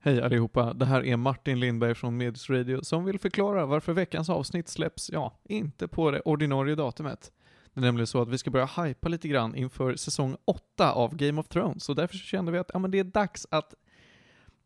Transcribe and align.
Hej 0.00 0.22
allihopa, 0.22 0.72
det 0.72 0.86
här 0.86 1.04
är 1.04 1.16
Martin 1.16 1.60
Lindberg 1.60 1.94
från 1.94 2.16
Medis 2.16 2.50
Radio 2.50 2.82
som 2.82 3.04
vill 3.04 3.18
förklara 3.18 3.66
varför 3.66 3.92
veckans 3.92 4.30
avsnitt 4.30 4.68
släpps, 4.68 5.10
ja, 5.12 5.40
inte 5.44 5.88
på 5.88 6.10
det 6.10 6.20
ordinarie 6.20 6.74
datumet. 6.74 7.32
Det 7.74 7.80
är 7.80 7.84
nämligen 7.84 8.06
så 8.06 8.22
att 8.22 8.28
vi 8.28 8.38
ska 8.38 8.50
börja 8.50 8.66
hypa 8.66 9.08
lite 9.08 9.28
grann 9.28 9.54
inför 9.54 9.96
säsong 9.96 10.36
8 10.44 10.92
av 10.92 11.16
Game 11.16 11.40
of 11.40 11.48
Thrones, 11.48 11.88
och 11.88 11.94
därför 11.94 12.16
så 12.16 12.24
kände 12.24 12.52
vi 12.52 12.58
att 12.58 12.70
ja, 12.72 12.78
men 12.78 12.90
det 12.90 12.98
är 12.98 13.04
dags 13.04 13.46
att 13.50 13.74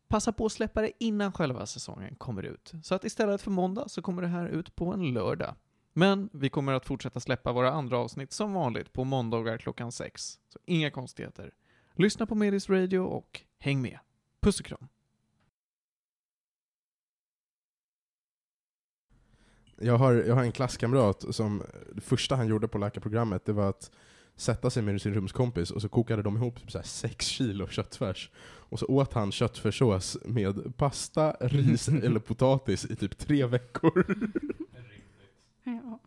passa 0.09 0.33
på 0.33 0.47
att 0.47 0.53
släppa 0.53 0.81
det 0.81 0.91
innan 0.99 1.33
själva 1.33 1.67
säsongen 1.67 2.15
kommer 2.15 2.43
ut. 2.43 2.73
Så 2.83 2.95
att 2.95 3.05
istället 3.05 3.43
för 3.43 3.51
måndag 3.51 3.89
så 3.89 4.03
kommer 4.03 4.23
det 4.23 4.29
här 4.29 4.49
ut 4.49 4.77
på 4.77 4.93
en 4.93 5.15
lördag. 5.15 5.55
Men 5.93 6.31
vi 6.33 6.49
kommer 6.49 6.73
att 6.73 6.87
fortsätta 6.87 7.21
släppa 7.21 7.53
våra 7.53 7.73
andra 7.73 7.99
avsnitt 7.99 8.33
som 8.33 8.53
vanligt 8.53 8.93
på 8.93 9.05
måndagar 9.05 9.59
klockan 9.59 9.93
6. 9.93 10.23
Så 10.49 10.59
inga 10.65 10.91
konstigheter. 10.91 11.51
Lyssna 11.95 12.27
på 12.27 12.35
Medis 12.35 12.71
Radio 12.71 12.99
och 12.99 13.41
häng 13.59 13.83
med. 13.83 13.99
Puss 14.41 14.61
och 14.61 14.67
kram. 14.67 14.89
Jag 19.79 19.99
har, 19.99 20.13
jag 20.13 20.35
har 20.35 20.43
en 20.43 20.53
klasskamrat 20.53 21.35
som, 21.35 21.63
det 21.95 22.01
första 22.01 22.37
han 22.37 22.49
gjorde 22.49 22.69
på 22.69 22.79
läkarprogrammet, 22.79 23.45
det 23.45 23.53
var 23.53 23.69
att 23.69 23.91
sätta 24.37 24.71
sig 24.71 24.83
med 24.83 25.03
sin 25.03 25.15
rumskompis 25.15 25.71
och 25.71 25.83
så 25.83 25.89
kokade 25.89 26.23
de 26.23 26.37
ihop 26.37 26.61
typ 26.61 26.71
så 26.71 26.79
här 26.79 26.85
6 26.85 27.27
kilo 27.27 27.69
köttfärs. 27.69 28.31
Och 28.73 28.79
så 28.79 28.87
åt 28.87 29.13
han 29.13 29.33
köttfärssås 29.33 30.19
med 30.25 30.77
pasta, 30.77 31.37
ris 31.41 31.89
eller 32.05 32.21
potatis 32.21 32.85
i 32.85 32.97
typ 32.97 33.19
tre 33.19 33.47
veckor. 33.47 34.07
Ja. 35.65 35.99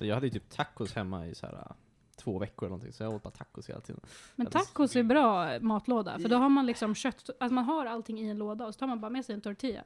Jag 0.00 0.14
hade 0.14 0.26
ju 0.26 0.32
typ 0.32 0.50
tacos 0.50 0.94
hemma 0.94 1.26
i 1.26 1.34
så 1.34 1.46
här 1.46 1.54
äh, 1.54 1.76
två 2.16 2.38
veckor 2.38 2.66
eller 2.66 2.70
någonting, 2.70 2.92
så 2.92 3.02
jag 3.02 3.14
åt 3.14 3.22
bara 3.22 3.30
tacos 3.30 3.68
hela 3.68 3.80
tiden. 3.80 4.00
Men 4.36 4.46
tacos 4.46 4.96
är 4.96 5.02
bra 5.02 5.58
matlåda, 5.60 6.18
för 6.18 6.28
då 6.28 6.36
har 6.36 6.48
man 6.48 6.66
liksom 6.66 6.94
kött, 6.94 7.30
alltså 7.40 7.54
man 7.54 7.64
har 7.64 7.86
allting 7.86 8.20
i 8.20 8.28
en 8.28 8.38
låda 8.38 8.66
och 8.66 8.74
så 8.74 8.78
tar 8.78 8.86
man 8.86 9.00
bara 9.00 9.10
med 9.10 9.24
sig 9.24 9.34
en 9.34 9.40
tortilla. 9.40 9.82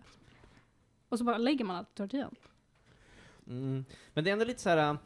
Och 1.08 1.18
så 1.18 1.24
bara 1.24 1.38
lägger 1.38 1.64
man 1.64 1.76
allt 1.76 1.88
i 1.88 1.94
tortillan. 1.94 2.34
Mm. 3.48 3.84
Men 4.14 4.24
det 4.24 4.30
är 4.30 4.32
ändå 4.32 4.44
lite 4.44 4.62
så 4.62 4.70
här. 4.70 4.90
Äh, 4.90 4.96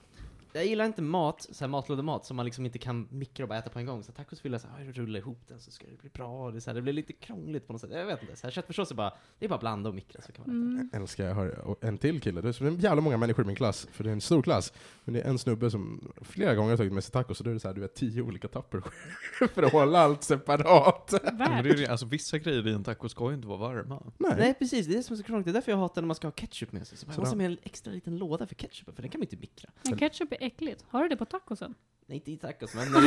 jag 0.53 0.67
gillar 0.67 0.85
inte 0.85 1.03
mat, 1.03 1.47
så 1.51 1.65
här 1.65 1.69
matlådemat, 1.69 2.27
som 2.27 2.37
man 2.37 2.47
liksom 2.47 2.67
inte 2.67 2.79
kan 2.79 3.09
mikra 3.11 3.45
och 3.45 3.49
bara 3.49 3.59
äta 3.59 3.71
på 3.71 3.79
en 3.79 3.87
gång. 3.87 4.03
Så 4.03 4.13
tacos 4.13 4.45
vill 4.45 4.53
jag 4.53 4.61
så 4.61 4.69
här, 4.69 4.85
rulla 4.85 5.19
ihop 5.19 5.39
den 5.49 5.61
så 5.61 5.71
ska 5.71 5.87
det 5.87 5.99
bli 5.99 6.11
bra. 6.11 6.51
Det, 6.51 6.59
är 6.59 6.61
så 6.61 6.71
här, 6.71 6.75
det 6.75 6.83
blir 6.83 6.93
lite 6.93 7.13
krångligt 7.13 7.67
på 7.67 7.73
något 7.73 7.81
sätt. 7.81 7.91
Jag 7.93 8.07
vet 8.07 8.23
inte. 8.23 8.37
Så 8.37 8.47
här, 8.47 8.53
köttfärssås 8.53 8.91
är 8.91 8.95
bara, 8.95 9.13
det 9.39 9.45
är 9.45 9.49
bara 9.49 9.59
blanda 9.59 9.89
och 9.89 9.95
mikra 9.95 10.23
så 10.23 10.33
kan 10.33 10.45
man 10.47 10.73
äta. 10.73 10.81
Mm. 10.81 10.91
Älskar 10.93 11.25
jag 11.25 11.35
har 11.35 11.77
en 11.81 11.99
till 11.99 12.21
kille, 12.21 12.41
det 12.41 12.49
är 12.49 12.53
så 12.53 12.65
jävla 12.65 13.01
många 13.01 13.17
människor 13.17 13.45
i 13.45 13.47
min 13.47 13.57
klass, 13.57 13.89
för 13.93 14.05
det 14.05 14.11
är 14.11 14.13
en 14.13 14.21
stor 14.21 14.43
klass. 14.43 14.73
Men 15.05 15.15
det 15.15 15.21
är 15.21 15.29
en 15.31 15.39
snubbe 15.39 15.71
som 15.71 16.13
flera 16.23 16.55
gånger 16.55 16.71
har 16.71 16.77
tagit 16.77 16.93
med 16.93 17.05
sig 17.05 17.13
tacos, 17.13 17.41
och 17.41 17.45
då 17.45 17.51
är 17.51 17.55
det 17.55 17.61
så 17.61 17.69
här, 17.69 17.75
du 17.75 17.81
vet, 17.81 17.95
tio 17.95 18.23
olika 18.23 18.49
tapper 18.49 18.83
för 19.55 19.63
att 19.63 19.73
hålla 19.73 19.99
allt 19.99 20.23
separat. 20.23 21.15
Men 21.39 21.65
det 21.65 21.71
är, 21.71 21.91
alltså 21.91 22.07
vissa 22.07 22.39
grejer 22.39 22.69
i 22.69 22.73
en 22.73 22.85
taco 22.85 23.09
ska 23.09 23.29
ju 23.29 23.35
inte 23.35 23.49
vara 23.49 23.59
varma. 23.59 24.13
Nej. 24.19 24.35
Nej 24.39 24.55
precis, 24.55 24.87
det 24.87 24.93
är 24.93 24.97
det 24.97 25.03
som 25.03 25.15
är 25.15 25.19
så 25.19 25.23
krångligt. 25.23 25.47
Det 25.47 25.51
är 25.51 25.53
därför 25.53 25.73
jag 25.73 25.79
hatar 25.79 26.03
när 26.03 26.07
man 26.07 26.17
ska 26.17 26.27
ha 26.27 26.33
ketchup 26.33 26.73
med 26.73 26.87
sig. 26.87 26.99
Så 26.99 27.07
man 27.07 27.17
måste 27.17 27.31
ha 27.31 27.37
med 27.37 27.47
en 27.47 27.59
extra 27.63 27.93
liten 27.93 28.19
låda 28.19 28.47
för 28.47 28.55
ketchupen, 28.55 28.95
för 28.95 29.03
den 29.03 29.11
kan 29.11 29.19
man 29.19 29.25
inte 29.25 29.37
mikra. 29.37 29.71
Men 29.83 29.99
ketchup 29.99 30.33
är 30.33 30.40
äckligt. 30.41 30.85
Har 30.89 31.03
du 31.03 31.09
det 31.09 31.17
på 31.17 31.25
tacosen? 31.25 31.75
Nej, 32.07 32.17
inte 32.19 32.31
i 32.33 32.37
tacos, 32.37 32.75
men 32.75 32.93
när 32.93 33.01
det 33.01 33.07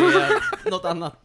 är 0.65 0.71
något 0.71 0.85
annat. 0.85 1.19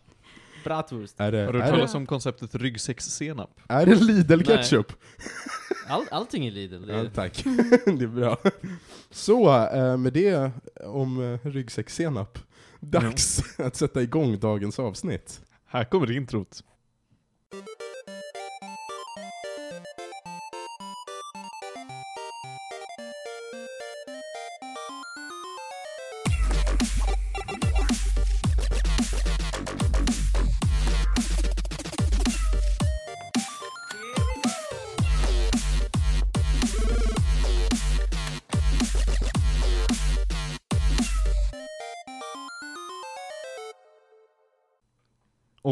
Bratwurst. 0.64 1.20
Är 1.20 1.32
det, 1.32 1.44
Har 1.44 1.52
du 1.52 1.58
är 1.58 1.62
hört 1.62 1.72
det, 1.72 1.76
talas 1.76 1.94
om 1.94 2.06
konceptet 2.06 2.54
ryggsäckssenap? 2.54 3.60
är 3.68 3.86
det 3.86 3.94
Lidl-ketchup? 3.94 4.92
All, 5.88 6.04
allting 6.10 6.46
är 6.46 6.50
Lidl. 6.50 6.86
Det 6.86 6.92
Ja, 6.92 6.98
är, 6.98 7.08
tack. 7.08 7.44
det 7.84 8.04
är 8.04 8.06
bra. 8.06 8.36
Så, 9.10 9.64
eh, 9.66 9.96
med 9.96 10.12
det 10.12 10.50
om 10.84 11.22
eh, 11.44 11.48
ryggsäckssenap. 11.50 12.38
Dags 12.80 13.58
att 13.60 13.76
sätta 13.76 14.02
igång 14.02 14.38
dagens 14.38 14.78
avsnitt. 14.78 15.40
Här 15.66 15.84
kommer 15.84 16.10
introt. 16.10 16.62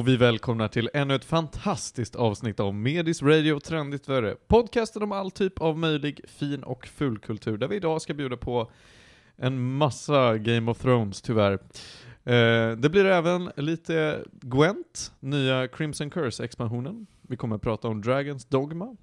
Och 0.06 0.10
vi 0.10 0.16
välkomnar 0.16 0.68
till 0.68 0.90
ännu 0.94 1.14
ett 1.14 1.24
fantastiskt 1.24 2.16
avsnitt 2.16 2.60
av 2.60 2.74
Medis 2.74 3.22
Radio 3.22 3.60
Trendigt 3.60 4.08
Värre. 4.08 4.36
Podcasten 4.46 5.02
om 5.02 5.12
all 5.12 5.30
typ 5.30 5.60
av 5.60 5.78
möjlig 5.78 6.20
fin 6.28 6.62
och 6.62 6.86
fulkultur, 6.86 7.56
där 7.56 7.68
vi 7.68 7.76
idag 7.76 8.02
ska 8.02 8.14
bjuda 8.14 8.36
på 8.36 8.70
en 9.36 9.76
massa 9.76 10.38
Game 10.38 10.70
of 10.70 10.78
Thrones, 10.78 11.22
tyvärr. 11.22 11.52
Eh, 12.24 12.76
det 12.76 12.90
blir 12.90 13.04
även 13.04 13.50
lite 13.56 14.24
Gwent, 14.32 15.12
nya 15.20 15.68
Crimson 15.68 16.10
Curse-expansionen. 16.10 17.06
Vi 17.22 17.36
kommer 17.36 17.56
att 17.56 17.62
prata 17.62 17.88
om 17.88 18.02
Dragons 18.02 18.44
Dogma. 18.44 18.96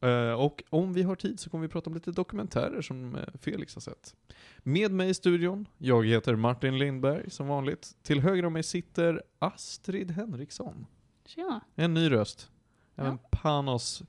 Eh, 0.00 0.32
och 0.32 0.62
om 0.70 0.92
vi 0.92 1.02
har 1.02 1.16
tid 1.16 1.40
så 1.40 1.50
kommer 1.50 1.62
vi 1.62 1.68
prata 1.68 1.90
om 1.90 1.94
lite 1.94 2.12
dokumentärer 2.12 2.82
som 2.82 3.14
eh, 3.16 3.22
Felix 3.40 3.74
har 3.74 3.80
sett. 3.80 4.14
Med 4.58 4.92
mig 4.92 5.08
i 5.10 5.14
studion, 5.14 5.68
jag 5.78 6.06
heter 6.06 6.36
Martin 6.36 6.78
Lindberg 6.78 7.30
som 7.30 7.48
vanligt. 7.48 7.96
Till 8.02 8.20
höger 8.20 8.44
om 8.44 8.52
mig 8.52 8.62
sitter 8.62 9.22
Astrid 9.38 10.10
Henriksson. 10.10 10.86
Tjena. 11.26 11.60
En 11.74 11.94
ny 11.94 12.10
röst. 12.10 12.50
Ja. 12.94 13.02
Även 13.02 13.18
Panos 13.30 14.02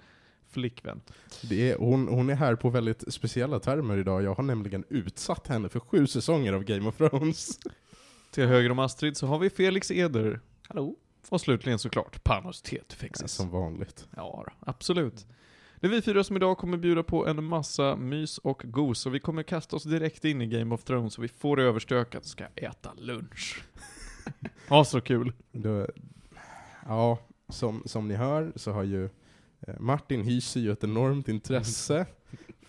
flickvän. 0.50 1.02
Det 1.50 1.72
är, 1.72 1.78
hon, 1.78 2.08
hon 2.08 2.30
är 2.30 2.36
här 2.36 2.56
på 2.56 2.70
väldigt 2.70 3.14
speciella 3.14 3.60
termer 3.60 3.98
idag. 3.98 4.24
Jag 4.24 4.36
har 4.36 4.44
nämligen 4.44 4.84
utsatt 4.90 5.48
henne 5.48 5.70
för 5.70 5.80
sju 5.80 6.08
säsonger 6.08 6.54
av 6.54 6.64
Game 6.64 6.90
of 6.90 6.98
Thrones. 6.98 7.60
Till 8.32 8.46
höger 8.48 8.72
om 8.72 8.80
Astrid 8.80 9.18
så 9.18 9.28
har 9.28 9.40
vi 9.40 9.50
Felix 9.50 9.92
Eder. 9.92 10.40
hallå? 10.68 10.96
Och 11.30 11.42
slutligen 11.42 11.80
såklart 11.80 12.24
Panos 12.24 12.62
Tetufexis. 12.62 13.32
Som 13.32 13.50
vanligt. 13.50 14.08
Ja, 14.16 14.46
absolut. 14.60 15.26
Det 15.80 15.88
är 15.88 15.92
vi 15.92 16.02
fyra 16.02 16.24
som 16.24 16.36
idag 16.36 16.58
kommer 16.58 16.78
bjuda 16.78 17.04
på 17.04 17.28
en 17.28 17.44
massa 17.44 17.96
mys 17.96 18.38
och 18.38 18.62
gos, 18.66 19.06
och 19.06 19.16
vi 19.16 19.20
kommer 19.20 19.44
kasta 19.44 19.76
oss 19.76 19.84
direkt 19.84 20.26
in 20.26 20.42
i 20.42 20.48
Game 20.48 20.76
of 20.76 20.84
Thrones, 20.84 21.14
så 21.14 21.22
vi 21.22 21.28
får 21.28 21.58
det 21.58 21.64
överstökat 21.64 22.24
och 22.24 22.30
ska 22.30 22.46
äta 22.56 22.94
lunch. 22.98 23.64
Ja, 24.70 24.84
så 24.84 25.02
kul. 25.02 25.34
Då, 25.52 25.88
ja, 26.88 27.20
som, 27.50 27.84
som 27.86 28.08
ni 28.08 28.16
hör 28.16 28.52
så 28.56 28.72
har 28.72 28.84
ju 28.84 29.06
eh, 29.68 29.80
Martin 29.80 30.24
hyser 30.24 30.60
ju 30.60 30.72
ett 30.72 30.84
enormt 30.84 31.28
intresse 31.28 32.06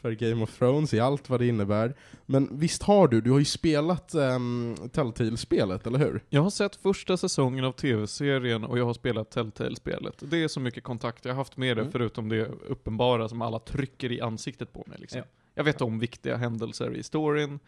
för 0.00 0.12
Game 0.12 0.42
of 0.42 0.58
Thrones 0.58 0.94
i 0.94 1.00
allt 1.00 1.30
vad 1.30 1.40
det 1.40 1.46
innebär. 1.46 1.94
Men 2.26 2.48
visst 2.58 2.82
har 2.82 3.08
du, 3.08 3.20
du 3.20 3.30
har 3.30 3.38
ju 3.38 3.44
spelat 3.44 4.14
um, 4.14 4.74
Telltale-spelet, 4.92 5.86
eller 5.86 5.98
hur? 5.98 6.24
Jag 6.28 6.42
har 6.42 6.50
sett 6.50 6.76
första 6.76 7.16
säsongen 7.16 7.64
av 7.64 7.72
tv-serien 7.72 8.64
och 8.64 8.78
jag 8.78 8.84
har 8.84 8.94
spelat 8.94 9.30
Telltale-spelet. 9.30 10.14
Det 10.30 10.42
är 10.44 10.48
så 10.48 10.60
mycket 10.60 10.84
kontakt 10.84 11.24
jag 11.24 11.32
har 11.32 11.36
haft 11.36 11.56
med 11.56 11.76
det, 11.76 11.80
Mm. 11.80 11.92
förutom 11.92 12.28
det 12.28 12.46
uppenbara 12.46 13.28
som 13.28 13.42
alla 13.42 13.58
trycker 13.58 14.12
i 14.12 14.20
ansiktet 14.20 14.72
på 14.72 14.84
mig. 14.86 14.98
Liksom. 15.00 15.18
Ja. 15.18 15.24
Jag 15.54 15.64
vet 15.64 15.80
om 15.80 15.98
viktiga 15.98 16.36
händelser 16.36 16.96
i 16.96 17.02
storyn, 17.02 17.58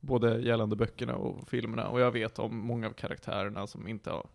både 0.00 0.40
gällande 0.40 0.76
böckerna 0.76 1.14
och 1.14 1.48
filmerna, 1.48 1.88
och 1.88 2.00
jag 2.00 2.10
vet 2.10 2.38
om 2.38 2.56
många 2.58 2.86
av 2.86 2.92
karaktärerna 2.92 3.66
som 3.66 3.88
inte 3.88 4.10
har 4.10 4.26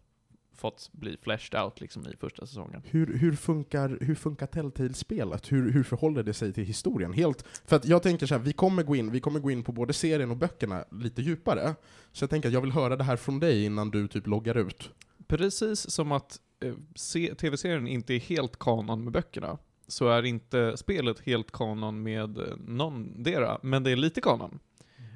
fått 0.59 0.89
bli 0.91 1.17
fleshed 1.21 1.61
out 1.63 1.81
liksom, 1.81 2.07
i 2.07 2.15
första 2.19 2.45
säsongen. 2.45 2.81
Hur, 2.85 3.17
hur 3.17 3.35
funkar, 3.35 3.97
hur 4.01 4.15
funkar 4.15 4.47
Telltale-spelet? 4.47 5.51
Hur, 5.51 5.71
hur 5.71 5.83
förhåller 5.83 6.23
det 6.23 6.33
sig 6.33 6.53
till 6.53 6.63
historien? 6.63 7.13
Helt, 7.13 7.45
för 7.65 7.75
att 7.75 7.85
jag 7.85 8.03
tänker 8.03 8.25
så 8.25 8.35
här, 8.35 8.41
vi 8.41 8.53
kommer, 8.53 8.83
gå 8.83 8.95
in, 8.95 9.11
vi 9.11 9.19
kommer 9.19 9.39
gå 9.39 9.51
in 9.51 9.63
på 9.63 9.71
både 9.71 9.93
serien 9.93 10.31
och 10.31 10.37
böckerna 10.37 10.85
lite 10.91 11.21
djupare. 11.21 11.75
Så 12.11 12.23
jag 12.23 12.29
tänker 12.29 12.49
att 12.49 12.53
jag 12.53 12.61
vill 12.61 12.71
höra 12.71 12.95
det 12.95 13.03
här 13.03 13.15
från 13.15 13.39
dig 13.39 13.65
innan 13.65 13.91
du 13.91 14.07
typ 14.07 14.27
loggar 14.27 14.57
ut. 14.57 14.89
Precis 15.27 15.89
som 15.89 16.11
att 16.11 16.39
eh, 16.63 16.73
se- 16.95 17.35
tv-serien 17.35 17.87
inte 17.87 18.13
är 18.13 18.19
helt 18.19 18.59
kanon 18.59 19.03
med 19.03 19.13
böckerna, 19.13 19.57
så 19.87 20.09
är 20.09 20.25
inte 20.25 20.77
spelet 20.77 21.19
helt 21.19 21.51
kanon 21.51 22.03
med 22.03 22.37
eh, 22.37 22.43
någondera, 22.67 23.59
men 23.63 23.83
det 23.83 23.91
är 23.91 23.95
lite 23.95 24.21
kanon. 24.21 24.59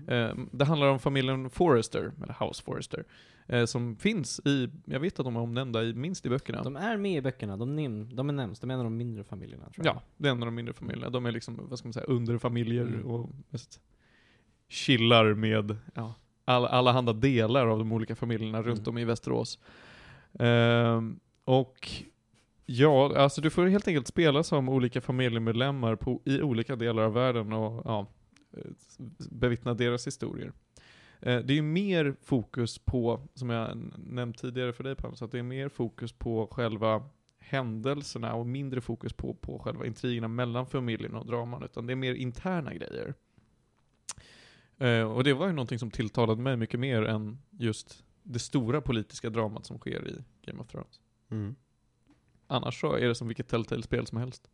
Eh, 0.07 0.35
det 0.51 0.65
handlar 0.65 0.87
om 0.87 0.99
familjen 0.99 1.49
Forrester, 1.49 2.11
eller 2.23 2.45
House 2.47 2.63
Forrester, 2.63 3.03
eh, 3.47 3.65
som 3.65 3.95
finns 3.95 4.41
i, 4.45 4.69
jag 4.85 4.99
vet 4.99 5.19
att 5.19 5.25
de 5.25 5.35
är 5.35 5.39
omnämnda 5.39 5.83
i, 5.83 5.93
minst 5.93 6.25
i 6.25 6.29
böckerna. 6.29 6.63
De 6.63 6.75
är 6.75 6.97
med 6.97 7.17
i 7.17 7.21
böckerna, 7.21 7.57
de, 7.57 7.75
nim, 7.75 8.15
de 8.15 8.29
är 8.29 8.33
nämns, 8.33 8.59
de 8.59 8.69
är 8.69 8.73
en 8.73 8.79
av 8.79 8.83
de 8.85 8.97
mindre 8.97 9.23
familjerna 9.23 9.69
tror 9.69 9.85
jag. 9.85 9.95
Ja, 9.95 10.01
det 10.17 10.27
är 10.27 10.31
en 10.31 10.41
av 10.43 10.45
de 10.45 10.55
mindre 10.55 10.73
familjerna. 10.73 11.09
De 11.09 11.25
är 11.25 11.31
liksom, 11.31 11.59
vad 11.69 11.79
ska 11.79 11.87
man 11.87 11.93
säga, 11.93 12.05
underfamiljer 12.05 12.85
Mm. 12.85 13.05
och 13.05 13.29
mest 13.49 13.81
chillar 14.67 15.33
med 15.33 15.77
ja, 15.93 16.13
alla, 16.45 16.67
alla 16.67 16.91
handa 16.91 17.13
delar 17.13 17.67
av 17.67 17.79
de 17.79 17.91
olika 17.91 18.15
familjerna 18.15 18.61
runt 18.61 18.79
Mm. 18.79 18.89
om 18.89 18.97
i 18.97 19.05
Västerås. 19.05 19.59
Ehm, 20.39 21.19
och 21.45 21.89
ja, 22.65 23.17
alltså 23.17 23.41
du 23.41 23.49
får 23.49 23.65
helt 23.67 23.87
enkelt 23.87 24.07
spela 24.07 24.43
som 24.43 24.69
olika 24.69 25.01
familjemedlemmar 25.01 25.95
på, 25.95 26.21
i 26.25 26.41
olika 26.41 26.75
delar 26.75 27.03
av 27.03 27.13
världen 27.13 27.53
och 27.53 27.81
ja, 27.85 28.07
eh, 28.57 28.63
bevittna 29.31 29.73
deras 29.73 30.07
historier. 30.07 30.51
Eh, 31.25 31.39
Det 31.39 31.53
är 31.53 31.55
ju 31.55 31.61
mer 31.61 32.15
fokus 32.21 32.79
på, 32.79 33.21
som 33.33 33.49
jag 33.49 33.77
nämnt 33.97 34.37
tidigare 34.37 34.73
för 34.73 34.83
dig 34.83 34.95
Panos, 34.95 35.21
att 35.21 35.31
det 35.31 35.39
är 35.39 35.43
mer 35.43 35.69
fokus 35.69 36.11
på 36.11 36.47
själva 36.51 37.09
händelserna 37.39 38.33
och 38.33 38.47
mindre 38.47 38.81
fokus 38.81 39.13
på, 39.13 39.33
på 39.33 39.59
själva 39.59 39.85
intrigerna 39.85 40.27
mellan 40.27 40.65
familjen 40.65 41.15
och 41.15 41.25
draman, 41.25 41.63
utan 41.63 41.87
det 41.87 41.93
är 41.93 41.95
mer 41.95 42.13
interna 42.13 42.73
grejer. 42.73 43.13
Eh, 44.77 45.11
och 45.11 45.23
det 45.23 45.33
var 45.33 45.47
ju 45.47 45.53
någonting 45.53 45.79
som 45.79 45.91
tilltalade 45.91 46.41
mig 46.41 46.57
mycket 46.57 46.79
mer 46.79 47.01
än 47.03 47.37
just 47.49 48.03
det 48.23 48.39
stora 48.39 48.81
politiska 48.81 49.29
dramat 49.29 49.65
som 49.65 49.77
sker 49.77 50.07
i 50.07 50.23
Game 50.45 50.61
of 50.61 50.67
Thrones. 50.67 51.01
Mm. 51.31 51.55
Annars 52.47 52.81
så 52.81 52.93
är 52.93 53.07
det 53.07 53.15
som 53.15 53.27
vilket 53.27 53.47
Telltale-spel 53.47 54.07
som 54.07 54.17
helst. 54.17 54.49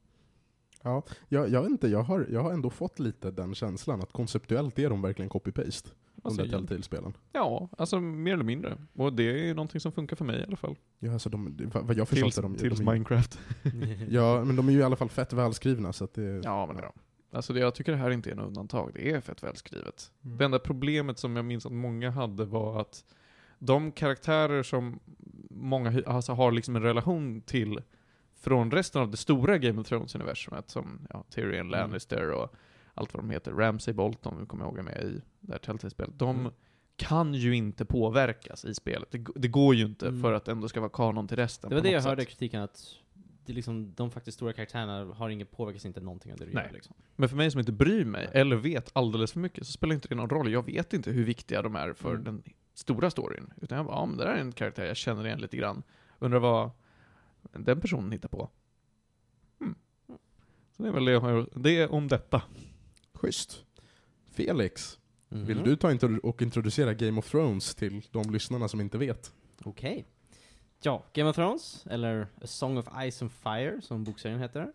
Ja, 0.81 1.03
jag, 1.29 1.49
jag 1.49 1.61
vet 1.61 1.71
inte, 1.71 1.87
jag 1.87 2.03
har, 2.03 2.27
jag 2.31 2.43
har 2.43 2.51
ändå 2.53 2.69
fått 2.69 2.99
lite 2.99 3.31
den 3.31 3.55
känslan 3.55 4.01
att 4.01 4.11
konceptuellt 4.11 4.79
är 4.79 4.89
de 4.89 5.01
verkligen 5.01 5.29
copy-paste, 5.29 5.89
de 6.23 6.27
Alltså, 6.27 6.41
där 6.43 6.49
Telltale-spelen. 6.49 7.13
ja, 7.31 7.69
alltså 7.77 7.99
mer 7.99 8.33
eller 8.33 8.43
mindre. 8.43 8.77
Och 8.93 9.13
det 9.13 9.49
är 9.49 9.53
någonting 9.55 9.81
som 9.81 9.91
funkar 9.91 10.15
för 10.15 10.25
mig 10.25 10.39
i 10.39 10.43
alla 10.43 10.55
fall. 10.57 10.75
Ja, 10.99 11.13
alltså 11.13 11.29
de, 11.29 11.57
det- 11.57 11.65
vad 11.65 11.97
jag 11.97 12.07
förstått 12.07 12.25
Tills, 12.25 12.37
är 12.37 12.41
de, 12.41 12.55
tills 12.55 12.79
de 12.79 12.87
är, 12.87 12.93
Minecraft. 12.93 13.39
Ja, 14.09 14.43
men 14.43 14.55
de 14.55 14.67
är 14.67 14.71
ju 14.73 14.79
i 14.79 14.83
alla 14.83 14.95
fall 14.95 15.09
fett 15.09 15.33
välskrivna 15.33 15.93
så 15.93 16.03
att 16.03 16.13
det... 16.13 16.41
Ja, 16.43 16.65
men 16.67 16.77
ja. 16.83 16.93
Alltså 17.31 17.53
det, 17.53 17.59
jag 17.59 17.75
tycker 17.75 17.91
det 17.91 17.97
här 17.97 18.11
inte 18.11 18.31
är 18.31 18.35
något 18.35 18.47
undantag. 18.47 18.91
Det 18.93 19.11
är 19.11 19.21
fett 19.21 19.43
välskrivet. 19.43 20.11
Mm. 20.25 20.37
Det 20.37 20.45
enda 20.45 20.59
problemet 20.59 21.19
som 21.19 21.35
jag 21.35 21.45
minns 21.45 21.65
att 21.65 21.71
många 21.71 22.09
hade 22.11 22.45
var 22.45 22.81
att 22.81 23.05
de 23.59 23.91
karaktärer 23.91 24.63
som 24.63 24.99
många 25.49 26.01
alltså 26.05 26.31
har 26.33 26.51
liksom 26.51 26.75
en 26.75 26.81
relation 26.81 27.41
till 27.41 27.79
från 28.39 28.71
resten 28.71 29.01
av 29.01 29.11
det 29.11 29.17
stora 29.17 29.57
Game 29.57 29.81
of 29.81 29.87
Thrones-universumet, 29.87 30.69
som 30.69 31.07
ja, 31.09 31.23
Tyrion 31.29 31.53
Mm. 31.53 31.69
Lannister 31.69 32.31
och 32.31 32.53
allt 32.99 33.13
vad 33.13 33.23
de 33.23 33.29
heter, 33.29 33.51
Ramsay 33.51 33.93
Bolton, 33.93 34.39
vi 34.39 34.45
kommer 34.45 34.65
ihåg 34.65 34.77
är 34.77 34.83
med 34.83 35.03
i 35.03 35.21
det 35.39 35.51
här 35.51 35.59
Telltale-spelet, 35.59 36.13
de 36.19 36.39
Mm. 36.39 36.51
kan 36.95 37.33
ju 37.33 37.55
inte 37.55 37.85
påverkas 37.85 38.65
i 38.65 38.73
spelet. 38.73 39.11
Det, 39.11 39.25
det 39.35 39.47
går 39.47 39.75
ju 39.75 39.85
inte 39.85 40.07
Mm. 40.07 40.21
för 40.21 40.33
att 40.33 40.45
det 40.45 40.51
ändå 40.51 40.69
ska 40.69 40.79
vara 40.79 40.89
kanon 40.89 41.27
till 41.27 41.37
resten 41.37 41.69
Det 41.69 41.75
var 41.75 41.83
det 41.83 41.89
jag 41.91 42.01
sätt. 42.03 42.09
hörde 42.09 42.25
kritiken 42.25 42.61
att 42.61 42.95
det 43.45 43.53
liksom, 43.53 43.93
de 43.95 44.11
faktiskt 44.11 44.35
stora 44.37 44.53
karaktärerna 44.53 45.13
har 45.13 45.29
ingen, 45.29 45.47
påverkas 45.47 45.85
inte 45.85 46.01
någonting 46.01 46.31
av 46.31 46.37
det 46.37 46.45
du 46.45 46.53
Nej. 46.53 46.65
gör 46.65 46.73
liksom. 46.73 46.95
Men 47.15 47.29
för 47.29 47.35
mig 47.35 47.51
som 47.51 47.59
inte 47.59 47.71
bryr 47.71 48.05
mig, 48.05 48.29
eller 48.31 48.55
vet 48.55 48.89
alldeles 48.93 49.31
för 49.31 49.39
mycket, 49.39 49.65
så 49.67 49.71
spelar 49.73 49.93
inte 49.95 50.07
det 50.07 50.15
någon 50.15 50.29
roll. 50.29 50.51
Jag 50.51 50.65
vet 50.65 50.93
inte 50.93 51.11
hur 51.11 51.23
viktiga 51.23 51.61
de 51.61 51.75
är 51.75 51.93
för 51.93 52.11
Mm. 52.11 52.23
den 52.23 52.43
stora 52.73 53.09
storyn. 53.09 53.53
Utan 53.61 53.75
jag 53.77 53.85
bara, 53.85 53.95
ja 53.95 54.05
men 54.05 54.17
det 54.17 54.23
där 54.23 54.31
är 54.33 54.37
en 54.41 54.51
karaktär 54.51 54.85
jag 54.85 54.97
känner 54.97 55.25
igen 55.27 55.41
lite 55.41 55.57
grann. 55.57 55.83
Undrar 56.19 56.39
vad 56.39 56.69
den 57.51 57.81
personen 57.81 58.11
hittar 58.11 58.29
på. 58.29 58.49
Hmm. 59.59 59.75
Så 60.77 60.83
det 60.83 60.89
är 60.89 60.93
väl 60.93 61.05
det 61.05 61.11
jag 61.11 61.21
har, 61.21 61.49
det 61.55 61.77
är 61.81 61.91
om 61.91 62.07
detta. 62.07 62.41
Schysst. 63.21 63.65
Felix, 64.31 64.99
Mhm. 65.29 65.45
vill 65.45 65.63
du 65.63 65.75
ta 65.75 65.97
och 66.23 66.41
introducera 66.41 66.93
Game 66.93 67.19
of 67.19 67.31
Thrones 67.31 67.75
till 67.75 68.01
de 68.11 68.29
lyssnarna 68.31 68.67
som 68.67 68.81
inte 68.81 68.97
vet? 68.97 69.33
Okej. 69.63 70.05
Ja, 70.81 71.03
Game 71.13 71.29
of 71.29 71.35
Thrones, 71.35 71.85
eller 71.89 72.21
A 72.41 72.47
Song 72.47 72.77
of 72.77 72.85
Ice 73.11 73.21
and 73.21 73.31
Fire, 73.31 73.81
som 73.81 74.03
bokserien 74.03 74.39
heter, 74.39 74.73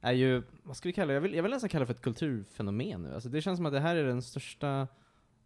är 0.00 0.12
ju, 0.12 0.42
vad 0.62 0.76
ska 0.76 0.88
vi 0.88 0.92
kalla 0.92 1.06
det? 1.08 1.14
Jag 1.14 1.20
vill, 1.20 1.34
jag 1.34 1.42
vill 1.42 1.52
nästan 1.52 1.68
kalla 1.68 1.80
det 1.82 1.86
för 1.86 1.94
ett 1.94 2.00
kulturfenomen 2.02 3.02
nu. 3.02 3.14
Alltså 3.14 3.28
det 3.28 3.42
känns 3.42 3.56
som 3.58 3.66
att 3.66 3.72
det 3.72 3.80
här 3.80 3.96
är 3.96 4.04
den 4.04 4.22
största 4.22 4.88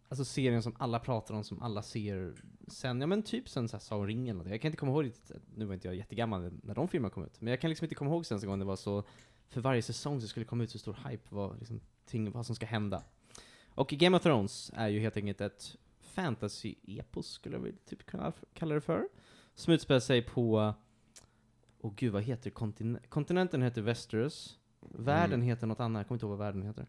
alltså 0.09 0.25
serien 0.25 0.63
som 0.63 0.75
alla 0.79 0.99
pratar 0.99 1.35
om, 1.35 1.43
som 1.43 1.61
alla 1.63 1.81
ser 1.81 2.33
sen, 2.67 3.01
ja 3.01 3.07
men 3.07 3.23
typ 3.23 3.49
sen 3.49 3.67
såhär 3.69 3.79
Sagan 3.81 4.01
om 4.01 4.07
ringen 4.07 4.23
eller 4.23 4.33
någonting. 4.33 4.51
Jag 4.51 4.61
kan 4.61 4.69
inte 4.69 4.77
komma 4.77 4.91
ihåg 4.91 5.05
riktigt, 5.05 5.31
nu 5.55 5.65
var 5.65 5.73
inte 5.73 5.87
jag 5.87 5.95
jättegammal 5.95 6.51
när 6.63 6.75
de 6.75 6.87
filmerna 6.87 7.09
kom 7.13 7.23
ut, 7.25 7.41
men 7.41 7.51
jag 7.51 7.61
kan 7.61 7.69
liksom 7.69 7.85
inte 7.85 7.95
komma 7.95 8.11
ihåg 8.11 8.25
sen 8.25 8.39
en 8.39 8.47
gång 8.47 8.59
det 8.59 8.65
var 8.65 8.75
så, 8.75 9.03
för 9.49 9.61
varje 9.61 9.81
säsong 9.81 10.21
så 10.21 10.27
skulle 10.27 10.43
det 10.43 10.47
komma 10.49 10.63
ut 10.63 10.71
så 10.71 10.79
stor 10.79 10.97
hype 11.09 11.23
vad, 11.29 11.57
liksom, 11.59 11.79
ting, 12.07 12.31
vad 12.31 12.45
som 12.45 12.55
ska 12.55 12.65
hända. 12.65 13.03
Och 13.69 13.87
Game 13.89 14.17
of 14.17 14.23
Thrones 14.23 14.71
är 14.75 14.87
ju 14.87 14.99
helt 14.99 15.17
enkelt 15.17 15.41
ett 15.41 15.75
fantasy-epos, 16.01 17.23
skulle 17.31 17.57
jag 17.57 17.73
typ 17.85 18.05
kunna 18.05 18.33
kalla 18.53 18.75
det 18.75 18.81
för. 18.81 19.07
Som 19.55 19.73
utspelar 19.73 19.99
sig 19.99 20.21
på, 20.21 20.73
åh 21.81 21.93
gud 21.95 22.13
vad 22.13 22.23
heter 22.23 22.49
kontinen 22.49 23.01
kontinenten 23.09 23.61
heter 23.61 23.81
Westeros, 23.81 24.59
världen 24.81 25.33
Mm. 25.33 25.47
heter 25.47 25.67
något 25.67 25.79
annat, 25.79 25.99
jag 25.99 26.07
kommer 26.07 26.15
inte 26.15 26.25
ihåg 26.25 26.37
vad 26.37 26.39
världen 26.39 26.61
heter. 26.61 26.87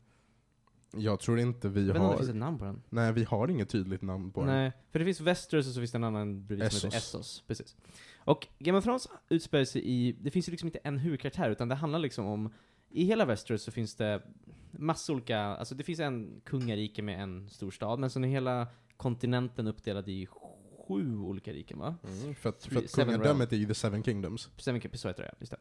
Jag 0.97 1.21
tror 1.21 1.39
inte 1.39 1.69
vi 1.69 1.81
vet 1.81 1.89
inte 1.89 1.99
om 2.01 2.05
det 2.07 2.11
har... 2.13 2.17
finns 2.17 2.31
ett 2.31 2.37
namn 2.37 2.59
på 2.59 2.65
den. 2.65 2.83
Nej, 2.89 3.13
vi 3.13 3.25
har 3.25 3.49
inget 3.49 3.69
tydligt 3.69 4.03
namn 4.03 4.33
på 4.33 4.41
den. 4.41 4.51
Nej, 4.51 4.73
för 4.91 4.99
det 4.99 5.05
finns 5.05 5.21
Westeros 5.21 5.67
och 5.67 5.73
så 5.75 5.81
finns 5.81 5.93
det 5.93 5.99
en 5.99 6.05
annan 6.05 6.47
bredvid 6.47 6.73
som 6.73 6.87
heter. 6.89 6.99
Essos. 6.99 7.45
Precis. 7.47 7.77
Och 8.17 8.47
Game 8.59 8.79
of 8.79 8.85
Thrones 8.85 9.09
utspelar 9.29 9.65
sig 9.65 9.83
i, 9.85 10.13
det 10.13 10.31
finns 10.31 10.49
ju 10.49 10.51
liksom 10.51 10.67
inte 10.67 10.79
en 10.85 10.99
huvudkaraktär, 10.99 11.51
utan 11.51 11.69
det 11.69 11.75
handlar 11.75 11.99
liksom 11.99 12.27
om, 12.27 12.53
i 12.91 13.05
hela 13.05 13.25
Westeros 13.25 13.63
så 13.63 13.71
finns 13.71 13.95
det 13.95 14.23
massor 14.71 15.15
olika, 15.15 15.41
alltså 15.41 15.75
det 15.75 15.85
finns 15.85 16.01
en 16.01 16.41
kungarike 16.45 17.03
med 17.03 17.23
en 17.23 17.49
stor 17.51 17.71
stad, 17.71 17.99
men 17.99 18.11
sen 18.11 18.25
är 18.25 18.29
hela 18.29 18.67
kontinenten 18.97 19.67
uppdelad 19.67 20.09
i 20.09 20.27
sju 20.27 21.19
olika 21.19 21.53
riken 21.53 21.79
va? 21.79 21.97
Mm, 22.05 22.35
för 22.35 22.49
att, 22.49 22.65
för 22.65 22.79
att 22.79 22.93
kungadömet 22.93 23.53
är 23.53 23.57
ju 23.57 23.67
The 23.67 23.75
Seven 23.75 24.03
Kingdoms. 24.03 24.51
Seven 24.57 24.81
Kingdoms, 24.81 25.01
så 25.01 25.09
heter 25.09 25.23
det, 25.23 25.35
just 25.41 25.53
det. 25.53 25.59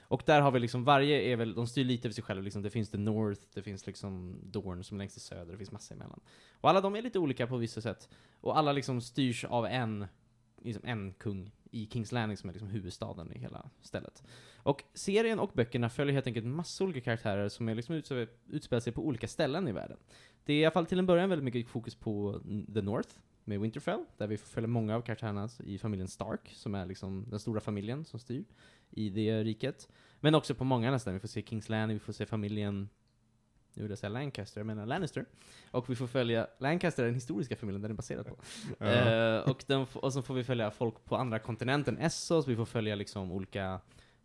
Och 0.00 0.22
där 0.26 0.40
har 0.40 0.50
vi 0.50 0.60
liksom, 0.60 0.84
varje 0.84 1.20
är 1.20 1.36
väl, 1.36 1.54
de 1.54 1.66
styr 1.66 1.84
lite 1.84 2.08
över 2.08 2.14
sig 2.14 2.24
själva 2.24 2.42
liksom. 2.42 2.62
Det 2.62 2.70
finns 2.70 2.90
The 2.90 2.98
North, 2.98 3.40
det 3.54 3.62
finns 3.62 3.86
liksom 3.86 4.40
Dorn 4.42 4.84
som 4.84 4.96
är 4.96 4.98
längst 4.98 5.16
i 5.16 5.20
söder, 5.20 5.52
det 5.52 5.58
finns 5.58 5.72
massa 5.72 5.94
emellan. 5.94 6.20
Och 6.60 6.70
alla 6.70 6.80
de 6.80 6.96
är 6.96 7.02
lite 7.02 7.18
olika 7.18 7.46
på 7.46 7.56
vissa 7.56 7.80
sätt. 7.80 8.08
Och 8.40 8.58
alla 8.58 8.72
liksom 8.72 9.00
styrs 9.00 9.44
av 9.44 9.66
en, 9.66 10.06
liksom 10.62 10.82
en 10.84 11.12
kung 11.12 11.52
i 11.74 11.88
Kings 11.92 12.12
Landing 12.12 12.36
som 12.36 12.48
är 12.48 12.52
liksom 12.52 12.68
huvudstaden 12.68 13.32
i 13.32 13.38
hela 13.38 13.70
stället. 13.80 14.22
Och 14.56 14.84
serien 14.94 15.38
och 15.38 15.50
böckerna 15.54 15.90
följer 15.90 16.14
helt 16.14 16.26
enkelt 16.26 16.46
massa 16.46 16.84
olika 16.84 17.00
karaktärer 17.00 17.48
som 17.48 17.68
är 17.68 17.74
liksom 17.74 18.02
utspelar 18.48 18.80
sig 18.80 18.92
på 18.92 19.06
olika 19.06 19.28
ställen 19.28 19.68
i 19.68 19.72
världen. 19.72 19.96
Det 20.44 20.52
är 20.52 20.56
i 20.56 20.64
alla 20.64 20.72
fall 20.72 20.86
till 20.86 20.98
en 20.98 21.06
början 21.06 21.28
väldigt 21.28 21.44
mycket 21.44 21.68
fokus 21.68 21.94
på 21.94 22.40
The 22.74 22.82
North, 22.82 23.08
med 23.44 23.60
Winterfell, 23.60 24.04
där 24.16 24.26
vi 24.26 24.36
får 24.36 24.46
följa 24.46 24.68
många 24.68 24.96
av 24.96 25.00
karaktärerna 25.00 25.48
i 25.64 25.78
familjen 25.78 26.08
Stark, 26.08 26.52
som 26.54 26.74
är 26.74 26.86
liksom 26.86 27.26
den 27.30 27.40
stora 27.40 27.60
familjen 27.60 28.04
som 28.04 28.20
styr 28.20 28.44
i 28.90 29.10
det 29.10 29.44
riket. 29.44 29.88
Men 30.20 30.34
också 30.34 30.54
på 30.54 30.64
många 30.64 30.88
andra 30.88 30.98
ställen. 30.98 31.16
Vi 31.16 31.20
får 31.20 31.28
se 31.28 31.42
Kings 31.42 31.68
Landing, 31.68 31.94
vi 31.94 32.04
får 32.04 32.12
se 32.12 32.26
familjen 32.26 32.88
nu 33.74 33.82
vill 33.82 33.90
jag 33.90 33.98
säga 33.98 34.10
Lancaster, 34.10 34.60
jag 34.60 34.66
menar 34.66 34.86
Lannister. 34.86 35.24
Och 35.70 35.90
vi 35.90 35.94
får 35.96 36.06
följa, 36.06 36.46
Lancaster 36.58 37.02
är 37.02 37.06
den 37.06 37.14
historiska 37.14 37.56
familjen 37.56 37.82
den 37.82 37.90
är 37.90 37.94
baserad 37.94 38.26
på. 38.26 38.36
Eh, 38.84 39.50
och, 39.50 39.64
den, 39.66 39.86
och 39.94 40.12
så 40.12 40.22
får 40.22 40.34
vi 40.34 40.44
följa 40.44 40.70
folk 40.70 41.04
på 41.04 41.16
andra 41.16 41.38
kontinenten, 41.38 41.98
Essos, 41.98 42.48
vi 42.48 42.56
får 42.56 42.64
följa 42.64 42.94
liksom 42.94 43.32
olika 43.32 43.80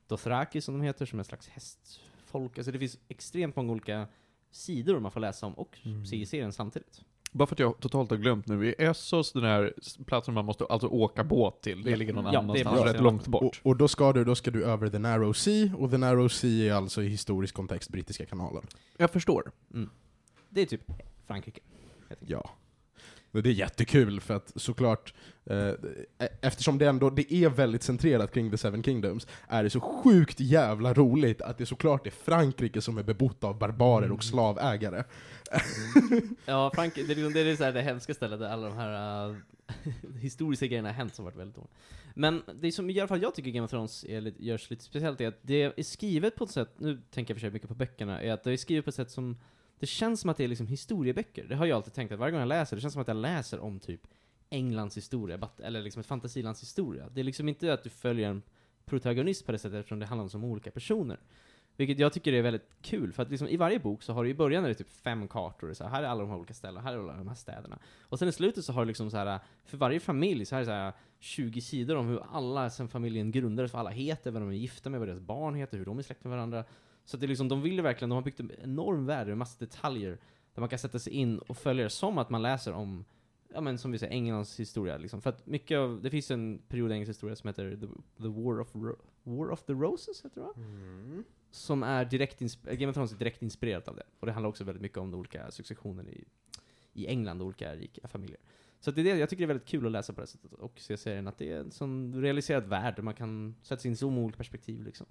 Dothraki 0.07 0.61
som 0.61 0.73
de 0.79 0.81
heter, 0.85 1.05
som 1.05 1.19
är 1.19 1.21
en 1.21 1.25
slags 1.25 1.47
hästfolk. 1.47 2.57
Alltså 2.57 2.71
det 2.71 2.79
finns 2.79 2.97
extremt 3.07 3.55
många 3.55 3.71
olika 3.71 4.07
sidor 4.51 4.99
man 4.99 5.11
får 5.11 5.19
läsa 5.19 5.45
om 5.45 5.53
och 5.53 5.77
Mm. 5.83 6.05
se 6.05 6.15
i 6.15 6.25
serien 6.25 6.53
samtidigt. 6.53 7.01
Bara 7.31 7.47
för 7.47 7.55
att 7.55 7.59
jag 7.59 7.79
totalt 7.79 8.09
har 8.09 8.17
glömt 8.17 8.47
nu, 8.47 8.67
i 8.67 8.75
Essos, 8.77 9.33
den 9.33 9.43
här 9.43 9.73
platsen 10.05 10.33
man 10.33 10.45
måste 10.45 10.65
alltså 10.65 10.87
åka 10.87 11.23
båt 11.23 11.61
till, 11.61 11.83
det 11.83 11.95
ligger 11.95 12.13
någon 12.13 12.25
Ja, 12.25 12.31
det 12.31 12.37
är 12.37 12.65
annanstans, 12.65 12.93
rätt 12.93 13.01
långt 13.01 13.25
Och, 13.25 13.31
bort. 13.31 13.61
och 13.63 13.75
då, 13.77 13.87
ska 13.87 14.13
du, 14.13 14.23
då 14.25 14.35
ska 14.35 14.51
du 14.51 14.65
över 14.65 14.89
The 14.89 14.99
Narrow 14.99 15.33
Sea, 15.33 15.75
och 15.77 15.91
The 15.91 15.97
Narrow 15.97 16.27
Sea 16.27 16.73
är 16.73 16.77
alltså 16.77 17.03
i 17.03 17.07
historisk 17.07 17.55
kontext 17.55 17.89
brittiska 17.89 18.25
kanalen. 18.25 18.63
Jag 18.97 19.11
förstår. 19.11 19.51
Det 20.49 20.61
är 20.61 20.65
typ 20.65 20.81
Frankrike. 21.27 21.61
Ja. 22.19 22.49
Det 23.31 23.49
är 23.49 23.53
jättekul 23.53 24.21
för 24.21 24.33
att 24.33 24.51
såklart, 24.55 25.13
eh, 25.45 25.71
eftersom 26.41 26.77
det 26.77 26.87
ändå 26.87 27.09
det 27.09 27.33
är 27.33 27.49
väldigt 27.49 27.83
centrerat 27.83 28.33
kring 28.33 28.51
The 28.51 28.57
Seven 28.57 28.83
Kingdoms, 28.83 29.27
är 29.47 29.63
det 29.63 29.69
så 29.69 29.79
sjukt 29.79 30.39
jävla 30.39 30.93
roligt 30.93 31.41
att 31.41 31.57
det 31.57 31.65
såklart 31.65 32.07
är 32.07 32.11
Frankrike 32.11 32.81
som 32.81 32.97
är 32.97 33.03
bebott 33.03 33.43
av 33.43 33.59
barbarer 33.59 34.11
och 34.11 34.23
slavägare. 34.23 35.03
Ja, 36.45 36.71
Frank, 36.75 36.95
det 36.95 37.01
är, 37.01 37.07
liksom, 37.07 37.33
det, 37.33 37.39
är 37.39 37.55
så 37.55 37.63
här 37.63 37.71
det 37.71 37.81
hemska 37.81 38.13
stället 38.13 38.39
där 38.39 38.49
alla 38.49 38.67
de 38.67 38.77
här 38.77 39.29
uh, 39.29 39.35
historiska 40.19 40.67
grejerna 40.67 40.89
har 40.89 40.93
hänt 40.93 41.15
som 41.15 41.25
varit 41.25 41.37
väldigt 41.37 41.55
dåliga. 41.55 41.71
Men 42.13 42.41
det 42.61 42.71
som 42.71 42.89
i 42.89 42.99
alla 42.99 43.07
fall 43.07 43.21
jag 43.21 43.35
tycker 43.35 43.51
Game 43.51 43.65
of 43.65 43.71
Thrones 43.71 44.05
är 44.05 44.21
lite, 44.21 44.45
görs 44.45 44.69
lite 44.69 44.83
speciellt 44.83 45.21
är 45.21 45.27
att 45.27 45.39
det 45.41 45.63
är 45.63 45.83
skrivet 45.83 46.35
på 46.35 46.43
ett 46.43 46.51
sätt, 46.51 46.69
nu 46.77 47.01
tänker 47.11 47.33
jag 47.33 47.37
för 47.37 47.41
sig 47.41 47.51
mycket 47.51 47.69
på 47.69 47.75
böckerna, 47.75 48.21
är 48.21 48.33
att 48.33 48.43
det 48.43 48.51
är 48.51 48.57
skrivet 48.57 48.85
på 48.85 48.89
ett 48.89 48.95
sätt 48.95 49.11
som, 49.11 49.37
det 49.79 49.87
känns 49.87 50.21
som 50.21 50.29
att 50.29 50.37
det 50.37 50.43
är 50.43 50.47
liksom 50.47 50.67
historieböcker. 50.67 51.45
Det 51.49 51.55
har 51.55 51.65
jag 51.65 51.75
alltid 51.75 51.93
tänkt 51.93 52.11
att 52.11 52.19
varje 52.19 52.31
gång 52.31 52.39
jag 52.39 52.47
läser, 52.47 52.75
det 52.75 52.81
känns 52.81 52.93
som 52.93 53.01
att 53.01 53.07
jag 53.07 53.17
läser 53.17 53.59
om 53.59 53.79
typ 53.79 54.01
Englands 54.49 54.97
historia, 54.97 55.49
eller 55.57 55.81
liksom 55.81 55.99
ett 55.99 56.05
fantasilands 56.05 56.61
historia. 56.61 57.09
Det 57.09 57.19
är 57.19 57.23
liksom 57.23 57.49
inte 57.49 57.73
att 57.73 57.83
du 57.83 57.89
följer 57.89 58.29
en 58.29 58.41
protagonist 58.85 59.45
på 59.45 59.51
det 59.51 59.59
sättet 59.59 59.79
eftersom 59.79 59.99
det 59.99 60.05
handlar 60.05 60.23
om 60.23 60.29
så 60.29 60.39
olika 60.39 60.71
personer. 60.71 61.19
Vilket 61.75 61.99
jag 61.99 62.13
tycker 62.13 62.33
är 62.33 62.41
väldigt 62.41 62.69
kul, 62.81 63.13
för 63.13 63.23
att 63.23 63.29
liksom 63.29 63.47
i 63.47 63.57
varje 63.57 63.79
bok 63.79 64.03
så 64.03 64.13
har 64.13 64.23
du 64.23 64.29
i 64.29 64.33
början 64.33 64.63
är 64.63 64.67
det 64.67 64.75
typ 64.75 64.91
fem 64.91 65.27
kartor, 65.27 65.73
så 65.73 65.83
här, 65.83 65.91
här 65.91 66.03
är 66.03 66.07
alla 66.07 66.21
de 66.21 66.29
här 66.29 66.37
olika 66.37 66.53
ställena, 66.53 66.81
här 66.81 66.93
är 66.93 66.97
alla 66.97 67.13
de 67.13 67.27
här 67.27 67.35
städerna. 67.35 67.79
Och 68.01 68.19
sen 68.19 68.27
i 68.27 68.31
slutet 68.31 68.65
så 68.65 68.73
har 68.73 68.81
du 68.81 68.87
liksom 68.87 69.11
så 69.11 69.17
här, 69.17 69.39
för 69.65 69.77
varje 69.77 69.99
familj 69.99 70.45
så 70.45 70.55
här 70.55 70.61
är 70.61 70.65
det 70.65 70.71
så 70.71 70.71
här 70.71 70.93
20 71.19 71.61
sidor 71.61 71.95
om 71.95 72.07
hur 72.07 72.23
alla 72.31 72.69
sen 72.69 72.87
familjen 72.87 73.31
grundades, 73.31 73.73
vad 73.73 73.79
alla 73.79 73.89
heter, 73.89 74.31
vad 74.31 74.41
de 74.41 74.49
är 74.49 74.53
gifta 74.53 74.89
med, 74.89 74.99
vad 74.99 75.09
deras 75.09 75.19
barn 75.19 75.55
heter, 75.55 75.77
hur 75.77 75.85
de 75.85 75.99
är 75.99 76.03
släkt 76.03 76.23
med 76.23 76.31
varandra. 76.31 76.63
Så 77.09 77.17
att 77.17 77.21
det 77.21 77.25
är 77.25 77.27
liksom, 77.27 77.47
de 77.47 77.61
vill 77.61 77.73
ju 77.75 77.81
verkligen, 77.81 78.09
de 78.09 78.15
har 78.15 78.21
byggt 78.21 78.39
en 78.39 78.51
enorm 78.61 79.05
värld 79.05 79.27
med 79.27 79.37
massa 79.37 79.65
detaljer 79.65 80.17
där 80.53 80.59
man 80.59 80.69
kan 80.69 80.79
sätta 80.79 80.99
sig 80.99 81.13
in 81.13 81.39
och 81.39 81.57
följa 81.57 81.83
det 81.83 81.89
som 81.89 82.17
att 82.17 82.29
man 82.29 82.41
läser 82.41 82.73
om 82.73 83.05
Ja 83.53 83.61
men 83.61 83.77
som 83.77 83.91
vi 83.91 83.99
säger, 83.99 84.13
Englands 84.13 84.59
historia 84.59 84.97
liksom. 84.97 85.21
För 85.21 85.29
att 85.29 85.47
mycket 85.47 85.77
av, 85.77 86.01
det 86.01 86.09
finns 86.09 86.31
en 86.31 86.61
period 86.67 86.91
i 86.91 86.93
engelsk 86.93 87.09
historia 87.09 87.35
som 87.35 87.47
heter 87.47 87.71
The, 87.71 87.87
the 88.23 88.27
War, 88.27 88.59
of 88.59 88.75
Ro- 88.75 88.99
War 89.23 89.51
of 89.51 89.63
the 89.63 89.73
Roses, 89.73 90.25
heter 90.25 90.41
det 90.41 90.47
va? 90.47 90.53
som 91.51 91.83
är 91.83 92.05
direkt 92.05 92.39
Game 92.63 92.87
of 92.87 92.93
Thrones 92.93 93.11
är 93.13 93.17
direkt 93.17 93.41
inspirerat 93.41 93.87
av 93.87 93.95
det. 93.95 94.03
Och 94.19 94.25
det 94.27 94.33
handlar 94.33 94.49
också 94.49 94.63
väldigt 94.63 94.81
mycket 94.81 94.97
om 94.97 95.11
den 95.11 95.19
olika 95.19 95.51
successionen 95.51 96.07
i, 96.09 96.23
i 96.93 97.07
England, 97.07 97.41
och 97.41 97.47
olika 97.47 97.75
rika 97.75 98.07
familjer. 98.07 98.39
Så 98.79 98.89
att 98.89 98.95
det 98.95 99.01
är 99.01 99.05
det, 99.13 99.19
jag 99.19 99.29
tycker 99.29 99.41
det 99.41 99.45
är 99.45 99.53
väldigt 99.53 99.67
kul 99.67 99.85
att 99.85 99.91
läsa 99.91 100.13
på 100.13 100.21
det 100.21 100.27
sättet 100.27 100.53
och 100.53 100.79
se 100.79 100.97
serien, 100.97 101.27
att 101.27 101.37
det 101.37 101.51
är 101.51 101.59
en 101.59 101.71
sån 101.71 102.21
realiserad 102.21 102.63
värld 102.65 102.95
där 102.95 103.03
man 103.03 103.13
kan 103.13 103.55
sätta 103.61 103.81
sig 103.81 103.89
in 103.89 103.93
i 103.93 103.97
så 103.97 104.09
många 104.09 104.25
olika 104.25 104.37
perspektiv 104.37 104.83
liksom. 104.83 105.07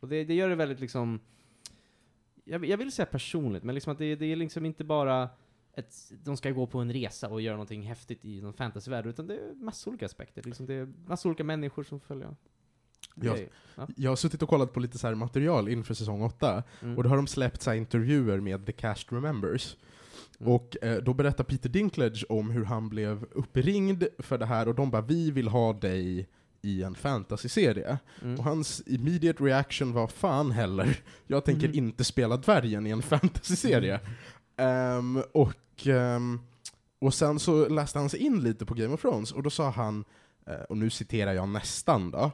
Och 0.00 0.08
det, 0.08 0.24
det 0.24 0.34
gör 0.34 0.48
det 0.48 0.54
väldigt 0.54 0.80
liksom, 0.80 1.20
jag, 2.44 2.58
vill- 2.58 2.70
jag 2.70 2.78
vill 2.78 2.92
säga 2.92 3.06
personligt, 3.06 3.62
men 3.62 3.74
liksom 3.74 3.92
att 3.92 3.98
det, 3.98 4.16
det 4.16 4.26
är 4.32 4.36
liksom 4.36 4.66
inte 4.66 4.84
bara 4.84 5.28
ett, 5.72 5.94
de 6.24 6.36
ska 6.36 6.50
gå 6.50 6.66
på 6.66 6.78
en 6.78 6.92
resa 6.92 7.28
och 7.28 7.40
göra 7.40 7.54
någonting 7.56 7.82
häftigt 7.82 8.24
i 8.24 8.40
någon 8.40 8.52
fantasyvärld, 8.52 9.06
utan 9.06 9.26
det 9.26 9.34
är 9.34 9.54
massa 9.54 9.90
olika 9.90 10.06
aspekter. 10.06 10.42
Liksom 10.42 10.66
det 10.66 10.74
är 10.74 10.92
massa 11.06 11.28
olika 11.28 11.44
människor 11.44 11.82
som 11.82 12.00
följer. 12.00 12.36
Ja. 13.14 13.32
grejer. 13.34 13.50
Jag 13.96 14.10
har 14.10 14.16
suttit 14.16 14.42
och 14.42 14.48
kollat 14.48 14.72
på 14.72 14.80
lite 14.80 14.98
så 14.98 15.06
här 15.06 15.14
material 15.14 15.68
inför 15.68 15.94
säsong 15.94 16.22
8, 16.22 16.62
Mm. 16.82 16.96
och 16.96 17.02
då 17.02 17.08
har 17.08 17.16
de 17.16 17.26
släppt 17.26 17.62
så 17.62 17.74
intervjuer 17.74 18.40
med 18.40 18.66
The 18.66 18.72
Cast 18.72 19.12
Remembers. 19.12 19.76
Mm. 20.40 20.52
Och 20.52 20.76
eh, 20.84 21.02
då 21.02 21.14
berättar 21.14 21.44
Peter 21.44 21.68
Dinklage 21.68 22.24
om 22.28 22.50
hur 22.50 22.64
han 22.64 22.88
blev 22.88 23.24
uppringd 23.32 24.04
för 24.18 24.38
det 24.38 24.46
här, 24.46 24.68
och 24.68 24.74
de 24.74 24.90
bara 24.90 25.02
'Vi 25.02 25.30
vill 25.30 25.48
ha 25.48 25.72
dig 25.72 26.28
i 26.66 26.82
en 26.82 26.94
fantasyserie' 26.94 27.98
Mm. 28.22 28.38
Och 28.38 28.44
hans 28.44 28.82
immediate 28.86 29.44
reaction 29.44 29.92
var 29.92 30.06
'Fan 30.06 30.50
heller, 30.50 30.96
jag 31.26 31.44
tänker 31.44 31.68
Mhm. 31.68 31.76
inte 31.78 32.04
spela 32.04 32.36
dvärgen 32.36 32.86
i 32.86 32.90
en 32.90 33.02
fantasyserie' 33.02 34.00
Ehm, 34.58 35.22
och, 35.34 35.86
ehm, 35.86 36.40
och 37.00 37.14
sen 37.14 37.38
så 37.38 37.68
läste 37.68 37.98
han 37.98 38.08
sig 38.08 38.20
in 38.20 38.40
lite 38.40 38.66
på 38.66 38.74
Game 38.74 38.94
of 38.94 39.00
Thrones, 39.00 39.32
och 39.32 39.42
då 39.42 39.50
sa 39.50 39.70
han, 39.70 40.04
eh, 40.46 40.54
och 40.68 40.76
nu 40.76 40.90
citerar 40.90 41.32
jag 41.32 41.48
nästan 41.48 42.10
då, 42.10 42.30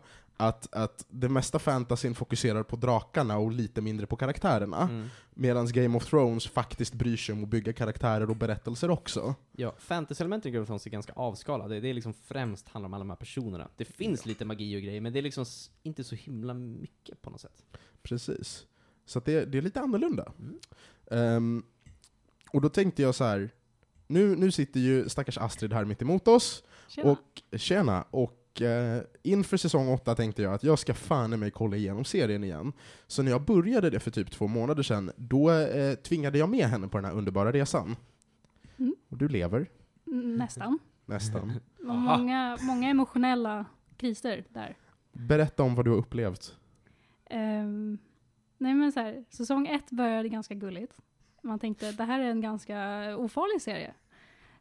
att, 0.49 0.75
att 0.75 1.05
det 1.09 1.29
mesta 1.29 1.59
fantasyn 1.59 2.15
fokuserar 2.15 2.63
på 2.63 2.77
drakarna 2.77 3.39
och 3.39 3.53
lite 3.53 3.81
mindre 3.81 4.07
på 4.07 4.17
karaktärerna, 4.17 4.83
Mm. 4.83 5.09
medan 5.35 5.67
Game 5.67 5.97
of 5.97 6.07
Thrones 6.07 6.47
faktiskt 6.49 6.95
bryr 6.95 7.17
sig 7.17 7.33
om 7.33 7.43
att 7.45 7.49
bygga 7.49 7.73
karaktärer 7.73 8.31
och 8.31 8.37
berättelser 8.37 8.91
också. 8.91 9.35
Ja, 9.53 9.75
fantasy-elementen 9.79 10.49
i 10.49 10.53
Game 10.53 10.63
of 10.63 10.67
Thrones 10.67 10.87
är 10.87 10.91
ganska 10.91 11.13
avskalade. 11.13 11.81
Det 11.81 11.89
är 11.89 11.95
liksom 11.95 12.15
främst 12.15 12.69
handlar 12.69 12.87
om 12.87 12.95
alla 12.95 13.05
de 13.05 13.11
här 13.11 13.17
personerna. 13.17 13.69
Det 13.77 13.85
finns 13.85 14.27
lite 14.27 14.45
magi 14.45 14.77
och 14.79 14.83
grejer, 14.83 15.01
men 15.01 15.13
det 15.13 15.19
är 15.21 15.23
liksom 15.23 15.45
inte 15.83 16.05
så 16.05 16.15
himla 16.15 16.55
mycket 16.55 17.23
på 17.23 17.31
något 17.31 17.41
sätt. 17.41 17.63
Precis. 18.03 18.67
Så 19.07 19.21
det, 19.21 19.45
det 19.45 19.59
är 19.59 19.63
lite 19.63 19.81
annorlunda. 19.81 20.33
Mm. 20.39 20.59
Ehm, 21.11 21.63
och 22.53 22.61
då 22.61 22.69
tänkte 22.69 23.03
jag 23.03 23.15
så 23.15 23.25
här. 23.25 23.51
Nu, 24.07 24.37
nu 24.37 24.51
sitter 24.51 24.81
ju 24.81 25.09
stackars 25.09 25.39
Astrid 25.39 25.73
här 25.73 25.85
mitt 25.85 26.03
emot 26.03 26.29
oss, 26.29 26.63
Tjena. 26.89 27.11
och 27.11 27.43
tjena, 27.59 28.05
och 28.11 28.42
eh, 28.61 28.99
inför 29.23 29.57
säsong 29.57 29.89
8 29.89 30.15
tänkte 30.15 30.43
jag 30.43 30.55
att 30.55 30.65
jag 30.65 30.79
ska 30.79 30.95
fan 30.95 31.33
i 31.33 31.37
mig 31.37 31.51
kolla 31.51 31.77
igenom 31.77 32.05
serien 32.05 32.45
igen. 32.45 32.73
Så 33.07 33.23
när 33.23 33.31
jag 33.31 33.43
började 33.45 33.91
det 33.91 34.01
för 34.01 34.11
typ 34.11 34.31
två 34.31 34.47
månader 34.47 34.83
sedan, 34.83 35.11
då 35.17 35.51
eh, 35.51 35.95
tvingade 35.95 36.39
jag 36.39 36.49
med 36.49 36.67
henne 36.67 36.89
på 36.89 36.99
den 36.99 37.05
här 37.05 37.13
underbara 37.13 37.53
resan. 37.53 37.97
Mm. 38.79 38.95
Och 39.09 39.17
du 39.17 39.29
lever, 39.29 39.67
Mm, 40.07 40.37
Nästan. 40.37 40.79
nästan. 41.07 41.53
Aha. 41.89 42.17
många, 42.19 42.59
många 42.61 42.91
emotionella 42.91 43.65
kriser 43.97 44.45
där. 44.49 44.77
Berätta 45.13 45.63
om 45.63 45.75
vad 45.75 45.85
du 45.85 45.91
har 45.91 45.99
upplevt. 45.99 46.57
Ehm, 47.31 47.99
nej 48.59 48.75
men 48.75 48.93
så 48.93 49.01
här, 49.01 49.25
säsong 49.31 49.67
ett 49.67 49.91
började 49.91 50.29
ganska 50.29 50.55
gulligt. 50.55 50.93
Man 51.43 51.59
tänkte 51.59 51.93
det 51.93 52.05
här 52.05 52.21
är 52.21 52.31
en 52.31 52.41
ganska 52.41 52.77
ofarlig 53.17 53.63
serie. 53.63 53.95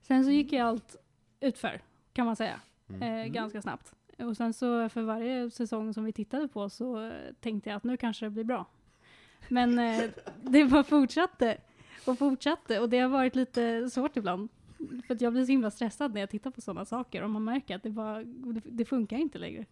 Sen 0.02 0.24
så 0.24 0.32
gick 0.32 0.52
ju 0.54 0.60
allt 0.60 0.96
utför, 1.40 1.82
kan 2.14 2.26
man 2.26 2.36
säga, 2.36 2.60
Mm. 2.96 3.26
eh, 3.26 3.26
ganska 3.28 3.62
snabbt. 3.62 3.94
Och 4.18 4.38
sen 4.38 4.54
så 4.54 4.90
för 4.90 5.02
varje 5.02 5.52
säsong 5.52 5.94
som 5.94 6.04
vi 6.04 6.14
tittade 6.14 6.48
på 6.48 6.70
så 6.70 7.12
tänkte 7.40 7.70
jag 7.70 7.78
att 7.78 7.84
nu 7.84 7.98
kanske 7.98 8.26
det 8.26 8.30
blir 8.30 8.44
bra. 8.44 8.66
Men 9.50 9.80
eh, 9.80 10.04
det 10.42 10.66
bara 10.66 10.84
fortsatte 10.84 11.58
och 12.06 12.18
fortsatte 12.18 12.80
och 12.80 12.90
det 12.90 13.00
har 13.00 13.10
varit 13.10 13.36
lite 13.36 13.90
svårt 13.90 14.18
ibland. 14.18 14.50
För 15.08 15.14
att 15.16 15.22
jag 15.22 15.34
blir 15.34 15.46
så 15.46 15.52
himla 15.52 15.72
stressad 15.72 16.14
när 16.14 16.22
jag 16.22 16.30
tittar 16.30 16.52
på 16.52 16.62
sådana 16.62 16.86
saker 16.86 17.24
och 17.24 17.30
man 17.30 17.44
märker 17.44 17.76
att 17.76 17.84
det, 17.84 17.90
bara, 17.90 18.24
det, 18.24 18.62
det 18.66 18.86
funkar 18.86 19.18
inte 19.18 19.38
längre. 19.40 19.66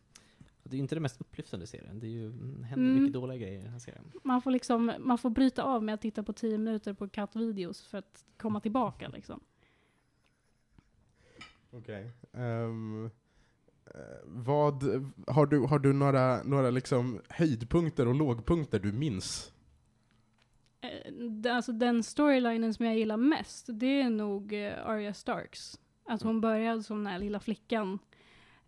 Det 0.63 0.75
är 0.75 0.77
ju 0.77 0.81
inte 0.81 0.95
det 0.95 1.01
mest 1.01 1.21
upplyftande 1.21 1.67
serien. 1.67 1.99
Det 1.99 2.07
är 2.07 2.11
ju, 2.11 2.25
mm, 2.25 2.63
händer 2.63 2.85
Mm. 2.89 3.03
mycket 3.03 3.13
dåliga 3.13 3.37
grejer 3.37 3.59
i 3.59 3.63
den 3.63 3.71
här 3.71 3.79
serien. 3.79 4.11
Man 4.23 4.41
får, 4.41 4.51
liksom, 4.51 4.91
man 4.99 5.17
får 5.17 5.29
bryta 5.29 5.63
av 5.63 5.83
med 5.83 5.93
att 5.95 6.01
titta 6.01 6.23
på 6.23 6.33
10 6.33 6.57
minuter 6.57 6.93
på 6.93 7.07
kattvideos 7.09 7.81
för 7.87 7.97
att 7.97 8.25
komma 8.37 8.59
tillbaka. 8.59 9.07
Liksom. 9.07 9.39
Okej. 11.71 12.11
Ehm, 12.33 13.05
eh, 13.85 14.01
vad, 14.25 14.83
har 15.27 15.45
du, 15.45 15.59
har 15.59 15.79
du 15.79 15.93
några, 15.93 16.43
några 16.43 16.69
liksom 16.69 17.21
höjdpunkter 17.29 18.07
och 18.07 18.15
lågpunkter 18.15 18.79
du 18.79 18.91
minns? 18.91 19.53
Eh, 20.81 21.55
Alltså 21.55 21.71
den 21.71 22.03
storylinen 22.03 22.73
som 22.73 22.85
jag 22.85 22.97
gillar 22.97 23.17
mest, 23.17 23.65
det 23.69 24.01
är 24.01 24.09
nog 24.09 24.53
eh, 24.53 24.87
Arya 24.87 25.13
Starks. 25.13 25.79
Att 26.05 26.21
hon 26.21 26.41
började 26.41 26.83
som 26.83 26.97
den 26.97 27.07
här 27.07 27.19
lilla 27.19 27.39
flickan 27.39 27.99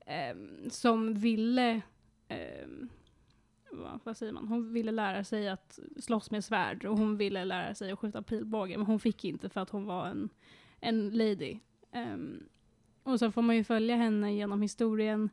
ehm, 0.05 0.70
som 0.70 1.13
ville, 1.13 1.81
ehm, 2.27 2.89
vad, 3.72 4.00
vad 4.03 4.17
säger 4.17 4.34
man, 4.34 4.48
hon 4.48 4.74
ville 4.74 4.91
lära 4.91 5.24
sig 5.24 5.50
att 5.50 5.79
slåss 6.00 6.31
med 6.31 6.43
svärd 6.43 6.86
och 6.86 6.98
hon 6.98 7.17
ville 7.17 7.46
lära 7.46 7.75
sig 7.75 7.91
att 7.91 8.00
skjuta 8.00 8.22
pilbåge, 8.22 8.77
men 8.77 8.86
hon 8.86 9.00
fick 9.00 9.25
inte 9.25 9.50
för 9.50 9.62
att 9.62 9.70
hon 9.70 9.86
var 9.86 10.08
en, 10.08 10.29
en 10.79 11.10
lady. 11.10 11.60
Ehm, 11.91 12.43
och 13.03 13.20
så 13.20 13.31
får 13.31 13.41
man 13.41 13.55
ju 13.55 13.63
följa 13.63 13.96
henne 13.96 14.34
genom 14.34 14.62
historien 14.62 15.29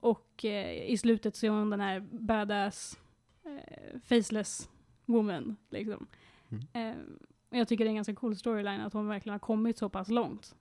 och 0.00 0.44
eh, 0.44 0.90
i 0.90 0.96
slutet 0.98 1.36
så 1.36 1.46
är 1.46 1.50
hon 1.50 1.70
den 1.70 1.80
här 1.80 2.00
badass, 2.00 2.98
eh, 3.44 4.00
faceless 4.04 4.70
woman. 5.06 5.56
Liksom. 5.70 6.06
Mm. 6.48 6.66
Eh, 6.72 7.02
och 7.50 7.56
jag 7.56 7.68
tycker 7.68 7.84
det 7.84 7.88
är 7.88 7.90
en 7.90 7.96
ganska 7.96 8.14
cool 8.14 8.36
storyline 8.36 8.80
att 8.80 8.92
hon 8.92 9.08
verkligen 9.08 9.34
har 9.34 9.38
kommit 9.38 9.78
så 9.78 9.88
pass 9.88 10.08
långt. 10.08 10.56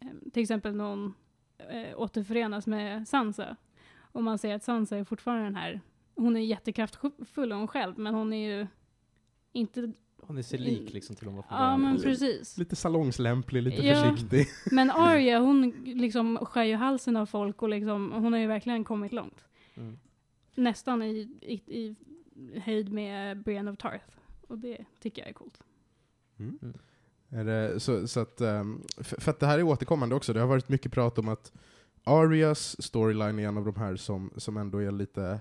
Eh, 0.00 0.30
till 0.32 0.42
exempel 0.42 0.76
när 0.76 0.84
hon 0.84 1.14
eh, 1.58 2.00
återförenas 2.00 2.66
med 2.66 3.08
Sansa. 3.08 3.56
Och 3.96 4.22
man 4.22 4.38
ser 4.38 4.54
att 4.54 4.62
Sansa 4.62 4.96
är 4.96 5.04
fortfarande 5.04 5.44
den 5.44 5.56
här, 5.56 5.80
hon 6.14 6.36
är 6.36 6.40
jättekraftfull 6.40 7.52
hon 7.52 7.68
själv, 7.68 7.98
men 7.98 8.14
hon 8.14 8.32
är 8.32 8.58
ju 8.58 8.66
inte, 9.52 9.92
Hon 10.26 10.38
är 10.38 10.42
sig 10.42 10.58
lik 10.58 10.92
liksom 10.92 11.16
till 11.16 11.26
hon 11.26 11.36
var 11.36 11.42
från 11.42 11.58
ja 11.58 11.64
början. 11.64 11.80
men 11.80 12.02
precis. 12.02 12.58
Lite 12.58 12.76
salongslämplig, 12.76 13.62
lite 13.62 13.86
Ja. 13.86 13.94
försiktig. 14.02 14.46
Men 14.72 14.90
Arya 14.90 15.38
hon 15.38 15.70
liksom 15.84 16.38
skär 16.42 16.64
ju 16.64 16.74
halsen 16.74 17.16
av 17.16 17.26
folk 17.26 17.62
och 17.62 17.68
liksom, 17.68 18.12
hon 18.12 18.32
har 18.32 18.40
ju 18.40 18.46
verkligen 18.46 18.84
kommit 18.84 19.12
långt. 19.12 19.44
Mm. 19.74 19.98
Nästan 20.54 21.02
i, 21.02 21.28
i, 21.40 21.54
i 21.54 21.96
höjd 22.60 22.92
med 22.92 23.42
Brienne 23.42 23.70
of 23.70 23.78
Tarth. 23.78 24.04
Och 24.48 24.58
det 24.58 24.84
tycker 25.00 25.22
jag 25.22 25.28
är 25.28 25.32
coolt. 25.34 25.62
Mm. 26.38 26.58
Mm. 26.62 26.74
Är 27.28 27.44
det, 27.44 27.80
så, 27.80 28.08
så 28.08 28.20
att, 28.20 28.40
ehm, 28.40 28.82
för, 28.96 29.20
för 29.20 29.30
att 29.30 29.40
det 29.40 29.46
här 29.46 29.58
är 29.58 29.62
återkommande 29.62 30.14
också, 30.14 30.32
det 30.32 30.40
har 30.40 30.46
varit 30.46 30.68
mycket 30.68 30.92
prat 30.92 31.18
om 31.18 31.28
att 31.28 31.52
Arias 32.04 32.82
storyline 32.82 33.38
är 33.38 33.48
en 33.48 33.56
av 33.58 33.64
de 33.64 33.76
här 33.76 33.96
som, 33.96 34.30
som 34.36 34.56
ändå 34.56 34.78
är 34.78 34.90
lite 34.90 35.40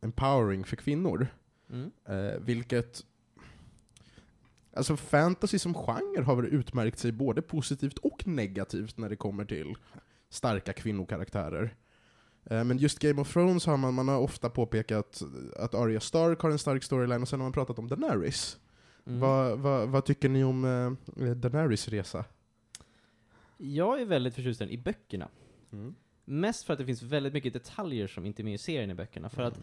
empowering 0.00 0.64
för 0.64 0.76
kvinnor. 0.76 1.26
Mm. 1.70 1.90
Eh, 2.04 2.40
vilket... 2.40 3.04
Alltså 4.76 4.96
fantasy 4.96 5.58
som 5.58 5.74
genre 5.74 6.22
har 6.22 6.36
väl 6.36 6.46
utmärkt 6.46 6.98
sig 6.98 7.12
både 7.12 7.42
positivt 7.42 7.98
och 7.98 8.26
negativt 8.26 8.98
när 8.98 9.08
det 9.08 9.16
kommer 9.16 9.44
till 9.44 9.74
starka 10.28 10.72
kvinnokaraktärer. 10.72 11.74
Eh, 12.44 12.64
men 12.64 12.78
just 12.78 12.98
Game 12.98 13.20
of 13.20 13.32
Thrones 13.32 13.66
har 13.66 13.76
man, 13.76 13.94
man 13.94 14.08
har 14.08 14.18
ofta 14.18 14.50
påpekat 14.50 15.22
att 15.56 15.74
Arya 15.74 16.00
Stark 16.00 16.40
har 16.40 16.50
en 16.50 16.58
stark 16.58 16.82
storyline, 16.82 17.22
och 17.22 17.28
sen 17.28 17.40
har 17.40 17.44
man 17.44 17.52
pratat 17.52 17.78
om 17.78 17.88
Daenerys. 17.88 18.58
Mm. 19.06 19.20
Vad, 19.20 19.58
vad, 19.58 19.88
vad 19.88 20.04
tycker 20.04 20.28
ni 20.28 20.44
om 20.44 20.64
eh, 21.16 21.30
Daenerys 21.30 21.88
resa? 21.88 22.24
Jag 23.56 24.00
är 24.00 24.04
väldigt 24.04 24.34
förtjust 24.34 24.62
i 24.62 24.78
böckerna. 24.78 25.28
Mest 26.24 26.64
för 26.64 26.72
att 26.72 26.78
det 26.78 26.86
finns 26.86 27.02
väldigt 27.02 27.32
mycket 27.32 27.52
detaljer 27.52 28.06
som 28.06 28.26
inte 28.26 28.42
är 28.42 28.44
med 28.44 28.54
i 28.54 28.58
serien 28.58 28.90
i 28.90 28.94
böckerna. 28.94 29.28
För 29.28 29.42
att 29.42 29.60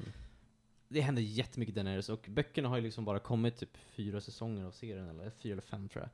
det 0.94 1.02
händer 1.02 1.22
jättemycket 1.22 1.76
Daenerys, 1.76 2.10
och 2.10 2.26
böckerna 2.30 2.70
har 2.70 2.76
ju 2.78 2.82
liksom 2.84 3.06
bara 3.06 3.20
kommit 3.20 3.58
typ 3.58 3.78
fyra 3.96 4.22
säsonger 4.22 4.66
av 4.66 4.72
serien, 4.72 5.10
eller 5.10 5.30
fyra 5.30 5.52
eller 5.54 5.62
fem 5.62 5.90
tror 5.90 6.02
jag. 6.04 6.10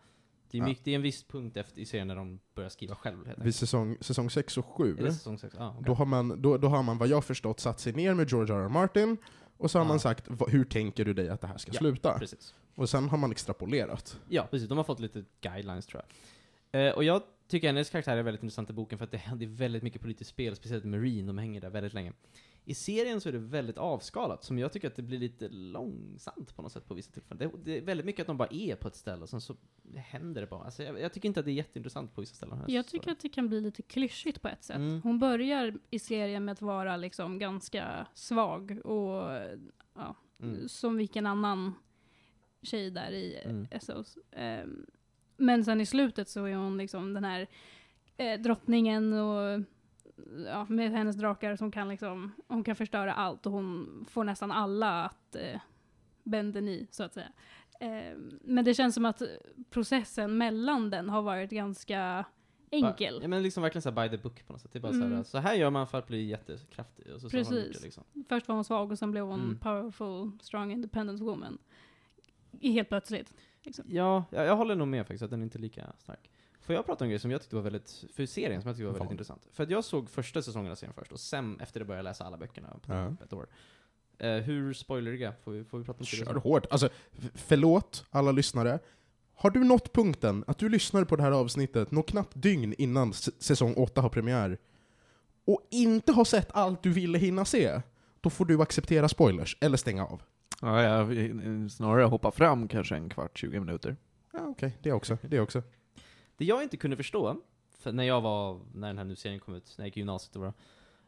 Det 0.52 0.58
är, 0.58 0.62
Ja. 0.62 0.68
mycket, 0.68 0.86
det 0.86 0.92
är 0.92 0.96
en 0.96 1.02
viss 1.02 1.24
punkt 1.24 1.58
efter, 1.58 1.82
i 1.82 1.86
serien 1.86 2.08
när 2.08 2.16
de 2.16 2.40
börjar 2.56 2.70
skriva 2.70 2.96
själv. 2.96 3.28
helt 3.28 3.40
Vid 3.40 3.56
säsong, 3.56 3.98
säsong 4.02 4.30
6 4.30 4.58
och 4.58 4.66
7, 4.66 4.98
Är 5.00 5.04
det 5.04 5.14
säsong 5.14 5.38
sex? 5.38 5.56
Ah, 5.58 5.70
okej. 5.70 5.84
då, 5.86 5.94
har 5.94 6.06
man, 6.06 6.42
då, 6.42 6.58
då 6.58 6.68
har 6.68 6.84
man 6.84 6.98
vad 6.98 7.08
jag 7.08 7.26
förstått 7.26 7.60
satt 7.60 7.80
sig 7.80 7.94
ner 7.94 8.14
med 8.14 8.30
George 8.32 8.56
R. 8.56 8.60
R. 8.60 8.70
Martin, 8.70 9.18
och 9.58 9.72
så 9.72 9.78
har 9.80 9.86
Ja. 9.86 9.90
man 9.90 10.00
sagt 10.00 10.26
"Va- 10.30 10.48
hur 10.50 10.64
tänker 10.66 11.06
du 11.06 11.14
dig 11.14 11.30
att 11.30 11.42
det 11.42 11.48
här 11.48 11.58
ska 11.58 11.72
Ja, 11.72 11.78
sluta? 11.80 12.20
Precis. 12.20 12.56
Och 12.76 12.90
sen 12.90 13.10
har 13.10 13.18
man 13.18 13.32
extrapolerat. 13.32 14.20
Ja, 14.30 14.48
precis. 14.52 14.70
De 14.70 14.78
har 14.78 14.86
fått 14.86 15.00
lite 15.00 15.24
guidelines 15.42 15.86
tror 15.86 16.02
jag. 16.72 16.88
Eh, 16.88 16.94
och 16.94 17.04
jag 17.04 17.22
tycker 17.48 17.68
hennes 17.68 17.90
karaktär 17.90 18.18
är 18.18 18.24
väldigt 18.24 18.44
intressant 18.44 18.70
i 18.70 18.74
boken 18.74 18.98
för 18.98 19.06
att 19.06 19.12
det 19.12 19.18
händer 19.18 19.46
väldigt 19.48 19.84
mycket 19.84 20.02
politiskt 20.02 20.30
spel, 20.30 20.56
speciellt 20.56 20.84
Marine, 20.86 21.28
de 21.28 21.38
hänger 21.38 21.62
där 21.62 21.70
väldigt 21.70 21.94
länge. 21.94 22.14
I 22.66 22.74
serien 22.74 23.22
så 23.22 23.30
är 23.30 23.34
det 23.34 23.39
väldigt 23.39 23.78
avskalat, 23.78 24.44
som 24.44 24.60
jag 24.60 24.72
tycker 24.74 24.88
att 24.88 24.96
det 24.96 25.01
blir 25.01 25.20
lite 25.20 25.50
långsamt 25.50 26.56
på 26.56 26.62
något 26.62 26.72
sätt 26.72 26.88
på 26.88 26.94
vissa 26.94 27.12
tillfällen. 27.12 27.51
Det, 27.51 27.72
det 27.72 27.78
är 27.78 27.82
väldigt 27.82 28.06
mycket 28.06 28.22
att 28.24 28.28
de 28.28 28.38
bara 28.38 28.50
är 28.51 28.75
på 28.75 28.88
ett 28.88 28.96
ställe 28.96 29.22
och 29.24 29.30
sen 29.30 29.42
så 29.42 29.56
händer 29.96 30.42
det 30.42 30.48
bara. 30.48 30.63
Alltså, 30.63 30.84
jag, 30.84 31.00
jag 31.01 31.13
tycker 31.13 31.28
inte 31.28 31.39
att 31.39 31.46
det 31.46 31.51
är 31.51 31.54
jätteintressant 31.54 32.16
på 32.16 32.22
vissa 32.22 32.36
ställen. 32.36 32.63
Jag 32.68 32.88
tycker 32.88 33.12
att 33.12 33.20
det 33.20 33.30
kan 33.30 33.48
bli 33.48 33.62
lite 33.62 33.82
klyschigt 33.82 34.42
på 34.42 34.48
ett 34.48 34.63
sätt. 34.63 34.75
Mm. 34.75 35.01
Hon 35.01 35.20
börjar 35.20 35.74
i 35.89 36.00
serien 36.00 36.46
med 36.46 36.51
att 36.51 36.62
vara 36.62 36.98
liksom 36.98 37.39
ganska 37.39 38.08
svag 38.13 38.80
och 38.86 39.32
ja, 39.96 40.16
Mm. 40.42 40.70
som 40.70 40.98
vilken 40.98 41.25
annan 41.25 41.74
tjej 42.62 42.92
där 42.92 43.12
i 43.12 43.42
Mm. 43.46 43.68
SOS. 43.82 44.18
Ehm, 44.32 44.86
men 45.38 45.66
sen 45.66 45.82
i 45.82 45.86
slutet 45.86 46.30
så 46.30 46.46
är 46.46 46.56
hon 46.56 46.78
liksom 46.78 47.13
den 47.13 47.24
här 47.24 47.48
eh, 48.18 48.39
drottningen 48.42 49.13
och 49.13 49.62
ja, 50.46 50.66
med 50.70 50.92
hennes 50.92 51.16
drakar 51.16 51.56
som 51.56 51.72
kan 51.72 51.88
liksom, 51.90 52.32
hon 52.48 52.64
kan 52.64 52.76
förstöra 52.76 53.14
allt 53.14 53.46
och 53.46 53.52
hon 53.52 54.06
får 54.10 54.24
nästan 54.24 54.52
alla 54.52 55.04
att 55.06 55.36
eh, 55.36 55.60
bända 56.24 56.60
i, 56.60 56.88
så 56.92 57.04
att 57.04 57.14
säga. 57.14 57.28
Eh, 57.80 58.18
men 58.42 58.66
det 58.66 58.74
känns 58.74 58.96
som 58.96 59.06
att 59.06 59.22
processen 59.70 60.38
mellan 60.38 60.90
den 60.90 61.10
har 61.10 61.22
varit 61.22 61.50
ganska 61.52 62.26
enkel. 62.72 63.20
Ja, 63.22 63.28
men 63.28 63.44
liksom 63.44 63.64
verkligen 63.64 63.82
så 63.82 63.92
by 63.92 64.10
the 64.10 64.18
book 64.18 64.48
på 64.48 64.54
något 64.54 64.62
sätt. 64.62 64.72
Det 64.74 64.80
är 64.80 64.82
bara 64.82 64.94
så, 64.94 64.98
Mm. 65.02 65.14
här, 65.16 65.24
så 65.24 65.38
här 65.38 65.54
gör 65.56 65.70
man 65.70 65.88
för 65.88 65.98
att 65.98 66.08
bli 66.08 66.24
jättekraftig. 66.24 67.14
Och 67.14 67.22
så, 67.22 67.30
så 67.30 67.38
Precis. 67.38 67.78
det, 67.80 67.84
liksom. 67.86 68.04
Först 68.30 68.48
var 68.48 68.56
hon 68.56 68.64
svag 68.64 68.92
och 68.92 69.00
sen 69.00 69.12
blev 69.12 69.24
hon 69.24 69.40
Mm. 69.42 69.60
powerful, 69.60 70.32
strong, 70.42 70.72
independent 70.72 71.22
woman. 71.22 71.58
Helt 72.62 72.90
plötsligt. 72.90 73.34
Ja, 73.86 74.26
jag, 74.32 74.46
jag 74.46 74.56
håller 74.56 74.76
nog 74.76 74.88
med 74.88 75.08
faktiskt, 75.08 75.24
att 75.24 75.30
den 75.30 75.40
är 75.40 75.44
inte 75.44 75.58
lika 75.60 75.94
stark. 75.98 76.32
Får 76.70 76.76
jag 76.76 76.86
prata 76.86 77.04
om 77.04 77.06
en 77.06 77.10
grej 77.10 77.20
som 77.20 77.32
jag 77.32 77.42
tyckte 77.42 77.56
var 77.56 77.64
väldigt, 77.64 78.06
för 78.14 78.26
serien 78.26 78.62
som 78.62 78.68
jag 78.70 78.76
tyckte 78.76 78.86
var 78.86 78.92
väldigt 78.94 79.06
Vad? 79.06 79.12
intressant? 79.12 79.48
För 79.52 79.64
att 79.64 79.70
jag 79.70 79.84
såg 79.84 80.10
första 80.10 80.42
säsongen 80.42 80.72
av 80.72 80.76
serien 80.76 80.94
först, 80.94 81.12
och 81.12 81.20
sen 81.20 81.60
efter 81.60 81.80
det 81.80 81.86
började 81.86 82.00
jag 82.00 82.04
läsa 82.04 82.24
alla 82.24 82.38
böckerna 82.38 82.80
på 82.86 82.94
Ja. 82.94 83.16
ett 83.24 83.34
år. 83.34 83.48
Eh, 84.18 84.32
hur 84.34 84.74
spoileriga? 84.74 85.34
Får 85.44 85.52
vi, 85.52 85.64
får 85.64 85.78
vi 85.80 85.84
prata 85.86 86.00
om 86.00 86.06
Kör 86.06 86.34
det? 86.34 86.40
hårt. 86.40 86.66
Alltså, 86.72 86.90
förlåt 87.36 88.06
alla 88.10 88.32
lyssnare. 88.32 88.80
Har 89.34 89.50
du 89.50 89.64
nått 89.64 89.94
punkten 89.94 90.44
att 90.48 90.58
du 90.58 90.70
lyssnar 90.70 91.04
på 91.04 91.16
det 91.16 91.24
här 91.24 91.32
avsnittet 91.32 91.92
något 91.92 92.08
knappt 92.10 92.32
dygn 92.42 92.74
innan 92.78 93.14
säsong 93.14 93.74
8 93.74 94.02
har 94.02 94.10
premiär 94.10 94.58
och 95.46 95.68
inte 95.72 96.12
har 96.12 96.26
sett 96.26 96.50
allt 96.52 96.84
du 96.84 96.94
ville 96.94 97.18
hinna 97.18 97.46
se, 97.46 97.82
då 98.22 98.30
får 98.30 98.46
du 98.46 98.62
acceptera 98.62 99.10
spoilers, 99.10 99.58
eller 99.62 99.78
stänga 99.78 100.06
av. 100.06 100.22
Ja, 100.62 100.82
jag 100.84 101.72
snarare 101.72 102.04
hoppa 102.04 102.32
fram 102.32 102.68
kanske 102.68 102.96
en 102.96 103.10
kvart, 103.10 103.38
20 103.38 103.60
minuter. 103.60 103.96
Ja, 104.34 104.40
okej, 104.48 104.78
det 104.82 104.92
också. 104.92 105.18
Det 105.22 105.40
också. 105.40 105.64
Det 106.39 106.46
jag 106.46 106.63
inte 106.63 106.77
kunde 106.77 106.98
förstå, 106.98 107.38
för 107.79 107.91
när 107.91 108.03
jag 108.03 108.22
var, 108.22 108.60
när 108.74 108.88
den 108.88 108.98
här 108.98 109.05
nu 109.05 109.15
serien 109.15 109.39
kom 109.39 109.55
ut, 109.55 109.75
när 109.77 109.84
jag 109.84 109.88
gick 109.88 109.98
i 109.98 110.00
gymnasiet 110.00 110.34
bra, 110.34 110.53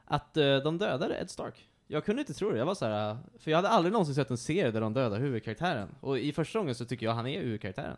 att 0.05 0.37
eh, 0.37 0.57
de 0.57 0.77
dödade 0.77 1.17
Ed 1.21 1.29
Stark. 1.29 1.67
Jag 1.87 2.05
kunde 2.05 2.21
inte 2.21 2.33
tro 2.33 2.51
det, 2.51 2.57
jag 2.57 2.65
var 2.65 2.75
så 2.75 2.85
här, 2.85 3.17
för 3.39 3.51
jag 3.51 3.57
hade 3.57 3.69
aldrig 3.69 3.91
någonsin 3.93 4.15
sett 4.15 4.29
en 4.31 4.37
serie 4.37 4.71
där 4.71 4.81
de 4.81 4.93
dödar 4.93 5.19
huvudkaraktären. 5.19 5.89
Och 5.99 6.19
i 6.19 6.31
första 6.31 6.59
gången 6.59 6.75
så 6.75 6.85
tycker 6.85 7.05
jag 7.05 7.13
han 7.13 7.27
är 7.27 7.41
huvudkaraktären. 7.41 7.97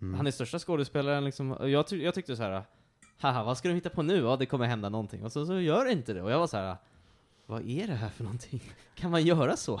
Mm. 0.00 0.14
Han 0.14 0.26
är 0.26 0.30
största 0.30 0.58
skådespelaren 0.58 1.24
liksom, 1.24 1.52
och 1.52 1.70
jag, 1.70 1.86
ty- 1.86 2.02
jag 2.04 2.14
tyckte 2.14 2.36
så 2.36 2.42
här. 2.42 2.62
haha 3.18 3.44
vad 3.44 3.58
ska 3.58 3.68
de 3.68 3.74
hitta 3.74 3.90
på 3.90 4.02
nu? 4.02 4.16
Ja, 4.16 4.36
det 4.36 4.46
kommer 4.46 4.66
hända 4.66 4.88
någonting. 4.88 5.24
Och 5.24 5.32
så, 5.32 5.46
så 5.46 5.60
gör 5.60 5.84
det 5.84 5.92
inte 5.92 6.12
det. 6.14 6.22
Och 6.22 6.30
jag 6.30 6.38
var 6.38 6.46
så 6.46 6.56
här. 6.56 6.76
vad 7.46 7.68
är 7.68 7.86
det 7.86 7.94
här 7.94 8.08
för 8.08 8.24
någonting? 8.24 8.62
Kan 8.94 9.10
man 9.10 9.22
göra 9.22 9.56
så? 9.56 9.80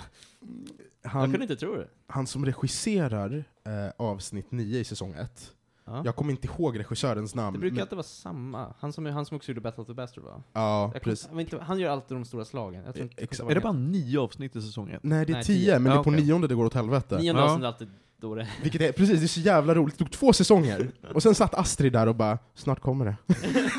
Jag 1.02 1.10
han, 1.10 1.30
kunde 1.30 1.44
inte 1.44 1.56
tro 1.56 1.76
det. 1.76 1.88
han 2.06 2.26
som 2.26 2.44
regisserar 2.46 3.44
eh, 3.64 3.92
avsnitt 3.96 4.50
9 4.50 4.78
i 4.80 4.84
säsong 4.84 5.14
1, 5.14 5.52
Ja. 5.88 6.02
jag 6.04 6.16
kommer 6.16 6.30
inte 6.30 6.46
ihåg 6.48 6.78
regissörens 6.78 7.34
namn. 7.34 7.52
det 7.52 7.58
brukar 7.58 7.74
men- 7.74 7.82
alltid 7.82 7.96
vara 7.96 8.02
samma. 8.04 8.74
Han 8.78 8.92
som, 8.92 9.06
han 9.06 9.26
som 9.26 9.36
också 9.36 9.50
gjorde 9.50 9.60
Battle 9.60 9.80
of 9.82 9.86
the 9.86 9.94
Bastard 9.94 10.24
va? 10.24 10.42
Ja, 10.52 10.82
Jag 10.82 10.92
kom, 10.92 11.00
precis. 11.10 11.28
vet 11.32 11.40
inte, 11.52 11.58
han 11.64 11.78
gör 11.78 11.90
alltid 11.90 12.16
de 12.16 12.24
stora 12.24 12.44
slagen. 12.44 12.82
Jag 12.84 12.94
tror 12.94 13.02
inte, 13.02 13.42
Är 13.50 13.54
det 13.54 13.60
bara 13.60 13.72
nio 13.72 14.20
avsnitt 14.20 14.56
i 14.56 14.62
säsong 14.62 14.90
ett? 14.90 15.02
Nej, 15.02 15.26
det 15.26 15.32
är 15.32 15.34
Nej, 15.34 15.44
10, 15.44 15.54
tio. 15.64 15.72
men 15.78 15.84
det 15.84 15.90
Ja, 15.90 16.00
är 16.00 16.04
på 16.04 16.10
okej. 16.10 16.24
nionde 16.24 16.48
det 16.48 16.54
går 16.54 16.64
åt 16.64 16.74
helvete. 16.74 17.18
Nionde 17.18 17.42
Ja. 17.42 17.46
avsnitt 17.48 17.62
är 17.62 17.66
alltid 17.66 17.88
då 18.20 18.34
det... 18.34 18.48
Vilket 18.62 18.80
är, 18.80 18.92
precis, 18.92 19.18
det 19.18 19.24
är 19.24 19.28
så 19.28 19.40
jävla 19.40 19.74
roligt. 19.74 19.94
Det 19.94 20.04
tog 20.04 20.10
två 20.12 20.32
säsonger, 20.32 20.90
och 21.14 21.22
sen 21.22 21.34
satt 21.34 21.54
Astrid 21.54 21.92
där 21.92 22.06
och 22.06 22.14
bara 22.14 22.38
'Snart 22.54 22.80
kommer 22.80 23.04
det' 23.04 23.16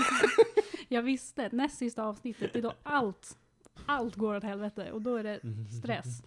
Jag 0.89 1.01
visste, 1.01 1.49
näst 1.51 1.77
sista 1.77 2.03
avsnittet, 2.03 2.53
det 2.53 2.59
är 2.59 2.63
då 2.63 2.73
allt, 2.83 3.37
allt 3.85 4.15
går 4.15 4.35
åt 4.35 4.43
helvete 4.43 4.91
och 4.91 5.01
då 5.01 5.15
är 5.15 5.23
det 5.23 5.39
stress. 5.81 6.23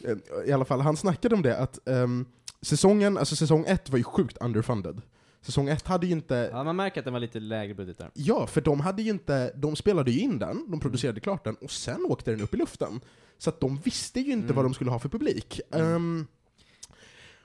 I 0.46 0.52
alla 0.52 0.64
fall, 0.64 0.80
han 0.80 0.96
snackade 0.96 1.34
om 1.34 1.42
det 1.42 1.58
att 1.58 1.88
ehm, 1.88 2.26
säsongen, 2.62 3.18
alltså 3.18 3.36
säsong 3.36 3.64
ett 3.68 3.90
var 3.90 3.98
ju 3.98 4.04
sjukt 4.04 4.36
underfunded. 4.40 5.02
Säsong 5.40 5.68
ett 5.68 5.86
hade 5.86 6.06
ju 6.06 6.12
inte... 6.12 6.48
Ja, 6.52 6.64
man 6.64 6.76
märker 6.76 7.00
att 7.00 7.04
den 7.04 7.12
var 7.12 7.20
lite 7.20 7.40
lägre 7.40 7.74
budget 7.74 7.98
där. 7.98 8.10
Ja, 8.14 8.46
för 8.46 8.60
de 8.60 8.80
hade 8.80 9.02
ju 9.02 9.10
inte, 9.10 9.52
de 9.56 9.76
spelade 9.76 10.10
ju 10.10 10.20
in 10.20 10.38
den, 10.38 10.70
de 10.70 10.80
producerade 10.80 11.20
klart 11.20 11.44
den, 11.44 11.54
och 11.54 11.70
sen 11.70 12.04
åkte 12.08 12.30
den 12.30 12.40
upp 12.40 12.54
i 12.54 12.56
luften. 12.56 13.00
Så 13.38 13.50
att 13.50 13.60
de 13.60 13.76
visste 13.76 14.20
ju 14.20 14.32
inte 14.32 14.44
Mm. 14.44 14.56
vad 14.56 14.64
de 14.64 14.74
skulle 14.74 14.90
ha 14.90 14.98
för 14.98 15.08
publik. 15.08 15.60
Mm. 15.70 15.94
Ehm, 15.94 16.26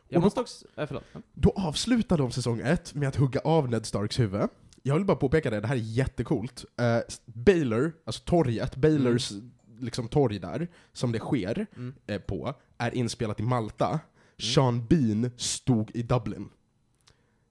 Jag 0.10 0.18
Och 0.18 0.22
då- 0.22 0.26
måste 0.26 0.40
också... 0.42 0.66
Äh, 0.76 0.88
förlåt. 0.88 1.04
Då 1.34 1.54
avslutade 1.56 2.22
de 2.24 2.32
säsong 2.32 2.60
ett 2.60 2.94
med 2.94 3.08
att 3.10 3.16
hugga 3.16 3.40
av 3.40 3.70
Ned 3.70 3.86
Starks 3.86 4.20
huvud. 4.20 4.50
Jag 4.84 4.96
vill 4.96 5.06
bara 5.06 5.18
påpeka 5.18 5.50
det, 5.50 5.60
det 5.60 5.68
här 5.68 5.76
är 5.76 5.80
jättecoolt. 5.80 6.66
Uh, 6.82 7.00
Baylor, 7.26 7.92
alltså 8.06 8.22
torget, 8.26 8.76
Baylors 8.76 9.32
liksom 9.80 10.08
torg 10.08 10.40
där, 10.40 10.68
som 10.94 11.12
det 11.12 11.20
sker 11.20 11.68
Mm. 11.76 11.94
eh, 12.08 12.22
på, 12.22 12.54
är 12.78 12.96
inspelat 12.96 13.40
i 13.40 13.44
Malta. 13.44 14.00
Sean 14.40 14.86
Bean 14.86 15.32
stod 15.38 15.92
i 15.94 16.02
Dublin. 16.02 16.50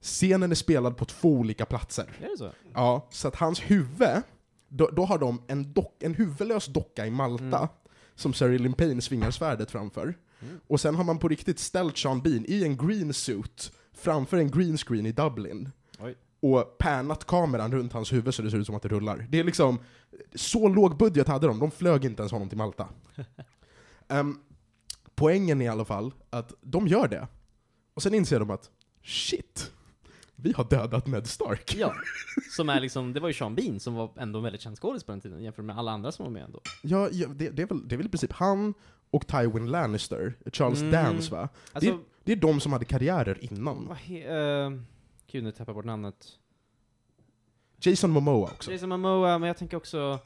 Scenen 0.01 0.51
är 0.51 0.55
spelad 0.55 0.96
på 0.96 1.05
två 1.05 1.33
olika 1.33 1.66
platser. 1.66 2.12
Är 2.20 2.29
det 2.31 2.38
så? 2.38 2.51
Ja, 2.75 3.09
så 3.11 3.29
att 3.29 3.37
hans 3.37 3.61
huvud, 3.61 4.22
då, 4.68 4.90
då 4.92 5.05
har 5.05 5.18
de 5.18 5.42
en, 5.46 5.72
dock, 5.72 6.03
en 6.03 6.14
huvudlös 6.14 6.66
docka 6.66 7.07
i 7.07 7.11
Malta, 7.11 7.59
Mm. 7.59 8.33
som 8.35 8.51
Lynn 8.51 8.72
Payne 8.72 9.01
svingar 9.03 9.31
svärdet 9.31 9.70
framför. 9.70 10.14
Mm. 10.40 10.61
Och 10.66 10.81
sen 10.81 10.94
har 10.94 11.05
man 11.05 11.18
på 11.18 11.29
riktigt 11.29 11.59
ställt 11.59 11.99
Sean 11.99 12.20
Bean 12.20 12.44
i 12.49 12.64
en 12.64 12.77
green 12.77 13.12
suit 13.12 13.72
framför 13.92 14.37
en 14.37 14.51
green 14.51 14.77
screen 14.79 15.07
i 15.07 15.12
Dublin. 15.12 15.70
Oj. 15.99 16.14
Och 16.40 16.79
pannat 16.79 17.25
kameran 17.25 17.72
runt 17.72 17.92
hans 17.92 18.12
huvud 18.12 18.35
så 18.35 18.42
det 18.42 18.51
ser 18.51 18.59
ut 18.59 18.66
som 18.66 18.75
att 18.75 18.83
det 18.83 18.88
rullar. 18.88 19.27
Det 19.31 19.38
är 19.38 19.44
liksom, 19.44 19.79
så 20.35 20.68
låg 20.68 20.96
budget 20.96 21.29
hade 21.29 21.46
de, 21.46 21.59
de 21.59 21.70
flög 21.70 22.05
inte 22.05 22.22
ens 22.22 22.33
honom 22.33 22.49
till 22.49 22.59
Malta. 22.59 22.88
Ehm, 24.09 24.38
poängen 25.17 25.63
i 25.63 25.69
alla 25.69 25.85
fall 25.85 26.15
att 26.31 26.53
de 26.61 26.87
gör 26.89 27.09
det. 27.09 27.29
Och 27.95 28.03
sen 28.03 28.15
inser 28.15 28.39
de 28.41 28.51
att, 28.51 28.71
shit, 29.03 29.73
vi 30.37 30.53
har 30.53 30.65
dödat 30.65 31.07
Ned 31.07 31.27
Stark. 31.27 31.75
Ja. 31.79 31.95
Som 32.57 32.69
är 32.69 32.81
liksom, 32.81 33.13
det 33.13 33.21
var 33.21 33.29
ju 33.29 33.35
Sean 33.35 33.55
Bean 33.55 33.81
som 33.81 33.95
var 33.95 34.11
ändå 34.17 34.39
en 34.39 34.43
väldigt 34.45 34.61
känd 34.63 34.79
skådis 34.79 35.05
på 35.05 35.13
den 35.13 35.21
tiden 35.21 35.43
jämfört 35.43 35.65
med 35.65 35.79
alla 35.79 35.91
andra 35.93 36.13
som 36.13 36.25
var 36.25 36.33
med 36.33 36.43
ändå. 36.45 36.61
Ja, 36.83 37.09
ja 37.13 37.29
det, 37.29 37.51
det, 37.51 37.63
är 37.63 37.67
väl, 37.67 37.89
det 37.89 37.95
är 37.95 37.97
väl 37.97 38.07
i 38.07 38.09
princip 38.09 38.33
han 38.33 38.75
och 39.11 39.27
Tywin 39.27 39.71
Lannister, 39.71 40.35
Charles 40.53 40.81
Mm. 40.81 40.93
Dance 40.93 41.33
va? 41.33 41.49
Alltså, 41.73 41.99
Det 42.25 42.33
är 42.33 42.37
de 42.37 42.61
som 42.61 42.73
hade 42.73 42.85
karriärer 42.85 43.45
innan. 43.45 43.87
vad 43.89 43.97
he, 43.97 44.39
uh, 44.67 44.81
Gud, 45.31 45.45
nu 45.45 45.53
tappar 45.53 45.71
jag 45.73 45.75
bort 45.77 45.85
namnet. 45.85 46.27
Jason 47.81 48.11
Momoa 48.11 48.45
också. 48.51 48.73
Jason 48.73 48.89
Momoa, 48.89 49.39
men 49.39 49.47
jag 49.47 49.57
tänker 49.57 49.77
också... 49.77 50.19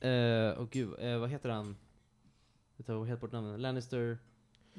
eh, 0.00 0.58
Åh 0.60 0.66
gud, 0.70 0.94
eh, 0.98 1.18
vad 1.18 1.30
heter 1.30 1.48
han? 1.48 1.76
Jag 2.76 2.86
tar 2.86 3.04
helt 3.04 3.20
bort 3.20 3.32
namnet. 3.32 3.60
Lannister... 3.60 4.18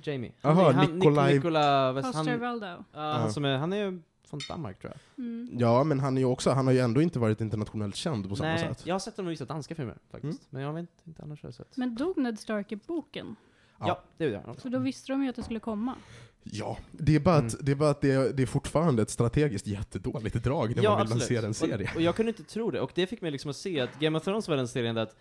Jamie. 0.04 0.32
Är- 0.42 0.50
han, 0.74 1.00
Nikolaj- 1.02 1.34
Nikola... 1.34 1.92
West- 1.94 2.14
Han, 2.16 2.26
ja, 2.28 2.84
Ja. 2.94 3.02
han, 3.14 3.34
som 3.34 3.46
är, 3.46 3.58
han 3.58 3.74
är 3.74 3.78
ju 3.78 4.02
från 4.28 4.40
Danmark 4.50 4.80
tror 4.80 4.94
jag. 5.16 5.26
Mm. 5.26 5.50
Ja, 5.60 5.84
men 5.84 6.00
han, 6.00 6.18
är 6.18 6.22
ju 6.22 6.26
också, 6.28 6.52
han 6.52 6.66
har 6.66 6.74
ju 6.74 6.80
ändå 6.80 7.02
inte 7.02 7.20
varit 7.20 7.42
internationellt 7.42 7.96
känd 7.96 8.30
på 8.30 8.36
samma 8.36 8.50
Nej, 8.50 8.60
sätt. 8.60 8.82
jag 8.86 8.94
har 8.96 9.00
sett 9.00 9.18
honom 9.18 9.30
i 9.30 9.34
vissa 9.34 9.46
danska 9.46 9.76
filmer 9.76 9.98
faktiskt. 10.12 10.40
Mm. 10.42 10.48
Men 10.50 10.62
jag 10.62 10.74
vet 10.74 10.90
inte 11.08 11.24
annars 11.24 11.42
har 11.44 11.48
jag 11.48 11.54
sett. 11.54 11.78
Men 11.78 11.96
dog 11.96 12.18
Ned 12.18 12.40
Stark 12.40 12.72
i 12.72 12.76
boken? 12.76 13.36
Ja. 13.80 13.88
Ja, 13.88 14.02
det 14.18 14.26
gör 14.26 14.42
han. 14.46 14.58
Så 14.60 14.70
då 14.70 14.80
visste 14.80 15.12
de 15.12 15.24
ju 15.24 15.30
att 15.30 15.36
det 15.36 15.44
skulle 15.44 15.60
komma. 15.60 15.96
Ja, 16.44 16.78
det 16.92 17.16
är 17.16 17.20
bara 17.20 17.36
att, 17.36 17.54
Mm. 17.54 17.66
det, 17.66 17.72
är, 17.72 17.76
bara 17.76 17.90
att 17.90 18.02
det, 18.02 18.12
är, 18.12 18.34
det 18.34 18.44
är 18.44 18.48
fortfarande 18.48 19.02
ett 19.02 19.10
strategiskt 19.10 19.68
jättedåligt 19.68 20.36
drag 20.44 20.76
när 20.76 20.84
man 20.84 20.98
vill 21.00 21.10
lansera 21.10 21.46
en 21.46 21.54
serie. 21.54 21.90
Och, 21.92 21.96
och 21.96 22.02
jag 22.02 22.16
kunde 22.16 22.30
inte 22.30 22.44
tro 22.44 22.72
det, 22.72 22.82
och 22.82 22.92
det 22.96 23.08
fick 23.08 23.22
mig 23.22 23.32
liksom 23.32 23.50
att 23.50 23.56
se 23.56 23.80
att 23.82 24.00
Game 24.00 24.18
of 24.18 24.24
Thrones 24.24 24.48
var 24.48 24.56
den 24.58 24.68
serien 24.68 24.96
där 24.96 25.02
att 25.04 25.16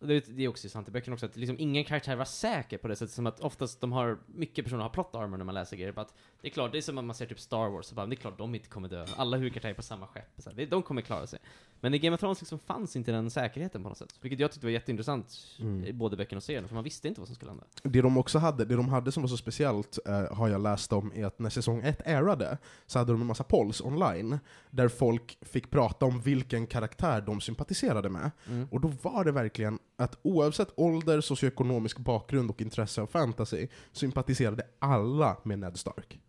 det 0.00 0.36
det 0.36 0.44
är 0.44 0.48
också 0.48 0.68
sant 0.68 0.88
i 0.88 0.90
böckerna 0.90 1.14
också, 1.14 1.26
att 1.26 1.36
liksom 1.36 1.56
ingen 1.58 1.84
karaktär 1.84 2.16
var 2.16 2.24
säker 2.24 2.78
på 2.78 2.88
det 2.88 2.96
sättet 2.96 3.14
som 3.14 3.26
att 3.26 3.40
oftast 3.40 3.80
de 3.80 3.92
har, 3.92 4.18
mycket 4.26 4.64
personer 4.64 4.82
har 4.82 4.90
plot 4.90 5.14
armor 5.14 5.36
när 5.36 5.44
man 5.44 5.54
läser 5.54 5.76
grejer, 5.76 5.98
att 5.98 6.14
det 6.42 6.48
är 6.48 6.50
klart, 6.50 6.72
det 6.72 6.78
är 6.78 6.82
som 6.82 6.98
att 6.98 7.04
man 7.04 7.14
ser 7.16 7.26
typ 7.26 7.40
Star 7.40 7.68
Wars, 7.68 7.86
så 7.86 7.94
bara, 7.94 8.06
det 8.06 8.14
är 8.14 8.16
klart 8.16 8.38
de 8.38 8.54
inte 8.54 8.68
kommer 8.68 8.88
dö, 8.88 9.06
alla 9.16 9.36
huvudkaraktärer 9.36 9.72
är 9.72 9.76
på 9.76 9.82
samma 9.82 10.06
skepp, 10.06 10.28
så 10.38 10.50
här, 10.50 10.66
de 10.66 10.82
kommer 10.82 11.02
klara 11.02 11.26
sig. 11.26 11.38
Men 11.82 11.94
i 11.94 11.98
Game 11.98 12.14
of 12.14 12.20
Thrones 12.20 12.40
liksom 12.40 12.58
fanns 12.58 12.96
inte 12.96 13.12
den 13.12 13.30
säkerheten 13.30 13.82
på 13.82 13.88
något 13.88 13.98
sätt, 13.98 14.14
vilket 14.20 14.40
jag 14.40 14.52
tyckte 14.52 14.66
var 14.66 14.70
jätteintressant 14.70 15.36
Mm. 15.60 15.84
i 15.84 15.92
både 15.92 16.16
böckerna 16.16 16.36
och 16.36 16.42
serien, 16.42 16.68
för 16.68 16.74
man 16.74 16.84
visste 16.84 17.08
inte 17.08 17.20
vad 17.20 17.28
som 17.28 17.34
skulle 17.36 17.50
hända. 17.50 17.64
Det 17.82 18.02
de 18.02 18.16
också 18.16 18.38
hade, 18.38 18.64
det 18.64 18.76
de 18.76 18.88
hade 18.88 19.12
som 19.12 19.22
var 19.22 19.28
så 19.28 19.36
speciellt, 19.36 19.98
eh, 20.06 20.36
har 20.36 20.48
jag 20.48 20.62
läst 20.62 20.92
om, 20.92 21.12
är 21.14 21.26
att 21.26 21.38
när 21.38 21.50
säsong 21.50 21.80
1 21.82 22.02
ärade, 22.04 22.58
så 22.86 22.98
hade 22.98 23.12
de 23.12 23.20
en 23.20 23.26
massa 23.26 23.44
polls 23.44 23.80
online, 23.80 24.38
där 24.70 24.88
folk 24.88 25.38
fick 25.42 25.70
prata 25.70 26.06
om 26.06 26.20
vilken 26.20 26.66
karaktär 26.66 27.20
de 27.20 27.40
sympatiserade 27.40 28.08
med. 28.08 28.30
Mm. 28.48 28.68
Och 28.70 28.80
då 28.80 28.92
var 29.02 29.24
det 29.24 29.32
verkligen 29.32 29.78
att 29.96 30.18
oavsett 30.22 30.68
ålder, 30.76 31.20
socioekonomisk 31.20 31.98
bakgrund 31.98 32.50
och 32.50 32.60
intresse 32.60 33.02
av 33.02 33.06
fantasy, 33.06 33.68
sympatiserade 33.92 34.62
alla 34.78 35.36
med 35.42 35.58
Ned 35.58 35.76
Stark. 35.78 36.20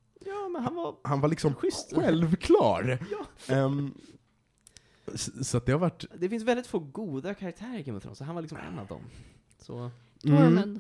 Ja, 0.54 0.60
men 0.60 0.64
han 0.64 0.76
var 0.76 0.96
Han 1.04 1.22
var 1.22 1.30
liksom 1.30 1.56
schysst. 1.56 1.94
självklar! 1.96 3.00
Ehm, 3.48 3.94
s- 5.14 5.50
så 5.50 5.58
att 5.58 5.66
det 5.66 5.72
har 5.72 5.80
varit... 5.80 6.06
Det 6.18 6.30
finns 6.30 6.44
väldigt 6.44 6.68
få 6.68 6.80
goda 6.80 7.34
karaktärer 7.34 7.78
i 7.80 7.84
Game 7.84 7.98
of 7.98 8.04
Thrones, 8.04 8.18
så 8.18 8.24
han 8.24 8.36
var 8.36 8.42
liksom 8.42 8.58
en 8.58 8.80
av 8.80 8.88
dem. 8.88 9.02
Så, 9.60 9.90
Tormund. 10.22 10.80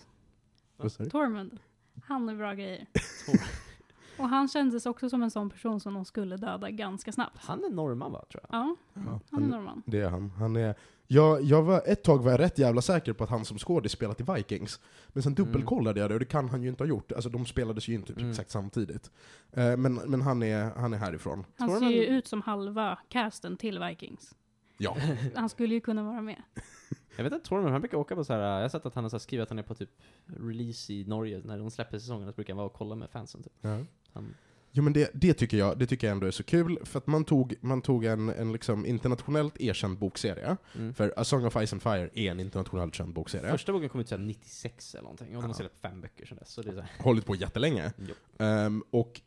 Vad 0.77 0.91
sa 0.91 1.03
du? 1.03 1.09
Tormund. 1.09 1.59
Han 2.03 2.29
är 2.29 2.35
bra 2.35 2.53
grejer. 2.53 2.85
Och 4.17 4.29
han 4.29 4.47
kändes 4.47 4.85
också 4.85 5.09
som 5.09 5.23
en 5.23 5.31
sån 5.31 5.49
person 5.49 5.79
som 5.79 5.93
de 5.93 6.05
skulle 6.05 6.37
döda 6.37 6.69
ganska 6.69 7.11
snabbt. 7.11 7.37
Han 7.37 7.63
är 7.63 7.69
norrman 7.69 8.11
va, 8.11 8.25
tror 8.31 8.43
jag? 8.49 8.59
Ja, 8.59 8.75
Ja, 8.93 9.01
han 9.01 9.09
är 9.09 9.19
han, 9.31 9.43
norrman. 9.49 9.83
det 9.85 9.99
är 10.01 10.09
han. 10.09 10.29
han 10.29 10.55
är, 10.55 10.75
jag, 11.13 11.43
jag 11.43 11.63
var, 11.63 11.81
ett 11.85 12.03
tag 12.03 12.23
var 12.23 12.31
jag 12.31 12.39
rätt 12.39 12.57
jävla 12.57 12.81
säker 12.81 13.13
på 13.13 13.23
att 13.23 13.29
han 13.29 13.45
som 13.45 13.57
skådis 13.59 13.91
spelat 13.91 14.19
i 14.21 14.23
Vikings. 14.35 14.79
Men 15.07 15.23
sen 15.23 15.35
dubbelkollade 15.35 15.99
jag 15.99 16.09
det 16.09 16.13
och 16.13 16.19
det 16.19 16.25
kan 16.25 16.49
han 16.49 16.63
ju 16.63 16.69
inte 16.69 16.83
ha 16.83 16.89
gjort. 16.89 17.11
Alltså 17.11 17.29
de 17.29 17.45
spelades 17.45 17.87
ju 17.87 17.93
inte 17.93 18.07
typ 18.07 18.17
Mm. 18.17 18.29
exakt 18.31 18.49
samtidigt. 18.51 19.11
Eh, 19.51 19.77
men 19.77 19.93
men 19.95 20.21
han, 20.21 20.43
är, 20.43 20.63
han 20.75 20.93
är 20.93 20.97
härifrån. 20.97 21.45
Han 21.57 21.69
Tror 21.69 21.79
ser 21.79 21.85
du 21.85 21.93
ju 21.93 22.05
ut 22.05 22.27
som 22.27 22.41
halva 22.41 22.97
casten 23.09 23.57
till 23.57 23.79
Vikings. 23.79 24.35
Ja. 24.77 24.97
Han 25.35 25.49
skulle 25.49 25.73
ju 25.73 25.81
kunna 25.81 26.03
vara 26.03 26.21
med. 26.21 26.41
Jag 27.17 27.23
vet 27.23 27.33
inte, 27.33 27.47
tror 27.47 27.69
han 27.69 27.81
brukar 27.81 27.97
åka 27.97 28.15
på 28.15 28.23
så 28.23 28.33
här. 28.33 28.39
jag 28.39 28.61
har 28.61 28.69
sett 28.69 28.85
att 28.85 28.95
han 28.95 29.03
har 29.03 29.19
skrivit 29.19 29.43
att 29.43 29.49
han 29.49 29.59
är 29.59 29.63
på 29.63 29.75
typ 29.75 29.89
release 30.25 30.93
i 30.93 31.05
Norge, 31.05 31.41
när 31.45 31.57
de 31.57 31.71
släpper 31.71 31.99
säsongen, 31.99 32.27
så 32.27 32.33
brukar 32.35 32.53
han 32.53 32.57
vara 32.57 32.67
och 32.67 32.73
kolla 32.73 32.95
med 32.95 33.09
fansen 33.09 33.43
typ. 33.43 33.53
ja. 33.61 33.77
Han, 34.13 34.35
Jo 34.71 34.83
men 34.83 34.93
det, 34.93 35.11
det, 35.13 35.33
tycker 35.33 35.57
jag, 35.57 35.77
det 35.77 35.87
tycker 35.87 36.07
jag 36.07 36.11
ändå 36.11 36.27
är 36.27 36.31
så 36.31 36.43
kul, 36.43 36.79
för 36.83 36.97
att 36.97 37.07
man 37.07 37.25
tog, 37.25 37.55
man 37.61 37.81
tog 37.81 38.05
en, 38.05 38.29
en 38.29 38.51
liksom 38.51 38.85
internationellt 38.85 39.61
erkänd 39.61 39.97
bokserie, 39.97 40.57
mm. 40.75 40.93
för 40.93 41.13
A 41.17 41.23
Song 41.23 41.45
of 41.45 41.53
Ice 41.53 41.73
and 41.73 41.81
Fire 41.81 42.09
är 42.13 42.31
en 42.31 42.39
internationellt 42.39 42.95
känd 42.95 43.13
bokserie, 43.13 43.51
Första 43.51 43.71
boken 43.71 43.89
kom 43.89 44.01
ut 44.01 44.09
så 44.09 44.15
här 44.15 44.23
96 44.23 44.95
eller 44.95 45.03
någonting, 45.03 45.35
och 45.35 45.41
de 45.41 45.47
har 45.47 45.53
släppt 45.53 45.81
fem 45.81 46.01
böcker 46.01 46.25
sedan 46.25 46.37
dess. 46.37 46.49
Så 46.49 46.61
det 46.61 46.69
är 46.69 46.73
så 46.73 46.81
här, 46.81 46.91
hållit 46.99 47.25
på 47.25 47.35
jättelänge. 47.35 47.93
jo. 47.97 48.13
Ehm, 48.45 48.83
och, 48.89 49.21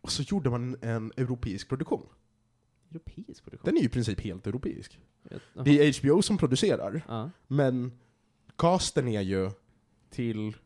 och 0.00 0.12
så 0.12 0.22
gjorde 0.22 0.50
man 0.50 0.76
en 0.82 1.12
europeisk 1.16 1.68
produktion. 1.68 2.06
Europeisk 2.90 3.44
produktion. 3.44 3.64
Den 3.64 3.76
är 3.76 3.80
ju 3.80 3.86
i 3.86 3.90
princip 3.90 4.20
helt 4.20 4.46
europeisk. 4.46 4.98
Jaha. 5.30 5.64
Det 5.64 5.88
är 5.88 6.00
HBO 6.00 6.22
som 6.22 6.38
producerar, 6.38 7.02
Ja. 7.08 7.30
men 7.46 7.92
casten 8.56 9.08
är 9.08 9.20
ju 9.20 9.50
till 10.10 10.56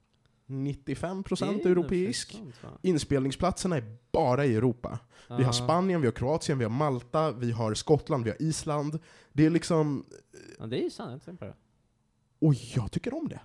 95% 0.47 1.63
Det 1.63 1.69
är 1.69 1.71
europeisk. 1.71 2.41
Inspelningsplatserna 2.83 3.77
är 3.77 3.97
bara 4.13 4.47
i 4.47 4.55
Europa. 4.57 4.99
Vi 5.29 5.35
har 5.35 5.43
Ja. 5.43 5.53
Spanien, 5.53 6.01
vi 6.01 6.07
har 6.07 6.13
Kroatien, 6.13 6.59
vi 6.59 6.65
har 6.65 6.71
Malta, 6.71 7.33
vi 7.33 7.51
har 7.53 7.75
Skottland, 7.75 8.25
vi 8.25 8.31
har 8.31 8.43
Island. 8.43 8.99
Det 9.33 9.47
är 9.47 9.51
liksom... 9.51 10.05
Ja, 10.59 10.67
det 10.67 10.81
är 10.81 10.83
ju 10.83 10.91
sant. 10.91 11.29
Och 12.39 12.55
jag 12.55 12.93
tycker 12.93 13.15
om 13.15 13.29
det. 13.29 13.41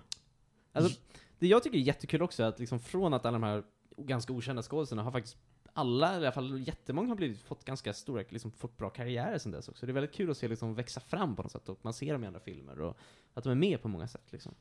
Alltså, 0.72 1.00
det 1.38 1.46
jag 1.46 1.62
tycker 1.62 1.78
är 1.78 1.82
jättekul 1.82 2.22
också 2.22 2.42
är 2.42 2.46
att 2.46 2.58
liksom 2.58 2.80
från 2.80 3.14
att 3.14 3.26
alla 3.26 3.38
de 3.38 3.42
här 3.42 3.62
ganska 3.96 4.32
okända 4.32 4.62
skådespelarna 4.62 5.04
har 5.04 5.12
faktiskt 5.12 5.36
alla, 5.78 6.12
i 6.12 6.16
alla 6.16 6.32
fall 6.32 6.60
jättemånga 6.66 7.08
har 7.08 7.16
blivit, 7.16 7.42
fått 7.42 7.64
ganska 7.64 7.92
stora, 7.92 8.24
liksom 8.28 8.50
fått 8.50 8.76
bra 8.76 8.90
karriärer 8.90 9.38
sen 9.38 9.52
dess 9.52 9.68
också. 9.68 9.86
Det 9.86 9.92
är 9.92 9.94
väldigt 9.94 10.14
kul 10.14 10.30
att 10.30 10.36
se 10.36 10.48
liksom 10.48 10.74
växa 10.74 11.00
fram 11.00 11.36
på 11.36 11.42
något 11.42 11.52
sätt, 11.52 11.68
och 11.68 11.78
man 11.82 11.92
ser 11.92 12.12
dem 12.12 12.24
i 12.24 12.26
andra 12.26 12.40
filmer, 12.40 12.80
och 12.80 12.96
att 13.34 13.44
de 13.44 13.50
är 13.50 13.54
med 13.54 13.82
på 13.82 13.88
många 13.88 14.08
sätt 14.08 14.24
liksom. 14.30 14.54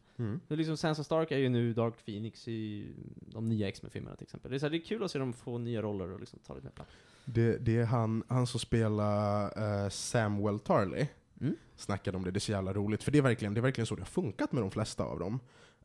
Det 0.48 0.54
är 0.54 0.58
liksom 0.58 0.78
Sansa 0.78 1.04
Stark 1.04 1.32
är 1.32 1.38
ju 1.38 1.50
nu 1.50 1.74
Dark 1.74 2.06
Phoenix 2.06 2.48
i 2.48 2.88
de 3.06 3.50
nya 3.50 3.68
X-Men-filmerna 3.68 4.16
till 4.16 4.24
exempel. 4.24 4.52
Det 4.52 4.58
är, 4.58 4.60
så 4.60 4.66
här, 4.66 4.72
det 4.72 4.78
är 4.78 4.86
kul 4.86 5.04
att 5.04 5.12
se 5.12 5.20
dem 5.20 5.34
få 5.34 5.58
nya 5.58 5.82
roller 5.82 6.12
och 6.12 6.20
liksom 6.20 6.40
ta 6.40 6.54
lite 6.54 6.66
mer 6.66 6.72
plats. 6.72 6.92
Det, 7.26 7.58
det 7.58 7.78
är 7.78 7.86
han, 7.86 8.24
han 8.28 8.48
som 8.48 8.60
spelar 8.60 9.44
eh, 9.84 9.90
Samuel 9.90 10.60
Tarley. 10.60 11.08
Mm. 11.42 11.56
Snackade 11.76 12.18
om 12.18 12.24
det, 12.24 12.32
det 12.32 12.38
är 12.38 12.40
så 12.40 12.52
jävla 12.52 12.74
roligt. 12.74 13.04
För 13.04 13.12
det 13.12 13.18
är 13.18 13.22
verkligen, 13.22 13.54
det 13.54 13.60
är 13.60 13.62
verkligen 13.62 13.86
så 13.86 13.96
det 13.96 14.02
har 14.02 14.06
funkat 14.06 14.52
med 14.52 14.64
de 14.64 14.72
flesta 14.72 15.04
av 15.04 15.20
dem. 15.20 15.40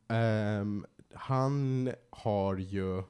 Ehm, 0.09 0.87
han 1.15 1.91
har 2.11 2.57
ju... 2.57 3.03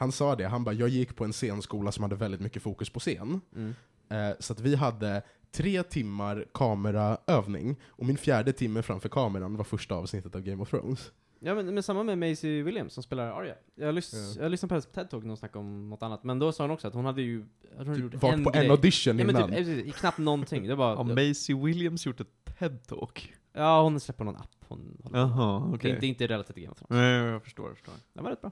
Han 0.00 0.12
sa 0.12 0.36
det, 0.36 0.44
han 0.48 0.64
bara 0.64 0.72
jag 0.74 0.88
gick 0.88 1.16
på 1.16 1.24
en 1.24 1.32
scenskola 1.32 1.92
som 1.92 2.02
hade 2.02 2.16
väldigt 2.16 2.40
mycket 2.40 2.62
fokus 2.62 2.90
på 2.90 3.00
scen. 3.00 3.40
Mm. 3.56 3.74
Eh, 4.08 4.36
så 4.38 4.52
att 4.52 4.60
vi 4.60 4.74
hade 4.74 5.22
tre 5.52 5.82
timmar 5.82 6.44
kameraövning, 6.54 7.76
och 7.88 8.06
min 8.06 8.16
fjärde 8.16 8.52
timme 8.52 8.82
framför 8.82 9.08
kameran 9.08 9.56
var 9.56 9.64
första 9.64 9.94
avsnittet 9.94 10.34
av 10.34 10.40
Game 10.40 10.62
of 10.62 10.70
Thrones. 10.70 11.12
Ja 11.40 11.54
men, 11.54 11.74
men 11.74 11.82
samma 11.82 12.02
med 12.02 12.18
Maisie 12.18 12.62
Williams 12.62 12.92
som 12.92 13.02
spelar 13.02 13.26
Arya. 13.40 13.54
Jag, 13.74 13.94
lys 13.94 14.12
Ja. 14.36 14.42
jag 14.42 14.50
lyssnade 14.50 14.68
på 14.68 14.74
hennes 14.74 14.88
TED-talk 14.88 15.20
när 15.22 15.28
hon 15.28 15.36
snackade 15.36 15.58
om 15.58 15.90
något 15.90 16.02
annat, 16.02 16.24
men 16.24 16.38
då 16.38 16.52
sa 16.52 16.64
hon 16.64 16.70
också 16.70 16.88
att 16.88 16.94
hon 16.94 17.04
hade 17.04 17.22
ju... 17.22 17.44
Hon 17.76 17.94
Typ 17.94 18.02
gjort 18.02 18.14
Vart 18.14 18.44
på 18.44 18.50
grej. 18.50 18.64
en 18.64 18.70
audition 18.70 19.18
Ja 19.18 19.24
men 19.26 19.36
innan. 19.36 19.50
typ, 19.50 19.86
eh, 19.86 19.92
knappt 19.92 20.18
någonting. 20.18 20.66
Det 20.68 20.74
var... 20.74 20.96
Har 20.96 21.04
Maisie 21.04 21.56
Williams 21.56 22.06
gjort 22.06 22.20
ett 22.20 22.28
TED-talk? 22.58 23.32
Ja, 23.52 23.82
hon 23.82 24.00
släpper 24.00 24.24
någon 24.24 24.36
app 24.36 24.50
hon. 24.68 25.02
Jaha, 25.12 25.68
Det 25.70 25.74
okej. 25.76 25.90
är 25.90 25.94
inte, 25.94 26.06
inte 26.06 26.26
relativt 26.26 26.54
till 26.54 26.62
Game 26.64 26.72
of 26.72 26.78
Thrones. 26.78 26.90
Nej, 27.00 27.12
jag 27.32 27.42
förstår, 27.42 27.66
jag 27.68 27.76
förstår. 27.76 27.94
Det 28.12 28.22
var 28.22 28.30
rätt 28.30 28.40
bra. 28.40 28.50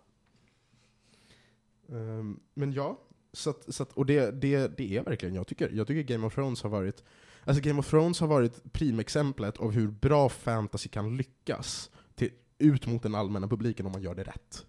Ehm, 1.89 2.41
men 2.55 2.73
ja, 2.73 3.01
så 3.33 3.51
att, 3.51 3.75
så 3.75 3.83
att, 3.83 3.93
och 3.93 4.07
det, 4.07 4.31
det, 4.31 4.77
det 4.77 4.97
är 4.97 5.05
verkligen, 5.05 5.35
jag 5.35 5.47
tycker, 5.47 5.71
jag 5.71 5.87
tycker 5.87 6.15
Game 6.15 6.27
of 6.27 6.35
Thrones 6.35 6.63
har 6.63 6.71
varit 6.71 7.05
Alltså 7.45 7.63
Game 7.63 7.79
of 7.79 7.91
Thrones 7.91 8.21
har 8.21 8.29
varit 8.29 8.73
primexemplet 8.73 9.59
av 9.59 9.71
hur 9.71 9.89
bra 9.89 10.29
fantasy 10.29 10.89
kan 10.89 11.17
lyckas 11.17 11.91
till, 12.15 12.31
ut 12.59 12.87
mot 12.87 13.03
den 13.03 13.15
allmänna 13.15 13.49
publiken 13.49 13.87
om 13.87 13.93
man 13.93 14.03
gör 14.03 14.15
det 14.15 14.23
rätt. 14.23 14.67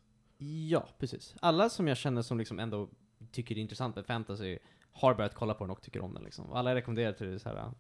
Ja, 0.70 0.88
precis. 0.98 1.36
Alla 1.42 1.70
som 1.70 1.88
jag 1.88 1.98
känner 1.98 2.22
som 2.22 2.38
liksom 2.38 2.60
ändå 2.60 2.90
tycker 3.32 3.56
det 3.56 3.60
är 3.60 3.62
intressant 3.62 3.96
med 3.96 4.06
fantasy 4.06 4.58
har 4.92 5.16
börjat 5.16 5.34
kolla 5.36 5.54
på 5.54 5.64
den 5.64 5.72
och 5.72 5.82
tycker 5.82 6.02
om 6.02 6.14
den 6.14 6.24
liksom. 6.24 6.52
Alla 6.52 6.76
rekommenderar 6.76 7.14
till 7.14 7.32
det 7.32 7.40
så 7.40 7.50
här 7.50 7.72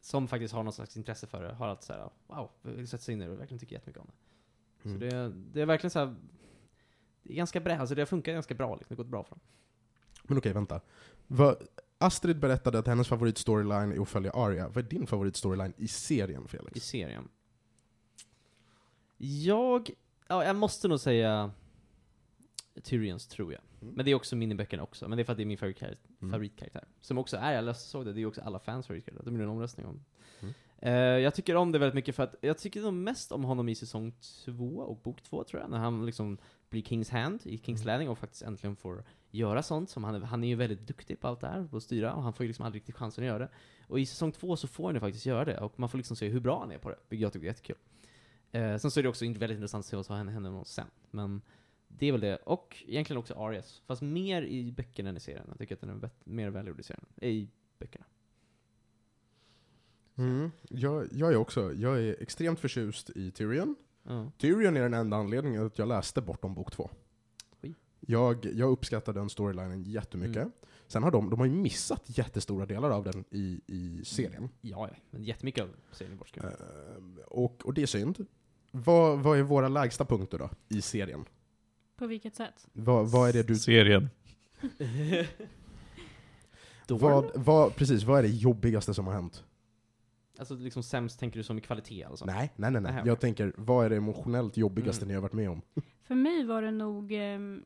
som 0.00 0.28
faktiskt 0.28 0.54
har 0.54 0.62
någon 0.62 0.72
slags 0.72 0.96
intresse 0.96 1.26
för 1.26 1.42
det, 1.42 1.54
har 1.54 1.68
alltid 1.68 1.84
så 1.84 1.92
här, 1.92 2.10
wow, 2.26 2.50
sätta 2.86 3.02
sig 3.02 3.14
in 3.14 3.22
i 3.22 3.24
det 3.24 3.30
och 3.30 3.40
verkligen 3.40 3.58
tycker 3.58 3.76
jättemycket 3.76 4.02
om 4.02 4.08
det. 4.08 4.88
Mm. 4.88 5.00
Så 5.00 5.06
det, 5.06 5.32
det 5.52 5.60
är 5.60 5.66
verkligen 5.66 5.90
så 5.90 5.98
här, 5.98 6.14
ganska 7.34 7.60
bra, 7.60 7.74
alltså 7.74 7.94
det 7.94 8.00
har 8.00 8.06
funkat 8.06 8.34
ganska 8.34 8.54
bra 8.54 8.76
liksom, 8.76 8.86
det 8.88 9.00
har 9.00 9.04
gått 9.04 9.10
bra 9.10 9.24
för 9.24 9.30
dem. 9.30 9.40
Men 10.22 10.38
okej, 10.38 10.52
vänta. 10.52 10.80
Vad, 11.26 11.56
Astrid 11.98 12.38
berättade 12.38 12.78
att 12.78 12.86
hennes 12.86 13.08
favoritstoryline 13.08 13.92
är 13.92 14.02
att 14.02 14.08
följa 14.08 14.30
Arya. 14.32 14.68
Vad 14.68 14.84
är 14.84 14.88
din 14.88 15.06
favoritstoryline 15.06 15.72
i 15.76 15.88
serien, 15.88 16.48
Felix? 16.48 16.76
I 16.76 16.80
serien. 16.80 17.28
Jag, 19.16 19.90
ja, 20.28 20.44
jag 20.44 20.56
måste 20.56 20.88
nog 20.88 21.00
säga 21.00 21.50
Tyrions, 22.82 23.26
tror 23.26 23.52
jag. 23.52 23.62
Mm. 23.82 23.94
Men 23.94 24.04
det 24.04 24.10
är 24.10 24.14
också 24.14 24.36
min 24.36 24.52
i 24.52 24.54
böckerna 24.54 24.82
också, 24.82 25.08
men 25.08 25.16
det 25.18 25.22
är 25.22 25.24
för 25.24 25.32
att 25.32 25.36
det 25.36 25.42
är 25.42 25.46
min 25.46 25.58
favoritkaraktär. 25.58 26.08
Mm. 26.22 26.32
favoritkaraktär. 26.32 26.84
Som 27.00 27.18
också 27.18 27.36
är, 27.36 27.52
jag 27.52 27.64
läste- 27.64 27.88
såg 27.88 28.04
det, 28.04 28.12
det 28.12 28.20
är 28.20 28.26
också 28.26 28.40
alla 28.40 28.58
fans 28.58 28.86
favoritkaraktär. 28.86 29.24
De 29.24 29.34
gjorde 29.34 29.44
en 29.44 29.50
omröstning 29.50 29.86
om. 29.86 30.04
Mm. 30.40 30.54
Eh, 30.78 30.94
jag 30.94 31.34
tycker 31.34 31.56
om 31.56 31.72
det 31.72 31.78
väldigt 31.78 31.94
mycket 31.94 32.14
för 32.16 32.22
att, 32.22 32.34
jag 32.40 32.58
tycker 32.58 32.80
nog 32.80 32.92
mest 32.92 33.32
om 33.32 33.44
honom 33.44 33.68
i 33.68 33.74
säsong 33.74 34.12
två 34.44 34.76
och 34.78 34.96
bok 34.96 35.22
två 35.22 35.44
tror 35.44 35.62
jag, 35.62 35.70
när 35.70 35.78
han 35.78 36.06
liksom 36.06 36.38
blir 36.70 36.82
Kings 36.82 37.10
Hand 37.10 37.40
i 37.44 37.58
Kings 37.58 37.80
Mm. 37.80 37.86
Landing 37.86 38.08
och 38.08 38.18
faktiskt 38.18 38.42
äntligen 38.42 38.76
får 38.76 39.04
göra 39.30 39.62
sånt 39.62 39.90
som 39.90 40.04
han, 40.04 40.14
är- 40.14 40.20
han 40.20 40.44
är 40.44 40.48
ju 40.48 40.54
väldigt 40.54 40.86
duktig 40.86 41.20
på 41.20 41.28
allt 41.28 41.40
det 41.40 41.46
här, 41.46 41.64
på 41.64 41.76
att 41.76 41.82
styra, 41.82 42.14
och 42.14 42.22
han 42.22 42.32
får 42.32 42.44
ju 42.44 42.48
liksom 42.48 42.64
aldrig 42.66 42.80
riktigt 42.80 42.94
chansen 42.96 43.24
att 43.24 43.28
göra 43.28 43.38
det. 43.38 43.48
Och 43.88 44.00
i 44.00 44.06
säsong 44.06 44.32
två 44.32 44.56
så 44.56 44.68
får 44.68 44.84
han 44.84 44.94
ju 44.94 45.00
faktiskt 45.00 45.26
göra 45.26 45.44
det, 45.44 45.58
och 45.60 45.78
man 45.80 45.88
får 45.88 45.98
liksom 45.98 46.16
se 46.16 46.28
hur 46.28 46.40
bra 46.40 46.60
han 46.60 46.72
är 46.72 46.78
på 46.78 46.88
det, 46.90 46.96
vilket 47.08 47.22
jag 47.22 47.32
tycker 47.32 47.44
är 47.46 47.50
jättekul. 47.50 47.76
Eh, 48.52 48.76
sen 48.76 48.90
så 48.90 49.00
är 49.00 49.02
det 49.02 49.08
också 49.08 49.24
väldigt 49.24 49.50
intressant 49.50 49.82
att 49.82 49.86
se 49.86 49.96
vad 49.96 50.06
som 50.06 50.28
händer 50.28 50.50
med 50.50 50.66
sen, 50.66 50.86
men 51.10 51.42
det 51.88 52.06
är 52.06 52.12
väl 52.12 52.20
det. 52.20 52.36
Och 52.36 52.84
egentligen 52.86 53.18
också 53.20 53.34
Arias, 53.34 53.82
fast 53.86 54.02
mer 54.02 54.42
i 54.42 54.72
böckerna 54.72 55.08
än 55.10 55.16
i 55.16 55.20
serien. 55.20 55.44
Jag 55.48 55.58
tycker 55.58 55.74
att 55.74 55.80
den 55.80 55.90
är 55.90 56.10
mer 56.24 56.50
välgjord 56.50 56.80
i 56.80 56.82
serien, 56.82 57.06
i 57.20 57.48
böckerna. 57.78 58.04
Mm. 60.16 60.50
Jag, 60.68 61.08
jag 61.12 61.32
är 61.32 61.36
också, 61.36 61.72
jag 61.74 61.98
är 62.02 62.22
extremt 62.22 62.60
förtjust 62.60 63.10
i 63.10 63.30
Tyrion. 63.30 63.76
Ja. 64.10 64.32
Tyrion 64.38 64.76
är 64.76 64.82
den 64.82 64.94
enda 64.94 65.16
anledningen 65.16 65.66
att 65.66 65.78
jag 65.78 65.88
läste 65.88 66.20
Bortom 66.20 66.54
bok 66.54 66.72
två. 66.72 66.90
Oj. 67.62 67.74
Jag, 68.00 68.46
jag 68.54 68.70
uppskattar 68.70 69.12
den 69.12 69.30
storylinen 69.30 69.82
jättemycket. 69.82 70.36
Mm. 70.36 70.52
Sen 70.86 71.02
har 71.02 71.10
de, 71.10 71.30
de 71.30 71.38
har 71.38 71.46
ju 71.46 71.52
missat 71.52 72.02
jättestora 72.06 72.66
delar 72.66 72.90
av 72.90 73.04
den 73.04 73.24
i, 73.30 73.60
i 73.66 74.04
serien. 74.04 74.48
Ja, 74.60 74.88
ja, 74.88 74.96
men 75.10 75.24
jättemycket 75.24 75.64
av 75.64 75.68
serien 75.92 76.12
är 76.12 76.18
bortskuren. 76.18 76.52
Ehm, 76.96 77.18
och, 77.26 77.66
och 77.66 77.74
det 77.74 77.82
är 77.82 77.86
synd. 77.86 78.26
Vad, 78.70 79.18
vad 79.18 79.38
är 79.38 79.42
våra 79.42 79.68
lägsta 79.68 80.04
punkter 80.04 80.38
då, 80.38 80.50
i 80.68 80.82
serien? 80.82 81.24
På 81.96 82.06
vilket 82.06 82.36
sätt? 82.36 82.66
Vad, 82.72 83.10
vad 83.10 83.28
är 83.28 83.32
det 83.32 83.42
du... 83.42 83.56
Serien. 83.56 84.10
Vad, 86.88 87.30
vad, 87.34 87.76
precis, 87.76 88.02
vad 88.02 88.18
är 88.18 88.22
det 88.22 88.28
jobbigaste 88.28 88.94
som 88.94 89.06
har 89.06 89.14
hänt? 89.14 89.44
Alltså 90.40 90.54
liksom 90.54 90.82
sämst 90.82 91.20
tänker 91.20 91.36
du 91.38 91.42
som 91.42 91.58
i 91.58 91.60
kvalitet 91.60 92.04
alltså? 92.04 92.24
Nej, 92.24 92.52
nej, 92.56 92.70
nej. 92.70 92.80
nej. 92.82 92.92
Nähä, 92.92 93.02
Jag 93.06 93.20
tänker, 93.20 93.52
vad 93.56 93.84
är 93.86 93.90
det 93.90 93.96
emotionellt 93.96 94.56
jobbigaste 94.56 95.02
Mm. 95.04 95.08
ni 95.08 95.14
har 95.14 95.22
varit 95.22 95.32
med 95.32 95.50
om? 95.50 95.62
För 96.02 96.14
mig 96.14 96.44
var 96.44 96.62
det 96.62 96.70
nog, 96.70 97.12
um, 97.12 97.64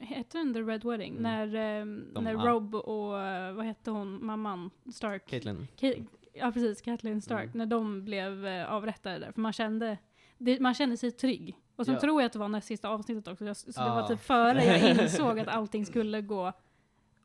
hette 0.00 0.38
den 0.38 0.54
The 0.54 0.60
Red 0.60 0.84
Wedding? 0.84 1.10
Mm. 1.16 1.22
När, 1.22 1.46
De- 2.14 2.24
när. 2.24 2.34
Rob 2.34 2.74
och, 2.74 3.20
eh, 3.20 3.52
vad 3.54 3.64
hette 3.66 3.90
hon, 3.90 4.26
mamman 4.26 4.70
Stark? 4.94 5.26
Caitlyn. 5.26 5.66
Ka- 5.80 6.04
ja 6.34 6.52
precis, 6.52 6.80
Kathleen 6.82 7.20
Stark. 7.20 7.44
Mm. 7.44 7.58
När 7.58 7.66
de 7.66 8.04
blev 8.04 8.44
uh, 8.46 8.72
avrättade 8.72 9.18
där. 9.18 9.32
För 9.32 9.40
man 9.40 9.52
kände, 9.52 9.98
det, 10.38 10.60
man 10.60 10.74
kände 10.74 10.96
sig 10.96 11.10
trygg. 11.10 11.56
Och 11.76 11.84
sen 11.84 11.94
Ja. 11.94 12.00
tror 12.00 12.20
jag 12.22 12.26
att 12.26 12.32
det 12.32 12.38
var 12.38 12.48
näst 12.48 12.66
sista 12.66 12.88
avsnittet 12.88 13.28
också. 13.28 13.54
Så 13.54 13.70
det 13.84 13.90
var 13.90 14.08
typ 14.08 14.20
före 14.20 14.64
jag 14.64 15.02
insåg 15.02 15.38
att 15.40 15.48
allting 15.48 15.86
skulle 15.86 16.20
gå 16.20 16.52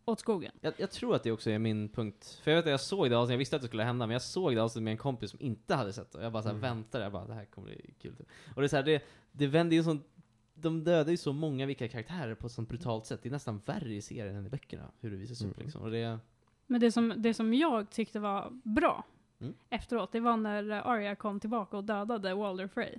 åt 0.05 0.19
skogen. 0.19 0.51
Jag, 0.61 0.73
jag 0.77 0.91
tror 0.91 1.15
att 1.15 1.23
det 1.23 1.31
också 1.31 1.49
är 1.49 1.59
min 1.59 1.89
punkt. 1.89 2.39
För 2.43 2.51
jag 2.51 2.55
vet 2.57 2.65
att 2.65 2.71
jag 2.71 2.79
såg 2.79 3.09
det 3.09 3.15
avsnittet, 3.17 3.31
jag 3.33 3.37
visste 3.37 3.55
att 3.55 3.61
det 3.61 3.67
skulle 3.67 3.83
hända, 3.83 4.07
men 4.07 4.13
jag 4.13 4.21
såg 4.21 4.55
det 4.55 4.63
avsnittet 4.63 4.83
med 4.83 4.91
en 4.91 4.97
kompis 4.97 5.31
som 5.31 5.41
inte 5.41 5.75
hade 5.75 5.93
sett 5.93 6.11
det. 6.11 6.23
Jag 6.23 6.31
bara 6.31 6.43
så 6.43 6.49
här 6.49 6.55
Mm. 6.55 6.61
väntade, 6.69 7.03
jag 7.03 7.11
bara 7.13 7.25
det 7.25 7.33
här 7.33 7.45
kommer 7.45 7.67
bli 7.67 7.93
kul. 8.01 8.15
Och 8.55 8.61
det 8.61 8.65
är 8.65 8.67
så 8.67 8.75
här, 8.75 8.83
det, 8.83 9.03
det 9.31 9.47
vänder 9.47 9.75
ju 9.75 9.83
sånt, 9.83 10.07
de 10.53 10.83
dödar 10.83 11.11
ju 11.11 11.17
så 11.17 11.33
många 11.33 11.65
viktiga 11.65 11.87
karaktärer 11.87 12.35
på 12.35 12.47
ett 12.47 12.53
sånt 12.53 12.69
brutalt 12.69 13.05
sätt. 13.05 13.19
Det 13.23 13.29
är 13.29 13.31
nästan 13.31 13.61
värre 13.65 13.93
i 13.93 14.01
serien 14.01 14.35
än 14.35 14.45
i 14.45 14.49
böckerna, 14.49 14.83
hur 14.99 15.11
det 15.11 15.17
visas 15.17 15.41
upp 15.41 15.53
Mm. 15.57 15.63
liksom. 15.65 15.81
Och 15.81 15.91
det, 15.91 16.19
Men 16.67 16.81
det 16.81 16.91
som, 16.91 17.13
det 17.17 17.33
som 17.33 17.53
jag 17.53 17.89
tyckte 17.91 18.19
var 18.19 18.49
bra 18.63 19.03
Mm. 19.41 19.53
efteråt, 19.69 20.11
det 20.11 20.19
var 20.19 20.37
när 20.37 20.71
Arya 20.71 21.15
kom 21.15 21.39
tillbaka 21.39 21.77
och 21.77 21.83
dödade 21.83 22.33
Walder 22.35 22.67
Frey 22.67 22.95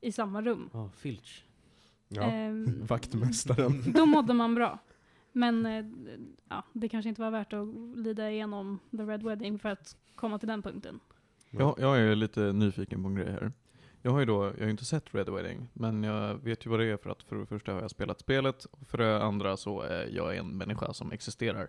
i 0.00 0.12
samma 0.12 0.42
rum. 0.42 0.70
oh, 0.72 0.88
Filch. 0.90 1.44
Ja. 2.08 2.22
Ehm, 2.22 2.80
Vaktmästaren. 2.86 3.92
då 3.92 4.06
mådde 4.06 4.34
man 4.34 4.54
bra. 4.54 4.78
Men 5.36 5.66
eh, 5.66 5.84
ja, 6.48 6.62
det 6.72 6.88
kanske 6.88 7.08
inte 7.08 7.20
var 7.20 7.30
värt 7.30 7.52
att 7.52 7.68
lida 7.96 8.30
igenom 8.30 8.78
The 8.90 9.02
Red 9.02 9.22
Wedding 9.22 9.58
för 9.58 9.68
att 9.68 9.96
komma 10.14 10.38
till 10.38 10.48
den 10.48 10.62
punkten. 10.62 11.00
Jag, 11.50 11.74
jag 11.78 11.98
är 11.98 12.14
lite 12.14 12.40
nyfiken 12.40 13.02
på 13.02 13.08
en 13.08 13.14
grej 13.14 13.30
här. 13.30 13.52
Jag 14.02 14.10
har 14.10 14.20
ju 14.20 14.26
då, 14.26 14.44
jag 14.44 14.58
har 14.58 14.64
ju 14.64 14.70
inte 14.70 14.84
sett 14.84 15.14
Red 15.14 15.28
Wedding, 15.28 15.68
men 15.72 16.02
jag 16.02 16.34
vet 16.34 16.66
ju 16.66 16.70
vad 16.70 16.80
det 16.80 16.86
är 16.86 16.96
för 16.96 17.10
att 17.10 17.22
för 17.22 17.36
det 17.36 17.46
första 17.46 17.72
har 17.72 17.80
jag 17.80 17.90
spelat 17.90 18.20
spelet, 18.20 18.64
och 18.64 18.86
för 18.88 18.98
det 18.98 19.22
andra 19.22 19.56
så 19.56 19.80
är 19.80 20.06
jag 20.06 20.36
en 20.36 20.56
människa 20.56 20.92
som 20.92 21.12
existerar. 21.12 21.68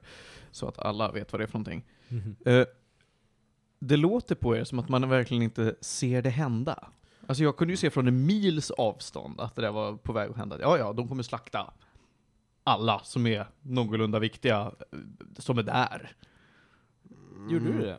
Så 0.51 0.67
att 0.67 0.80
alla 0.80 1.12
vet 1.12 1.32
vad 1.32 1.41
det 1.41 1.45
är 1.45 1.47
för 1.47 1.60
någonting. 1.60 1.86
Eh, 2.45 2.65
det 3.80 3.97
låter 3.97 4.36
på 4.36 4.58
er 4.58 4.63
som 4.63 4.80
att 4.80 4.89
man 4.89 5.10
verkligen 5.10 5.43
inte 5.43 5.75
ser 5.82 6.21
det 6.21 6.30
hända. 6.30 6.88
Alltså 7.27 7.43
jag 7.43 7.58
kunde 7.58 7.73
ju 7.73 7.77
se 7.77 7.89
från 7.89 8.08
en 8.08 8.25
mils 8.25 8.71
avstånd 8.71 9.41
att 9.41 9.56
det 9.56 9.62
där 9.62 9.71
var 9.71 9.93
på 9.95 10.13
väg 10.13 10.30
att 10.30 10.38
hända. 10.38 10.58
Ja, 10.62 10.77
ja, 10.77 10.93
de 10.93 11.08
kommer 11.08 11.23
slakta 11.23 11.73
alla 12.67 12.99
som 13.03 13.27
är 13.27 13.47
någorlunda 13.62 14.19
viktiga, 14.19 14.71
eh, 14.91 14.99
som 15.38 15.58
är 15.58 15.63
där. 15.63 16.15
Gjorde 17.49 17.65
du 17.65 17.80
det? 17.80 17.97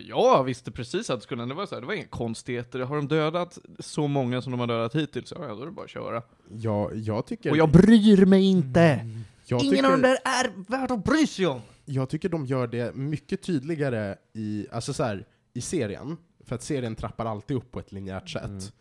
Jag 0.00 0.44
visste 0.44 0.70
precis 0.70 1.10
att 1.10 1.20
det 1.20 1.22
skulle. 1.22 1.44
Det 1.44 1.54
var, 1.54 1.66
så 1.66 1.74
här, 1.74 1.80
det 1.80 1.86
var 1.86 1.94
inga 1.94 2.06
konstigheter. 2.06 2.80
Har 2.80 2.96
de 2.96 3.08
dödat 3.08 3.58
så 3.78 4.08
många 4.08 4.42
som 4.42 4.50
de 4.50 4.60
har 4.60 4.66
dödat 4.66 4.94
hittills, 4.94 5.32
ja, 5.36 5.54
då 5.54 5.62
är 5.62 5.66
det 5.66 5.72
bara 5.72 5.84
att 5.84 5.90
köra. 5.90 6.22
Ja, 6.50 6.92
jag 6.92 7.26
tycker... 7.26 7.50
Och 7.50 7.56
jag 7.56 7.70
bryr 7.70 8.26
mig 8.26 8.44
inte! 8.44 9.08
jag 9.46 9.62
Ingen 9.62 9.74
tycker, 9.74 9.84
av 9.84 9.90
dem 9.90 10.02
där 10.02 10.18
är 10.24 10.70
värd 10.70 10.90
att 10.90 11.04
bry 11.04 11.26
sig 11.26 11.46
om! 11.46 11.60
Jag 11.84 12.08
tycker 12.08 12.28
de 12.28 12.46
gör 12.46 12.66
det 12.66 12.94
mycket 12.94 13.42
tydligare 13.42 14.16
i, 14.32 14.66
alltså 14.72 14.92
så 14.92 15.02
här, 15.02 15.26
i 15.52 15.60
serien, 15.60 16.16
för 16.44 16.54
att 16.54 16.62
serien 16.62 16.96
trappar 16.96 17.26
alltid 17.26 17.56
upp 17.56 17.72
på 17.72 17.80
ett 17.80 17.92
linjärt 17.92 18.28
sätt, 18.28 18.72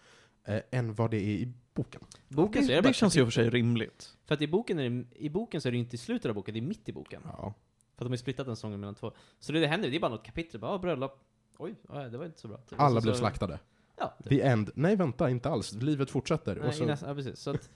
eh, 0.47 0.61
än 0.71 0.93
vad 0.93 1.11
det 1.11 1.17
är 1.17 1.29
i 1.29 1.53
boken. 1.73 2.01
Boken 2.27 2.67
Det, 2.67 2.81
det 2.81 2.93
känns 2.93 3.17
ju 3.17 3.25
för 3.25 3.31
sig 3.31 3.49
rimligt. 3.49 4.16
För 4.27 4.35
att 4.35 4.41
i 4.41 4.47
boken, 4.47 4.79
är 4.79 4.89
det, 4.89 5.05
i 5.15 5.29
boken 5.29 5.61
så 5.61 5.67
är 5.67 5.71
det 5.71 5.77
inte 5.77 5.95
i 5.95 5.97
slutet 5.97 6.29
av 6.29 6.35
boken, 6.35 6.53
det 6.53 6.59
är 6.59 6.61
mitt 6.61 6.89
i 6.89 6.93
boken. 6.93 7.21
Ja. 7.25 7.53
För 7.95 8.05
att 8.05 8.07
de 8.07 8.09
har 8.09 8.17
splittat 8.17 8.45
den 8.45 8.55
säsongen 8.55 8.79
mellan 8.79 8.95
två. 8.95 9.11
Så 9.39 9.51
det, 9.51 9.59
det 9.59 9.67
händer, 9.67 9.89
det 9.89 9.95
är 9.95 9.99
bara 9.99 10.11
något 10.11 10.25
kapitel, 10.25 10.59
bara 10.59 10.71
ah, 10.71 10.77
bröllop. 10.77 11.19
Oj, 11.57 11.75
det 12.11 12.17
var 12.17 12.25
inte 12.25 12.39
så 12.39 12.47
bra. 12.47 12.57
Typ. 12.57 12.79
Alla 12.79 13.01
så- 13.01 13.05
blev 13.05 13.13
så- 13.13 13.19
slaktade. 13.19 13.59
Ja, 13.97 14.13
typ. 14.17 14.29
The 14.29 14.41
end. 14.41 14.69
Nej, 14.75 14.95
vänta, 14.95 15.29
inte 15.29 15.49
alls. 15.49 15.73
Livet 15.73 16.09
fortsätter. 16.09 16.55
Nej, 16.55 16.67
och 16.67 16.73
så, 16.73 16.85
nästa, 16.85 17.07
ja, 17.07 17.15
precis. 17.15 17.39
Så 17.39 17.49
att, 17.49 17.69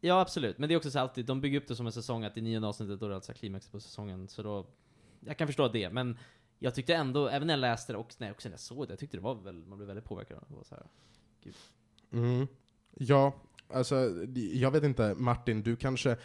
ja, 0.00 0.20
absolut. 0.20 0.58
Men 0.58 0.68
det 0.68 0.74
är 0.74 0.76
också 0.76 0.90
så 0.90 0.98
alltid, 0.98 1.26
de 1.26 1.40
bygger 1.40 1.60
upp 1.60 1.68
det 1.68 1.76
som 1.76 1.86
en 1.86 1.92
säsong, 1.92 2.24
att 2.24 2.36
i 2.36 2.40
nionde 2.40 2.68
avsnittet 2.68 3.00
då 3.00 3.06
är 3.06 3.10
det 3.10 3.14
alltså 3.16 3.32
klimax 3.32 3.68
på 3.68 3.80
säsongen. 3.80 4.28
Så 4.28 4.42
då, 4.42 4.66
jag 5.20 5.36
kan 5.36 5.46
förstå 5.46 5.68
det, 5.68 5.90
men 5.90 6.18
jag 6.58 6.74
tyckte 6.74 6.94
ändå, 6.94 7.28
även 7.28 7.46
när 7.46 7.54
jag 7.54 7.60
läste 7.60 7.92
det 7.92 7.98
och 7.98 8.14
när 8.18 8.26
jag, 8.26 8.34
också 8.34 8.48
när 8.48 8.52
jag 8.52 8.60
såg 8.60 8.88
det, 8.88 8.92
jag 8.92 8.98
tyckte 8.98 9.16
det 9.16 9.22
var 9.22 9.34
väl, 9.34 9.64
man 9.64 9.78
blev 9.78 9.86
väldigt 9.86 10.04
påverkad 10.04 10.44
det. 10.48 10.54
Var 10.54 10.64
så 10.64 10.74
här. 10.74 10.86
mm. 12.12 12.46
Ja, 12.94 13.32
alltså, 13.72 14.10
jag 14.52 14.70
vet 14.70 14.84
inte, 14.84 15.14
Martin, 15.14 15.62
du 15.62 15.76
kanske... 15.76 16.16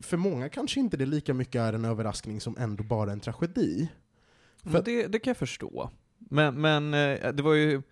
För 0.00 0.16
många 0.16 0.48
kanske 0.48 0.80
inte 0.80 0.96
det 0.96 1.06
lika 1.06 1.34
mycket 1.34 1.60
är 1.60 1.72
en 1.72 1.84
överraskning 1.84 2.40
som 2.40 2.56
ändå 2.58 2.84
bara 2.84 3.12
en 3.12 3.20
tragedi. 3.20 3.88
För 4.62 4.82
det, 4.82 5.06
det 5.06 5.18
kan 5.18 5.30
jag 5.30 5.36
förstå. 5.36 5.90
Men, 6.18 6.60
men 6.60 6.94
eh, 6.94 7.32
det 7.32 7.42
var 7.42 7.54
ju, 7.54 7.82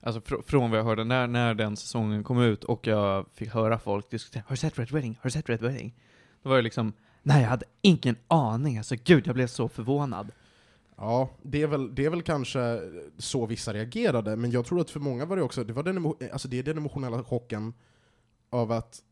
alltså 0.00 0.20
fr 0.20 0.34
från 0.46 0.70
vad 0.70 0.78
jag 0.78 0.84
hörde, 0.84 1.04
när, 1.04 1.26
när 1.26 1.54
den 1.54 1.76
säsongen 1.76 2.24
kom 2.24 2.42
ut 2.42 2.64
och 2.64 2.86
jag 2.86 3.26
fick 3.34 3.48
höra 3.48 3.78
folk 3.78 4.10
diskutera 4.10 4.42
Har 4.46 4.50
du 4.50 4.56
sett 4.56 4.78
Red 4.78 4.90
Wedding? 4.90 5.18
Har 5.22 5.28
du 5.28 5.30
sett 5.30 5.48
Red 5.48 5.62
Wedding? 5.62 5.94
Då 6.42 6.48
var 6.48 6.56
det 6.56 6.62
liksom, 6.62 6.92
nej 7.22 7.42
jag 7.42 7.48
hade 7.48 7.66
ingen 7.82 8.16
aning, 8.28 8.78
alltså 8.78 8.96
gud 9.04 9.26
jag 9.26 9.34
blev 9.34 9.46
så 9.46 9.68
förvånad. 9.68 10.32
Ja, 10.96 11.30
det 11.42 11.62
är, 11.62 11.66
väl, 11.66 11.94
det 11.94 12.04
är 12.04 12.10
väl 12.10 12.22
kanske 12.22 12.80
så 13.18 13.46
vissa 13.46 13.74
reagerade, 13.74 14.36
men 14.36 14.50
jag 14.50 14.66
tror 14.66 14.80
att 14.80 14.90
för 14.90 15.00
många 15.00 15.24
var 15.24 15.36
det 15.36 15.42
också, 15.42 15.64
det, 15.64 15.72
var 15.72 15.82
den, 15.82 16.14
alltså 16.32 16.48
det 16.48 16.58
är 16.58 16.62
den 16.62 16.78
emotionella 16.78 17.24
chocken 17.24 17.74
av 18.50 18.72
att 18.72 19.02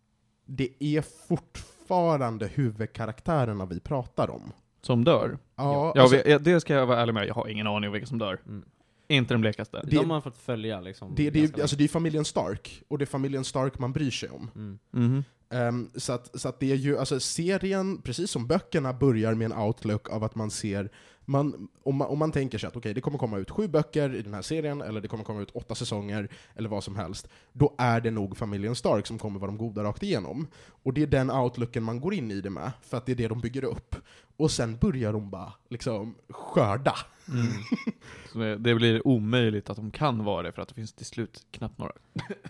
det 0.47 0.69
är 0.79 1.03
fortfarande 1.29 2.47
huvudkaraktärerna 2.47 3.67
vi 3.67 3.81
pratar 3.81 4.31
om. 4.31 4.53
Som 4.83 5.05
dör. 5.05 5.39
Ja, 5.57 5.93
Ja, 5.95 6.03
alltså, 6.03 6.23
vi- 6.25 6.39
det 6.39 6.61
ska 6.61 6.75
jag 6.75 6.87
vara 6.87 7.01
ärlig 7.01 7.15
med, 7.15 7.27
jag 7.27 7.35
har 7.35 7.49
ingen 7.49 7.67
aning 7.67 7.89
om 7.89 7.93
vilka 7.93 8.07
som 8.07 8.19
dör. 8.19 8.41
Mm. 8.47 8.65
Inte 9.09 9.35
den 9.35 9.41
blekaste. 9.41 9.81
Det- 9.85 9.97
de 9.97 10.11
har 10.11 10.21
fått 10.21 10.39
följa 10.39 10.81
liksom. 10.81 11.13
det, 11.17 11.31
det, 11.31 11.61
alltså 11.61 11.77
det 11.77 11.85
är 11.85 11.89
familjen 11.89 12.25
Stark, 12.25 12.83
och 12.89 12.99
det 12.99 13.05
är 13.05 13.07
familjen 13.07 13.45
Stark 13.45 13.79
man 13.79 13.93
bryr 13.93 14.11
sig 14.11 14.29
om. 14.29 14.51
mm. 14.55 14.79
Mhm. 14.91 15.25
Ehm, 15.51 15.91
så 15.95 16.13
att, 16.13 16.41
så 16.41 16.49
att 16.49 16.61
det 16.61 16.73
är 16.73 16.77
ju, 16.77 16.99
alltså 16.99 17.21
serien, 17.21 18.03
precis 18.03 18.31
som 18.31 18.47
böckerna, 18.47 18.93
börjar 18.93 19.35
med 19.35 19.45
en 19.53 19.59
outlook 19.59 20.11
av 20.11 20.25
att 20.25 20.35
man 20.35 20.51
ser, 20.51 20.91
man, 21.29 21.69
om, 21.83 21.97
man, 21.97 22.09
om 22.09 22.19
man 22.19 22.33
tänker 22.33 22.59
sig 22.59 22.69
att 22.69 22.77
okej, 22.77 22.95
det 22.95 23.01
kommer 23.01 23.19
komma 23.19 23.39
ut 23.39 23.51
sju 23.51 23.69
böcker 23.69 24.15
i 24.15 24.23
den 24.23 24.35
här 24.35 24.43
serien, 24.43 24.83
eller 24.83 25.01
det 25.01 25.09
kommer 25.09 25.25
komma 25.25 25.41
ut 25.43 25.51
åtta 25.51 25.75
säsonger, 25.75 26.29
eller 26.55 26.69
vad 26.69 26.85
som 26.85 26.97
helst, 26.97 27.29
då 27.53 27.75
är 27.79 28.01
det 28.01 28.11
nog 28.11 28.37
familjen 28.37 28.75
Stark 28.75 29.07
som 29.07 29.19
kommer 29.19 29.41
vara 29.41 29.51
de 29.51 29.59
goda 29.59 29.85
rakt 29.85 30.03
igenom. 30.03 30.47
Och 30.83 30.93
det 30.93 31.03
är 31.03 31.07
den 31.07 31.31
outlooken 31.31 31.83
man 31.83 32.01
går 32.01 32.15
in 32.15 32.31
i 32.31 32.41
det 32.41 32.51
med, 32.51 32.71
för 32.83 32.97
att 32.97 33.07
det 33.07 33.13
är 33.13 33.17
det 33.17 33.29
de 33.29 33.41
bygger 33.41 33.65
upp. 33.65 33.97
Och 34.37 34.51
sen 34.51 34.77
börjar 34.77 35.13
de 35.13 35.31
bara 35.31 35.53
liksom 35.69 36.15
skörda. 36.29 36.95
Mm. 37.29 37.47
Så 38.33 38.39
det, 38.39 38.57
det 38.57 38.75
blir 38.75 39.07
omöjligt 39.09 39.71
att 39.71 39.77
de 39.77 39.91
kan 39.91 40.25
vara 40.25 40.43
det, 40.43 40.53
för 40.53 40.63
att 40.63 40.69
det 40.69 40.75
finns 40.75 40.93
till 40.93 41.07
slut 41.07 41.47
knappt 41.51 41.79
några 41.79 41.93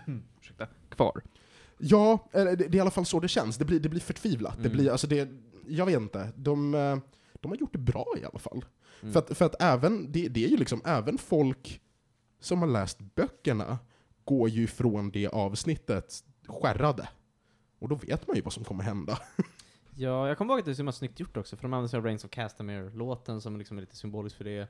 ursäkta, 0.41 0.67
kvar. 0.89 1.21
Ja, 1.77 2.27
det, 2.31 2.55
det 2.55 2.65
är 2.65 2.75
i 2.75 2.79
alla 2.79 2.91
fall 2.91 3.05
så 3.05 3.19
det 3.19 3.27
känns. 3.27 3.57
Det 3.57 3.65
blir, 3.65 3.79
det 3.79 3.89
blir 3.89 4.01
förtvivlat. 4.01 4.53
Det 4.57 4.59
Mm. 4.65 4.71
blir, 4.77 4.91
alltså 4.91 5.07
det, 5.07 5.29
jag 5.67 5.85
vet 5.85 6.01
inte. 6.01 6.29
De, 6.35 6.75
eh, 6.75 6.97
de 7.41 7.51
har 7.51 7.57
gjort 7.57 7.73
det 7.73 7.79
bra 7.79 8.05
i 8.21 8.25
alla 8.25 8.39
fall. 8.39 8.65
Mm. 9.01 9.13
För, 9.13 9.19
att, 9.19 9.37
för 9.37 9.45
att 9.45 9.61
även, 9.61 10.11
det, 10.11 10.27
det 10.27 10.45
är 10.45 10.49
ju 10.49 10.57
liksom, 10.57 10.81
även 10.85 11.17
folk 11.17 11.81
som 12.39 12.61
har 12.61 12.67
läst 12.67 12.99
böckerna 12.99 13.79
går 14.23 14.49
ju 14.49 14.67
från 14.67 15.11
det 15.11 15.27
avsnittet 15.27 16.23
skärrade. 16.47 17.09
Och 17.79 17.89
då 17.89 17.95
vet 17.95 18.27
man 18.27 18.35
ju 18.35 18.41
vad 18.41 18.53
som 18.53 18.63
kommer 18.63 18.83
hända. 18.83 19.19
Ja, 19.99 20.27
jag 20.27 20.37
kommer 20.37 20.53
ihåg 20.53 20.59
att 20.59 20.65
det 20.65 20.71
är 20.71 20.73
så 20.73 20.79
himla 20.79 20.91
snyggt 20.91 21.19
gjort 21.19 21.37
också, 21.37 21.55
för 21.55 21.63
de 21.63 21.73
använder 21.73 21.89
sig 21.89 21.97
av 21.97 22.03
Reigns 22.03 22.25
of 22.25 22.31
Castamere-låten 22.31 23.41
som 23.41 23.57
liksom 23.57 23.77
är 23.77 23.81
lite 23.81 23.95
symbolisk 23.95 24.35
för 24.37 24.43
det. 24.43 24.67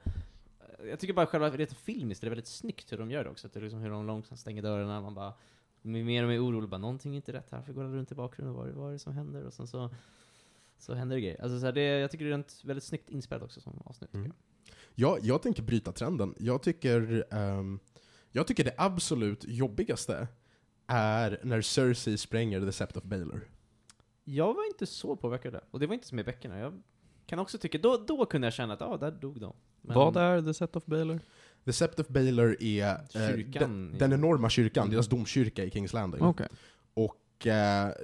Jag 0.90 1.00
tycker 1.00 1.14
bara 1.14 1.26
själva, 1.26 1.50
rent 1.50 1.74
filmiskt, 1.74 2.22
det 2.22 2.28
är 2.28 2.30
väldigt 2.30 2.48
snyggt 2.48 2.92
hur 2.92 2.98
de 2.98 3.12
gör 3.12 3.24
det 3.24 3.30
också. 3.30 3.48
Att 3.48 3.54
det 3.54 3.60
är 3.60 3.62
liksom 3.62 3.80
hur 3.80 3.90
de 3.90 4.08
långsamt 4.08 4.40
stänger 4.40 4.62
dörrarna, 4.62 5.02
man 5.02 5.16
bara 5.16 5.34
mer 5.82 6.24
och 6.24 6.30
mer 6.30 6.46
orolig, 6.46 6.70
bara 6.70 6.78
någonting 6.78 7.12
är 7.12 7.16
inte 7.16 7.34
rätt 7.34 7.52
här, 7.52 7.62
för 7.62 7.74
går 7.74 7.84
runt 7.84 8.12
i 8.12 8.16
bakgrunden, 8.16 8.56
vad 8.56 8.70
vad 8.70 8.90
är 8.90 8.94
det 8.94 9.00
som 9.00 9.14
händer? 9.14 9.44
Och 9.44 9.54
sen 9.54 9.68
så, 9.68 9.90
så 10.78 10.94
händer 10.94 11.16
det 11.16 11.22
grejer. 11.22 11.42
Alltså 11.42 11.60
så 11.60 11.66
här, 11.66 11.74
det, 11.74 11.82
jag 11.82 12.12
tycker 12.12 12.26
det 12.26 12.34
är 12.36 12.40
ett 12.40 12.64
väldigt 12.64 12.84
snyggt 12.84 13.10
inspelat 13.10 13.44
också 13.44 13.62
som 13.62 13.82
avsnitt. 13.86 14.14
Mm. 14.14 14.34
Jag, 14.96 15.20
jag 15.22 15.42
tänker 15.42 15.64
bryta 15.64 15.92
trenden. 15.92 16.36
Jag 16.40 16.64
tycker, 16.64 17.26
ehm, 17.32 17.80
jag 18.32 18.48
tycker 18.48 18.64
det 18.64 18.74
absolut 18.78 19.44
jobbigaste 19.48 20.28
är 20.88 21.40
när 21.44 21.62
Cersei 21.62 22.18
spränger 22.18 22.62
The 22.62 22.72
Sept 22.72 22.98
of 22.98 23.04
Baelor. 23.04 23.48
Jag 24.24 24.54
var 24.54 24.68
inte 24.68 24.86
så 24.86 25.16
påverkad 25.16 25.54
det, 25.54 25.62
och 25.72 25.80
det 25.80 25.88
var 25.88 25.94
inte 25.94 26.08
som 26.08 26.20
i 26.20 26.24
böckerna. 26.24 26.60
Jag 26.60 26.82
kan 27.26 27.40
också 27.40 27.58
tycka, 27.58 27.78
då, 27.78 27.98
då 28.08 28.26
kunde 28.26 28.48
jag 28.48 28.54
känna 28.54 28.74
att, 28.74 28.80
ja, 28.82 28.88
ah, 28.88 28.98
där 28.98 29.12
dog 29.12 29.40
de. 29.42 29.56
Men 29.82 29.96
Vad 29.96 30.18
är 30.18 30.42
The 30.42 30.54
Set 30.54 30.76
of 30.76 30.86
Baylor? 30.86 31.20
The 31.66 31.74
Sept 31.74 32.00
of 32.00 32.08
Baelor 32.08 32.58
är 32.64 32.90
eh, 32.90 33.00
Kyrkan 33.36 33.52
den, 33.62 33.96
i- 33.96 33.98
den 34.00 34.14
enorma 34.14 34.50
kyrkan, 34.50 34.90
deras 34.90 35.08
domkyrka 35.08 35.64
i 35.64 35.72
Kings 35.72 35.94
Landing. 35.94 36.22
Okej. 36.22 36.48
Och 36.94 37.16
eh, 37.16 37.18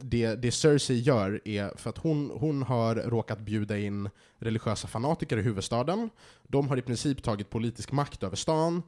det, 0.02 0.36
det 0.42 0.52
Cersei 0.52 1.00
gör 1.00 1.42
är, 1.46 1.78
för 1.78 1.90
att 1.90 1.98
hon, 1.98 2.32
hon 2.34 2.64
har 2.64 2.96
råkat 2.96 3.40
bjuda 3.40 3.78
in 3.78 4.10
religiösa 4.38 4.88
fanatiker 4.88 5.38
i 5.38 5.42
huvudstaden. 5.42 6.10
De 6.44 6.68
har 6.68 6.78
i 6.78 6.82
princip 6.82 7.24
tagit 7.24 7.50
politisk 7.50 7.92
makt 7.92 8.24
över 8.24 8.36
stan. 8.36 8.82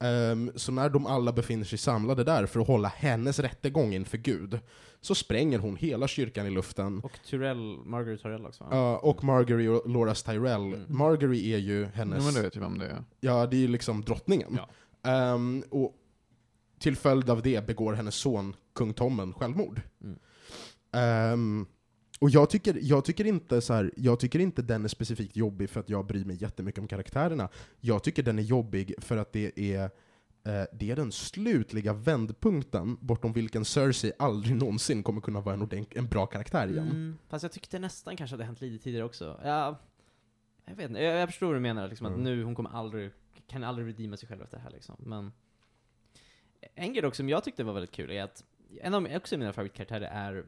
Ehm, 0.00 0.52
så 0.54 0.72
när 0.72 0.88
de 0.88 1.06
alla 1.06 1.32
befinner 1.32 1.64
sig 1.64 1.78
samlade 1.78 2.24
där 2.24 2.46
för 2.46 2.60
att 2.60 2.66
hålla 2.66 2.88
hennes 2.88 3.38
rättegång 3.38 3.94
inför 3.94 4.18
Gud, 4.18 4.58
så 5.00 5.14
spränger 5.14 5.58
hon 5.58 5.76
hela 5.76 6.08
kyrkan 6.08 6.46
i 6.46 6.50
luften. 6.50 7.00
Och 7.04 7.12
Tyrell, 7.26 7.78
Margaret 7.84 8.22
Tyrell 8.22 8.46
också 8.46 8.64
va? 8.64 8.70
Ja, 8.72 8.96
och 8.98 9.24
Margery 9.24 9.68
och 9.68 9.90
Loras 9.90 10.22
Tyrell. 10.22 10.62
Mm. 10.62 10.84
Margery 10.88 11.52
är 11.52 11.58
ju 11.58 11.80
Ja, 11.80 11.88
hennes... 11.94 12.24
men 12.24 12.34
det 12.34 12.42
vet 12.42 12.54
jag 12.54 12.62
vem 12.62 12.78
det 12.78 12.86
är. 12.86 13.04
Ja, 13.20 13.46
det 13.46 13.56
är 13.56 13.60
ju 13.60 13.68
liksom 13.68 14.00
drottningen. 14.02 14.58
Ja. 15.02 15.10
Ehm, 15.10 15.64
och 15.70 15.94
till 16.78 16.96
följd 16.96 17.30
av 17.30 17.42
det 17.42 17.66
begår 17.66 17.92
hennes 17.92 18.14
son, 18.14 18.56
kung 18.74 18.94
Tommen, 18.94 19.32
självmord. 19.32 19.80
Mm. 20.02 20.18
Ehm, 20.92 21.66
och 22.20 22.30
jag 22.30 22.50
tycker, 22.50 22.78
jag, 22.82 23.04
tycker 23.04 23.24
inte 23.24 23.60
så 23.60 23.72
här, 23.74 23.90
jag 23.96 24.20
tycker 24.20 24.38
inte 24.38 24.62
den 24.62 24.84
är 24.84 24.88
specifikt 24.88 25.36
jobbig 25.36 25.70
för 25.70 25.80
att 25.80 25.88
jag 25.90 26.06
bryr 26.06 26.24
mig 26.24 26.36
jättemycket 26.42 26.80
om 26.80 26.88
karaktärerna. 26.88 27.48
Jag 27.80 28.02
tycker 28.02 28.22
den 28.22 28.38
är 28.38 28.42
jobbig 28.42 28.94
för 28.98 29.16
att 29.16 29.32
det 29.32 29.58
är, 29.74 29.82
eh, 29.84 30.64
det 30.72 30.90
är 30.90 30.96
den 30.96 31.12
slutliga 31.12 31.92
vändpunkten 31.92 32.96
bortom 33.00 33.32
vilken 33.32 33.64
Cersei 33.64 34.12
aldrig 34.18 34.56
någonsin 34.56 35.02
kommer 35.02 35.20
kunna 35.20 35.40
vara 35.40 35.54
en, 35.54 35.86
en 35.90 36.06
bra 36.08 36.26
karaktär 36.26 36.68
igen. 36.68 36.88
Mm, 36.88 37.18
fast 37.28 37.42
jag 37.42 37.52
tyckte 37.52 37.78
nästan 37.78 38.16
kanske 38.16 38.34
hade 38.34 38.44
hänt 38.44 38.60
lite 38.60 38.84
tidigare 38.84 39.04
också. 39.04 39.40
Ja, 39.44 39.78
jag 40.64 40.74
vet 40.76 40.88
inte, 40.88 41.02
jag, 41.02 41.16
jag 41.20 41.28
förstår 41.28 41.46
vad 41.46 41.56
du 41.56 41.60
menar, 41.60 41.88
liksom, 41.88 42.06
att 42.06 42.12
Mm. 42.12 42.24
nu 42.24 42.44
hon 42.44 42.54
kommer 42.54 42.70
aldrig, 42.70 43.10
kan 43.46 43.64
aldrig 43.64 43.88
redeema 43.88 44.16
sig 44.16 44.28
själv 44.28 44.42
efter 44.42 44.56
det 44.56 44.62
här 44.62 44.70
liksom. 44.70 44.96
Men 44.98 45.32
en 46.74 46.92
grej 46.92 47.14
som 47.14 47.28
jag 47.28 47.44
tyckte 47.44 47.64
var 47.64 47.72
väldigt 47.72 47.90
kul 47.90 48.10
är 48.10 48.22
att 48.22 48.44
en 48.80 48.94
av 48.94 49.08
också 49.16 49.36
mina 49.36 49.52
favoritkaraktärer 49.52 50.08
är, 50.12 50.46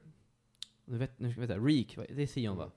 nu 0.85 0.99
vet, 0.99 1.19
nu 1.19 1.35
vet 1.35 1.51
jag, 1.51 1.69
Reek, 1.69 1.97
det 1.97 2.23
är 2.23 2.27
Theon 2.27 2.57
va? 2.57 2.71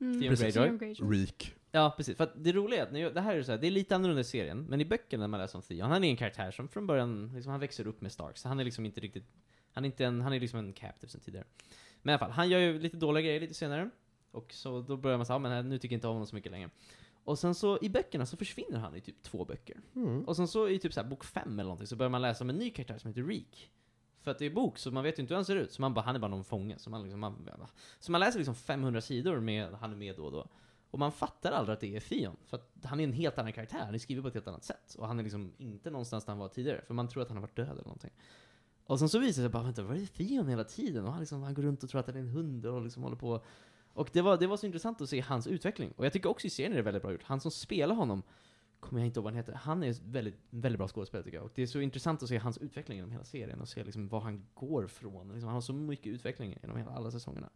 Mm. 0.00 0.20
Greyjoy. 0.20 0.94
Reek. 1.10 1.54
Ja, 1.70 1.94
precis. 1.96 2.16
För 2.16 2.24
att 2.24 2.44
det 2.44 2.52
roliga 2.52 2.86
är 2.86 3.06
att, 3.06 3.14
det 3.14 3.20
här 3.20 3.36
är 3.36 3.42
så 3.42 3.52
här, 3.52 3.58
det 3.58 3.66
är 3.66 3.70
lite 3.70 3.94
annorlunda 3.94 4.20
i 4.20 4.24
serien, 4.24 4.66
men 4.68 4.80
i 4.80 4.84
böckerna 4.84 5.20
när 5.20 5.28
man 5.28 5.40
läser 5.40 5.58
om 5.58 5.62
Theon, 5.62 5.90
han 5.90 6.04
är 6.04 6.08
en 6.08 6.16
karaktär 6.16 6.50
som 6.50 6.68
från 6.68 6.86
början, 6.86 7.32
liksom, 7.34 7.50
han 7.50 7.60
växer 7.60 7.86
upp 7.86 8.00
med 8.00 8.12
Stark, 8.12 8.38
så 8.38 8.48
han 8.48 8.60
är 8.60 8.64
liksom 8.64 8.86
inte 8.86 9.00
riktigt, 9.00 9.24
han 9.72 9.84
är 9.84 9.86
inte 9.86 10.04
en, 10.04 10.20
han 10.20 10.32
är 10.32 10.40
liksom 10.40 10.58
en 10.58 10.72
captive 10.72 11.10
sen 11.10 11.20
tidigare. 11.20 11.46
Men 12.02 12.10
i 12.10 12.12
alla 12.12 12.18
fall, 12.18 12.30
han 12.30 12.48
gör 12.48 12.58
ju 12.58 12.78
lite 12.78 12.96
dåliga 12.96 13.22
grejer 13.22 13.40
lite 13.40 13.54
senare. 13.54 13.90
Och 14.30 14.52
så 14.52 14.80
då 14.80 14.96
börjar 14.96 15.16
man 15.16 15.26
säga, 15.26 15.34
ja, 15.34 15.38
men 15.38 15.68
nu 15.68 15.78
tycker 15.78 15.94
jag 15.94 15.96
inte 15.96 16.08
om 16.08 16.14
honom 16.14 16.26
så 16.26 16.34
mycket 16.34 16.52
längre. 16.52 16.70
Och 17.24 17.38
sen 17.38 17.54
så 17.54 17.78
i 17.82 17.88
böckerna 17.88 18.26
så 18.26 18.36
försvinner 18.36 18.78
han 18.78 18.96
i 18.96 19.00
typ 19.00 19.22
två 19.22 19.44
böcker. 19.44 19.80
Mm. 19.96 20.24
Och 20.24 20.36
sen 20.36 20.48
så 20.48 20.68
i 20.68 20.78
typ 20.78 20.92
så 20.92 21.00
här 21.00 21.08
bok 21.08 21.24
fem 21.24 21.52
eller 21.52 21.62
någonting 21.62 21.86
så 21.86 21.96
börjar 21.96 22.10
man 22.10 22.22
läsa 22.22 22.44
om 22.44 22.50
en 22.50 22.56
ny 22.56 22.70
karaktär 22.70 22.98
som 22.98 23.08
heter 23.08 23.22
Reek. 23.22 23.70
För 24.20 24.30
att 24.30 24.38
det 24.38 24.46
är 24.46 24.50
bok, 24.50 24.78
så 24.78 24.90
man 24.90 25.04
vet 25.04 25.18
ju 25.18 25.20
inte 25.20 25.34
hur 25.34 25.36
han 25.36 25.44
ser 25.44 25.56
ut. 25.56 25.72
Så 25.72 25.80
man 25.80 25.94
bara, 25.94 26.04
han 26.04 26.14
är 26.14 26.18
bara 26.18 26.30
någon 26.30 26.44
fånge. 26.44 26.78
Så 26.78 26.90
man, 26.90 27.02
liksom, 27.02 27.20
man, 27.20 27.66
så 27.98 28.12
man 28.12 28.20
läser 28.20 28.38
liksom 28.38 28.54
500 28.54 29.00
sidor 29.00 29.40
med, 29.40 29.74
han 29.74 29.92
är 29.92 29.96
med 29.96 30.16
då 30.16 30.24
och 30.24 30.32
då. 30.32 30.48
Och 30.90 30.98
man 30.98 31.12
fattar 31.12 31.52
aldrig 31.52 31.74
att 31.74 31.80
det 31.80 31.96
är 31.96 32.00
Fion. 32.00 32.36
För 32.46 32.56
att 32.56 32.72
han 32.84 33.00
är 33.00 33.04
en 33.04 33.12
helt 33.12 33.38
annan 33.38 33.52
karaktär, 33.52 33.84
han 33.84 33.94
är 33.94 33.98
skriven 33.98 34.22
på 34.22 34.28
ett 34.28 34.34
helt 34.34 34.48
annat 34.48 34.64
sätt. 34.64 34.94
Och 34.98 35.06
han 35.06 35.18
är 35.18 35.22
liksom 35.22 35.52
inte 35.58 35.90
någonstans 35.90 36.24
där 36.24 36.32
han 36.32 36.38
var 36.38 36.48
tidigare, 36.48 36.82
för 36.86 36.94
man 36.94 37.08
tror 37.08 37.22
att 37.22 37.28
han 37.28 37.36
har 37.36 37.42
varit 37.42 37.56
död 37.56 37.70
eller 37.70 37.82
någonting. 37.82 38.10
Och 38.84 38.98
sen 38.98 39.08
så 39.08 39.18
visar 39.18 39.42
det 39.42 39.48
sig 39.48 39.52
bara, 39.52 39.62
vänta, 39.62 39.82
var 39.82 39.94
är 39.94 40.06
Fion 40.06 40.48
hela 40.48 40.64
tiden? 40.64 41.04
Och 41.04 41.12
han, 41.12 41.20
liksom, 41.20 41.42
han 41.42 41.54
går 41.54 41.62
runt 41.62 41.82
och 41.82 41.90
tror 41.90 42.00
att 42.00 42.06
han 42.06 42.16
är 42.16 42.20
en 42.20 42.28
hund 42.28 42.66
och 42.66 42.82
liksom 42.82 43.02
håller 43.02 43.16
på. 43.16 43.44
Och 43.94 44.10
det 44.12 44.22
var, 44.22 44.36
det 44.38 44.46
var 44.46 44.56
så 44.56 44.66
intressant 44.66 45.00
att 45.00 45.08
se 45.08 45.20
hans 45.20 45.46
utveckling. 45.46 45.92
Och 45.96 46.04
jag 46.06 46.12
tycker 46.12 46.28
också 46.28 46.46
i 46.46 46.50
serien 46.50 46.72
är 46.72 46.76
det 46.76 46.82
väldigt 46.82 47.02
bra 47.02 47.12
gjort. 47.12 47.22
Han 47.22 47.40
som 47.40 47.50
spelar 47.50 47.94
honom, 47.94 48.22
kommer 48.80 49.00
jag 49.00 49.06
inte 49.06 49.18
ihåg 49.18 49.24
vad 49.24 49.32
han 49.32 49.36
heter, 49.38 49.52
han 49.52 49.82
är 49.82 49.94
väldigt, 50.10 50.38
väldigt 50.50 50.78
bra 50.78 50.88
skådespelare 50.88 51.24
tycker 51.24 51.36
jag. 51.38 51.44
Och 51.44 51.52
det 51.54 51.62
är 51.62 51.66
så 51.66 51.80
intressant 51.80 52.22
att 52.22 52.28
se 52.28 52.38
hans 52.38 52.58
utveckling 52.58 52.96
genom 52.96 53.10
hela 53.12 53.24
serien 53.24 53.60
och 53.60 53.68
se 53.68 53.84
liksom 53.84 54.08
vad 54.08 54.22
han 54.22 54.46
går 54.54 54.86
från. 54.86 55.28
Liksom, 55.32 55.44
han 55.46 55.54
har 55.54 55.60
så 55.60 55.72
mycket 55.72 56.06
utveckling 56.06 56.56
genom 56.62 56.76
hela, 56.76 56.90
alla 56.90 57.10
säsongerna. 57.10 57.50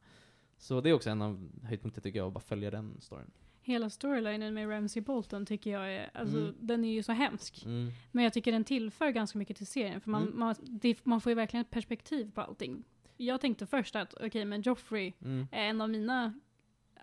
Så 0.58 0.80
det 0.80 0.90
är 0.90 0.94
också 0.94 1.10
en 1.10 1.22
av 1.22 1.50
höjdpunkterna 1.62 2.02
tycker 2.02 2.18
jag, 2.18 2.26
att 2.26 2.32
bara 2.34 2.40
följa 2.40 2.70
den 2.70 2.96
storyn. 3.00 3.30
Hela 3.62 3.90
storylinen 3.90 4.54
med 4.54 4.70
Ramsey 4.70 5.02
Bolton 5.02 5.46
tycker 5.46 5.70
jag 5.70 5.92
är, 5.94 6.10
alltså 6.14 6.38
Mm. 6.38 6.54
den 6.60 6.84
är 6.84 6.92
ju 6.92 7.02
så 7.02 7.12
hemsk. 7.12 7.64
Mm. 7.64 7.90
Men 8.12 8.24
jag 8.24 8.32
tycker 8.32 8.52
den 8.52 8.64
tillför 8.64 9.10
ganska 9.10 9.38
mycket 9.38 9.56
till 9.56 9.66
serien, 9.66 10.00
för 10.00 10.10
man, 10.10 10.22
Mm. 10.22 10.38
man, 10.38 10.54
det, 10.62 11.04
man 11.06 11.20
får 11.20 11.30
ju 11.30 11.36
verkligen 11.36 11.64
ett 11.64 11.70
perspektiv 11.70 12.30
på 12.34 12.40
allting. 12.40 12.84
Jag 13.24 13.40
tänkte 13.40 13.66
först 13.66 13.96
att, 13.96 14.14
okej 14.20 14.44
men 14.44 14.62
Joffrey 14.62 15.12
Mm. 15.24 15.46
är 15.52 15.64
en 15.64 15.80
av 15.80 15.90
mina, 15.90 16.34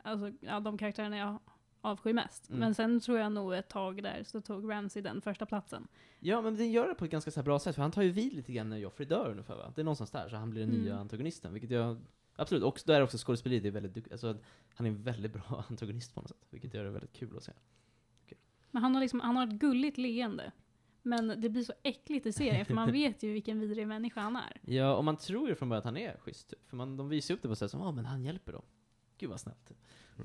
alltså 0.03 0.31
ja, 0.39 0.59
de 0.59 0.77
karaktärerna 0.77 1.17
jag 1.17 1.39
avskyr 1.81 2.13
mest. 2.13 2.49
Mm. 2.49 2.59
Men 2.59 2.75
sen 2.75 2.99
tror 2.99 3.17
jag 3.19 3.31
nog 3.31 3.53
ett 3.53 3.69
tag 3.69 4.03
där 4.03 4.23
så 4.23 4.41
tog 4.41 4.71
Ramsey 4.71 5.01
den 5.01 5.21
första 5.21 5.45
platsen. 5.45 5.87
Ja, 6.19 6.41
men 6.41 6.55
den 6.57 6.71
gör 6.71 6.87
det 6.87 6.95
på 6.95 7.05
ett 7.05 7.11
ganska 7.11 7.31
så 7.31 7.43
bra 7.43 7.59
sätt, 7.59 7.75
för 7.75 7.81
han 7.81 7.91
tar 7.91 8.01
ju 8.01 8.11
vid 8.11 8.33
lite 8.33 8.51
grann 8.53 8.69
när 8.69 8.77
Joffrey 8.77 9.07
dör 9.07 9.29
ungefär 9.31 9.55
va? 9.55 9.71
Det 9.75 9.81
är 9.81 9.85
någonstans 9.85 10.11
där, 10.11 10.29
så 10.29 10.35
han 10.35 10.49
blir 10.49 10.61
den 10.61 10.69
Mm. 10.69 10.81
nya 10.81 10.97
antagonisten, 10.99 11.53
vilket 11.53 11.71
jag 11.71 11.97
Absolut, 12.35 12.63
och 12.63 12.79
där 12.85 12.93
är 12.95 13.01
också 13.03 13.17
skådespeleriet 13.17 13.65
är 13.65 13.71
väldigt 13.71 13.93
duk- 13.95 14.11
alltså 14.11 14.37
han 14.75 14.85
är 14.85 14.89
en 14.91 15.03
väldigt 15.03 15.33
bra 15.33 15.63
antagonist 15.69 16.13
på 16.15 16.21
något 16.21 16.29
sätt, 16.29 16.47
vilket 16.49 16.73
gör 16.73 16.83
det 16.83 16.89
väldigt 16.89 17.13
kul 17.13 17.37
att 17.37 17.43
se. 17.43 17.51
Men 18.71 18.83
han 18.83 18.93
har 18.95 19.01
liksom, 19.01 19.19
han 19.19 19.37
har 19.37 19.47
ett 19.47 19.53
gulligt 19.53 19.97
leende. 19.97 20.51
Men 21.03 21.41
det 21.41 21.49
blir 21.49 21.63
så 21.63 21.73
äckligt 21.83 22.25
i 22.25 22.31
serien, 22.33 22.65
för 22.65 22.73
man 22.73 22.91
vet 23.01 23.23
ju 23.23 23.33
vilken 23.33 23.59
vidrig 23.59 23.87
människa 23.87 24.21
han 24.21 24.35
är. 24.35 24.57
Ja, 24.61 24.95
och 24.95 25.03
man 25.03 25.17
tror 25.17 25.49
ju 25.49 25.55
från 25.55 25.69
början 25.69 25.79
att 25.79 25.85
han 25.85 25.97
är 25.97 26.17
schysst, 26.19 26.49
typ. 26.49 26.69
för 26.69 26.77
man, 26.77 26.97
de 26.97 27.09
visar 27.09 27.33
ju 27.33 27.35
upp 27.37 27.41
det 27.41 27.47
på 27.49 27.55
sätt 27.55 27.71
som, 27.71 27.79
ja 27.79 27.91
men 27.91 28.05
han 28.05 28.23
hjälper 28.23 28.51
dem. 28.53 28.61
Gud 29.17 29.29
vad 29.29 29.39
snällt. 29.39 29.71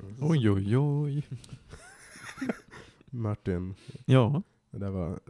Mm. 0.00 0.16
Oj, 0.20 0.50
oj, 0.50 0.76
oj. 0.78 1.22
Martin, 3.06 3.74
Ja. 4.04 4.42
det 4.70 4.78
där, 4.78 4.90
var, 4.90 5.20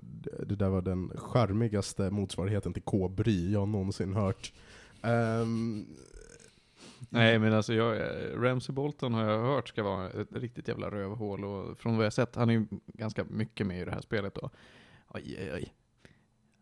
det 0.47 0.57
där 0.57 0.69
var 0.69 0.83
den 0.83 1.13
charmigaste 1.17 2.11
motsvarigheten 2.11 2.73
till 2.73 2.83
K-bry 2.83 3.53
jag 3.53 3.69
någonsin 3.69 4.15
hört. 4.15 4.53
Ehm, 5.03 5.87
Nej 7.11 7.39
men 7.39 7.53
alltså 7.53 7.75
jag, 7.75 8.03
Ramsey 8.45 8.75
Bolton 8.75 9.15
har 9.15 9.25
jag 9.25 9.43
hört 9.55 9.69
ska 9.69 9.83
vara 9.83 10.11
ett 10.11 10.33
riktigt 10.33 10.69
jävla 10.69 10.91
rövhål 10.91 11.45
och 11.45 11.79
från 11.79 11.97
vad 11.97 12.07
jag 12.07 12.13
sett, 12.13 12.35
han 12.37 12.51
är 12.51 12.55
ju 12.55 12.67
ganska 12.87 13.25
mycket 13.25 13.67
med 13.67 13.81
i 13.81 13.85
det 13.85 13.91
här 13.91 14.01
spelet 14.01 14.35
då. 14.35 14.51
Oj 15.09 15.37
oj 15.41 15.51
oj. 15.55 15.73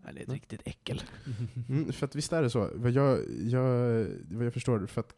Han 0.04 0.16
är 0.16 0.20
ett 0.20 0.26
Mm. 0.28 0.34
riktigt 0.34 0.62
äckel. 0.64 1.02
Mm, 1.68 1.92
för 1.92 2.06
att 2.06 2.14
visst 2.14 2.32
är 2.32 2.42
det 2.42 2.50
så. 2.50 2.70
Vad 2.74 2.90
jag, 2.90 3.18
jag, 3.42 3.62
vad 4.30 4.46
jag 4.46 4.52
förstår, 4.52 4.86
för 4.86 5.00
att 5.00 5.14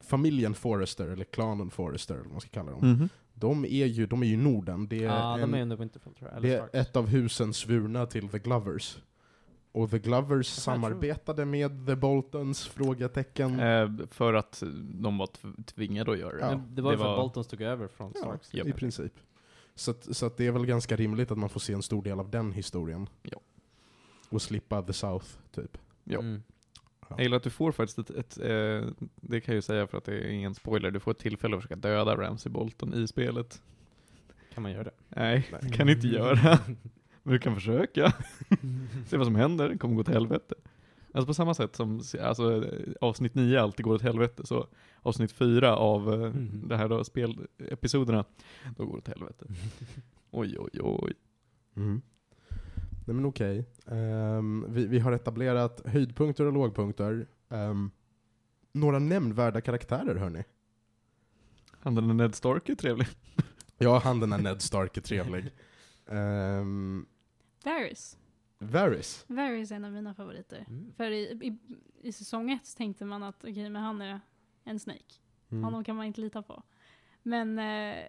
familjen 0.00 0.54
Forrester, 0.54 1.08
eller 1.08 1.24
klanen 1.24 1.70
Forrester, 1.70 2.14
eller 2.14 2.24
vad 2.24 2.32
man 2.32 2.40
ska 2.40 2.50
kalla 2.50 2.70
dem, 2.70 2.80
Mhm. 2.92 3.08
de, 3.34 3.64
är 3.64 3.86
ju, 3.86 4.06
de 4.06 4.22
är 4.22 4.26
ju 4.26 4.36
Norden. 4.36 4.88
Det 4.88 4.96
är, 4.98 5.02
Ja, 5.02 5.36
de 5.36 5.42
en, 5.42 5.54
är 5.54 5.62
under 5.62 5.76
Winterfell 5.76 6.14
tror 6.14 6.30
jag, 6.32 6.42
det 6.42 6.54
är 6.54 6.68
ett 6.80 6.96
av 6.96 7.06
husen 7.06 7.54
svurna 7.54 8.06
till 8.06 8.28
The 8.28 8.38
Glovers. 8.38 8.98
Och 9.72 9.90
The 9.90 9.98
Glovers 9.98 10.46
samarbetade 10.46 11.44
med 11.44 11.86
The 11.86 11.96
Boltons? 11.96 12.66
Frågetecken. 12.66 13.60
Eh, 13.60 13.90
för 14.10 14.34
att 14.34 14.62
de 14.84 15.18
var 15.18 15.26
tv- 15.26 15.62
tvingade 15.66 16.12
att 16.12 16.18
göra 16.18 16.36
det. 16.36 16.40
Ja. 16.52 16.62
Det 16.68 16.82
var 16.82 16.90
det 16.90 16.94
ju 16.94 16.98
för 16.98 17.04
var- 17.04 17.12
att 17.12 17.18
Boltons 17.20 17.46
tog 17.46 17.60
över 17.62 17.88
från 17.88 18.12
Ja, 18.14 18.20
Starks. 18.20 18.54
Japp. 18.54 18.66
I 18.66 18.72
princip. 18.72 19.12
Så, 19.74 19.90
att, 19.90 20.16
så 20.16 20.26
att 20.26 20.36
det 20.36 20.46
är 20.46 20.52
väl 20.52 20.66
ganska 20.66 20.96
rimligt 20.96 21.30
att 21.30 21.38
man 21.38 21.48
får 21.48 21.60
se 21.60 21.72
en 21.72 21.82
stor 21.82 22.02
del 22.02 22.20
av 22.20 22.30
den 22.30 22.52
historien. 22.52 23.08
Ja. 23.22 23.40
Och 24.28 24.42
slippa 24.42 24.82
The 24.82 24.92
South, 24.92 25.26
typ. 25.54 25.78
Ja. 26.04 26.18
Mm. 26.18 26.42
Jag 27.08 27.20
gillar 27.20 27.36
att 27.36 27.42
du 27.42 27.50
får 27.50 27.72
faktiskt 27.72 27.98
ett, 27.98 28.10
ett 28.10 28.38
eh, 28.38 28.90
det 29.16 29.40
kan 29.40 29.52
jag 29.52 29.54
ju 29.54 29.62
säga 29.62 29.86
för 29.86 29.98
att 29.98 30.04
det 30.04 30.12
är 30.12 30.28
ingen 30.28 30.54
spoiler, 30.54 30.90
du 30.90 31.00
får 31.00 31.10
ett 31.10 31.18
tillfälle 31.18 31.56
att 31.56 31.62
försöka 31.62 31.76
döda 31.76 32.16
Ramsey 32.16 32.52
Bolton 32.52 32.94
i 32.94 33.06
spelet. 33.08 33.62
Kan 34.54 34.62
man 34.62 34.72
göra 34.72 34.84
det? 34.84 34.94
Nej, 35.08 35.48
Nej. 35.52 35.60
det 35.62 35.76
kan 35.76 35.86
du 35.86 35.92
inte 35.92 36.08
göra. 36.08 36.58
Men 37.22 37.32
du 37.32 37.38
kan 37.38 37.54
försöka. 37.54 38.12
Se 39.06 39.16
vad 39.16 39.26
som 39.26 39.34
händer, 39.34 39.68
det 39.68 39.78
kommer 39.78 39.94
gå 39.94 40.04
till 40.04 40.14
helvete. 40.14 40.54
Alltså 41.12 41.26
på 41.26 41.34
samma 41.34 41.54
sätt 41.54 41.76
som 41.76 42.00
alltså, 42.22 42.64
avsnitt 43.00 43.34
9 43.34 43.60
alltid 43.60 43.84
går 43.84 43.94
åt 43.94 44.02
helvete, 44.02 44.46
så 44.46 44.66
avsnitt 45.02 45.32
4 45.32 45.76
av 45.76 46.02
Mhm. 46.34 46.68
det 46.68 46.76
här 46.76 46.88
då, 46.88 47.04
spelepisoderna, 47.04 48.24
då 48.76 48.84
går 48.86 48.92
det 48.92 48.98
åt 48.98 49.08
helvete. 49.08 49.46
Oj, 50.30 50.56
oj, 50.58 50.80
oj. 50.80 51.12
Mm. 51.76 52.02
Nej 53.06 53.14
men 53.14 53.24
okej. 53.24 53.66
Ehm, 53.86 54.64
vi, 54.68 54.86
vi 54.86 54.98
har 54.98 55.12
etablerat 55.12 55.82
höjdpunkter 55.86 56.44
och 56.44 56.52
lågpunkter. 56.52 57.26
Ehm, 57.48 57.90
några 58.72 58.98
nämnvärda 58.98 59.60
karaktärer 59.60 60.14
hörni. 60.14 60.44
Han 61.70 61.94
den 61.94 62.06
där 62.08 62.14
Ned 62.14 62.34
Stark 62.34 62.68
är 62.68 62.74
trevlig. 62.74 63.06
Ja, 63.78 63.98
han 64.04 64.20
den 64.20 64.30
där 64.30 64.38
Ned 64.38 64.62
Stark 64.62 64.96
är 64.96 65.00
trevlig. 65.00 65.50
Um, 66.06 67.06
Varys. 67.64 68.18
Varys. 68.70 69.24
Varys 69.28 69.70
är 69.70 69.76
en 69.76 69.84
av 69.84 69.92
mina 69.92 70.14
favoriter. 70.14 70.64
Mm. 70.68 70.92
För 70.96 71.10
i, 71.10 71.22
i, 71.22 71.58
i 72.08 72.12
säsong 72.12 72.50
ett 72.50 72.76
tänkte 72.76 73.04
man 73.04 73.22
att 73.22 73.44
okej, 73.44 73.70
men 73.70 73.82
han 73.82 74.02
är 74.02 74.20
en 74.64 74.80
snake. 74.80 75.14
Mm. 75.50 75.64
Honom 75.64 75.84
kan 75.84 75.96
man 75.96 76.06
inte 76.06 76.20
lita 76.20 76.42
på. 76.42 76.62
Men 77.22 77.58
eh, 77.58 78.04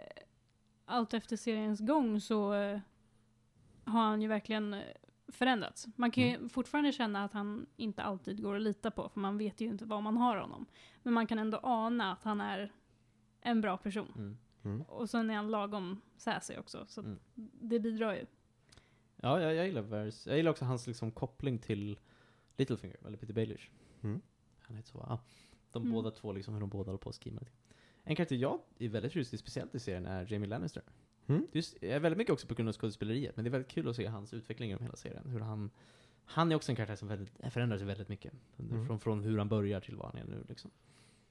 allt 0.85 1.13
efter 1.13 1.37
seriens 1.37 1.79
gång 1.79 2.21
så 2.21 2.53
eh, 2.53 2.79
har 3.85 4.01
han 4.01 4.21
ju 4.21 4.27
verkligen 4.27 4.73
eh, 4.73 4.81
förändrats. 5.27 5.87
Man 5.95 6.11
kan 6.11 6.23
ju 6.23 6.49
fortfarande 6.49 6.91
känna 6.91 7.23
att 7.23 7.33
han 7.33 7.65
inte 7.75 8.03
alltid 8.03 8.43
går 8.43 8.55
att 8.55 8.61
lita 8.61 8.91
på, 8.91 9.09
för 9.09 9.19
man 9.19 9.37
vet 9.37 9.61
ju 9.61 9.65
inte 9.65 9.85
vad 9.85 10.03
man 10.03 10.17
har 10.17 10.37
honom. 10.37 10.65
Men 11.03 11.13
man 11.13 11.27
kan 11.27 11.39
ändå 11.39 11.59
ana 11.63 12.11
att 12.11 12.23
han 12.23 12.41
är 12.41 12.71
en 13.41 13.61
bra 13.61 13.77
person. 13.77 14.11
Mm. 14.15 14.37
Mm. 14.63 14.81
Och 14.81 15.09
sen 15.09 15.29
är 15.29 15.35
han 15.35 15.51
lagom 15.51 16.01
sassy 16.17 16.57
också, 16.57 16.85
så 16.87 17.01
Mm. 17.01 17.19
det 17.61 17.79
bidrar 17.79 18.13
ju. 18.13 18.25
Ja, 19.23 19.41
jag, 19.41 19.55
jag 19.55 19.65
gillar 19.65 19.81
Varys. 19.81 20.27
Jag 20.27 20.37
gillar 20.37 20.51
också 20.51 20.65
hans 20.65 20.87
liksom, 20.87 21.11
koppling 21.11 21.59
till 21.59 21.99
Littlefinger, 22.57 22.97
eller 23.07 23.17
Peter 23.17 23.33
Baelish. 23.33 23.69
Mm. 24.01 24.21
Han 24.59 24.75
heter 24.75 24.89
så, 24.89 25.05
ja. 25.07 25.19
De 25.71 25.81
Mm. 25.83 25.93
båda 25.93 26.11
två, 26.11 26.31
liksom, 26.31 26.53
hur 26.53 26.61
de 26.61 26.69
båda 26.69 26.89
håller 26.91 26.97
på 26.97 27.09
att 27.09 27.15
skriva. 27.15 27.41
En 28.03 28.15
karaktär 28.15 28.35
jag 28.35 28.59
är 28.79 28.89
väldigt 28.89 29.11
förtjust 29.11 29.33
i, 29.33 29.37
speciellt 29.37 29.75
i 29.75 29.79
serien, 29.79 30.05
är 30.05 30.33
Jamie 30.33 30.49
Lannister. 30.49 30.83
Mm. 31.27 31.47
Just, 31.51 31.77
jag 31.81 31.91
är 31.91 31.99
väldigt 31.99 32.17
mycket 32.17 32.33
också 32.33 32.47
på 32.47 32.53
grund 32.53 32.69
av 32.69 32.73
skådespeleriet, 32.73 33.35
men 33.35 33.45
det 33.45 33.49
är 33.49 33.51
väldigt 33.51 33.71
kul 33.71 33.87
att 33.89 33.95
se 33.95 34.05
hans 34.05 34.33
utveckling 34.33 34.69
genom 34.69 34.83
hela 34.83 34.95
serien. 34.95 35.29
Hur 35.29 35.39
han, 35.39 35.69
han 36.25 36.51
är 36.51 36.55
också 36.55 36.71
en 36.71 36.75
karaktär 36.75 36.95
som 36.95 37.07
väldigt, 37.07 37.53
förändrar 37.53 37.77
sig 37.77 37.87
väldigt 37.87 38.09
mycket. 38.09 38.33
Mm. 38.59 38.85
Från, 38.85 38.99
från 38.99 39.23
hur 39.23 39.37
han 39.37 39.49
börjar 39.49 39.79
till 39.79 39.95
vad 39.95 40.05
han 40.07 40.17
är 40.17 40.25
nu. 40.25 40.43
Liksom. 40.49 40.71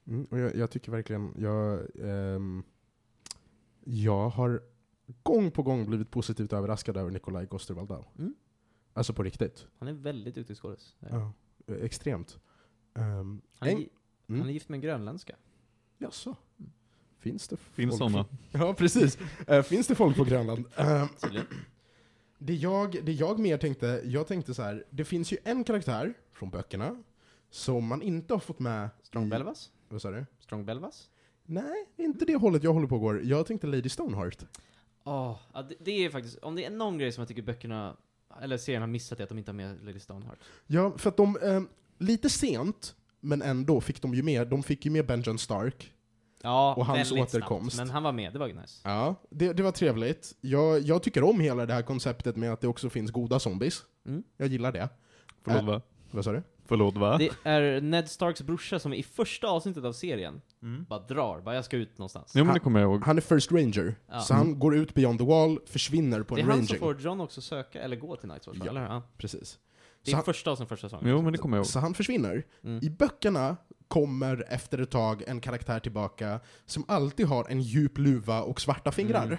Mm, 0.07 0.25
och 0.31 0.39
jag, 0.39 0.57
jag 0.57 0.71
tycker 0.71 0.93
verkligen, 0.93 1.35
jag, 1.39 1.89
ehm, 2.01 2.63
jag 3.85 4.29
har 4.29 4.63
gång 5.23 5.51
på 5.51 5.63
gång 5.63 5.87
blivit 5.87 6.11
positivt 6.11 6.53
överraskad 6.53 6.97
över 6.97 7.11
Nikolaj 7.11 7.47
Gostervaldau. 7.47 8.05
Mm. 8.19 8.35
Alltså 8.93 9.13
på 9.13 9.23
riktigt. 9.23 9.67
Han 9.79 9.89
är 9.89 9.93
väldigt 9.93 10.35
duktig 10.35 10.57
skådis. 10.57 10.97
Ja. 11.11 11.33
Extremt. 11.67 12.39
Um, 12.95 13.43
Han, 13.59 13.69
är, 13.69 13.73
mm. 13.73 13.89
han 14.29 14.49
är 14.49 14.53
gift 14.53 14.69
med 14.69 14.77
en 14.77 14.81
grönländska. 14.81 15.37
Jaså? 15.99 16.37
Finns 17.19 17.49
det 17.49 17.57
Finns 17.57 17.99
folk 17.99 18.13
sådana? 18.13 18.27
Ja, 18.53 18.75
precis. 18.75 19.19
Eh, 19.47 19.63
finns 19.63 19.87
det 19.87 19.95
folk 19.95 20.17
på 20.17 20.25
Grönland? 20.25 20.65
Tydligen. 21.23 21.47
det, 22.39 22.55
jag, 22.55 23.05
det 23.05 23.13
jag 23.13 23.39
mer 23.39 23.59
tänkte, 23.59 24.03
jag 24.05 24.27
tänkte 24.27 24.55
så 24.55 24.63
här. 24.63 24.85
det 24.91 25.05
finns 25.05 25.33
ju 25.33 25.37
en 25.45 25.65
karaktär 25.65 26.15
från 26.33 26.51
böckerna 26.51 27.03
som 27.51 27.87
man 27.87 28.03
inte 28.03 28.35
har 28.35 28.41
fått 28.41 28.59
med 28.59 28.89
Strong 29.03 29.29
Belvas? 29.29 29.71
Vad 29.89 30.03
sa 30.03 30.11
du? 30.11 30.27
Strong 30.39 30.65
Belvas? 30.65 31.11
Nej, 31.45 31.87
inte 31.97 32.25
det 32.25 32.37
hållet 32.37 32.63
jag 32.63 32.73
håller 32.73 32.87
på 32.87 32.99
går. 32.99 33.23
Jag 33.25 33.47
tänkte 33.47 33.67
Lady 33.67 33.89
Stoneheart. 33.89 34.45
Oh, 35.05 35.37
ja, 35.55 35.63
det, 35.63 35.75
det 35.81 36.05
är 36.05 36.11
faktiskt, 36.11 36.39
om 36.39 36.55
det 36.55 36.65
är 36.65 36.71
någon 36.71 36.99
grej 36.99 37.13
som 37.13 37.21
jag 37.21 37.29
tycker 37.29 37.43
böckerna, 37.43 37.97
eller 38.43 38.57
serien 38.59 38.83
har 38.83 38.87
missat, 38.89 39.19
är 39.21 39.23
att 39.23 39.29
de 39.29 39.39
inte 39.39 39.51
har 39.51 39.57
med 39.57 39.85
Lady 39.85 39.99
Stoneheart. 40.01 40.39
Ja, 40.67 40.93
för 40.99 41.09
att 41.09 41.17
de, 41.17 41.37
eh, 41.43 41.63
lite 41.99 42.31
sent, 42.31 42.95
men 43.21 43.43
ändå 43.43 43.81
fick 43.81 44.03
de 44.03 44.15
ju 44.15 44.23
med, 44.23 44.49
de 44.49 44.63
fick 44.63 44.85
ju 44.85 44.91
med 44.91 45.07
Benjamin 45.07 45.39
Stark. 45.39 45.93
Ja, 46.43 46.75
Och 46.75 46.87
hans 46.87 47.13
återkomst. 47.13 47.77
Snabbt, 47.77 47.87
men 47.87 47.95
han 47.95 48.03
var 48.03 48.13
med, 48.13 48.33
det 48.33 48.39
var 48.39 48.47
ju 48.47 48.55
nice. 48.61 48.81
Ja, 48.85 49.15
det, 49.31 49.53
det 49.53 49.63
var 49.63 49.73
trevligt. 49.73 50.35
Jag, 50.41 50.81
jag 50.81 51.03
tycker 51.03 51.25
om 51.25 51.41
hela 51.41 51.67
det 51.67 51.75
här 51.75 51.83
konceptet 51.83 52.37
med 52.37 52.53
att 52.53 52.61
det 52.61 52.69
också 52.69 52.91
finns 52.91 53.11
goda 53.11 53.39
zombies. 53.41 53.83
Mm. 54.07 54.23
Jag 54.37 54.49
gillar 54.49 54.73
det. 54.73 54.89
Förlåt 55.45 55.61
Äh. 55.61 55.67
va? 55.67 55.83
Vad 56.13 56.25
sa 56.25 56.33
du? 56.33 56.43
Förlåt 56.67 56.97
va? 56.97 57.19
Det 57.19 57.31
är 57.45 57.81
Ned 57.81 58.09
Starks 58.09 58.43
brorsa 58.43 58.79
som 58.79 58.93
i 58.95 59.03
första 59.03 59.47
avsnittet 59.49 59.85
av 59.85 59.93
serien 59.93 60.41
Mm. 60.63 60.85
bara 60.89 61.01
drar, 61.01 61.41
bara 61.41 61.55
jag 61.55 61.65
ska 61.65 61.77
ut 61.77 61.99
någonstans. 61.99 62.33
Jo 62.35 62.45
men 62.45 62.55
det 62.55 62.61
kommer 62.61 62.81
jag 62.81 62.91
ihåg. 62.91 63.03
Han 63.05 63.17
är 63.17 63.21
First 63.21 63.53
Ranger, 63.53 63.95
Ja. 64.11 64.21
så 64.21 64.35
han 64.35 64.59
går 64.59 64.77
ut 64.77 64.95
beyond 64.95 65.19
the 65.19 65.25
wall, 65.25 65.59
försvinner 65.67 66.23
på 66.23 66.35
det 66.35 66.41
är 66.41 66.43
en 66.43 66.49
han 66.51 66.67
som 66.67 66.77
ranging. 66.77 66.97
får 66.97 67.01
John 67.05 67.21
också 67.21 67.41
söka, 67.41 67.81
eller 67.83 67.97
gå 67.97 68.17
till 68.17 68.29
Night's 68.31 68.47
Watch, 68.49 68.59
Ja. 68.65 68.71
eller? 68.71 68.83
Ja. 68.83 69.03
Precis. 69.19 69.59
Det 70.05 70.11
Så 70.11 70.15
är 70.15 70.17
han, 70.17 70.25
första 70.25 70.51
avsnittet, 70.51 70.69
första 70.69 70.89
säsongen. 70.89 71.09
Jo 71.11 71.23
men 71.23 71.33
det 71.33 71.39
kommer 71.39 71.57
jag 71.57 71.61
ihåg. 71.65 71.67
så 71.67 71.79
han 71.81 71.95
försvinner. 71.95 72.43
Mm. 72.65 72.81
I 72.85 72.91
böckerna 72.91 73.57
kommer 73.89 74.45
efter 74.49 74.79
ett 74.79 74.91
tag 74.91 75.23
en 75.27 75.41
karaktär 75.41 75.81
tillbaka 75.81 76.41
som 76.67 76.85
alltid 76.89 77.27
har 77.27 77.47
en 77.51 77.61
djup 77.61 77.99
luva 77.99 78.43
och 78.43 78.61
svarta 78.61 78.93
fingrar. 78.93 79.25
Mm. 79.27 79.39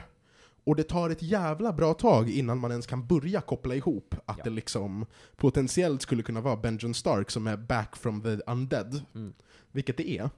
Och 0.63 0.75
det 0.75 0.83
tar 0.83 1.09
ett 1.09 1.21
jävla 1.21 1.73
bra 1.73 1.93
tag 1.93 2.29
innan 2.29 2.57
man 2.59 2.71
ens 2.71 2.87
kan 2.87 3.07
börja 3.07 3.41
koppla 3.41 3.75
ihop 3.75 4.15
att 4.25 4.37
Ja. 4.37 4.43
det 4.43 4.49
liksom 4.49 5.05
potentiellt 5.35 6.01
skulle 6.01 6.23
kunna 6.23 6.41
vara 6.41 6.55
Benjamin 6.57 6.93
Stark 6.93 7.31
som 7.31 7.47
är 7.47 7.57
back 7.57 7.95
from 7.95 8.21
the 8.21 8.29
undead. 8.47 9.01
Mm. 9.15 9.33
Vilket 9.71 9.97
det 9.97 10.09
är. 10.17 10.29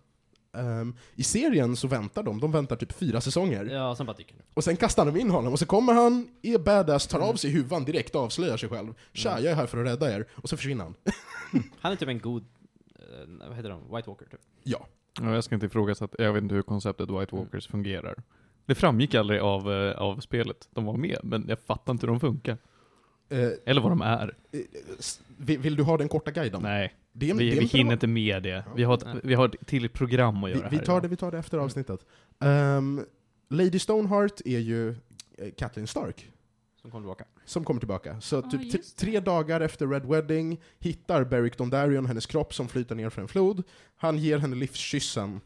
Ehm, 0.58 0.96
I 1.16 1.24
serien 1.24 1.76
så 1.76 1.88
väntar 1.88 2.24
de, 2.24 2.40
de 2.40 2.52
väntar 2.52 2.76
typ 2.76 2.92
fyra 2.92 3.22
säsonger. 3.22 3.66
Ja, 3.66 3.96
sen 3.96 4.06
bara 4.06 4.16
dyker. 4.18 4.38
Och 4.54 4.64
sen 4.64 4.76
kastar 4.78 5.06
de 5.06 5.18
in 5.20 5.30
honom, 5.30 5.54
och 5.54 5.60
så 5.60 5.66
kommer 5.66 5.94
han, 5.94 6.28
är 6.42 6.58
badass, 6.58 7.08
tar 7.08 7.18
Mm. 7.18 7.30
av 7.30 7.36
sig 7.36 7.52
huvan 7.52 7.86
direkt, 7.86 8.16
avslöjar 8.16 8.58
sig 8.58 8.70
själv. 8.70 8.94
Tja, 9.14 9.32
Mm. 9.32 9.44
jag 9.44 9.52
är 9.52 9.56
här 9.56 9.66
för 9.66 9.78
att 9.78 9.88
rädda 9.88 10.16
er. 10.16 10.28
Och 10.36 10.50
så 10.50 10.58
försvinner 10.58 10.84
han. 10.84 10.96
Han 11.80 11.92
är 11.92 11.96
typ 11.96 12.10
en 12.10 12.20
god, 12.20 12.46
eh, 12.96 13.48
vad 13.48 13.56
heter 13.58 13.70
de, 13.70 13.96
White 13.96 14.10
Walker 14.10 14.26
typ. 14.26 14.42
Ja. 14.64 14.88
Ja, 15.22 15.34
jag 15.34 15.44
ska 15.44 15.56
inte 15.56 15.66
ifrågasätta, 15.66 16.24
jag 16.24 16.34
vet 16.34 16.44
inte 16.44 16.56
hur 16.56 16.62
konceptet 16.62 17.10
White 17.10 17.36
Walkers 17.36 17.68
fungerar. 17.68 18.24
Det 18.66 18.76
framgick 18.76 19.16
aldrig 19.16 19.40
av, 19.40 19.72
eh, 19.72 19.92
av 19.98 20.20
spelet. 20.20 20.70
De 20.72 20.86
var 20.86 20.98
med, 20.98 21.20
men 21.24 21.46
jag 21.48 21.60
fattar 21.60 21.92
inte 21.94 22.06
hur 22.06 22.12
de 22.14 22.20
funkar. 22.20 22.58
Eh, 23.30 23.50
Eller 23.66 23.82
vad 23.82 23.92
de 23.92 24.02
är. 24.02 24.36
eh, 24.52 24.60
vill, 25.38 25.60
vill 25.60 25.76
du 25.76 25.84
ha 25.84 25.98
den 25.98 26.08
korta 26.10 26.32
guiden? 26.32 26.62
Nej, 26.62 26.94
Det 27.12 27.34
vi, 27.34 27.50
det 27.50 27.58
är 27.58 27.60
vi 27.62 27.66
hinner 27.66 27.94
inte 27.94 28.08
med 28.08 28.44
det. 28.44 28.64
Vi 28.76 28.84
har, 28.84 28.94
ett, 28.94 29.06
vi 29.24 29.34
har 29.34 29.46
ett 29.50 29.68
till 29.68 29.90
program 29.90 30.44
att 30.44 30.50
Vi, 30.50 30.54
göra 30.54 30.70
vi, 30.70 30.78
här 30.78 30.84
tar 30.86 30.94
idag. 30.94 31.02
det, 31.04 31.08
vi 31.08 31.16
tar 31.16 31.32
det 31.32 31.38
efter 31.38 31.58
avsnittet. 31.58 32.06
Ehm, 32.40 33.06
Lady 33.50 33.80
Stoneheart 33.80 34.42
är 34.46 34.60
ju 34.60 34.90
eh, 34.90 35.52
Catelyn 35.58 35.88
Stark, 35.88 36.30
Som 36.82 36.92
kommer 36.92 37.04
tillbaka. 37.04 37.26
som 37.46 37.64
kommer 37.64 37.80
tillbaka. 37.80 38.22
Så 38.22 38.36
Ja, 38.36 38.42
typ 38.52 38.96
tre 38.98 39.20
dagar 39.20 39.62
efter 39.62 39.88
Red 39.88 40.06
Wedding 40.06 40.62
hittar 40.80 41.24
Beric 41.24 41.56
Dondarrion 41.56 42.06
hennes 42.06 42.26
kropp 42.26 42.54
som 42.54 42.68
flyter 42.68 42.96
ner 42.96 43.10
för 43.10 43.22
en 43.22 43.28
flod. 43.28 43.64
Han 43.98 44.18
ger 44.18 44.38
henne 44.38 44.56
livskyssen 44.56 45.42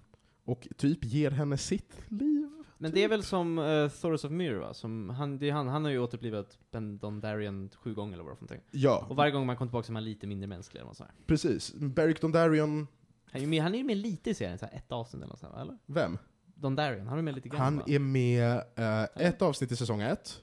och 0.45 0.67
typ 0.77 1.05
ger 1.05 1.31
henne 1.31 1.57
sitt 1.57 1.95
liv. 2.07 2.49
Men 2.81 2.91
det 2.91 3.03
är 3.03 3.07
väl 3.07 3.23
som 3.23 3.57
uh, 3.59 3.89
Thoros 3.89 4.23
of 4.25 4.31
Myr 4.31 4.53
va? 4.55 4.73
Som, 4.73 5.09
han, 5.09 5.37
det 5.39 5.49
är 5.49 5.53
han, 5.53 5.67
han 5.67 5.83
har 5.83 5.91
ju 5.91 5.99
återupplivat 5.99 6.57
Ben 6.71 6.97
Dondarrion 6.97 7.69
sju 7.75 7.93
gånger 7.93 8.13
eller 8.13 8.23
vad 8.23 8.37
det 8.39 8.45
var. 8.55 8.61
Ja, 8.71 9.05
Och 9.09 9.15
varje 9.15 9.31
gång 9.31 9.45
man 9.45 9.55
kommer 9.57 9.69
tillbaka 9.69 9.85
så 9.85 9.91
är 9.91 9.93
man 9.93 10.03
lite 10.03 10.27
mindre 10.27 10.47
mänsklig 10.47 10.79
eller 10.79 10.87
något 10.87 10.97
sånt 10.97 11.09
här. 11.09 11.25
precis. 11.27 11.73
Beric 11.73 12.19
Dondarrion, 12.19 12.87
Han 13.31 13.35
är 13.35 13.39
ju 13.39 13.47
med, 13.47 13.63
han 13.63 13.75
är 13.75 13.83
med 13.83 13.97
lite 13.97 14.29
i 14.29 14.33
serien, 14.33 14.57
så 14.57 14.65
här 14.65 14.73
ett 14.77 14.91
avsnitt 14.91 15.21
eller 15.23 15.29
något 15.29 15.39
sånt 15.39 15.55
eller? 15.61 15.77
vem? 15.85 16.17
Dondarrion, 16.55 17.07
han 17.07 17.17
är 17.17 17.21
med 17.21 17.35
lite 17.35 17.49
grann 17.49 17.59
Han 17.61 17.77
va? 17.77 17.83
är 17.87 17.99
med 17.99 18.61
eh, 18.75 19.27
ett 19.27 19.41
avsnitt 19.41 19.71
i 19.71 19.75
säsong 19.75 20.01
ett, 20.01 20.41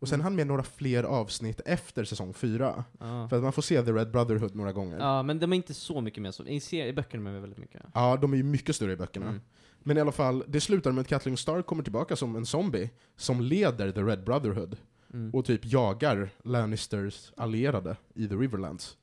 och 0.00 0.08
sen 0.08 0.14
Mm. 0.16 0.24
han 0.24 0.34
med 0.36 0.46
några 0.46 0.62
fler 0.62 1.04
avsnitt 1.04 1.60
efter 1.64 2.04
säsong 2.04 2.34
fyra. 2.34 2.84
Ja. 3.00 3.28
För 3.28 3.36
att 3.36 3.42
man 3.42 3.52
får 3.52 3.62
se 3.62 3.82
The 3.82 3.92
Red 3.92 4.10
Brotherhood 4.10 4.54
några 4.54 4.72
gånger. 4.72 4.98
ja, 4.98 5.22
men 5.22 5.38
de 5.38 5.52
är 5.52 5.56
inte 5.56 5.74
så 5.74 6.00
mycket 6.00 6.22
med 6.22 6.34
så. 6.34 6.44
I, 6.46 6.60
i 6.88 6.92
böckerna 6.92 7.30
är 7.30 7.34
de 7.34 7.40
väldigt 7.40 7.58
mycket. 7.58 7.82
Ja, 7.94 8.16
de 8.16 8.32
är 8.32 8.36
ju 8.36 8.42
mycket 8.42 8.76
större 8.76 8.92
i 8.92 8.96
böckerna. 8.96 9.26
Mm. 9.28 9.40
Men 9.82 9.96
i 9.96 10.00
alla 10.00 10.12
fall, 10.12 10.44
det 10.48 10.60
slutar 10.60 10.92
med 10.92 11.00
att 11.00 11.08
Kathleen 11.08 11.36
Stark 11.36 11.66
kommer 11.66 11.82
tillbaka 11.82 12.16
som 12.16 12.36
en 12.36 12.46
zombie, 12.46 12.90
som 13.16 13.40
leder 13.40 13.92
The 13.92 14.00
Red 14.02 14.24
Brotherhood, 14.24 14.76
Mm. 15.12 15.30
och 15.34 15.44
typ 15.44 15.60
jagar 15.64 16.28
Lannisters 16.44 17.32
allierade 17.36 17.96
i 18.14 18.28
The 18.28 18.34
Riverlands. 18.34 18.96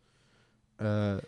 Eh, 0.80 0.86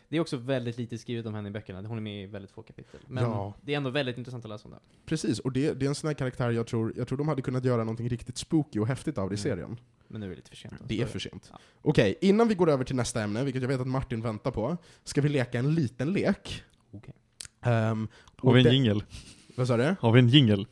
Det 0.10 0.18
är 0.18 0.20
också 0.20 0.38
väldigt 0.38 0.78
lite 0.78 0.98
skrivet 0.98 1.26
om 1.26 1.34
henne 1.34 1.48
i 1.50 1.52
böckerna, 1.52 1.88
hon 1.88 1.98
är 1.98 2.02
med 2.02 2.24
i 2.24 2.26
väldigt 2.26 2.52
få 2.52 2.62
kapitel. 2.64 3.00
Men 3.08 3.24
Ja. 3.24 3.54
det 3.62 3.74
är 3.74 3.78
ändå 3.78 3.90
väldigt 3.90 4.18
intressant 4.18 4.46
att 4.46 4.50
läsa 4.50 4.66
om 4.68 4.72
det. 4.72 4.80
precis, 5.06 5.40
och 5.40 5.52
det, 5.52 5.74
det 5.74 5.86
är 5.86 5.88
en 5.90 5.96
sån 5.96 6.08
här 6.08 6.14
karaktär 6.16 6.52
jag 6.52 6.68
tror, 6.68 6.94
jag 6.98 7.08
tror 7.08 7.18
de 7.18 7.28
hade 7.28 7.42
kunnat 7.42 7.66
göra 7.66 7.78
någonting 7.84 8.10
riktigt 8.10 8.38
spooky 8.38 8.80
och 8.80 8.88
häftigt 8.88 9.18
av 9.18 9.30
det 9.30 9.36
i 9.36 9.40
Mm. 9.40 9.44
serien. 9.58 9.80
Men 10.08 10.22
nu 10.22 10.26
är 10.26 10.30
det 10.30 10.36
lite 10.36 10.50
för 10.50 10.58
sent. 10.58 10.74
Det 10.88 11.02
är 11.02 11.06
för 11.06 11.20
sent. 11.20 11.50
Ja. 11.54 11.60
Okej, 11.82 12.18
innan 12.22 12.48
vi 12.48 12.56
går 12.56 12.70
över 12.70 12.84
till 12.84 12.96
nästa 12.96 13.22
ämne, 13.24 13.44
vilket 13.44 13.62
jag 13.62 13.70
vet 13.70 13.82
att 13.82 13.88
Martin 13.88 14.22
väntar 14.22 14.52
på, 14.52 14.78
ska 15.04 15.22
vi 15.22 15.30
leka 15.30 15.60
en 15.60 15.76
liten 15.76 16.14
lek. 16.14 16.64
Okej. 16.92 17.14
Ehm, 17.62 18.08
Har 18.38 18.50
och 18.50 18.58
vi 18.58 18.68
en 18.68 18.74
jingel? 18.74 19.04
Vad 19.58 19.68
sa 19.68 19.78
du? 19.78 19.96
Har 20.00 20.12
vi 20.12 20.20
en 20.20 20.28
jingel? 20.28 20.68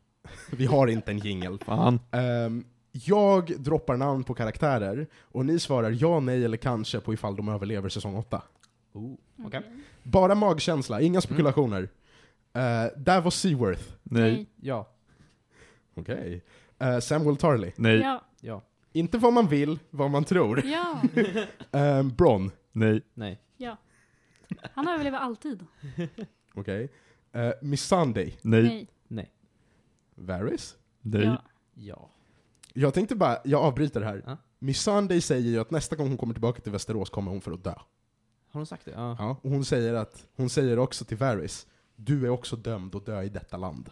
Vi 0.50 0.66
har 0.66 0.86
inte 0.86 1.10
en 1.10 1.18
jingel. 1.18 1.58
Fan. 1.58 2.00
Ehm, 2.10 2.64
jag 2.92 3.60
droppar 3.60 3.96
namn 3.96 4.24
på 4.24 4.34
karaktärer, 4.34 5.06
och 5.22 5.46
ni 5.46 5.58
svarar 5.58 5.90
ja, 5.90 6.20
nej 6.20 6.44
eller 6.44 6.56
kanske 6.56 7.00
på 7.00 7.14
ifall 7.14 7.36
de 7.36 7.48
överlever 7.48 7.88
säsong 7.88 8.16
8. 8.16 8.42
Oh, 8.92 9.14
okej. 9.44 9.62
Bara 10.02 10.34
magkänsla, 10.34 11.00
inga 11.00 11.20
spekulationer. 11.20 11.82
Eh, 12.52 12.86
där 12.96 13.20
var 13.20 13.30
Seaworth. 13.30 13.82
Nej. 14.02 14.46
Ja. 14.60 14.88
Okej. 15.94 16.44
Eh, 16.78 16.98
Samuel 16.98 17.36
Tarley. 17.36 17.72
Nej. 17.76 17.98
Ja. 18.00 18.22
Ja. 18.40 18.62
Inte 18.92 19.18
vad 19.18 19.32
man 19.32 19.48
vill, 19.48 19.78
vad 19.90 20.10
man 20.10 20.24
tror. 20.24 20.64
Ja. 20.66 21.02
Um, 21.72 22.10
Bron. 22.10 22.50
Nej. 22.72 23.02
Nej. 23.14 23.40
ja. 23.56 23.76
Han 24.74 24.88
överlever 24.88 25.18
alltid. 25.18 25.66
Okej. 26.54 26.88
Eh, 27.32 27.52
Miss 27.62 27.82
Sunday. 27.82 28.38
Nej. 28.42 28.62
Nej. 28.62 28.88
Nej. 29.08 29.32
Varys. 30.14 30.76
Nej. 31.00 31.24
Ja. 31.24 31.42
Ja. 31.74 32.10
Jag 32.72 32.94
tänkte 32.94 33.16
bara, 33.16 33.38
jag 33.44 33.62
avbryter 33.62 34.00
här. 34.00 34.22
Ja. 34.26 34.36
Miss 34.58 34.80
Sunday 34.82 35.20
säger 35.20 35.50
ju 35.50 35.58
att 35.58 35.70
nästa 35.70 35.96
gång 35.96 36.08
hon 36.08 36.16
kommer 36.16 36.34
tillbaka 36.34 36.60
till 36.60 36.72
Västerås 36.72 37.10
kommer 37.10 37.30
hon 37.30 37.40
för 37.40 37.52
att 37.52 37.64
dö. 37.64 37.74
Har 38.50 38.60
hon 38.60 38.66
sagt 38.66 38.84
det? 38.84 38.90
Ja. 38.90 39.16
Ja. 39.18 39.36
Och 39.42 39.50
hon 39.50 39.64
säger, 39.64 39.94
att, 39.94 40.26
hon 40.36 40.50
säger 40.50 40.78
också 40.78 41.04
till 41.04 41.16
Varys, 41.16 41.66
du 41.96 42.24
är 42.26 42.30
också 42.30 42.56
dömd 42.56 42.94
att 42.94 43.06
dö 43.06 43.22
i 43.22 43.28
detta 43.28 43.56
land. 43.56 43.90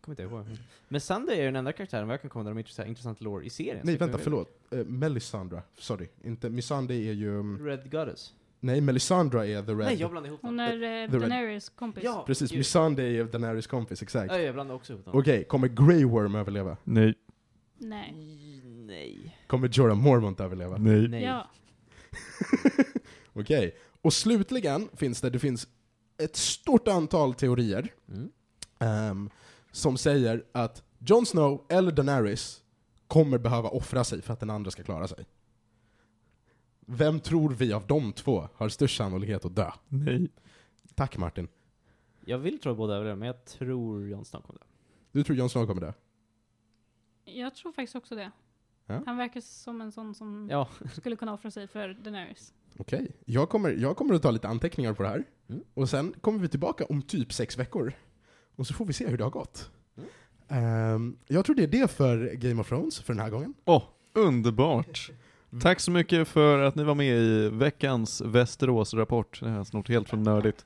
Kommer 0.00 0.12
inte 0.12 0.34
ihåg. 0.34 0.46
Men 0.88 1.00
Sunday 1.00 1.40
är 1.40 1.44
den 1.44 1.56
enda 1.56 1.72
karaktären 1.72 2.06
vad 2.06 2.14
jag 2.14 2.20
kan 2.20 2.30
komma 2.30 2.44
där 2.44 2.50
de 2.50 2.58
intressant, 2.58 2.88
intressant 2.88 3.20
lore 3.20 3.44
i 3.44 3.50
serien. 3.50 3.80
Nej 3.84 3.96
vänta, 3.96 4.18
förlåt. 4.18 4.48
Uh, 4.74 4.84
Melisandra. 4.84 5.62
Sorry. 5.78 6.08
Inte, 6.22 6.50
Miss 6.50 6.66
Sunday 6.66 7.08
är 7.08 7.12
ju... 7.12 7.38
um, 7.38 7.64
Red 7.66 7.90
Goddess. 7.90 8.34
Nej, 8.60 8.80
Melisandra 8.80 9.46
är 9.46 9.62
the 9.62 9.70
red. 9.72 9.78
Nej, 9.78 9.94
jag 10.00 10.10
blandade 10.10 10.28
ihop 10.28 10.42
Hon 10.42 10.60
är 10.60 10.72
eh, 10.72 11.10
The 11.10 11.16
Red- 11.16 11.20
Daenerys 11.20 11.68
kompis. 11.68 12.04
Ja. 12.04 12.24
Precis, 12.26 12.68
Sunday 12.68 13.18
är 13.18 13.24
Daenerys 13.24 13.66
kompis, 13.66 14.02
exakt. 14.02 14.32
Ja, 14.32 14.38
jag 14.38 14.54
blandade 14.54 14.76
också 14.76 14.92
ihop 14.92 15.04
dem. 15.04 15.14
Okej, 15.18 15.44
kommer 15.44 15.68
Grey 15.68 16.04
Worm 16.04 16.34
överleva? 16.34 16.76
Nej. 16.84 17.14
Nej. 17.78 18.12
Nej. 18.86 19.38
Kommer 19.46 19.68
Jorah 19.72 19.96
Mormont 19.96 20.40
överleva? 20.40 20.76
Nej. 20.76 21.08
Nej. 21.08 21.22
Ja. 21.22 21.50
Okej. 23.32 23.76
Och 24.02 24.12
slutligen 24.12 24.88
finns 24.96 25.20
det, 25.20 25.30
det 25.30 25.38
finns 25.38 25.68
ett 26.18 26.36
stort 26.36 26.88
antal 26.88 27.34
teorier 27.34 27.88
Mm. 28.08 28.30
ehm, 28.78 29.30
som 29.72 29.96
säger 29.96 30.44
att 30.52 30.82
Jon 30.98 31.26
Snow 31.26 31.64
eller 31.68 31.92
Daenerys 31.92 32.60
kommer 33.06 33.38
behöva 33.38 33.68
offra 33.68 34.04
sig 34.04 34.22
för 34.22 34.32
att 34.32 34.40
den 34.40 34.50
andra 34.50 34.70
ska 34.70 34.82
klara 34.82 35.08
sig. 35.08 35.26
Vem 36.90 37.20
tror 37.20 37.50
vi 37.50 37.72
av 37.72 37.86
de 37.86 38.12
två 38.12 38.48
har 38.54 38.68
störst 38.68 38.96
sannolikhet 38.96 39.44
att 39.44 39.56
dö? 39.56 39.70
Nej. 39.88 40.28
Tack 40.94 41.16
Martin. 41.18 41.48
Jag 42.24 42.38
vill 42.38 42.58
tro 42.60 42.74
båda 42.74 42.94
överlever, 42.94 43.16
men 43.16 43.26
jag 43.26 43.44
tror 43.44 44.08
Jon 44.08 44.24
Snow 44.24 44.40
kommer 44.42 44.58
dö. 44.60 44.64
Du 45.12 45.24
tror 45.24 45.36
Jon 45.38 45.50
Snow 45.50 45.66
kommer 45.66 45.80
dö? 45.80 45.92
Jag 47.24 47.54
tror 47.54 47.72
faktiskt 47.72 47.94
också 47.96 48.14
det. 48.14 48.30
Ja. 48.86 49.02
Han 49.06 49.16
verkar 49.16 49.40
som 49.40 49.80
en 49.80 49.92
sån 49.92 50.14
som 50.14 50.48
Ja. 50.50 50.68
skulle 50.92 51.16
kunna 51.16 51.32
offra 51.34 51.50
sig 51.50 51.66
för 51.66 51.88
Daenerys. 52.04 52.54
Okej. 52.78 53.10
Jag, 53.24 53.48
kommer, 53.48 53.70
jag 53.70 53.96
kommer 53.96 54.14
att 54.14 54.22
ta 54.22 54.30
lite 54.30 54.48
anteckningar 54.48 54.94
på 54.94 55.02
det 55.02 55.08
här. 55.08 55.24
Mm. 55.48 55.62
Och 55.74 55.88
sen 55.88 56.14
kommer 56.20 56.38
vi 56.38 56.48
tillbaka 56.48 56.84
om 56.84 57.02
typ 57.02 57.32
sex 57.32 57.58
veckor. 57.58 57.92
Och 58.56 58.66
så 58.66 58.74
får 58.74 58.84
vi 58.84 58.92
se 58.92 59.06
hur 59.08 59.18
det 59.18 59.24
har 59.24 59.30
gått. 59.30 59.70
Ehm, 60.48 61.18
jag 61.26 61.44
tror 61.44 61.56
det 61.56 61.62
är 61.62 61.66
det 61.68 61.90
för 61.90 62.34
Game 62.34 62.60
of 62.60 62.68
Thrones 62.68 63.00
för 63.00 63.12
den 63.14 63.22
här 63.22 63.30
gången. 63.30 63.54
Åh, 63.64 63.82
underbart. 65.50 65.62
Tack 65.62 65.80
så 65.80 65.90
mycket 65.90 66.28
för 66.28 66.58
att 66.58 66.74
ni 66.74 66.84
var 66.84 66.94
med 66.94 67.16
i 67.18 67.48
veckans 67.48 68.20
Västerås-rapport. 68.24 69.40
Det 69.40 69.48
här 69.48 69.60
är 69.60 69.64
snart 69.64 69.88
helt 69.88 70.08
från 70.08 70.22
nördigt. 70.22 70.64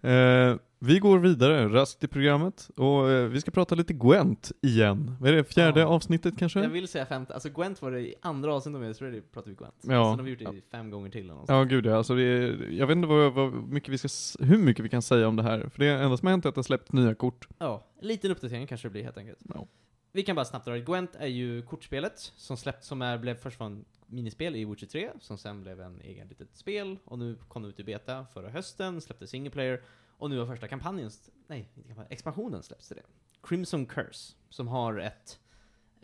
Eh, 0.00 0.54
vi 0.80 0.98
går 0.98 1.18
vidare 1.18 1.68
raskt 1.68 2.04
i 2.04 2.08
programmet 2.08 2.70
och 2.76 3.10
eh, 3.10 3.28
vi 3.28 3.40
ska 3.40 3.50
prata 3.50 3.74
lite 3.74 3.92
Gwent 3.92 4.52
igen. 4.62 5.16
Vad 5.20 5.30
är 5.30 5.34
det, 5.34 5.44
fjärde 5.44 5.80
Ja. 5.80 5.86
avsnittet 5.86 6.34
kanske? 6.38 6.60
Jag 6.60 6.68
vill 6.68 6.88
säga 6.88 7.06
femte, 7.06 7.34
alltså 7.34 7.48
Gwent 7.48 7.82
var 7.82 7.90
det 7.90 8.00
i 8.00 8.14
andra 8.22 8.54
avsnittet 8.54 8.74
av 8.76 8.80
Medis 8.82 9.02
Ready 9.02 9.20
pratade 9.20 9.50
vi 9.50 9.56
Gwent. 9.56 9.74
Ja. 9.82 9.88
Sen 9.88 10.18
har 10.18 10.22
vi 10.22 10.30
gjort 10.30 10.38
det 10.38 10.70
fem 10.70 10.90
gånger 10.90 11.10
till 11.10 11.20
eller 11.30 11.44
Ja, 11.48 11.64
gud 11.64 11.86
ja. 11.86 11.96
Alltså 11.96 12.14
det 12.14 12.22
är, 12.22 12.68
jag 12.70 12.86
vet 12.86 12.96
inte 12.96 13.08
vad, 13.08 13.32
vad 13.32 13.52
mycket 13.68 13.88
vi 13.88 13.98
ska, 13.98 14.08
hur 14.44 14.58
mycket 14.58 14.84
vi 14.84 14.88
kan 14.88 15.02
säga 15.02 15.28
om 15.28 15.36
det 15.36 15.42
här. 15.42 15.68
För 15.72 15.78
det 15.78 15.88
enda 15.88 16.16
som 16.16 16.26
har 16.26 16.30
hänt 16.30 16.44
är 16.44 16.48
att 16.48 16.54
det 16.54 16.58
har 16.58 16.62
släppt 16.64 16.92
nya 16.92 17.14
kort. 17.14 17.48
Ja, 17.58 17.86
en 18.00 18.08
liten 18.08 18.30
uppdatering 18.30 18.66
kanske 18.66 18.88
det 18.88 18.92
blir 18.92 19.02
helt 19.02 19.18
enkelt. 19.18 19.38
Ja. 19.54 19.66
Vi 20.12 20.22
kan 20.22 20.36
bara 20.36 20.44
snabbt 20.44 20.64
dra 20.64 20.72
det. 20.72 20.80
Gwent 20.80 21.16
är 21.16 21.26
ju 21.26 21.62
kortspelet 21.62 22.18
som 22.36 22.56
släppt, 22.56 22.84
som 22.84 23.02
är, 23.02 23.18
blev 23.18 23.34
först 23.34 23.60
en 23.60 23.84
minispel 24.06 24.56
i 24.56 24.64
Witcher 24.64 24.86
3, 24.86 25.10
som 25.20 25.38
sen 25.38 25.60
blev 25.62 25.80
en 25.80 26.00
egen 26.00 26.28
litet 26.28 26.56
spel, 26.56 26.98
och 27.04 27.18
nu 27.18 27.38
kom 27.48 27.62
det 27.62 27.68
ut 27.68 27.80
i 27.80 27.84
beta 27.84 28.26
förra 28.26 28.48
hösten, 28.48 29.00
släppte 29.00 29.26
single 29.26 29.50
player, 29.50 29.82
och 30.18 30.30
nu 30.30 30.38
har 30.38 30.46
första 30.46 30.68
kampanjen, 30.68 31.10
nej, 31.46 31.70
inte 31.76 31.88
kampanjen, 31.88 32.12
expansionen 32.12 32.62
släppts 32.62 32.88
till 32.88 32.96
det. 32.96 33.02
Crimson 33.42 33.86
Curse, 33.86 34.34
som 34.48 34.68
har 34.68 34.98
ett 34.98 35.40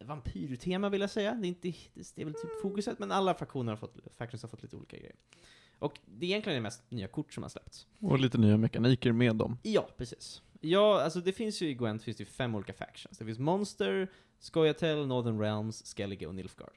vampyrtema 0.02 0.88
vill 0.88 1.00
jag 1.00 1.10
säga. 1.10 1.34
Det 1.34 1.46
är, 1.46 1.48
inte, 1.48 1.72
det 1.94 2.22
är 2.22 2.24
väl 2.24 2.34
typ 2.34 2.60
fokuset, 2.62 2.98
men 2.98 3.12
alla 3.12 3.34
fraktioner 3.34 3.72
har 3.72 3.76
fått, 3.76 3.96
factions 4.16 4.42
har 4.42 4.48
fått 4.48 4.62
lite 4.62 4.76
olika 4.76 4.96
grejer. 4.96 5.14
Och 5.78 5.98
det 6.06 6.26
är 6.26 6.30
egentligen 6.30 6.56
det 6.56 6.62
mest 6.62 6.90
nya 6.90 7.08
kort 7.08 7.32
som 7.32 7.42
har 7.42 7.50
släppts. 7.50 7.86
Och 8.00 8.18
lite 8.18 8.38
nya 8.38 8.56
mekaniker 8.56 9.12
med 9.12 9.36
dem. 9.36 9.58
Ja, 9.62 9.88
precis. 9.96 10.42
Ja, 10.66 11.02
alltså 11.02 11.20
det 11.20 11.32
finns 11.32 11.62
ju 11.62 11.68
i 11.68 11.74
Gwent 11.74 12.02
finns 12.02 12.16
det 12.16 12.24
fem 12.24 12.54
olika 12.54 12.72
factions. 12.72 13.18
Det 13.18 13.24
finns 13.24 13.38
Monster, 13.38 14.08
Scoia'tael, 14.40 15.06
Northern 15.06 15.40
Realms, 15.40 15.94
Skellige 15.96 16.26
och 16.26 16.34
Nilfgaard. 16.34 16.72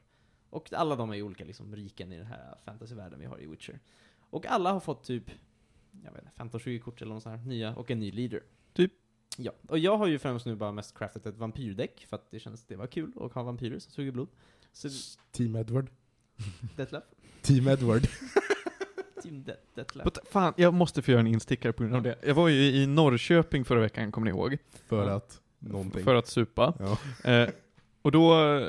Och 0.50 0.74
alla 0.74 0.96
de 0.96 1.10
är 1.10 1.16
ju 1.16 1.24
olika 1.24 1.46
liksom 1.46 1.76
riken 1.76 2.14
i 2.14 2.18
den 2.18 2.26
här 2.26 2.58
fantasyvärlden 2.66 3.20
vi 3.20 3.26
har 3.26 3.42
i 3.42 3.48
Witcher. 3.48 3.80
Och 4.30 4.46
alla 4.46 4.72
har 4.72 4.80
fått 4.80 5.04
typ, 5.04 5.32
jag 6.04 6.12
vet 6.12 6.24
inte, 6.24 6.58
15-20 6.58 6.80
kort 6.80 7.02
eller 7.02 7.14
något 7.14 7.24
sånt 7.24 7.40
här, 7.40 7.48
nya, 7.48 7.76
och 7.76 7.92
en 7.92 8.00
ny 8.00 8.12
leader. 8.12 8.44
Typ. 8.74 8.92
Ja, 9.38 9.52
och 9.68 9.80
jag 9.80 9.98
har 9.98 10.08
ju 10.08 10.20
främst 10.20 10.46
nu 10.46 10.56
bara 10.56 10.72
mest 10.72 10.98
craftat 10.98 11.26
ett 11.26 11.38
vampyrdäck, 11.38 12.06
för 12.10 12.16
att 12.16 12.32
det 12.32 12.40
kändes 12.40 12.64
det 12.64 12.76
var 12.76 12.88
kul 12.88 13.12
att 13.16 13.34
ha 13.34 13.44
vampyrer 13.44 13.80
som 13.80 13.92
suger 13.92 14.12
blod. 14.12 14.28
Så, 14.74 14.90
Team 15.32 15.56
Edward. 15.56 15.90
Detlef? 16.76 17.04
Team 17.42 17.68
Edward. 17.68 18.02
Det- 19.32 19.58
Detlef. 19.76 20.04
But, 20.04 20.18
fan, 20.32 20.54
jag 20.58 20.74
måste 20.74 21.02
få 21.02 21.12
göra 21.12 21.20
en 21.20 21.28
instickare 21.28 21.74
på 21.74 21.84
grund 21.84 21.96
av 21.96 22.02
det. 22.04 22.16
Jag 22.26 22.36
var 22.36 22.48
ju 22.48 22.62
i 22.62 22.88
Norrköping 22.88 23.66
förra 23.66 23.80
veckan, 23.80 24.12
kommer 24.12 24.26
ni 24.26 24.32
ihåg? 24.32 24.58
För 24.88 25.08
Ja. 25.10 25.16
att 25.16 25.42
någonting. 25.60 26.04
För 26.04 26.16
att 26.16 26.28
supa. 26.28 26.74
Ja. 26.80 26.98
Eh, 27.32 27.50
och 28.02 28.12
då, 28.12 28.34
eh, 28.34 28.68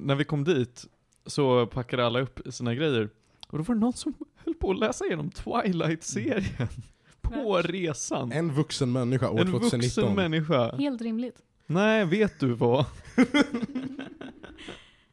när 0.00 0.14
vi 0.14 0.24
kom 0.24 0.44
dit, 0.44 0.84
så 1.26 1.66
packade 1.66 2.06
alla 2.06 2.20
upp 2.20 2.40
sina 2.50 2.74
grejer. 2.74 3.08
Och 3.48 3.58
då 3.58 3.64
var 3.64 3.74
det 3.74 3.80
någon 3.80 3.92
som 3.92 4.14
höll 4.44 4.54
på 4.54 4.70
att 4.70 4.78
läsa 4.78 5.04
igenom 5.06 5.30
Twilight-serien. 5.30 6.68
På 7.20 7.52
Värt. 7.56 7.66
resan. 7.70 8.32
En 8.32 8.52
vuxen 8.54 8.92
människa 8.92 9.30
år 9.30 9.40
En 9.40 9.46
2019. 9.50 9.80
vuxen 9.80 10.14
människa. 10.14 10.76
Helt 10.76 11.02
rimligt. 11.02 11.36
Nej, 11.66 12.04
vet 12.04 12.40
du 12.40 12.52
vad? 12.52 12.84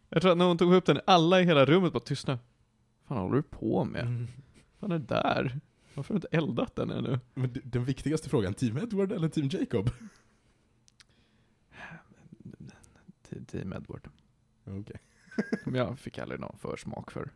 jag 0.10 0.22
tror 0.22 0.32
att 0.32 0.38
när 0.38 0.46
hon 0.46 0.58
tog 0.58 0.74
upp 0.74 0.86
den, 0.86 1.00
alla 1.08 1.42
i 1.42 1.44
hela 1.44 1.66
rummet 1.66 1.94
bara 1.94 2.00
tystnade. 2.00 2.40
Vad 3.08 3.18
fan 3.18 3.24
håller 3.28 3.36
du 3.36 3.44
på 3.44 3.86
med? 3.86 4.02
Mm. 4.02 4.28
Vad 4.86 4.92
är 4.94 5.00
det 5.00 5.06
där? 5.06 5.60
Varför 5.94 6.14
har 6.14 6.20
du 6.20 6.28
inte 6.28 6.38
eldat 6.38 6.76
den 6.76 6.90
ännu? 6.90 7.20
Men 7.34 7.54
d- 7.54 7.62
den 7.64 7.86
viktigaste 7.86 8.30
frågan, 8.30 8.54
Team 8.54 8.78
Edward 8.78 9.12
eller 9.12 9.30
Team 9.30 9.48
Jacob? 9.52 9.90
Team 13.48 13.74
Edward. 13.74 14.10
Okej. 14.66 15.02
Men 15.66 15.76
jag 15.76 16.00
fick 16.00 16.18
aldrig 16.18 16.40
någon 16.40 16.58
försmak 16.58 17.12
för 17.12 17.32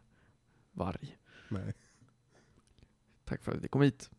varg. 0.72 1.18
Nej. 1.50 1.74
Tack 3.26 3.44
för 3.44 3.52
att 3.56 3.62
ni 3.62 3.68
kom 3.68 3.82
hit. 3.82 4.10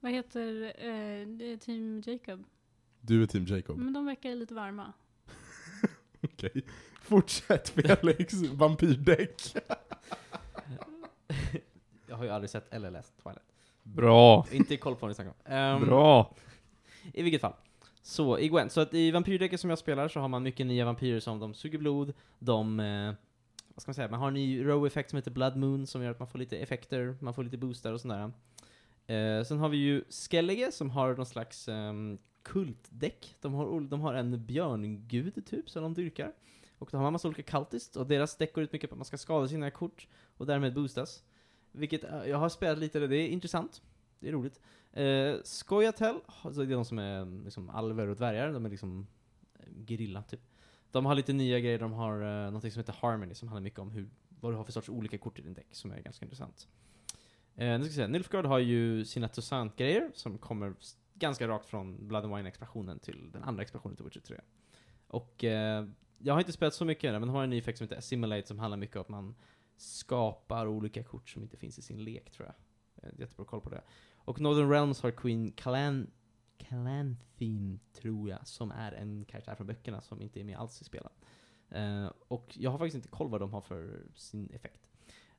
Vad 0.00 0.12
heter 0.12 0.62
eh, 0.78 1.50
är 1.50 1.56
Team 1.56 2.02
Jacob? 2.06 2.44
Du 3.00 3.22
är 3.22 3.26
Team 3.26 3.44
Jacob. 3.44 3.78
Men 3.78 3.92
de 3.92 4.06
verkar 4.06 4.34
lite 4.34 4.54
varma. 4.54 4.92
Okej. 6.20 6.64
Fortsätt 7.02 7.68
Felix, 7.68 8.34
vampyrdäck. 8.34 9.56
Jag 12.14 12.18
har 12.18 12.24
ju 12.24 12.30
aldrig 12.30 12.50
sett 12.50 12.72
eller 12.72 12.90
läst 12.90 13.22
Twilight. 13.22 13.52
Bra. 13.82 14.46
Inte 14.52 14.76
koll 14.76 14.94
på 14.94 15.00
vad 15.00 15.10
ni 15.10 15.14
snackar 15.14 15.30
om. 15.30 15.52
Ehm, 15.52 15.84
Bra. 15.84 16.34
I 17.12 17.22
vilket 17.22 17.40
fall. 17.40 17.52
Så 18.02 18.38
i 18.38 18.48
Gwent, 18.48 18.72
så 18.72 18.80
att 18.80 18.94
i 18.94 19.10
vampyrdäcket 19.10 19.60
som 19.60 19.70
jag 19.70 19.78
spelar 19.78 20.08
så 20.08 20.20
har 20.20 20.28
man 20.28 20.42
mycket 20.42 20.66
nya 20.66 20.84
vampyrer 20.84 21.20
som 21.20 21.40
de 21.40 21.54
suger 21.54 21.78
blod, 21.78 22.12
de, 22.38 22.80
eh, 22.80 23.12
vad 23.74 23.82
ska 23.82 23.88
man 23.88 23.94
säga, 23.94 24.08
man 24.08 24.20
har 24.20 24.28
en 24.28 24.34
ny 24.34 24.64
row-effekt 24.64 25.10
som 25.10 25.16
heter 25.16 25.30
Blood 25.30 25.56
Moon 25.56 25.86
som 25.86 26.02
gör 26.02 26.10
att 26.10 26.18
man 26.18 26.28
får 26.28 26.38
lite 26.38 26.56
effekter, 26.56 27.16
man 27.20 27.34
får 27.34 27.44
lite 27.44 27.56
boostar 27.56 27.92
och 27.92 28.00
sådär. 28.00 28.32
Eh, 29.06 29.44
sen 29.44 29.58
har 29.58 29.68
vi 29.68 29.76
ju 29.76 30.04
Skellige 30.10 30.72
som 30.72 30.90
har 30.90 31.14
någon 31.14 31.26
slags 31.26 31.68
ehm, 31.68 32.18
kultdäck. 32.42 33.36
De 33.40 33.54
har, 33.54 33.80
de 33.80 34.00
har 34.00 34.14
en 34.14 34.46
björngud 34.46 35.46
typ 35.46 35.70
som 35.70 35.82
de 35.82 35.94
dyrkar. 35.94 36.32
Och 36.78 36.88
då 36.90 36.96
har 36.96 37.02
man 37.02 37.12
massa 37.12 37.28
olika 37.28 37.42
cultists 37.42 37.96
och 37.96 38.06
deras 38.06 38.36
däck 38.36 38.52
går 38.54 38.64
ut 38.64 38.72
mycket 38.72 38.90
på 38.90 38.94
att 38.94 38.98
man 38.98 39.04
ska 39.04 39.18
skada 39.18 39.48
sina 39.48 39.70
kort 39.70 40.08
och 40.36 40.46
därmed 40.46 40.74
boostas. 40.74 41.22
Vilket, 41.74 42.04
eh, 42.04 42.24
jag 42.26 42.38
har 42.38 42.48
spelat 42.48 42.78
lite, 42.78 43.06
det 43.06 43.16
är 43.16 43.28
intressant. 43.28 43.82
Det 44.20 44.28
är 44.28 44.32
roligt. 44.32 44.60
Eh, 44.92 45.34
Skojatel, 45.44 46.16
alltså 46.42 46.64
det 46.64 46.72
är 46.72 46.76
de 46.76 46.84
som 46.84 46.98
är 46.98 47.22
mm, 47.22 47.44
liksom 47.44 47.70
alver 47.70 48.08
och 48.08 48.16
dvärgar, 48.16 48.52
de 48.52 48.66
är 48.66 48.70
liksom 48.70 49.06
grilla 49.66 49.86
gerilla 49.86 50.22
typ. 50.22 50.40
De 50.90 51.06
har 51.06 51.14
lite 51.14 51.32
nya 51.32 51.60
grejer, 51.60 51.78
de 51.78 51.92
har 51.92 52.44
eh, 52.46 52.50
något 52.50 52.72
som 52.72 52.80
heter 52.80 52.96
Harmony 53.00 53.34
som 53.34 53.48
handlar 53.48 53.62
mycket 53.62 53.78
om 53.78 53.90
hur, 53.90 54.08
vad 54.40 54.52
du 54.52 54.56
har 54.56 54.64
för 54.64 54.72
sorts 54.72 54.88
olika 54.88 55.18
kort 55.18 55.38
i 55.38 55.42
din 55.42 55.54
däck, 55.54 55.66
som 55.70 55.90
är 55.90 56.00
ganska 56.00 56.24
intressant. 56.24 56.68
Eh, 57.56 57.78
nu 57.78 57.78
ska 57.78 57.88
vi 57.88 57.94
se, 57.94 58.08
Nilfgaard 58.08 58.46
har 58.46 58.58
ju 58.58 59.04
sina 59.04 59.28
Toussaint-grejer 59.28 60.10
som 60.14 60.38
kommer 60.38 60.74
ganska 61.14 61.48
rakt 61.48 61.66
från 61.66 62.08
Blood 62.08 62.24
and 62.24 62.36
Wine-expansionen 62.36 62.98
till 62.98 63.30
den 63.32 63.42
andra 63.42 63.62
expansionen 63.62 63.96
till 63.96 64.04
Witcher 64.04 64.20
3. 64.20 64.40
Och 65.08 65.44
eh, 65.44 65.86
jag 66.18 66.34
har 66.34 66.40
inte 66.40 66.52
spelat 66.52 66.74
så 66.74 66.84
mycket 66.84 67.04
än, 67.04 67.12
men 67.12 67.28
de 67.28 67.30
har 67.30 67.42
en 67.44 67.50
ny 67.50 67.58
effekt 67.58 67.78
som 67.78 67.84
heter 67.84 67.96
Assimilate 67.96 68.46
som 68.46 68.58
handlar 68.58 68.76
mycket 68.76 68.96
om 68.96 69.02
att 69.02 69.08
man 69.08 69.34
skapar 69.76 70.66
olika 70.66 71.02
kort 71.02 71.28
som 71.28 71.42
inte 71.42 71.56
finns 71.56 71.78
i 71.78 71.82
sin 71.82 72.04
lek, 72.04 72.30
tror 72.30 72.48
jag. 72.48 72.54
jag 73.10 73.20
Jättebra 73.20 73.44
koll 73.44 73.60
på 73.60 73.70
det. 73.70 73.82
Och 74.16 74.40
Northern 74.40 74.70
Realms 74.70 75.02
har 75.02 75.10
Queen 75.10 75.52
Calan 75.52 76.10
Calanthin, 76.58 77.80
tror 77.92 78.30
jag, 78.30 78.46
som 78.46 78.70
är 78.70 78.92
en 78.92 79.24
karaktär 79.24 79.54
från 79.54 79.66
böckerna 79.66 80.00
som 80.00 80.22
inte 80.22 80.40
är 80.40 80.44
med 80.44 80.58
alls 80.58 80.80
i 80.80 80.84
spelen. 80.84 81.12
Uh, 81.74 82.04
eh, 82.04 82.10
och 82.28 82.56
jag 82.58 82.70
har 82.70 82.78
faktiskt 82.78 82.94
inte 82.94 83.08
koll 83.08 83.30
vad 83.30 83.40
de 83.40 83.52
har 83.52 83.60
för 83.60 84.02
sin 84.14 84.50
effekt. 84.50 84.80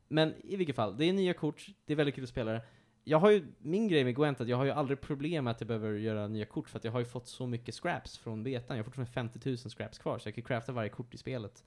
Men 0.07 0.33
i 0.43 0.55
vilket 0.55 0.75
fall, 0.75 0.97
det 0.97 1.05
är 1.05 1.13
nya 1.13 1.33
kort, 1.33 1.67
det 1.85 1.93
är 1.93 1.97
väldigt 1.97 2.15
kul 2.15 2.23
att 2.23 2.29
spela 2.29 2.51
det. 2.51 2.61
Jag 3.03 3.19
har 3.19 3.31
ju, 3.31 3.47
min 3.57 3.87
grej 3.87 4.03
med 4.03 4.15
Gwent, 4.15 4.41
att 4.41 4.47
jag 4.47 4.57
har 4.57 4.65
ju 4.65 4.71
aldrig 4.71 5.01
problem 5.01 5.43
med 5.43 5.51
att 5.51 5.61
jag 5.61 5.67
behöver 5.67 5.93
göra 5.93 6.27
nya 6.27 6.45
kort, 6.45 6.69
för 6.69 6.77
att 6.77 6.83
jag 6.83 6.91
har 6.91 6.99
ju 6.99 7.05
fått 7.05 7.27
så 7.27 7.47
mycket 7.47 7.75
scraps 7.75 8.17
från 8.17 8.43
betan. 8.43 8.77
Jag 8.77 8.83
har 8.83 8.85
fortfarande 8.85 9.11
50 9.11 9.49
000 9.49 9.57
scraps 9.57 9.99
kvar, 9.99 10.19
så 10.19 10.27
jag 10.27 10.35
kan 10.35 10.43
crafta 10.43 10.71
varje 10.71 10.89
kort 10.89 11.13
i 11.13 11.17
spelet 11.17 11.63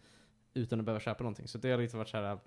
utan 0.59 0.81
att 0.81 0.85
behöva 0.87 1.01
köpa 1.01 1.25
någonting. 1.25 1.49
Så 1.49 1.59
det 1.59 1.71
har 1.71 1.79
liksom 1.79 1.99
varit 1.99 2.09
såhär, 2.09 2.39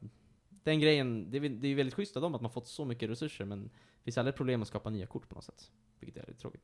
den 0.64 0.80
grejen, 0.80 1.32
det 1.32 1.38
är, 1.38 1.50
det 1.50 1.68
är 1.68 1.76
väldigt 1.76 1.96
schysst 1.96 2.16
av 2.16 2.22
dem 2.22 2.36
att 2.36 2.42
man 2.42 2.52
fått 2.52 2.68
så 2.68 2.86
mycket 2.86 3.10
resurser, 3.10 3.46
men 3.46 3.64
det 3.64 4.04
finns 4.04 4.18
aldrig 4.18 4.36
problem 4.36 4.62
att 4.62 4.68
skapa 4.68 4.90
nya 4.90 5.06
kort 5.06 5.30
på 5.30 5.36
något 5.36 5.44
sätt. 5.44 5.72
Vilket 6.00 6.24
är 6.24 6.28
lite 6.28 6.40
tråkigt. 6.40 6.64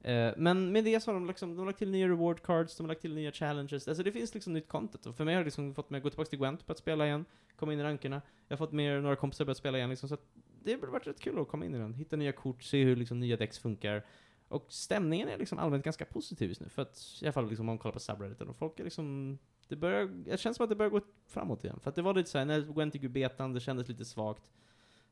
Eh, 0.00 0.32
men 0.36 0.72
med 0.72 0.84
det 0.84 1.00
så 1.00 1.10
har 1.10 1.14
de, 1.14 1.26
liksom, 1.26 1.50
de 1.50 1.58
har 1.58 1.66
lagt 1.66 1.78
till 1.78 1.90
nya 1.90 2.08
reward 2.08 2.42
cards, 2.42 2.76
de 2.76 2.82
har 2.82 2.88
lagt 2.88 3.00
till 3.00 3.14
nya 3.14 3.32
challenges. 3.32 3.88
Alltså 3.88 4.02
det 4.02 4.12
finns 4.12 4.34
liksom 4.34 4.52
nytt 4.52 4.68
content. 4.68 5.06
Och 5.06 5.16
för 5.16 5.24
mig 5.24 5.34
har 5.34 5.40
det 5.40 5.44
liksom 5.44 5.74
fått 5.74 5.90
mig 5.90 5.98
att 5.98 6.02
gå 6.02 6.10
tillbaka 6.10 6.30
till 6.30 6.38
Gwent 6.38 6.66
på 6.66 6.72
att 6.72 6.78
spela 6.78 7.06
igen, 7.06 7.24
komma 7.56 7.72
in 7.72 7.80
i 7.80 7.82
rankerna. 7.82 8.22
Jag 8.48 8.56
har 8.56 8.66
fått 8.66 8.72
med 8.72 9.02
några 9.02 9.16
kompisar 9.16 9.44
börjat 9.44 9.58
spela 9.58 9.78
igen 9.78 9.90
liksom, 9.90 10.08
så 10.08 10.14
att 10.14 10.26
det 10.64 10.80
har 10.80 10.88
varit 10.88 11.06
rätt 11.06 11.20
kul 11.20 11.38
att 11.38 11.48
komma 11.48 11.64
in 11.64 11.74
i 11.74 11.78
den. 11.78 11.94
Hitta 11.94 12.16
nya 12.16 12.32
kort, 12.32 12.62
se 12.62 12.84
hur 12.84 12.96
liksom 12.96 13.20
nya 13.20 13.36
decks 13.36 13.58
funkar. 13.58 14.04
Och 14.52 14.66
stämningen 14.68 15.28
är 15.28 15.38
liksom 15.38 15.58
allmänt 15.58 15.84
ganska 15.84 16.04
positiv 16.04 16.48
just 16.48 16.60
nu. 16.60 16.68
För 16.68 16.82
att, 16.82 17.18
i 17.22 17.24
alla 17.24 17.32
fall 17.32 17.48
liksom, 17.48 17.62
om 17.62 17.66
man 17.66 17.78
kollar 17.78 17.92
på 17.92 18.00
subredditen, 18.00 18.48
och 18.48 18.56
folk 18.56 18.80
är 18.80 18.84
liksom 18.84 19.38
det 19.68 19.76
börjar, 19.76 20.06
det 20.06 20.40
känns 20.40 20.56
som 20.56 20.64
att 20.64 20.70
det 20.70 20.76
börjar 20.76 20.90
gå 20.90 21.00
framåt 21.26 21.64
igen. 21.64 21.80
För 21.80 21.88
att 21.90 21.94
det 21.96 22.02
var 22.02 22.14
lite 22.14 22.30
såhär, 22.30 22.44
när 22.44 22.60
Gwent 22.60 22.94
gick 22.94 23.04
ur 23.04 23.08
betan, 23.08 23.52
det 23.52 23.60
kändes 23.60 23.88
lite 23.88 24.04
svagt. 24.04 24.42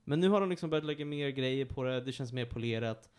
Men 0.04 0.20
nu 0.20 0.28
har 0.28 0.40
de 0.40 0.50
liksom 0.50 0.70
börjat 0.70 0.84
lägga 0.84 1.04
mer 1.04 1.28
grejer 1.28 1.64
på 1.64 1.82
det, 1.82 2.00
det 2.00 2.12
känns 2.12 2.32
mer 2.32 2.44
polerat. 2.46 3.10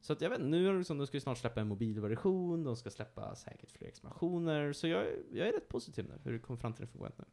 Så 0.00 0.12
att 0.12 0.20
jag 0.20 0.30
vet 0.30 0.40
nu 0.40 0.68
är 0.68 0.72
det 0.72 0.78
liksom, 0.78 0.98
de 0.98 1.06
ska 1.06 1.16
ju 1.16 1.20
snart 1.20 1.38
släppa 1.38 1.60
en 1.60 1.68
mobilversion, 1.68 2.64
de 2.64 2.76
ska 2.76 2.90
släppa 2.90 3.34
säkert 3.34 3.70
fler 3.70 3.88
expansioner. 3.88 4.72
Så 4.72 4.86
jag, 4.88 5.02
är- 5.02 5.22
jag 5.32 5.48
är 5.48 5.52
rätt 5.52 5.68
positiv 5.68 6.04
nu, 6.08 6.14
hur 6.24 6.32
det 6.32 6.38
kommer 6.38 6.58
fram 6.60 6.72
till 6.72 6.84
det 6.86 6.90
för 6.92 6.98
Gwent 6.98 7.14
nu. 7.18 7.24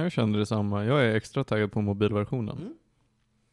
Jag 0.00 0.12
kände 0.12 0.38
detsamma. 0.38 0.84
Jag 0.84 1.04
är 1.04 1.14
extra 1.14 1.44
taggad 1.44 1.72
på 1.72 1.80
mobilversionen. 1.80 2.58
Mm. 2.58 2.74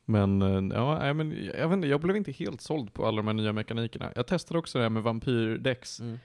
Men, 0.06 0.42
eh, 0.42 0.78
ja, 0.78 1.14
men 1.14 1.32
jag 1.46 1.68
vet 1.70 1.76
inte, 1.76 1.88
jag 1.88 2.02
blev 2.02 2.16
inte 2.18 2.32
helt 2.32 2.62
såld 2.62 2.94
på 2.94 3.06
alla 3.06 3.18
de 3.18 3.28
här 3.28 3.34
nya 3.34 3.54
mekanikerna. 3.54 4.12
Jag 4.16 4.28
testade 4.28 4.60
också 4.60 4.78
det 4.78 4.84
här 4.84 4.90
med 4.90 5.04
vampyrdex. 5.04 6.00
Mm. 6.00 6.20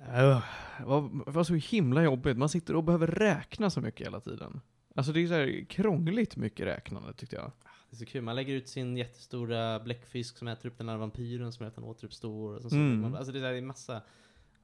Äh, 0.00 0.42
Det 0.78 0.84
var, 0.84 1.24
det 1.24 1.30
var 1.30 1.44
så 1.44 1.54
himla 1.54 2.02
jobbigt. 2.02 2.36
Man 2.38 2.48
sitter 2.48 2.76
och 2.76 2.84
behöver 2.84 3.06
räkna 3.06 3.70
så 3.70 3.80
mycket 3.80 4.06
hela 4.06 4.20
tiden. 4.20 4.60
Alltså 4.94 5.12
det 5.12 5.20
är 5.22 5.26
så 5.26 5.34
här 5.34 5.64
krångligt 5.68 6.36
mycket 6.36 6.66
räknande 6.66 7.12
tyckte 7.12 7.36
jag. 7.36 7.52
Det 7.90 7.94
är 7.94 7.96
så 7.96 8.06
kul, 8.06 8.22
man 8.22 8.36
lägger 8.36 8.54
ut 8.54 8.68
sin 8.68 8.96
jättestora 8.96 9.80
bläckfisk 9.80 10.38
som 10.38 10.48
äter 10.48 10.68
upp 10.68 10.78
den 10.78 10.88
här 10.88 10.96
vampyren 10.96 11.52
som 11.52 11.64
gör 11.64 11.68
att 11.68 11.74
den 11.74 11.84
återuppstår. 11.84 12.54
Och 12.64 12.70
så 12.70 12.76
Mm. 12.76 13.00
man, 13.00 13.16
alltså 13.16 13.32
det 13.32 13.38
är, 13.38 13.40
så 13.40 13.44
här, 13.46 13.52
det 13.52 13.58
är 13.58 13.62
massa... 13.62 14.02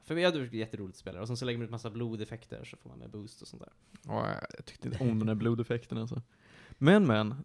För 0.04 0.14
mig 0.14 0.24
hade 0.24 0.36
det 0.38 0.40
varit 0.44 0.52
jätteroligt 0.52 0.94
att 0.94 1.00
spela 1.00 1.20
och 1.20 1.26
sen 1.26 1.36
så 1.36 1.44
lägger 1.44 1.58
man 1.58 1.64
ut 1.64 1.70
massa 1.70 1.90
blodeffekter 1.90 2.64
så 2.64 2.76
får 2.76 2.88
man 2.90 2.98
med 2.98 3.10
boost 3.10 3.42
och 3.42 3.48
sånt 3.48 3.62
där. 3.62 3.72
Ja, 4.06 4.26
jag 4.56 4.64
tyckte 4.64 4.88
inte 4.88 5.04
om 5.04 5.18
den 5.18 5.28
här 5.28 5.34
blodeffekten 5.34 5.98
alltså. 5.98 6.22
Men 6.82 7.06
men, 7.06 7.30
eh, 7.30 7.36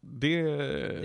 det, 0.00 0.42
det, 0.42 0.42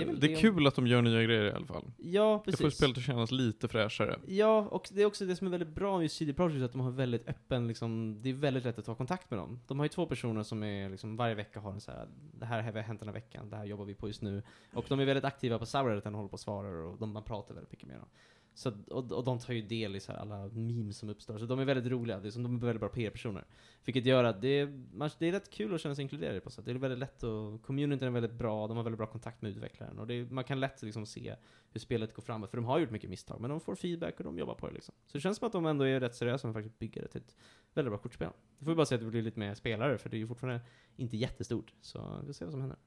är 0.02 0.06
det 0.06 0.16
det 0.16 0.34
är 0.34 0.36
kul 0.36 0.68
att 0.68 0.76
de 0.76 0.88
gör 0.88 1.02
nya 1.02 1.24
grejer 1.24 1.44
i 1.44 1.52
alla 1.52 1.66
fall. 1.66 1.92
Ja, 1.98 2.42
Det 2.46 2.52
precis. 2.52 2.62
får 2.62 2.70
spelet 2.70 2.98
att 2.98 3.04
kännas 3.04 3.32
lite 3.32 3.68
fräschare. 3.68 4.20
Ja, 4.28 4.68
och 4.72 4.90
det 4.92 5.02
är 5.02 5.06
också 5.06 5.26
det 5.26 5.36
som 5.36 5.48
är 5.48 5.52
väldigt 5.52 5.76
bra 5.76 6.00
med 6.00 6.12
CD 6.12 6.34
Projekt, 6.34 6.64
att 6.64 6.72
de 6.72 6.82
har 6.82 6.92
väldigt 6.92 7.30
öppen, 7.30 7.68
liksom, 7.68 8.22
det 8.22 8.30
är 8.30 8.34
väldigt 8.34 8.64
lätt 8.64 8.80
att 8.80 8.86
ta 8.86 8.96
kontakt 8.96 9.32
med 9.32 9.40
dem. 9.40 9.60
De 9.68 9.80
har 9.80 9.86
ju 9.86 9.90
två 9.90 10.06
personer 10.06 10.44
som 10.44 10.64
är, 10.64 10.90
liksom, 10.90 11.18
varje 11.18 11.36
vecka 11.36 11.60
har 11.60 11.72
en 11.72 11.82
så 11.82 11.92
här, 11.92 12.08
det 12.40 12.46
här 12.46 12.64
har 12.64 12.82
hänt 12.82 13.00
den 13.00 13.10
här 13.10 13.14
veckan, 13.14 13.50
det 13.50 13.56
här 13.56 13.66
jobbar 13.66 13.86
vi 13.86 13.94
på 13.94 14.08
just 14.08 14.22
nu. 14.22 14.44
Och 14.74 14.86
de 14.90 15.00
är 15.00 15.06
väldigt 15.06 15.26
aktiva 15.26 15.60
på 15.60 15.66
subredditen 15.66 16.14
och 16.14 16.18
håller 16.18 16.30
på 16.30 16.34
och 16.34 16.40
svarar 16.40 16.74
och 16.74 16.98
de, 17.00 17.12
man 17.12 17.24
pratar 17.24 17.54
väldigt 17.54 17.72
mycket 17.72 17.88
med 17.88 17.98
dem. 17.98 18.08
Så, 18.56 18.72
och, 18.88 19.12
och 19.12 19.24
de 19.24 19.40
tar 19.40 19.54
ju 19.54 19.62
del 19.62 19.96
i 19.96 20.00
så 20.00 20.12
här 20.12 20.20
alla 20.20 20.48
memes 20.48 20.98
som 20.98 21.10
uppstår, 21.10 21.38
så 21.38 21.46
de 21.46 21.60
är 21.60 21.66
väldigt 21.66 21.92
roliga, 21.92 22.20
det 22.20 22.28
är 22.28 22.32
som 22.32 22.44
de 22.44 22.56
är 22.56 22.60
väldigt 22.60 22.80
bra 22.80 22.90
PR-personer. 22.90 23.46
Vilket 23.86 24.06
gör 24.06 24.24
att 24.24 24.42
det 24.42 24.48
är, 24.48 24.68
man, 24.94 25.10
det 25.20 25.28
är 25.28 25.32
rätt 25.32 25.50
kul 25.50 25.76
att 25.76 25.82
känna 25.82 25.96
sig 25.96 26.02
inkluderad 26.02 26.44
på 26.44 26.50
så 26.50 26.56
sätt. 26.56 26.66
Det 26.66 26.72
är 26.72 26.76
väldigt 26.76 27.00
lätt 27.00 27.24
och 27.24 27.62
communityn 27.62 28.08
är 28.08 28.12
väldigt 28.12 28.34
bra, 28.34 28.68
de 28.68 28.78
har 28.78 28.84
väldigt 28.84 28.98
bra 28.98 29.08
kontakt 29.08 29.42
med 29.42 29.52
utvecklaren. 29.52 30.00
Och 30.00 30.08
det 30.08 30.14
är, 30.14 30.26
man 30.26 30.44
kan 30.44 30.60
lätt 30.60 30.82
liksom 30.82 31.06
se 31.06 31.36
hur 31.72 31.80
spelet 31.80 32.14
går 32.14 32.24
framåt, 32.24 32.50
för 32.50 32.58
de 32.58 32.66
har 32.66 32.80
gjort 32.80 32.92
mycket 32.92 33.10
misstag, 33.10 33.42
men 33.42 33.50
de 33.50 33.60
får 33.60 33.76
feedback 33.76 34.18
och 34.18 34.24
de 34.24 34.38
jobbar 34.38 34.56
på 34.56 34.68
det 34.68 34.74
liksom. 34.74 34.96
Så 35.06 35.18
det 35.18 35.22
känns 35.22 35.38
som 35.38 35.48
att 35.48 35.54
de 35.54 35.66
ändå 35.66 35.84
är 35.84 36.00
rätt 36.00 36.16
seriösa 36.16 36.48
med 36.48 36.52
att 36.52 36.64
faktiskt 36.64 36.80
bygga 36.80 37.02
det 37.02 37.08
till 37.08 37.22
ett 37.22 37.36
väldigt 37.74 37.92
bra 37.92 37.98
kortspel. 37.98 38.30
Det 38.60 38.66
får 38.66 38.72
vi 38.72 38.76
bara 38.76 38.86
se 38.86 38.96
att 38.96 39.02
det 39.02 39.08
blir 39.08 39.22
lite 39.22 39.40
mer 39.40 39.54
spelare, 39.54 39.98
för 39.98 40.10
det 40.10 40.18
är 40.18 40.20
ju 40.20 40.28
fortfarande 40.28 40.62
inte 40.96 41.18
jättestort. 41.18 41.74
Så 41.82 42.18
vi 42.22 42.26
får 42.26 42.34
se 42.34 42.46
vad 42.46 42.52
som 42.52 42.62
händer. 42.62 42.78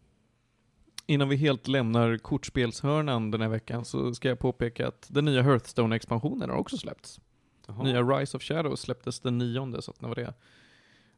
Innan 1.06 1.28
vi 1.28 1.36
helt 1.36 1.68
lämnar 1.68 2.18
kortspelshörnan 2.18 3.30
den 3.30 3.40
här 3.40 3.48
veckan 3.48 3.84
så 3.84 4.14
ska 4.14 4.28
jag 4.28 4.38
påpeka 4.38 4.88
att 4.88 5.08
den 5.10 5.24
nya 5.24 5.42
Hearthstone-expansionen 5.42 6.50
har 6.50 6.56
också 6.56 6.76
släppts. 6.76 7.20
Jaha. 7.66 7.82
Nya 7.82 8.02
Rise 8.02 8.36
of 8.36 8.42
Shadows 8.42 8.80
släpptes 8.80 9.20
den 9.20 9.38
nionde, 9.38 9.82
så 9.82 9.90
att 9.90 10.00
när 10.00 10.08
var 10.08 10.14
det? 10.14 10.34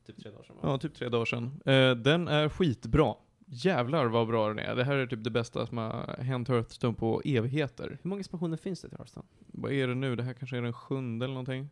Typ 0.07 0.23
tre 0.23 0.31
dagar 0.31 0.45
sedan 0.45 0.57
va? 0.57 0.63
Ja, 0.65 0.79
typ 0.79 0.95
tre 0.95 1.09
dagar 1.09 1.25
sedan. 1.25 1.61
Eh, 1.65 1.91
den 1.91 2.29
är 2.29 2.49
skitbra. 2.49 3.15
Jävlar 3.47 4.07
vad 4.07 4.27
bra 4.27 4.49
den 4.49 4.59
är. 4.59 4.77
Det 4.77 4.85
här 4.85 4.97
är 4.97 5.07
typ 5.07 5.25
det 5.25 5.31
bästa 5.31 5.67
som 5.67 5.79
har 5.79 6.17
hänt 6.23 6.49
Hearthstone 6.49 6.95
på 6.95 7.23
evigheter. 7.25 7.99
Hur 8.03 8.09
många 8.09 8.21
expansioner 8.21 8.57
finns 8.57 8.81
det 8.81 8.89
till 8.89 8.99
Hearthstone? 8.99 9.27
Vad 9.47 9.73
är 9.73 9.89
det 9.89 9.95
nu? 9.95 10.17
Det 10.17 10.23
här 10.23 10.33
kanske 10.33 10.57
är 10.57 10.63
den 10.63 10.73
sjunde 10.73 11.25
eller 11.25 11.35
någonting. 11.35 11.69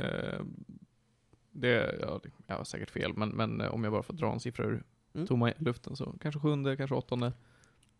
Eh, 0.00 0.40
det, 1.50 1.98
ja, 2.00 2.20
det, 2.22 2.30
jag 2.46 2.56
har 2.56 2.64
säkert 2.64 2.90
fel, 2.90 3.12
men, 3.16 3.28
men 3.28 3.60
eh, 3.60 3.74
om 3.74 3.84
jag 3.84 3.92
bara 3.92 4.02
får 4.02 4.14
dra 4.14 4.32
en 4.32 4.40
siffra 4.40 4.64
ur 4.64 4.84
Mm. 5.16 5.26
tomma 5.26 5.52
luften 5.58 5.96
så 5.96 6.14
kanske 6.20 6.40
sjunde, 6.40 6.76
kanske 6.76 6.94
åttonde. 6.94 7.32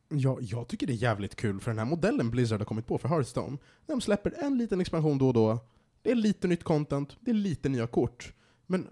Ja, 0.09 0.39
jag 0.41 0.69
tycker 0.69 0.87
det 0.87 0.93
är 0.93 0.95
jävligt 0.95 1.37
kul 1.37 1.61
för 1.61 1.71
den 1.71 1.79
här 1.79 1.87
modellen 1.87 2.31
Blizzard 2.31 2.61
har 2.61 2.65
kommit 2.65 2.87
på 2.87 2.99
för 2.99 3.09
Hearthstone. 3.09 3.59
De 3.87 4.01
släpper 4.01 4.45
en 4.45 4.59
liten 4.59 4.81
expansion 4.81 5.19
då 5.19 5.27
och 5.27 5.35
då. 5.35 5.59
Det 6.03 6.11
är 6.11 6.15
lite 6.15 6.49
nytt 6.49 6.65
content, 6.65 7.17
det 7.21 7.31
är 7.31 7.35
lite 7.35 7.69
nya 7.69 7.87
kort. 7.87 8.33
Men 8.67 8.89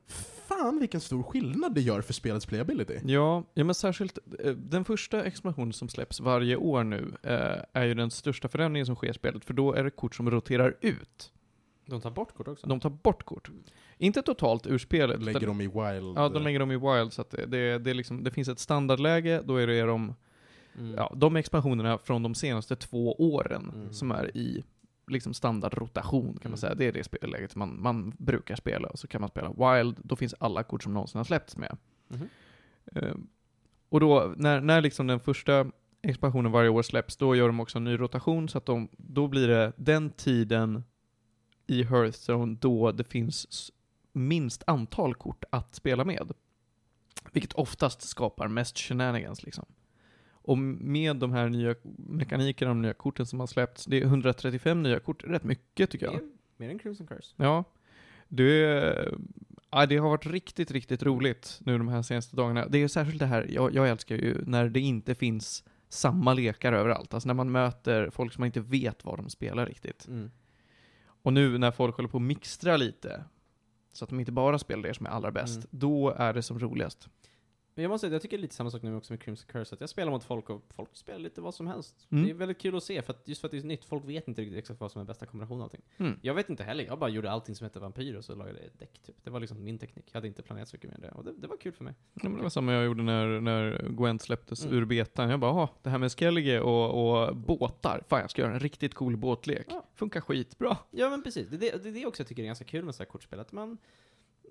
fan 0.48 0.78
vilken 0.78 1.00
stor 1.00 1.22
skillnad 1.22 1.74
det 1.74 1.80
gör 1.80 2.00
för 2.02 2.12
spelets 2.12 2.46
playability. 2.46 2.98
Ja, 3.04 3.44
ja 3.54 3.64
men 3.64 3.74
särskilt 3.74 4.18
eh, 4.38 4.52
den 4.52 4.84
första 4.84 5.24
expansionen 5.24 5.72
som 5.72 5.88
släpps 5.88 6.20
varje 6.20 6.56
år 6.56 6.84
nu 6.84 7.12
eh, 7.22 7.62
är 7.72 7.84
ju 7.84 7.94
den 7.94 8.10
största 8.10 8.48
förändringen 8.48 8.86
som 8.86 8.96
sker 8.96 9.10
i 9.10 9.14
spelet, 9.14 9.44
för 9.44 9.54
då 9.54 9.72
är 9.72 9.84
det 9.84 9.90
kort 9.90 10.14
som 10.14 10.30
roterar 10.30 10.76
ut. 10.80 11.32
De 11.86 12.00
tar 12.00 12.10
bort 12.10 12.34
kort 12.34 12.48
också? 12.48 12.66
De 12.66 12.80
tar 12.80 12.90
bort 12.90 13.22
kort. 13.24 13.50
Inte 13.98 14.22
totalt 14.22 14.66
ur 14.66 14.78
spelet. 14.78 15.22
Lägger 15.22 15.40
utan- 15.40 15.48
dem 15.48 15.60
i 15.60 15.66
wild. 15.66 16.18
Ja, 16.18 16.28
de 16.28 16.42
lägger 16.42 16.58
dem 16.58 16.70
i 16.72 16.76
wild, 16.76 17.12
så 17.12 17.20
att 17.22 17.30
det, 17.30 17.46
det, 17.46 17.78
det, 17.78 17.94
liksom, 17.94 18.24
det 18.24 18.30
finns 18.30 18.48
ett 18.48 18.58
standardläge, 18.58 19.42
då 19.44 19.56
är 19.56 19.66
det 19.66 19.80
de, 19.82 20.14
Mm. 20.78 20.94
ja, 20.94 21.12
de 21.16 21.36
expansionerna 21.36 21.98
från 21.98 22.22
de 22.22 22.34
senaste 22.34 22.76
två 22.76 23.12
åren 23.34 23.70
Mm. 23.74 23.92
som 23.92 24.10
är 24.10 24.36
i 24.36 24.64
liksom 25.06 25.34
standardrotation 25.34 26.24
kan 26.32 26.40
Mm. 26.40 26.50
man 26.50 26.58
säga. 26.58 26.74
Det 26.74 26.84
är 26.84 26.92
det 26.92 27.04
spelläget 27.04 27.56
man, 27.56 27.82
man 27.82 28.12
brukar 28.18 28.56
spela. 28.56 28.88
Och 28.88 28.98
så 28.98 29.06
kan 29.06 29.20
man 29.20 29.30
spela 29.30 29.48
wild, 29.76 29.96
då 30.02 30.16
finns 30.16 30.34
alla 30.38 30.62
kort 30.62 30.82
som 30.82 30.94
någonsin 30.94 31.18
har 31.18 31.24
släppts 31.24 31.56
med. 31.56 31.76
Eh, 32.94 33.14
och 33.88 34.00
då, 34.00 34.34
när, 34.36 34.60
när 34.60 34.80
liksom 34.80 35.06
den 35.06 35.20
första 35.20 35.66
expansionen 36.02 36.52
varje 36.52 36.68
år 36.68 36.82
släpps, 36.82 37.16
då 37.16 37.34
gör 37.36 37.46
de 37.46 37.60
också 37.60 37.78
en 37.78 37.84
ny 37.84 37.96
rotation, 38.00 38.48
så 38.48 38.58
att 38.58 38.66
de, 38.66 38.88
då 38.96 39.28
blir 39.28 39.48
det 39.48 39.72
den 39.76 40.10
tiden 40.10 40.84
i 41.66 41.82
Hearthstone 41.82 42.56
då 42.60 42.92
det 42.92 43.04
finns 43.04 43.70
minst 44.12 44.62
antal 44.66 45.14
kort 45.14 45.44
att 45.50 45.74
spela 45.74 46.04
med. 46.04 46.32
Vilket 47.32 47.52
oftast 47.52 48.02
skapar 48.02 48.48
mest 48.48 48.78
shenanigans 48.78 49.42
liksom. 49.42 49.64
Och 50.32 50.58
med 50.58 51.16
de 51.16 51.32
här 51.32 51.48
nya 51.48 51.74
mekanikerna, 51.96 52.68
de 52.68 52.82
nya 52.82 52.92
korten 52.92 53.26
som 53.26 53.40
har 53.40 53.46
släppts, 53.46 53.84
det 53.84 53.96
är 53.96 54.02
135 54.02 54.82
nya 54.82 55.00
kort, 55.00 55.24
rätt 55.24 55.44
mycket 55.44 55.90
tycker 55.90 56.06
jag. 56.06 56.14
Mer, 56.14 56.30
mer 56.56 56.70
än 56.70 56.78
Crimson 56.78 57.06
Curse. 57.06 57.34
Ja. 57.36 57.64
Det, 58.28 59.14
ja, 59.70 59.86
det 59.86 59.96
har 59.96 60.08
varit 60.08 60.26
riktigt, 60.26 60.70
riktigt 60.70 61.02
roligt 61.02 61.60
nu 61.60 61.78
de 61.78 61.88
här 61.88 62.02
senaste 62.02 62.36
dagarna. 62.36 62.66
Det 62.68 62.82
är 62.82 62.88
särskilt 62.88 63.18
det 63.18 63.26
här, 63.26 63.46
jag, 63.50 63.74
jag 63.74 63.88
älskar 63.88 64.16
ju 64.16 64.44
när 64.46 64.68
det 64.68 64.80
inte 64.80 65.14
finns 65.14 65.64
samma 65.88 66.34
lekar 66.34 66.72
överallt. 66.72 67.14
Alltså 67.14 67.26
när 67.26 67.34
man 67.34 67.52
möter 67.52 68.10
folk 68.10 68.32
som 68.32 68.40
man 68.40 68.46
inte 68.46 68.60
vet 68.60 69.04
vad 69.04 69.18
de 69.18 69.30
spelar 69.30 69.66
riktigt. 69.66 70.08
Mm. 70.08 70.30
Och 71.24 71.32
nu 71.32 71.58
när 71.58 71.70
folk 71.70 71.96
håller 71.96 72.08
på 72.08 72.16
att 72.16 72.22
mixtra 72.22 72.76
lite, 72.76 73.24
så 73.92 74.04
att 74.04 74.08
de 74.10 74.20
inte 74.20 74.32
bara 74.32 74.58
spelar 74.58 74.82
det 74.82 74.94
som 74.94 75.06
är 75.06 75.10
allra 75.10 75.30
bäst, 75.30 75.56
Mm. 75.56 75.66
då 75.70 76.10
är 76.10 76.32
det 76.32 76.42
som 76.42 76.58
roligast. 76.58 77.08
Men 77.76 77.82
jag 77.82 77.90
måste 77.90 78.06
säga, 78.06 78.14
jag 78.14 78.22
tycker 78.22 78.38
lite 78.38 78.54
samma 78.54 78.70
sak 78.70 78.82
nu 78.82 78.96
också 78.96 79.12
med 79.12 79.22
Crimson 79.22 79.46
Curse, 79.52 79.74
att 79.74 79.80
jag 79.80 79.90
spelar 79.90 80.10
mot 80.12 80.24
folk 80.24 80.50
och 80.50 80.62
folk 80.70 80.96
spelar 80.96 81.18
lite 81.18 81.40
vad 81.40 81.54
som 81.54 81.66
helst. 81.66 82.06
Mm. 82.10 82.24
Det 82.24 82.30
är 82.30 82.34
väldigt 82.34 82.58
kul 82.58 82.76
att 82.76 82.82
se, 82.84 83.02
för 83.02 83.12
att, 83.12 83.28
just 83.28 83.40
för 83.40 83.48
att 83.48 83.52
det 83.52 83.58
är 83.58 83.62
nytt, 83.62 83.84
folk 83.84 84.04
vet 84.04 84.28
inte 84.28 84.42
riktigt 84.42 84.58
exakt 84.58 84.80
vad 84.80 84.92
som 84.92 85.00
är 85.00 85.04
bästa 85.04 85.26
kombinationen 85.26 85.60
av 85.60 85.64
allting. 85.64 85.82
Mm. 85.96 86.18
Jag 86.22 86.34
vet 86.34 86.50
inte 86.50 86.64
heller, 86.64 86.84
jag 86.84 86.98
bara 86.98 87.10
gjorde 87.10 87.30
allting 87.30 87.54
som 87.54 87.64
hette 87.64 87.80
vampyr 87.80 88.14
och 88.14 88.24
så 88.24 88.34
lagade 88.34 88.58
jag 88.58 88.66
ett 88.66 88.78
däck 88.78 88.98
typ. 89.06 89.16
Det 89.24 89.30
var 89.30 89.40
liksom 89.40 89.64
min 89.64 89.78
teknik, 89.78 90.04
jag 90.06 90.14
hade 90.14 90.28
inte 90.28 90.42
planerat 90.42 90.68
så 90.68 90.76
mycket 90.76 90.90
mer 90.90 90.94
än 90.94 91.00
det. 91.00 91.10
Och 91.10 91.24
det, 91.24 91.32
det 91.32 91.46
var 91.46 91.56
kul 91.56 91.72
för 91.72 91.84
mig. 91.84 91.94
Ja, 92.14 92.28
det 92.28 92.42
var 92.42 92.48
samma 92.48 92.72
jag 92.72 92.84
gjorde 92.84 93.02
när, 93.02 93.40
när 93.40 93.88
Gwent 93.88 94.22
släpptes 94.22 94.64
Mm. 94.64 94.76
ur 94.78 94.84
betan. 94.84 95.30
Jag 95.30 95.40
bara, 95.40 95.50
"Jaha, 95.50 95.68
det 95.82 95.90
här 95.90 95.98
med 95.98 96.12
Skellige 96.12 96.60
och, 96.60 97.26
och 97.28 97.36
båtar, 97.36 98.02
fan 98.08 98.20
jag 98.20 98.30
ska 98.30 98.42
göra 98.42 98.52
en 98.52 98.60
riktigt 98.60 98.94
cool 98.94 99.16
båtlek. 99.16 99.66
Ja. 99.70 99.84
Funkar 99.94 100.20
skitbra. 100.20 100.76
Ja 100.90 101.10
men 101.10 101.22
precis, 101.22 101.48
det 101.48 101.56
är 101.56 101.72
det, 101.78 101.84
det, 101.84 101.90
det 101.90 102.06
också 102.06 102.20
jag 102.22 102.28
tycker 102.28 102.42
är 102.42 102.46
ganska 102.46 102.64
kul 102.64 102.84
med 102.84 102.94
så 102.94 103.02
här 103.02 103.10
kortspel, 103.10 103.40
att 103.40 103.52
man, 103.52 103.78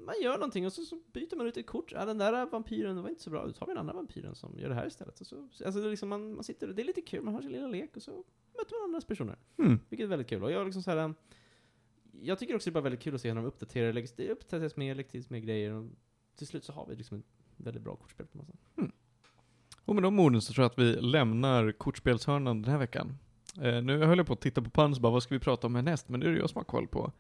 man 0.06 0.16
gör 0.22 0.34
någonting 0.34 0.66
och 0.66 0.74
så, 0.74 0.82
så 0.82 0.99
byter 1.14 1.36
man 1.36 1.47
ut 1.47 1.58
ett 1.58 1.68
kort. 1.68 1.91
Ja, 1.91 2.06
den 2.06 2.18
där 2.18 2.45
vampyren 2.45 3.01
var 3.01 3.10
inte 3.10 3.24
så 3.24 3.30
bra, 3.30 3.45
då 3.45 3.54
tar 3.54 3.66
vi 3.66 3.72
den 3.72 3.80
andra 3.80 3.93
vampyren 3.93 4.36
som 4.36 4.60
gör 4.60 4.70
det 4.70 4.76
här 4.76 4.88
istället. 4.88 5.22
Och 5.22 5.28
så, 5.28 5.36
alltså 5.66 5.82
det 5.82 5.88
är 5.88 5.89
liksom 5.89 6.10
man, 6.10 6.36
man 6.36 6.43
sitter, 6.43 6.68
det 6.68 6.82
är 6.82 6.86
lite 6.86 7.01
kul, 7.01 7.24
man 7.24 7.34
har 7.34 7.41
sin 7.41 7.51
lilla 7.51 7.68
lek 7.68 7.95
och 7.95 8.01
så 8.01 8.12
möter 8.58 8.80
man 8.80 8.89
andras 8.89 9.06
personer. 9.06 9.38
Mm. 9.58 9.80
Vilket 9.89 10.06
är 10.06 10.10
väldigt 10.10 10.28
kul. 10.28 10.43
Och 10.43 10.51
jag 10.51 10.66
liksom 10.66 10.84
så 10.84 10.91
här, 10.91 11.14
jag 12.22 12.39
tycker 12.39 12.56
också 12.56 12.70
det 12.70 12.72
är 12.72 12.74
bara 12.74 12.84
väldigt 12.84 13.01
kul 13.01 13.16
att 13.16 13.22
se 13.22 13.34
när 13.34 13.41
de 13.41 13.47
uppdaterar, 13.47 13.93
läggs- 13.93 14.14
det 14.16 14.30
uppdateras 14.30 14.76
mer, 14.76 14.95
läggs 14.95 15.12
till 15.12 15.26
mer 15.28 15.39
grejer 15.39 15.72
och 15.72 15.86
till 16.36 16.47
slut 16.47 16.64
så 16.64 16.74
har 16.74 16.88
vi 16.88 16.95
liksom 16.95 17.18
ett 17.18 17.26
väldigt 17.58 17.84
bra 17.84 17.95
kortspel 17.95 18.26
på 18.28 18.45
sätt. 18.45 18.89
Och 19.86 19.95
med 19.95 20.04
de 20.04 20.20
orden 20.20 20.41
så 20.41 20.54
tror 20.54 20.64
jag 20.64 20.70
att 20.70 20.80
vi 20.80 21.01
lämnar 21.01 21.72
kortspelshörnan 21.72 22.62
den 22.62 22.72
här 22.72 22.80
veckan. 22.80 23.18
Eh, 23.62 23.82
nu 23.82 24.04
höll 24.04 24.18
jag 24.18 24.28
på 24.28 24.34
att 24.34 24.41
titta 24.41 24.62
på 24.62 24.70
Pans 24.70 24.99
bara, 24.99 25.12
vad 25.12 25.24
ska 25.24 25.36
vi 25.36 25.39
prata 25.39 25.68
om 25.68 25.76
härnäst? 25.76 26.10
Men 26.10 26.20
nu 26.20 26.26
är 26.26 26.32
det 26.32 26.39
jag 26.39 26.49
som 26.49 26.60
har 26.60 26.64
koll 26.64 26.88
på. 26.88 27.12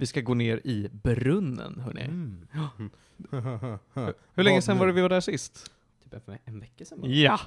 Vi 0.00 0.06
ska 0.06 0.20
gå 0.20 0.34
ner 0.34 0.60
i 0.64 0.88
brunnen, 0.92 1.80
hörni. 1.80 2.00
Mm. 2.00 2.46
Hur 4.34 4.42
länge 4.42 4.62
sedan 4.62 4.78
var 4.78 4.86
det 4.86 4.92
vi 4.92 5.00
var 5.00 5.08
där 5.08 5.20
sist? 5.20 5.72
Typ 6.04 6.28
en, 6.28 6.38
en 6.44 6.60
vecka 6.60 6.84
sedan 6.84 7.00
bara. 7.00 7.10
Ja! 7.10 7.40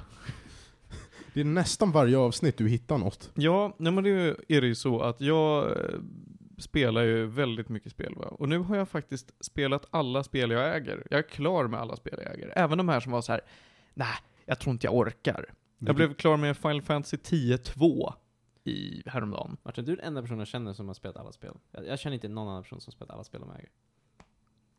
Det 1.32 1.40
är 1.40 1.44
nästan 1.44 1.92
varje 1.92 2.18
avsnitt 2.18 2.58
du 2.58 2.68
hittar 2.68 2.98
något. 2.98 3.30
Ja, 3.34 3.74
nej 3.78 3.92
men 3.92 4.04
det 4.04 4.10
är 4.48 4.60
det 4.60 4.66
ju 4.66 4.74
så 4.74 5.00
att 5.00 5.20
jag 5.20 5.70
eh, 5.70 5.98
spelar 6.58 7.02
ju 7.02 7.26
väldigt 7.26 7.68
mycket 7.68 7.92
spel 7.92 8.14
va. 8.14 8.24
Och 8.24 8.48
nu 8.48 8.58
har 8.58 8.76
jag 8.76 8.88
faktiskt 8.88 9.32
spelat 9.40 9.86
alla 9.90 10.24
spel 10.24 10.50
jag 10.50 10.76
äger. 10.76 11.06
Jag 11.10 11.18
är 11.18 11.28
klar 11.28 11.66
med 11.66 11.80
alla 11.80 11.96
spel 11.96 12.20
jag 12.22 12.34
äger. 12.34 12.52
Även 12.56 12.78
de 12.78 12.88
här 12.88 13.00
som 13.00 13.12
var 13.12 13.22
så 13.22 13.32
här: 13.32 13.40
nej, 13.94 14.16
jag 14.46 14.60
tror 14.60 14.72
inte 14.72 14.86
jag 14.86 14.94
orkar. 14.94 15.46
Jag 15.78 15.96
blev 15.96 16.14
klar 16.14 16.36
med 16.36 16.56
Final 16.56 16.82
Fantasy 16.82 17.16
10-2 17.16 18.12
i 18.64 19.02
häromdagen. 19.06 19.56
Martin, 19.62 19.84
du 19.84 19.92
är 19.92 19.96
den 19.96 20.06
enda 20.06 20.22
personen 20.22 20.38
jag 20.38 20.48
känner 20.48 20.72
som 20.72 20.86
har 20.86 20.94
spelat 20.94 21.16
alla 21.16 21.32
spel. 21.32 21.54
Jag, 21.70 21.86
jag 21.86 21.98
känner 21.98 22.14
inte 22.14 22.28
någon 22.28 22.48
annan 22.48 22.62
person 22.62 22.80
som 22.80 22.92
spelat 22.92 23.10
alla 23.10 23.24
spel 23.24 23.40
de 23.40 23.50
äger. 23.50 23.70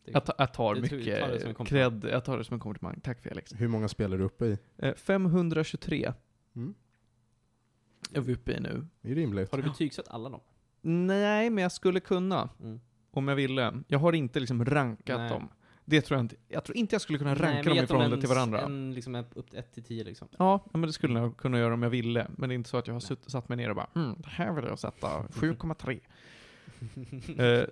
Det- 0.05 0.11
Jag, 0.11 0.25
ta, 0.25 0.33
jag 0.37 0.53
tar 0.53 0.75
Det 0.75 0.87
tror- 0.87 0.97
mycket 0.97 1.57
tar 1.57 1.65
cred, 1.65 2.05
jag 2.11 2.25
tar 2.25 2.37
det 2.37 2.43
som 2.43 2.53
en 2.53 2.59
komplimang. 2.59 2.99
Tack 3.03 3.21
Felix. 3.21 3.51
Hur 3.57 3.67
många 3.67 3.87
spel 3.87 4.13
är 4.13 4.17
du 4.17 4.23
uppe 4.23 4.45
i? 4.45 4.57
Eh, 4.77 4.93
523 4.95 6.13
Mm. 6.55 6.73
är 8.13 8.21
vi 8.21 8.33
uppe 8.33 8.51
i 8.51 8.59
nu. 8.59 8.87
Det 9.01 9.11
är 9.11 9.15
rimligt. 9.15 9.51
har 9.51 9.57
du 9.57 9.63
betygsatt 9.63 10.07
alla 10.07 10.29
dem? 10.29 10.41
Nej, 10.81 11.49
men 11.49 11.61
jag 11.61 11.71
skulle 11.71 11.99
kunna. 11.99 12.49
Mm. 12.61 12.79
Om 13.11 13.27
jag 13.27 13.35
ville. 13.35 13.81
Jag 13.87 13.99
har 13.99 14.13
inte 14.13 14.39
liksom 14.39 14.65
rankat 14.65 15.17
Nej. 15.19 15.29
dem. 15.29 15.49
Det 15.85 16.01
tror 16.01 16.17
jag 16.17 16.23
inte. 16.23 16.35
Jag 16.47 16.63
tror 16.63 16.77
inte 16.77 16.95
jag 16.95 17.01
skulle 17.01 17.17
kunna 17.17 17.33
Nej, 17.33 17.41
ranka 17.41 17.69
men 17.69 17.75
dem 17.75 17.83
i 17.83 17.87
förhållande 17.87 18.19
till 18.19 18.29
varandra. 18.29 18.61
En, 18.61 18.93
liksom 18.93 19.15
upp 19.15 19.49
till 19.49 19.59
1 19.59 19.73
till 19.73 19.83
10 19.83 20.03
liksom. 20.03 20.27
Ja, 20.37 20.65
men 20.71 20.81
det 20.81 20.93
skulle 20.93 21.19
jag 21.19 21.37
kunna 21.37 21.59
göra 21.59 21.73
om 21.73 21.83
jag 21.83 21.89
ville. 21.89 22.27
Men 22.37 22.49
det 22.49 22.53
är 22.53 22.55
inte 22.55 22.69
så 22.69 22.77
att 22.77 22.87
jag 22.87 22.93
har 22.93 22.99
sutt, 22.99 23.31
satt 23.31 23.49
mig 23.49 23.57
ner 23.57 23.69
och 23.69 23.75
bara 23.75 23.89
mm, 23.95 24.15
det 24.17 24.29
här 24.29 24.51
vill 24.51 24.65
jag 24.65 24.79
sätta 24.79 25.07
7,3. 25.07 25.99
eh, 27.61 27.67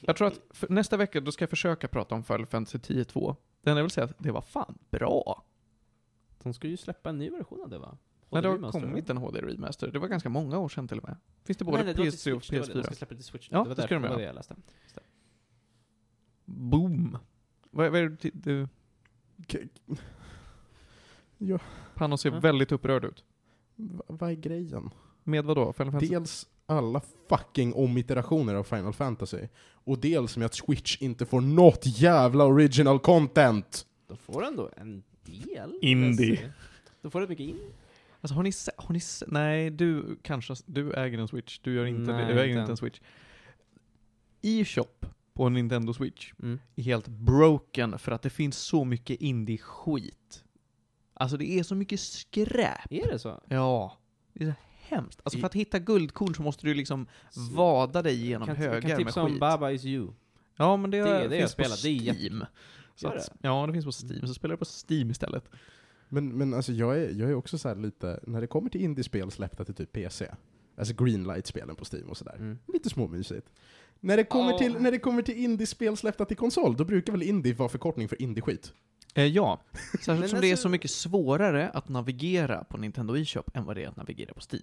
jag 0.00 0.16
tror 0.16 0.28
att 0.28 0.64
nästa 0.68 0.96
vecka 0.96 1.20
då 1.20 1.32
ska 1.32 1.42
jag 1.42 1.50
försöka 1.50 1.88
prata 1.88 2.14
om 2.14 2.24
Final 2.24 2.46
Fantasy 2.46 2.78
10.2. 2.78 3.36
Det 3.62 3.70
enda 3.70 3.78
jag 3.78 3.84
vill 3.84 3.90
säga 3.90 4.04
att 4.04 4.18
det 4.18 4.30
var 4.30 4.40
fan 4.40 4.78
bra. 4.90 5.44
De 6.42 6.54
ska 6.54 6.68
ju 6.68 6.76
släppa 6.76 7.10
en 7.10 7.18
ny 7.18 7.30
version 7.30 7.62
av 7.62 7.70
det 7.70 7.78
va? 7.78 7.98
Men 8.30 8.42
det 8.42 8.48
har 8.48 8.72
kommit 8.72 9.10
en 9.10 9.16
HD-remaster. 9.16 9.88
Det 9.92 9.98
var 9.98 10.08
ganska 10.08 10.28
många 10.28 10.58
år 10.58 10.68
sedan 10.68 10.88
till 10.88 10.98
och 10.98 11.08
med. 11.08 11.16
Finns 11.44 11.56
det 11.56 11.64
både 11.64 11.76
Nej, 11.76 11.84
nej, 11.84 11.94
det 11.94 12.00
var 12.00 12.10
till 12.10 12.32
PS3 12.32 12.36
och 12.36 12.44
Switch, 12.44 12.68
det 12.68 12.74
var 12.74 12.74
det. 12.74 12.80
De 12.80 12.80
PS4? 12.80 12.84
ska 12.84 12.94
släppa 12.94 13.14
till 13.14 13.24
Switch. 13.24 13.48
Ja, 13.50 13.62
det 13.62 13.68
var 13.68 13.76
det 13.76 13.82
ska 13.82 13.94
de 13.94 14.04
göra. 14.04 14.22
jag 14.22 14.34
läste. 14.34 14.56
Boom! 16.44 17.18
Vad, 17.78 17.90
vad 17.92 18.00
är 18.00 18.08
det 18.08 18.16
du- 18.20 18.66
du... 19.46 19.58
Ja. 21.38 21.58
Panos 21.94 22.20
ser 22.20 22.32
Ja. 22.32 22.40
väldigt 22.40 22.72
upprörd 22.72 23.04
ut. 23.04 23.24
Va- 23.76 24.02
vad 24.06 24.30
är 24.30 24.34
grejen? 24.34 24.90
Med 25.24 25.44
vad 25.44 25.56
då? 25.56 25.72
Final 25.72 25.92
Fantasy? 25.92 26.12
Dels 26.14 26.46
alla 26.66 27.00
fucking 27.28 27.74
omiterationer 27.74 28.54
av 28.54 28.64
Final 28.64 28.92
Fantasy. 28.92 29.48
Och 29.70 29.98
dels 29.98 30.36
med 30.36 30.46
att 30.46 30.54
Switch 30.54 30.96
inte 31.02 31.26
får 31.26 31.40
något 31.40 31.82
jävla 32.00 32.44
original 32.44 32.98
content! 33.00 33.86
De 34.08 34.16
får 34.16 34.44
ändå 34.46 34.70
en 34.76 35.02
del. 35.24 35.78
Indie. 35.82 36.52
De 37.02 37.10
får 37.10 37.20
rätt 37.20 37.28
mycket 37.28 37.46
in. 37.46 37.60
Alltså 38.20 38.34
har 38.34 38.42
ni 38.42 38.52
se, 38.52 38.70
har 38.76 38.92
ni 38.92 39.00
se, 39.00 39.26
Nej, 39.28 39.70
du 39.70 40.18
kanske, 40.22 40.54
du 40.66 40.92
äger 40.92 41.18
en 41.18 41.28
Switch. 41.28 41.58
Du 41.58 41.74
gör 41.74 41.86
inte 41.86 42.12
Nej, 42.12 42.26
det. 42.26 42.32
Du 42.34 42.40
äger 42.40 42.60
inte 42.60 42.72
en 42.72 42.76
Switch. 42.76 43.00
E-shop 44.42 45.06
på 45.38 45.48
Nintendo 45.48 45.92
Switch 45.94 46.32
Mm. 46.42 46.58
är 46.76 46.82
helt 46.82 47.08
broken 47.08 47.98
för 47.98 48.12
att 48.12 48.22
det 48.22 48.30
finns 48.30 48.58
så 48.58 48.84
mycket 48.84 49.20
indie-skit. 49.20 50.44
Alltså 51.14 51.36
det 51.36 51.58
är 51.58 51.62
så 51.62 51.74
mycket 51.74 52.00
skräp. 52.00 52.86
Är 52.92 53.12
det 53.12 53.18
så? 53.18 53.40
Ja. 53.48 53.98
Det 54.32 54.44
är 54.44 54.48
så 54.48 54.54
hemskt. 54.94 55.20
Alltså 55.24 55.38
I- 55.38 55.40
för 55.40 55.46
att 55.46 55.54
hitta 55.54 55.78
guldkorn 55.78 56.34
så 56.34 56.42
måste 56.42 56.66
du 56.66 56.74
liksom 56.74 57.06
vada 57.54 58.02
dig 58.02 58.14
igenom 58.24 58.46
kan, 58.46 58.56
högar 58.56 58.80
kan 58.80 58.90
med 58.90 58.96
tipsa 58.98 59.22
om 59.22 59.30
skit. 59.30 59.40
Baba 59.40 59.70
is 59.70 59.84
you. 59.84 60.12
Ja, 60.56 60.76
men 60.76 60.90
det, 60.90 60.98
Det- 60.98 61.04
det 61.28 61.36
jag 61.38 61.50
finns 61.50 61.54
på 61.54 61.88
Steam. 61.88 62.44
Så 62.94 63.08
att, 63.08 63.32
ja, 63.42 63.66
det 63.66 63.72
finns 63.72 63.84
på 63.84 64.06
Steam. 64.06 64.26
Så 64.26 64.34
spelar 64.34 64.52
jag 64.52 64.58
på 64.58 64.64
Steam 64.88 65.10
istället. 65.10 65.44
Men, 66.08 66.28
men 66.38 66.54
alltså 66.54 66.72
jag 66.72 66.98
är, 66.98 67.10
jag 67.10 67.30
är 67.30 67.34
också 67.34 67.58
så 67.58 67.68
här 67.68 67.76
lite, 67.76 68.20
när 68.26 68.40
det 68.40 68.46
kommer 68.46 68.70
till 68.70 68.80
indiespel 68.80 69.30
släppta 69.30 69.64
till 69.64 69.74
typ 69.74 69.92
PC, 69.92 70.30
alltså 70.78 70.94
Greenlight-spelen 71.04 71.76
på 71.76 71.84
Steam 71.92 72.08
och 72.10 72.16
sådär, 72.16 72.34
Mm. 72.36 72.58
lite 72.72 72.90
småmysigt. 72.90 73.50
När 74.00 74.16
det, 74.16 74.24
kommer 74.24 74.50
Ja. 74.52 74.58
till, 74.58 74.78
när 74.78 74.90
det 74.90 74.98
kommer 74.98 75.22
till 75.22 75.36
indiespel 75.44 75.96
släppta 75.96 76.24
till 76.24 76.36
konsol, 76.36 76.76
då 76.76 76.84
brukar 76.84 77.12
väl 77.12 77.22
indie 77.22 77.54
vara 77.54 77.68
förkortning 77.68 78.08
för 78.08 78.22
indie-skit? 78.22 78.72
Eh, 79.14 79.24
ja. 79.26 79.60
Särskilt 80.00 80.30
som 80.30 80.40
det 80.40 80.46
är 80.46 80.50
alltså- 80.50 80.62
så 80.62 80.68
mycket 80.68 80.90
svårare 80.90 81.68
att 81.68 81.88
navigera 81.88 82.64
på 82.64 82.76
Nintendo 82.76 83.16
eShop 83.16 83.56
än 83.56 83.64
vad 83.64 83.76
det 83.76 83.82
är 83.84 83.88
att 83.88 83.96
navigera 83.96 84.34
på 84.34 84.40
Steam. 84.52 84.62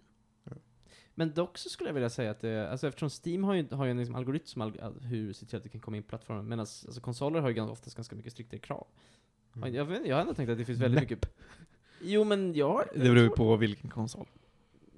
Men 1.18 1.34
dock 1.34 1.58
så 1.58 1.70
skulle 1.70 1.90
jag 1.90 1.94
vilja 1.94 2.10
säga 2.10 2.32
att 2.32 2.42
det, 2.42 2.70
alltså 2.72 2.88
eftersom 2.88 3.10
Steam 3.26 3.44
har 3.44 3.54
ju, 3.54 3.68
har 3.72 3.86
ju 3.86 3.92
en 3.92 3.98
liksom 3.98 4.16
algoritm 4.16 4.46
som 4.46 4.74
hur 5.02 5.34
ser 5.34 5.46
till 5.46 5.58
att 5.58 5.64
det 5.64 5.70
kan 5.70 5.82
komma 5.82 5.98
in 5.98 6.04
på 6.04 6.10
plattformen, 6.10 6.46
medan 6.48 6.60
alltså, 6.60 7.02
konsoler 7.02 7.40
har 7.40 7.50
ju 7.50 7.56
ganska, 7.56 7.72
oftast 7.72 7.96
ganska 7.96 8.16
mycket 8.16 8.32
striktare 8.34 8.60
krav. 8.60 8.88
Mm. 9.56 9.76
Jag, 9.76 10.08
jag 10.08 10.16
har 10.16 10.22
ändå 10.22 10.34
tänkt 10.34 10.50
att 10.50 10.58
det 10.58 10.66
finns 10.66 10.80
väldigt 10.80 11.02
mycket... 11.02 11.38
Jo 12.02 12.24
men 12.24 12.54
jag 12.54 12.70
har... 12.70 12.86
Det 12.94 13.00
beror 13.00 13.18
ju 13.24 13.30
på 13.30 13.56
vilken 13.56 13.90
konsol. 13.90 14.28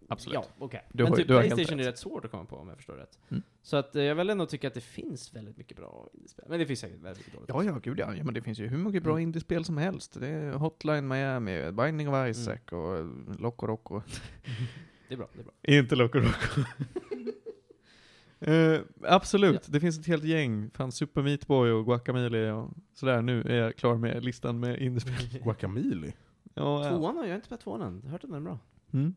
Absolut. 0.09 0.33
Ja, 0.33 0.45
okej. 0.59 0.87
Du 0.93 1.03
Men 1.03 1.11
har- 1.11 1.17
typ 1.17 1.27
Playstation 1.27 1.79
är 1.79 1.83
rätt. 1.83 1.97
svårt 1.99 2.25
att 2.25 2.31
komma 2.31 2.45
på 2.45 2.55
om 2.55 2.67
jag 2.67 2.77
förstår 2.77 2.93
rätt. 2.93 3.19
Mm. 3.29 3.43
Så 3.61 3.77
att 3.77 3.95
eh, 3.95 4.03
jag 4.03 4.15
vill 4.15 4.29
ändå 4.29 4.45
tycka 4.45 4.67
att 4.67 4.73
det 4.73 4.81
finns 4.81 5.35
väldigt 5.35 5.57
mycket 5.57 5.77
bra 5.77 6.09
indiespel. 6.13 6.45
Men 6.49 6.59
det 6.59 6.65
finns 6.65 6.79
säkert 6.79 6.99
väldigt 7.01 7.17
mycket 7.17 7.33
dåligt 7.33 7.49
Ja, 7.49 7.63
ja, 7.73 7.79
gud 7.83 7.99
ja. 7.99 8.13
ja. 8.15 8.23
Men 8.23 8.33
det 8.33 8.41
finns 8.41 8.59
ju 8.59 8.67
hur 8.67 8.77
mycket 8.77 9.03
bra 9.03 9.11
Mm. 9.13 9.23
indiespel 9.23 9.65
som 9.65 9.77
helst. 9.77 10.19
Det 10.19 10.27
är 10.27 10.51
Hotline 10.51 11.07
Miami, 11.07 11.71
Binding 11.71 12.09
of 12.09 12.27
Isaac 12.29 12.59
och 12.71 12.97
eh, 12.97 13.05
Loco 13.39 13.67
Roco. 13.67 14.01
Det 15.07 15.13
är 15.13 15.17
bra, 15.17 15.27
det 15.33 15.39
är 15.39 15.43
bra. 15.43 15.53
Inte 15.61 15.95
Loco 15.95 16.19
Roco. 16.19 16.61
Eh, 18.39 18.79
absolut, 19.03 19.67
det 19.71 19.79
finns 19.79 19.99
ett 19.99 20.07
helt 20.07 20.23
gäng. 20.23 20.69
Fan, 20.73 20.91
Super 20.91 21.21
Meat 21.21 21.47
Boy 21.47 21.71
och 21.71 21.85
Guacamole 21.85 22.51
och 22.51 22.71
sådär. 22.93 23.21
Nu 23.21 23.41
är 23.41 23.55
jag 23.55 23.75
klar 23.75 23.95
med 23.97 24.23
listan 24.25 24.59
med 24.59 24.79
indiespel. 24.81 25.39
Guacamole? 25.43 26.13
Ja, 26.53 26.83
ja. 26.85 26.89
Tvåan 26.97 27.17
har 27.17 27.25
jag 27.25 27.35
inte 27.35 27.45
spelat 27.45 27.61
tvåan 27.61 27.81
än. 27.81 28.03
Hört 28.07 28.23
att 28.23 28.29
den 28.29 28.37
är 28.39 28.43
bra. 28.45 28.59
Mm. 28.93 29.15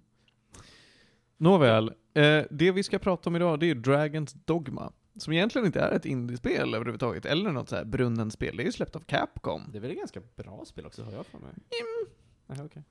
Nåväl, 1.40 1.88
eh, 2.14 2.44
det 2.50 2.70
vi 2.70 2.82
ska 2.82 2.98
prata 2.98 3.30
om 3.30 3.36
idag 3.36 3.60
det 3.60 3.70
är 3.70 3.74
Dragons 3.74 4.32
Dogma. 4.32 4.92
Som 5.16 5.32
egentligen 5.32 5.66
inte 5.66 5.80
är 5.80 5.92
ett 5.92 6.04
indiespel 6.04 6.74
överhuvudtaget, 6.74 7.26
eller 7.26 7.52
något 7.52 7.68
så 7.68 7.76
här 7.76 7.84
brunnen 7.84 8.30
spel. 8.30 8.56
Det 8.56 8.62
är 8.62 8.64
ju 8.64 8.72
släppt 8.72 8.96
av 8.96 9.00
Capcom. 9.00 9.68
Det 9.72 9.78
är 9.78 9.80
väl 9.80 9.90
ett 9.90 9.96
ganska 9.96 10.20
bra 10.36 10.64
spel 10.66 10.86
också, 10.86 11.02
har 11.02 11.12
jag 11.12 11.26
för 11.26 11.38
mig. 11.38 11.50
Mm. 11.50 12.12
Jaha, 12.46 12.66
okej. 12.66 12.82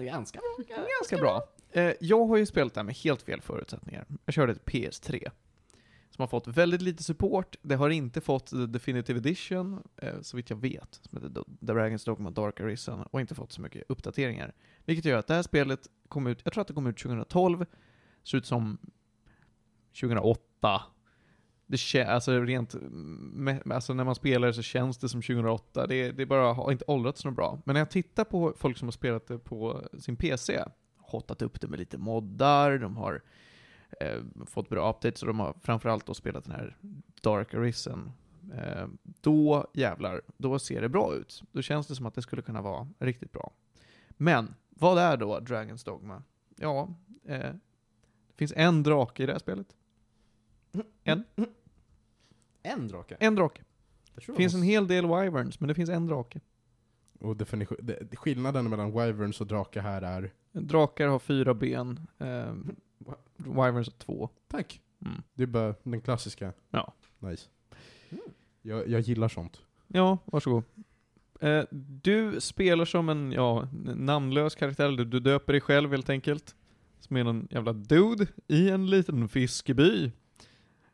Ganska 0.00 0.38
bra. 0.38 0.64
Ganska 1.00 1.16
bra. 1.16 1.48
Eh, 1.70 1.92
jag 2.00 2.26
har 2.26 2.36
ju 2.36 2.46
spelat 2.46 2.74
det 2.74 2.80
här 2.80 2.84
med 2.84 2.94
helt 2.94 3.22
fel 3.22 3.40
förutsättningar. 3.40 4.06
Jag 4.24 4.34
körde 4.34 4.52
ett 4.52 4.64
PS3. 4.64 5.30
Som 6.20 6.22
har 6.22 6.40
fått 6.40 6.46
väldigt 6.46 6.82
lite 6.82 7.02
support. 7.02 7.56
Det 7.62 7.74
har 7.74 7.90
inte 7.90 8.20
fått 8.20 8.46
The 8.46 8.66
Definitive 8.66 9.18
Edition, 9.18 9.82
eh, 9.96 10.20
så 10.20 10.36
vitt 10.36 10.50
jag 10.50 10.56
vet, 10.56 11.00
som 11.02 11.18
heter 11.18 11.34
The 11.34 11.72
Dragon's 11.72 12.06
Dogma 12.06 12.30
Dark 12.30 12.60
Arisen, 12.60 13.02
och 13.02 13.20
inte 13.20 13.34
fått 13.34 13.52
så 13.52 13.60
mycket 13.60 13.82
uppdateringar. 13.88 14.54
Vilket 14.84 15.04
gör 15.04 15.18
att 15.18 15.26
det 15.26 15.34
här 15.34 15.42
spelet 15.42 15.86
kom 16.08 16.26
ut, 16.26 16.40
jag 16.44 16.52
tror 16.52 16.62
att 16.62 16.68
det 16.68 16.74
kom 16.74 16.86
ut 16.86 16.98
2012, 16.98 17.66
ser 18.24 18.38
ut 18.38 18.46
som 18.46 18.78
2008. 20.00 20.82
Det 21.66 22.04
alltså 22.04 22.40
rent, 22.40 22.74
med, 22.80 23.72
alltså 23.72 23.94
när 23.94 24.04
man 24.04 24.14
spelar 24.14 24.52
så 24.52 24.62
känns 24.62 24.98
det 24.98 25.08
som 25.08 25.22
2008. 25.22 25.86
Det, 25.86 26.10
det 26.12 26.26
bara 26.26 26.52
har 26.52 26.72
inte 26.72 26.84
åldrats 26.88 27.20
så 27.20 27.30
bra. 27.30 27.62
Men 27.64 27.74
när 27.74 27.80
jag 27.80 27.90
tittar 27.90 28.24
på 28.24 28.54
folk 28.56 28.78
som 28.78 28.88
har 28.88 28.92
spelat 28.92 29.26
det 29.26 29.38
på 29.38 29.82
sin 29.98 30.16
PC, 30.16 30.64
hottat 30.98 31.42
upp 31.42 31.60
det 31.60 31.68
med 31.68 31.78
lite 31.78 31.98
moddar, 31.98 32.78
de 32.78 32.96
har 32.96 33.22
eh, 34.00 34.22
fått 34.46 34.68
bra 34.68 34.90
updates 34.90 35.22
och 35.22 35.26
de 35.26 35.40
har 35.40 35.54
framförallt 35.62 36.06
då 36.06 36.14
spelat 36.14 36.44
den 36.44 36.52
här 36.52 36.76
Dark 37.22 37.54
Arisen. 37.54 38.12
Eh, 38.54 38.86
då 39.02 39.66
jävlar, 39.74 40.22
då 40.36 40.58
ser 40.58 40.80
det 40.80 40.88
bra 40.88 41.14
ut. 41.14 41.42
Då 41.52 41.62
känns 41.62 41.86
det 41.86 41.94
som 41.94 42.06
att 42.06 42.14
det 42.14 42.22
skulle 42.22 42.42
kunna 42.42 42.62
vara 42.62 42.88
riktigt 42.98 43.32
bra. 43.32 43.52
Men, 44.08 44.54
vad 44.68 44.98
är 44.98 45.16
då 45.16 45.38
Dragon's 45.38 45.84
Dogma? 45.84 46.22
Ja, 46.56 46.94
eh, 47.24 47.38
det 48.28 48.36
finns 48.36 48.52
en 48.56 48.82
drake 48.82 49.22
i 49.22 49.26
det 49.26 49.32
här 49.32 49.38
spelet. 49.38 49.76
En. 51.04 51.24
En 52.62 52.88
drake? 52.88 53.16
En 53.20 53.34
drake. 53.34 53.62
Det 54.14 54.32
finns 54.32 54.54
en 54.54 54.62
hel 54.62 54.86
del 54.86 55.06
wyverns, 55.06 55.60
men 55.60 55.68
det 55.68 55.74
finns 55.74 55.90
en 55.90 56.06
drake. 56.06 56.40
Och 57.20 57.36
definition, 57.36 57.76
skillnaden 58.12 58.70
mellan 58.70 58.92
wyverns 58.92 59.40
och 59.40 59.46
drake 59.46 59.80
här 59.80 60.02
är... 60.02 60.32
Drakar 60.52 61.08
har 61.08 61.18
fyra 61.18 61.54
ben, 61.54 62.06
eh, 62.18 62.54
wyverns 63.36 63.88
har 63.88 63.98
två. 63.98 64.28
Tack! 64.48 64.80
Mm. 65.04 65.22
Det 65.34 65.42
är 65.42 65.46
bara 65.46 65.74
den 65.82 66.00
klassiska. 66.00 66.52
Ja. 66.70 66.94
Nice. 67.18 67.48
Mm. 68.10 68.24
Jag, 68.62 68.88
jag 68.88 69.00
gillar 69.00 69.28
sånt. 69.28 69.60
Ja, 69.86 70.18
varsågod. 70.24 70.64
Eh, 71.40 71.64
du 72.02 72.40
spelar 72.40 72.84
som 72.84 73.08
en, 73.08 73.32
ja, 73.32 73.68
namnlös 73.96 74.54
karaktär, 74.54 74.88
du, 74.90 75.04
du 75.04 75.20
döper 75.20 75.52
dig 75.52 75.60
själv 75.60 75.90
helt 75.90 76.10
enkelt. 76.10 76.54
Som 77.00 77.16
är 77.16 77.24
någon 77.24 77.48
jävla 77.50 77.72
dude 77.72 78.26
i 78.48 78.70
en 78.70 78.90
liten 78.90 79.28
fiskeby. 79.28 80.12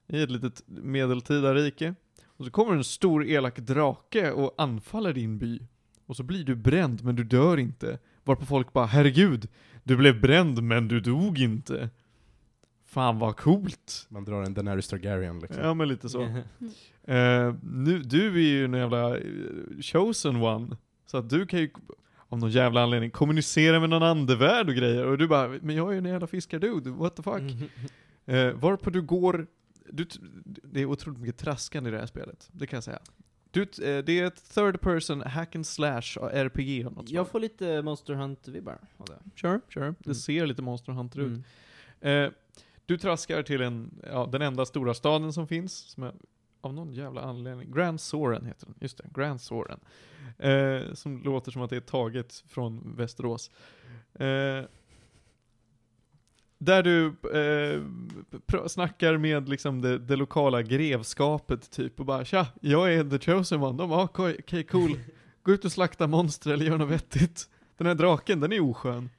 I 0.07 0.23
ett 0.23 0.31
litet 0.31 0.63
medeltida 0.67 1.55
rike. 1.55 1.95
Och 2.27 2.45
så 2.45 2.51
kommer 2.51 2.73
en 2.73 2.85
stor 2.85 3.27
elak 3.27 3.59
drake 3.59 4.33
och 4.33 4.55
anfaller 4.59 5.13
din 5.13 5.39
by. 5.39 5.61
Och 6.07 6.17
så 6.17 6.23
blir 6.23 6.45
du 6.45 6.55
bränd, 6.55 7.05
men 7.05 7.17
du 7.17 7.25
dör 7.25 7.57
inte. 7.57 7.99
Varpå 8.27 8.47
folk 8.47 8.73
bara 8.73 8.87
'Herregud, 8.87 9.49
du 9.85 9.97
blev 9.97 10.21
bränd 10.21 10.63
men 10.63 10.89
du 10.89 11.01
dog 11.01 11.39
inte' 11.39 11.91
Fan 12.85 13.19
vad 13.19 13.37
coolt! 13.37 14.07
Man 14.09 14.25
drar 14.25 14.43
en 14.43 14.55
Daenerys 14.55 14.89
Targaryen 14.89 15.39
liksom. 15.39 15.63
Ja 15.63 15.75
men 15.75 15.89
lite 15.89 16.09
så. 16.09 16.23
Eh, 17.09 17.55
nu, 17.63 18.03
du 18.03 18.35
är 18.35 18.49
ju 18.49 18.65
en 18.65 18.73
jävla 18.73 19.19
eh, 19.19 19.23
chosen 19.81 20.37
one. 20.37 20.77
Så 21.07 21.17
att 21.17 21.31
du 21.31 21.47
kan 21.47 21.61
ju 21.61 21.71
av 22.29 22.39
någon 22.39 22.51
jävla 22.51 22.83
anledning 22.83 23.11
kommunicera 23.11 23.81
med 23.81 23.91
någon 23.91 24.03
andevärld 24.03 24.69
och 24.69 24.75
grejer. 24.75 25.07
Och 25.07 25.19
du 25.19 25.29
bara, 25.29 25.49
men 25.49 25.77
jag 25.77 25.89
är 25.89 25.93
ju 25.93 25.99
en 25.99 26.05
jävla 26.05 26.27
fiskardude, 26.27 26.91
what 26.91 27.17
the 27.17 27.23
fuck? 27.23 27.41
Mm. 27.41 27.69
Eh, 28.27 28.55
varpå 28.55 28.91
du 28.91 29.03
går, 29.03 29.47
du, 29.91 30.07
det 30.45 30.81
är 30.81 30.87
otroligt 30.87 31.21
mycket 31.21 31.39
traskande 31.39 31.91
i 31.91 31.93
det 31.93 31.99
här 31.99 32.07
spelet, 32.07 32.49
det 32.53 32.67
kan 32.67 32.77
jag 32.77 32.85
säga. 32.85 32.99
Du, 33.57 33.63
eh, 33.63 34.05
det 34.05 34.19
är 34.21 34.25
ett 34.25 34.55
third 34.55 34.81
person 34.81 35.21
hack 35.23 35.55
and 35.57 35.67
slash 35.67 36.19
RPG 36.33 36.85
av 36.87 36.93
något 36.93 37.09
slag. 37.09 37.19
Jag 37.21 37.29
får 37.29 37.41
lite 37.41 37.83
Monster 37.83 38.15
Hunt-vibbar 38.15 38.79
av 38.97 39.07
det. 39.07 39.41
Sure, 39.41 39.61
sure. 39.69 39.95
Det 39.99 40.07
Mm. 40.07 40.15
ser 40.15 40.47
lite 40.47 40.63
Monster 40.63 40.93
Hunter 40.93 41.21
ut. 41.21 41.43
Mm. 42.01 42.25
Eh, 42.27 42.33
du 42.87 42.99
traskar 42.99 43.43
till 43.43 43.63
en, 43.63 43.91
ja, 44.11 44.29
den 44.33 44.43
enda 44.43 44.67
stora 44.67 44.95
staden 44.95 45.33
som 45.33 45.49
finns, 45.49 45.75
som 45.75 46.03
är, 46.03 46.13
av 46.61 46.75
någon 46.75 46.93
jävla 46.93 47.21
anledning, 47.21 47.73
Grand 47.73 48.01
Soren 48.01 48.47
heter 48.47 48.67
den, 48.67 48.75
just 48.81 48.99
det, 48.99 49.05
Grand 49.15 49.41
Soren. 49.41 49.81
Eh, 50.39 50.95
som 50.95 51.23
låter 51.23 51.51
som 51.51 51.63
att 51.63 51.71
det 51.71 51.77
är 51.77 51.81
taget 51.81 52.45
från 52.49 52.97
Västerås. 52.97 53.51
Eh, 54.15 54.65
där 56.59 56.83
du 56.83 57.07
eh, 57.35 58.69
snackar 58.69 59.17
med 59.17 59.49
liksom 59.49 59.81
det, 59.81 59.99
det 59.99 60.17
lokala 60.17 60.63
grevskapet 60.63 61.71
typ 61.71 62.01
och 62.01 62.07
bara 62.07 62.25
Tja, 62.25 62.47
jag 62.61 62.95
är 62.95 63.19
the 63.19 63.19
chosen 63.19 63.63
one. 63.63 63.79
De 63.79 63.91
bara, 63.91 64.01
ah, 64.01 64.05
okej 64.05 64.37
okay, 64.39 64.63
cool. 64.63 64.99
Gå 65.43 65.53
ut 65.53 65.65
och 65.65 65.73
slakta 65.73 66.07
monster 66.07 66.53
eller 66.53 66.67
gör 66.67 66.79
något 66.79 66.91
vettigt. 66.91 67.49
Den 67.77 67.87
här 67.87 67.95
draken, 67.95 68.41
den 68.41 68.53
är 68.53 68.61
oskön. 68.61 69.11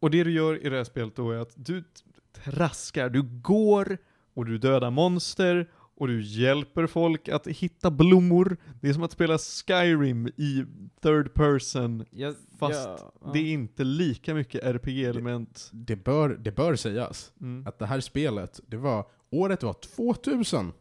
Och 0.00 0.10
det 0.10 0.24
du 0.24 0.32
gör 0.32 0.66
i 0.66 0.68
det 0.68 0.76
här 0.76 0.84
spelet 0.84 1.16
då 1.16 1.30
är 1.30 1.38
att 1.38 1.52
du 1.54 1.84
traskar, 2.32 3.08
du 3.10 3.22
går 3.22 3.98
och 4.34 4.46
du 4.46 4.58
dödar 4.58 4.90
monster 4.90 5.68
och 6.00 6.08
du 6.08 6.22
hjälper 6.22 6.86
folk 6.86 7.28
att 7.28 7.46
hitta 7.46 7.90
blommor. 7.90 8.56
Det 8.80 8.88
är 8.88 8.92
som 8.92 9.02
att 9.02 9.12
spela 9.12 9.38
Skyrim 9.38 10.26
i 10.26 10.64
third 11.02 11.34
person, 11.34 12.04
Jag, 12.10 12.34
Fast 12.58 12.88
jag, 12.88 12.98
ja. 13.20 13.30
det 13.32 13.38
är 13.38 13.52
inte 13.52 13.84
lika 13.84 14.34
mycket 14.34 14.64
RPG-element. 14.64 15.70
Det, 15.72 15.96
bör, 15.96 16.28
det 16.28 16.52
bör 16.52 16.76
sägas 16.76 17.32
Mm. 17.40 17.66
att 17.66 17.78
det 17.78 17.86
här 17.86 18.00
spelet, 18.00 18.60
det 18.66 18.76
var, 18.76 19.06
året 19.30 19.62
var 19.62 19.72
2000. 19.72 20.72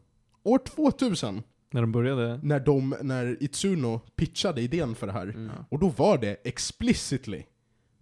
År 0.43 0.57
2000! 0.57 1.41
När 1.71 1.81
de 1.81 1.91
började. 1.91 2.39
När, 2.43 2.59
de, 2.59 2.95
när 3.01 3.43
Itsuno 3.43 3.99
pitchade 4.15 4.61
idén 4.61 4.95
för 4.95 5.07
det 5.07 5.13
här. 5.13 5.27
Mm. 5.27 5.49
Och 5.69 5.79
då 5.79 5.89
var 5.89 6.17
det 6.17 6.37
explicitly 6.43 7.43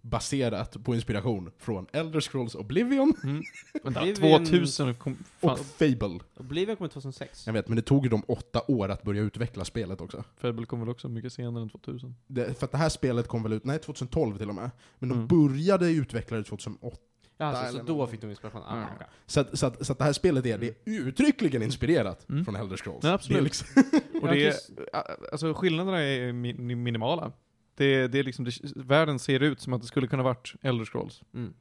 baserat 0.08 0.84
på 0.84 0.94
inspiration 0.94 1.50
från 1.58 1.86
Elder 1.92 2.20
Scrolls 2.20 2.54
Oblivion 2.54 3.14
Mm. 3.24 3.42
Vänta, 3.82 4.00
Oblivion- 4.00 4.46
2000 4.46 4.94
kom, 4.94 5.16
fan, 5.40 5.50
och 5.50 5.58
Fable. 5.58 6.18
Oblivion 6.36 6.76
kom 6.76 6.88
2006. 6.88 7.46
Jag 7.46 7.52
vet, 7.52 7.68
men 7.68 7.76
det 7.76 7.82
tog 7.82 8.04
ju 8.04 8.10
dem 8.10 8.22
åtta 8.28 8.62
år 8.68 8.88
att 8.88 9.02
börja 9.02 9.22
utveckla 9.22 9.64
spelet 9.64 10.00
också. 10.00 10.24
Fable 10.36 10.66
kom 10.66 10.80
väl 10.80 10.88
också 10.88 11.08
mycket 11.08 11.32
senare 11.32 11.62
än 11.62 11.70
2000. 11.70 12.14
Det, 12.26 12.58
för 12.58 12.64
att 12.66 12.72
det 12.72 12.78
här 12.78 12.88
spelet 12.88 13.28
kom 13.28 13.42
väl 13.42 13.52
ut, 13.52 13.64
nej 13.64 13.78
2012 13.78 14.38
till 14.38 14.48
och 14.48 14.54
med. 14.54 14.70
Men 14.98 15.08
de 15.08 15.14
Mm. 15.14 15.26
började 15.28 15.90
utveckla 15.90 16.36
det 16.36 16.44
2008. 16.44 16.96
Ja, 17.40 17.46
alltså, 17.46 17.78
så 17.78 17.82
då 17.84 18.06
fick 18.06 18.20
de 18.20 18.30
inspiration. 18.30 18.62
Ah, 18.66 18.72
Mm. 18.76 18.88
okej. 18.96 19.06
Så 19.26 19.40
att, 19.40 19.58
så, 19.58 19.66
att, 19.66 19.86
så 19.86 19.92
att 19.92 19.98
det 19.98 20.04
här 20.04 20.12
spelet 20.12 20.46
är, 20.46 20.58
det 20.58 20.66
är 20.66 20.74
uttryckligen 20.84 21.62
inspirerat 21.62 22.28
Mm. 22.28 22.44
från 22.44 22.56
Elder 22.56 22.76
Scrolls. 22.76 23.04
Ja, 23.04 23.12
absolut. 23.12 23.34
Det 23.36 23.40
är 23.40 23.44
liksom, 23.44 23.66
Och 24.22 24.28
det 24.28 24.46
är, 24.46 24.54
alltså 25.32 25.54
skillnaderna 25.54 25.98
är 26.00 26.32
mi- 26.32 26.74
minimala. 26.76 27.32
Det, 27.78 28.08
det 28.08 28.18
är 28.18 28.24
liksom, 28.24 28.44
det, 28.44 28.52
världen 28.76 29.18
ser 29.18 29.42
ut 29.42 29.60
som 29.60 29.72
att 29.72 29.80
det 29.80 29.86
skulle 29.86 30.06
kunna 30.06 30.22
varit 30.22 30.54
Elder 30.62 30.84
Scrolls. 30.84 31.22
Mm. 31.34 31.54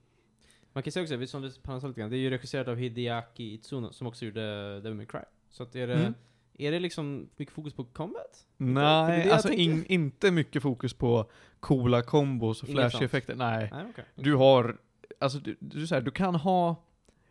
Man 0.74 0.84
kan 0.84 0.91
säga 0.91 1.03
också, 1.03 1.28
som 1.28 1.41
du 1.41 1.47
lite 1.88 1.99
grann, 1.99 2.09
det 2.09 2.18
är 2.18 2.20
ju 2.20 2.30
regisserat 2.30 2.68
av 2.68 2.76
Hideaki 2.76 3.53
Itsuno 3.53 3.91
som 3.91 4.07
också 4.07 4.26
gjorde 4.26 4.41
Devil 4.82 4.93
May 4.93 5.05
Cry. 5.05 5.20
Så 5.49 5.63
att 5.63 5.76
är 5.76 5.88
det, 5.88 5.93
Mm. 5.93 6.13
Är 6.59 6.72
det 6.72 6.80
liksom 6.80 7.30
mycket 7.36 7.53
fokus 7.55 7.74
på 7.74 7.84
combat? 7.84 8.45
Nej, 8.57 9.26
det 9.26 9.34
alltså 9.34 9.51
in, 9.51 9.86
inte 9.86 10.32
mycket 10.32 10.61
fokus 10.61 10.93
på 10.93 11.32
coola 11.59 12.01
kombos 12.01 12.63
och 12.63 12.70
flashy 12.70 13.05
effekter. 13.05 13.36
Nej. 13.36 13.70
Nej, 13.74 13.86
okej. 13.89 14.05
Du 14.15 14.36
har, 14.36 14.78
alltså 15.20 15.39
du, 15.39 15.55
du, 15.59 15.88
så 15.88 15.95
här, 15.95 16.01
du 16.01 16.11
kan 16.11 16.36
ha 16.36 16.84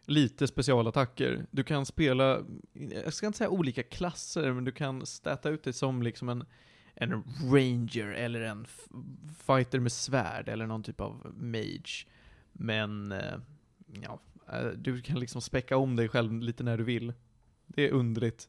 lite 0.06 0.46
specialattacker. 0.46 1.46
Du 1.50 1.64
kan 1.64 1.86
spela, 1.86 2.38
jag 3.04 3.14
ska 3.14 3.26
inte 3.26 3.38
säga 3.38 3.50
olika 3.50 3.82
klasser, 3.82 4.52
men 4.52 4.64
du 4.64 4.72
kan 4.72 5.06
stäta 5.06 5.48
ut 5.48 5.62
det 5.62 5.72
som 5.72 6.02
liksom 6.02 6.28
en, 6.28 6.44
en 6.98 7.22
ranger 7.52 8.06
eller 8.06 8.40
en 8.40 8.66
fighter 9.38 9.80
med 9.80 9.92
svärd 9.92 10.48
eller 10.48 10.66
någon 10.66 10.82
typ 10.82 11.00
av 11.00 11.32
mage. 11.36 12.06
Men, 12.52 13.12
eh, 13.12 13.34
ja, 14.02 14.20
eh, 14.52 14.66
du 14.66 15.02
kan 15.02 15.18
liksom 15.20 15.40
späcka 15.42 15.76
om 15.76 15.96
dig 15.96 16.08
själv 16.08 16.32
lite 16.40 16.64
när 16.64 16.78
du 16.78 16.84
vill. 16.84 17.12
Det 17.66 17.82
är 17.88 17.90
underligt. 17.92 18.48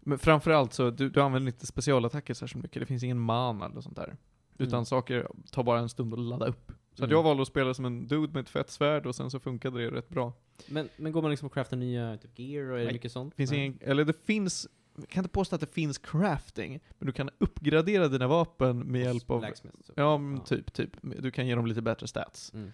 Men 0.00 0.18
framförallt 0.18 0.72
så, 0.72 0.90
du, 0.90 1.08
du 1.10 1.20
använder 1.22 1.52
inte 1.52 1.66
specialattacker 1.66 2.34
särskilt 2.34 2.62
mycket. 2.62 2.80
Det 2.80 2.86
finns 2.86 3.02
ingen 3.02 3.18
mana 3.20 3.66
eller 3.66 3.80
sånt 3.80 3.96
där. 3.96 4.16
Utan 4.58 4.74
Mm. 4.74 4.84
saker 4.84 5.28
tar 5.50 5.62
bara 5.62 5.78
en 5.78 5.88
stund 5.88 6.12
att 6.12 6.18
ladda 6.20 6.46
upp. 6.46 6.72
Så 6.94 7.04
att 7.04 7.08
Mm. 7.08 7.10
jag 7.16 7.22
valde 7.22 7.42
att 7.42 7.48
spela 7.48 7.74
som 7.74 7.84
en 7.84 8.06
dude 8.06 8.32
med 8.32 8.40
ett 8.40 8.48
fett 8.48 8.70
svärd 8.70 9.06
och 9.06 9.14
sen 9.14 9.30
så 9.30 9.40
funkade 9.40 9.78
det 9.78 9.90
rätt 9.96 10.08
bra. 10.08 10.32
Men, 10.68 10.88
men 10.96 11.12
går 11.12 11.22
man 11.22 11.30
liksom 11.30 11.46
och 11.46 11.54
craftar 11.54 11.76
nya 11.76 12.16
typ 12.16 12.38
gear 12.38 12.70
och 12.70 12.80
är 12.80 12.86
det 12.86 12.92
mycket 12.92 13.12
sånt? 13.12 13.34
Finns 13.34 13.50
Nej. 13.50 13.60
ingen, 13.66 13.78
eller 13.80 14.04
det 14.04 14.24
finns, 14.26 14.68
jag 14.98 15.08
kan 15.08 15.24
inte 15.24 15.32
påstå 15.32 15.54
att 15.54 15.60
det 15.60 15.72
finns 15.72 15.98
crafting, 15.98 16.80
men 16.98 17.06
du 17.06 17.12
kan 17.12 17.30
uppgradera 17.38 18.08
dina 18.08 18.26
vapen 18.28 18.78
med 18.78 19.00
hjälp 19.02 19.30
av, 19.30 19.40
Blacksmith, 19.40 19.76
typ. 19.76 19.92
ja 19.96 20.18
men 20.18 20.44
typ, 20.44 20.72
typ. 20.72 20.90
Du 21.02 21.30
kan 21.30 21.46
ge 21.46 21.54
dem 21.54 21.66
lite 21.66 21.82
bättre 21.82 22.06
stats. 22.06 22.52
Mm. 22.54 22.72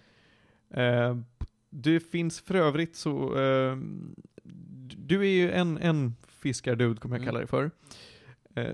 Eh, 0.69 1.17
det 1.69 1.99
finns 1.99 2.41
för 2.41 2.55
övrigt 2.55 2.95
så, 2.95 3.37
eh, 3.39 3.77
du 4.97 5.19
är 5.21 5.31
ju 5.31 5.51
en, 5.51 5.77
en 5.77 6.15
fiskardude 6.27 6.99
kommer 7.01 7.15
jag 7.15 7.21
Mm. 7.21 7.27
kalla 7.27 7.39
dig 7.39 7.47
för. 7.47 7.71
Eh, 8.55 8.73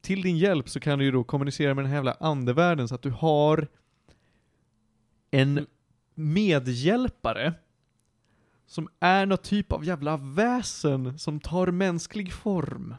till 0.00 0.22
din 0.22 0.36
hjälp 0.38 0.68
så 0.68 0.80
kan 0.80 0.98
du 0.98 1.04
ju 1.04 1.10
då 1.10 1.24
kommunicera 1.24 1.74
med 1.74 1.84
den 1.84 1.90
här 1.90 1.96
jävla 1.96 2.12
andevärlden 2.20 2.88
så 2.88 2.94
att 2.94 3.02
du 3.02 3.10
har 3.10 3.68
en 5.30 5.50
Mm. 5.58 5.66
medhjälpare 6.14 7.54
som 8.70 8.88
är 9.00 9.26
någon 9.26 9.38
typ 9.38 9.72
av 9.72 9.84
jävla 9.84 10.16
väsen 10.16 11.18
som 11.18 11.40
tar 11.40 11.66
mänsklig 11.66 12.32
form. 12.32 12.94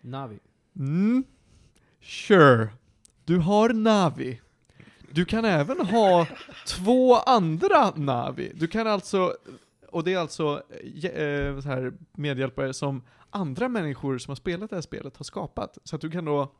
Navi. 0.00 0.38
Mm. 0.76 1.24
Sure. 2.00 2.68
Du 3.24 3.38
har 3.38 3.68
Navi. 3.68 4.40
Du 5.10 5.24
kan 5.24 5.44
även 5.44 5.86
ha 5.86 6.26
två 6.66 7.16
andra 7.16 7.90
Navi. 7.96 8.52
Du 8.54 8.66
kan 8.66 8.86
alltså, 8.86 9.36
och 9.88 10.04
det 10.04 10.14
är 10.14 10.18
alltså 10.18 10.62
eh, 11.02 11.60
så 11.60 11.68
här 11.68 11.92
medhjälpare 12.12 12.74
som 12.74 13.02
andra 13.30 13.68
människor 13.68 14.18
som 14.18 14.30
har 14.30 14.36
spelat 14.36 14.70
det 14.70 14.76
här 14.76 14.80
spelet 14.80 15.16
har 15.16 15.24
skapat. 15.24 15.78
Så 15.84 15.96
att 15.96 16.02
du 16.02 16.10
kan 16.10 16.24
då 16.24 16.52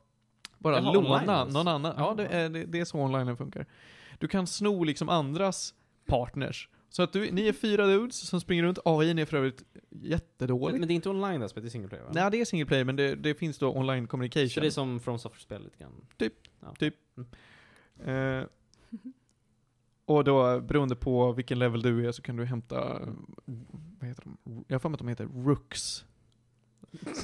bara 0.59 0.76
Jaha, 0.76 0.98
online 0.98 1.04
låna 1.04 1.36
alltså? 1.36 1.59
någon 1.59 1.68
annan. 1.68 1.94
Ja, 1.96 2.04
Jaha. 2.04 2.14
det 2.14 2.26
är, 2.26 2.48
det, 2.48 2.64
det 2.64 2.80
är 2.80 2.84
så 2.84 2.98
online 2.98 3.36
funkar. 3.36 3.66
Du 4.18 4.28
kan 4.28 4.46
sno 4.46 4.84
liksom 4.84 5.09
andras 5.09 5.74
partners. 6.06 6.68
Så 6.91 7.03
att 7.03 7.12
du, 7.12 7.30
ni 7.30 7.49
är 7.49 7.53
fyra 7.53 7.86
dudes 7.86 8.28
som 8.28 8.41
springer 8.41 8.62
runt. 8.62 8.78
AI 8.84 9.11
är 9.11 9.24
för 9.24 9.36
övrigt 9.36 9.64
jättedålig. 9.91 10.78
Men, 10.78 10.89
det 10.89 10.95
är 10.95 10.97
inte 10.97 11.11
online 11.11 11.41
det 11.41 11.49
spelet, 11.49 11.64
det 11.64 11.68
är 11.68 11.70
single 11.70 11.89
player 11.89 12.05
va? 12.05 12.11
Nej, 12.14 12.30
det 12.30 12.41
är 12.41 12.45
single 12.45 12.66
player, 12.66 12.84
men 12.84 12.97
det, 12.97 13.14
det 13.14 13.34
finns 13.34 13.59
då 13.59 13.72
online 13.76 14.07
communication. 14.07 14.51
Så 14.51 14.61
det 14.61 14.66
är 14.66 14.70
som 14.70 15.01
From 15.01 15.18
Software-spel 15.18 15.64
lite 15.64 15.78
grann? 15.78 16.07
Eh, 18.05 18.45
och 20.05 20.24
då, 20.24 20.61
beroende 20.61 20.97
på 20.97 21.32
vilken 21.32 21.59
level 21.59 21.82
du 21.82 22.09
är, 22.09 22.12
så 22.12 22.22
kan 22.22 22.36
du 22.36 22.45
hämta, 22.45 23.01
vad 23.99 24.09
heter 24.09 24.22
de? 24.24 24.64
Jag 24.68 24.74
har 24.74 24.78
för 24.78 24.89
mig 24.89 24.95
att 24.95 24.99
de 24.99 25.09
heter 25.09 25.28
Rooks. 25.45 26.05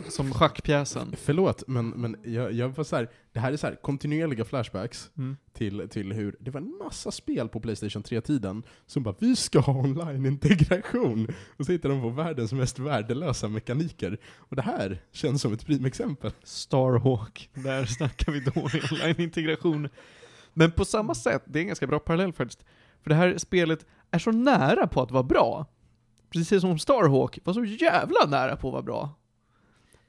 Som 0.09 0.33
schackpjäsen. 0.33 1.15
Förlåt, 1.19 1.65
men, 1.67 1.89
men 1.89 2.17
jag, 2.25 2.53
jag 2.53 2.69
var 2.69 2.85
så 2.85 2.97
här, 2.97 3.11
det 3.33 3.41
här 3.41 3.53
är 3.53 3.57
så 3.57 3.67
här 3.67 3.75
kontinuerliga 3.75 4.45
flashbacks 4.45 5.11
Mm. 5.17 5.37
till, 5.53 5.89
till 5.89 6.13
hur 6.13 6.37
det 6.41 6.51
var 6.51 6.61
en 6.61 6.79
massa 6.85 7.11
spel 7.11 7.49
på 7.49 7.61
Playstation 7.61 8.03
3-tiden 8.03 8.63
som 8.87 9.03
bara 9.03 9.15
vi 9.19 9.37
ska 9.37 9.61
ha 9.61 9.73
online-integration. 9.73 11.29
Och 11.59 11.67
så 11.67 11.73
hittar 11.73 11.89
de 11.89 12.01
på 12.03 12.09
världens 12.09 12.53
mest 12.53 12.79
värdelösa 12.79 13.49
mekaniker. 13.49 14.19
Och 14.37 14.57
det 14.57 14.63
här 14.63 15.03
känns 15.13 15.43
som 15.43 15.53
ett 15.53 15.67
primexempel. 15.67 16.33
Starhawk, 16.43 17.51
där 17.55 17.85
snackar 17.85 18.33
vi 18.33 18.41
dålig 18.41 18.83
online-integration. 18.93 19.89
Men 20.53 20.73
på 20.73 20.85
samma 20.85 21.15
sätt, 21.15 21.43
det 21.47 21.59
är 21.59 21.61
en 21.61 21.67
ganska 21.67 21.87
bra 21.87 21.99
parallell 21.99 22.33
faktiskt. 22.33 22.65
För 23.03 23.11
det 23.11 23.17
här 23.17 23.39
spelet 23.39 23.87
är 24.11 24.19
så 24.19 24.33
nära 24.33 24.87
på 24.87 25.03
att 25.03 25.11
vara 25.11 25.23
bra. 25.23 25.67
Precis 26.31 26.61
som 26.61 26.79
Starhawk 26.79 27.39
var 27.45 27.53
så 27.55 27.65
jävla 27.65 28.27
nära 28.29 28.57
på 28.57 28.69
att 28.69 28.73
vara 28.73 28.83
bra. 28.83 29.15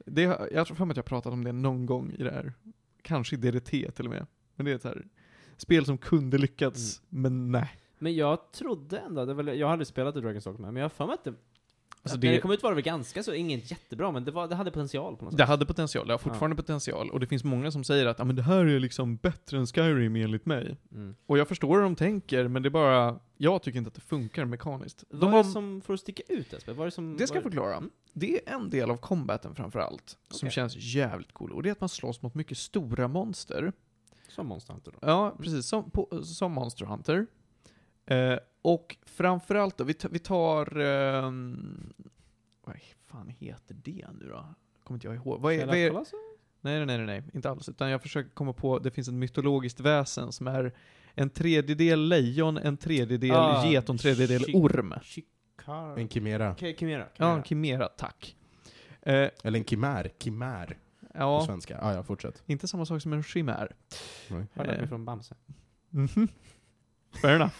Det, 0.06 0.48
jag 0.52 0.66
tror 0.66 0.76
för 0.76 0.84
mig 0.84 0.92
att 0.92 0.96
jag 0.96 1.06
pratat 1.06 1.32
om 1.32 1.44
det 1.44 1.52
någon 1.52 1.86
gång 1.86 2.12
i 2.18 2.22
det 2.22 2.30
här. 2.30 2.52
Kanske 3.02 3.36
i 3.36 3.38
DDT 3.38 3.70
till 3.70 4.04
och 4.04 4.10
med. 4.10 4.26
Men 4.54 4.66
det 4.66 4.72
är 4.72 4.76
ett 4.76 4.84
här 4.84 5.06
spel 5.56 5.84
som 5.84 5.98
kunde 5.98 6.38
lyckats, 6.38 7.02
men 7.08 7.52
nej. 7.52 7.70
Men 7.98 8.14
jag 8.14 8.52
trodde 8.52 8.98
ändå, 8.98 9.24
det 9.24 9.34
var, 9.34 9.44
jag 9.44 9.70
aldrig 9.70 9.86
spelat 9.86 10.16
i 10.16 10.18
Dragon's 10.18 10.44
Dogma, 10.44 10.66
men 10.66 10.76
jag 10.76 10.84
har 10.84 10.88
för 10.88 11.06
mig 11.06 11.14
att 11.14 11.24
det... 11.24 11.34
Alltså 12.10 12.18
det- 12.20 12.26
När 12.26 12.34
det 12.34 12.40
kom 12.40 12.50
ut 12.50 12.62
var 12.62 12.70
det 12.70 12.74
väl 12.74 12.84
ganska 12.84 13.22
så, 13.22 13.34
inget 13.34 13.70
jättebra, 13.70 14.10
men 14.12 14.24
det, 14.24 14.30
var, 14.30 14.48
det 14.48 14.54
hade 14.54 14.70
potential 14.70 15.16
på 15.16 15.24
något 15.24 15.32
sätt. 15.32 15.38
Det 15.38 15.44
hade 15.44 15.66
potential, 15.66 16.06
det 16.06 16.12
har 16.12 16.18
fortfarande 16.18 16.56
potential. 16.56 17.10
Och 17.10 17.20
det 17.20 17.26
finns 17.26 17.44
många 17.44 17.70
som 17.70 17.84
säger 17.84 18.06
att 18.06 18.20
ah, 18.20 18.24
men 18.24 18.36
det 18.36 18.42
här 18.42 18.64
är 18.66 18.80
liksom 18.80 19.16
bättre 19.16 19.58
än 19.58 19.66
Skyrim 19.66 20.16
enligt 20.16 20.46
mig. 20.46 20.76
Mm. 20.92 21.16
Och 21.26 21.38
jag 21.38 21.48
förstår 21.48 21.76
hur 21.76 21.82
de 21.82 21.96
tänker, 21.96 22.48
men 22.48 22.62
det 22.62 22.68
är 22.68 22.70
bara, 22.70 23.18
jag 23.36 23.62
tycker 23.62 23.78
inte 23.78 23.88
att 23.88 23.94
det 23.94 24.00
funkar 24.00 24.44
mekaniskt. 24.44 25.04
De 25.10 25.16
Vad 25.18 25.28
är 25.28 25.32
har, 25.36 25.44
det 25.44 25.50
som 25.50 25.80
får 25.80 25.94
att 25.94 26.00
sticka 26.00 26.22
ut? 26.28 26.68
Vad 26.68 26.80
är 26.80 26.84
det 26.84 26.90
som... 26.90 27.16
det 27.16 27.26
ska 27.26 27.36
jag 27.36 27.40
är- 27.40 27.48
förklara. 27.50 27.76
Mm. 27.76 27.90
Det 28.12 28.48
är 28.48 28.54
en 28.54 28.70
del 28.70 28.90
av 28.90 28.96
combaten 28.96 29.54
framförallt, 29.54 30.18
som 30.30 30.46
Okej. 30.46 30.50
känns 30.54 30.76
jävligt 30.76 31.32
cool. 31.32 31.52
Och 31.52 31.62
det 31.62 31.68
är 31.68 31.72
att 31.72 31.80
man 31.80 31.88
slåss 31.88 32.22
mot 32.22 32.34
mycket 32.34 32.58
stora 32.58 33.08
monster. 33.08 33.72
Som 34.28 34.46
Monster 34.46 34.72
Hunter 34.72 34.92
då? 34.92 34.98
Ja, 35.08 35.34
precis. 35.38 35.66
Som, 35.66 35.90
på, 35.90 36.22
som 36.24 36.52
Monster 36.52 36.86
Hunter. 36.86 37.26
Eh, 38.06 38.38
och 38.66 38.96
framförallt 39.02 39.76
då, 39.76 39.84
vi, 39.84 39.94
vi 40.10 40.18
tar... 40.18 40.76
ehm, 40.78 41.92
vad 42.64 42.76
fan 43.06 43.28
heter 43.38 43.76
det 43.84 44.06
nu 44.20 44.28
då? 44.28 44.46
Kommer 44.84 44.96
inte 44.96 45.06
jag 45.06 45.16
ihåg. 45.16 45.40
Vad 45.40 45.52
är, 45.52 45.66
vad 45.66 45.76
är? 45.76 45.92
Nej, 46.60 46.86
nej, 46.86 46.86
nej, 46.86 47.06
nej, 47.06 47.22
inte 47.34 47.50
alls. 47.50 47.68
Utan 47.68 47.90
jag 47.90 48.02
försöker 48.02 48.30
komma 48.30 48.52
på, 48.52 48.78
det 48.78 48.90
finns 48.90 49.08
ett 49.08 49.14
mytologiskt 49.14 49.80
väsen 49.80 50.32
som 50.32 50.46
är 50.46 50.72
en 51.14 51.30
tredjedel 51.30 52.08
lejon, 52.08 52.56
en 52.58 52.76
tredjedel 52.76 53.30
Ah, 53.34 53.66
get 53.66 53.88
och 53.88 53.94
en 53.94 53.98
tredjedel 53.98 54.44
orm. 54.54 54.94
En 55.96 56.08
kimera. 56.08 56.52
Okej, 56.52 56.76
Chimera. 56.78 56.98
Ja, 57.02 57.08
Chimera. 57.16 57.36
en 57.36 57.42
kimera, 57.44 57.88
tack. 57.88 58.36
Eh, 59.02 59.28
Eller 59.44 59.58
en 59.58 59.64
kimär. 59.64 60.10
Kimär 60.18 60.66
på 60.66 61.06
ja, 61.14 61.44
svenska. 61.46 61.78
Ah, 61.82 61.94
ja, 61.94 62.02
fortsätt. 62.02 62.42
inte 62.46 62.68
samma 62.68 62.86
sak 62.86 63.02
som 63.02 63.12
en 63.12 63.22
chimär. 63.22 63.74
Hörde 64.54 64.72
Eh. 64.76 64.88
från 64.88 65.04
Bamse. 65.04 65.34
Mhm. 65.90 66.28
Fair 67.22 67.34
enough. 67.34 67.54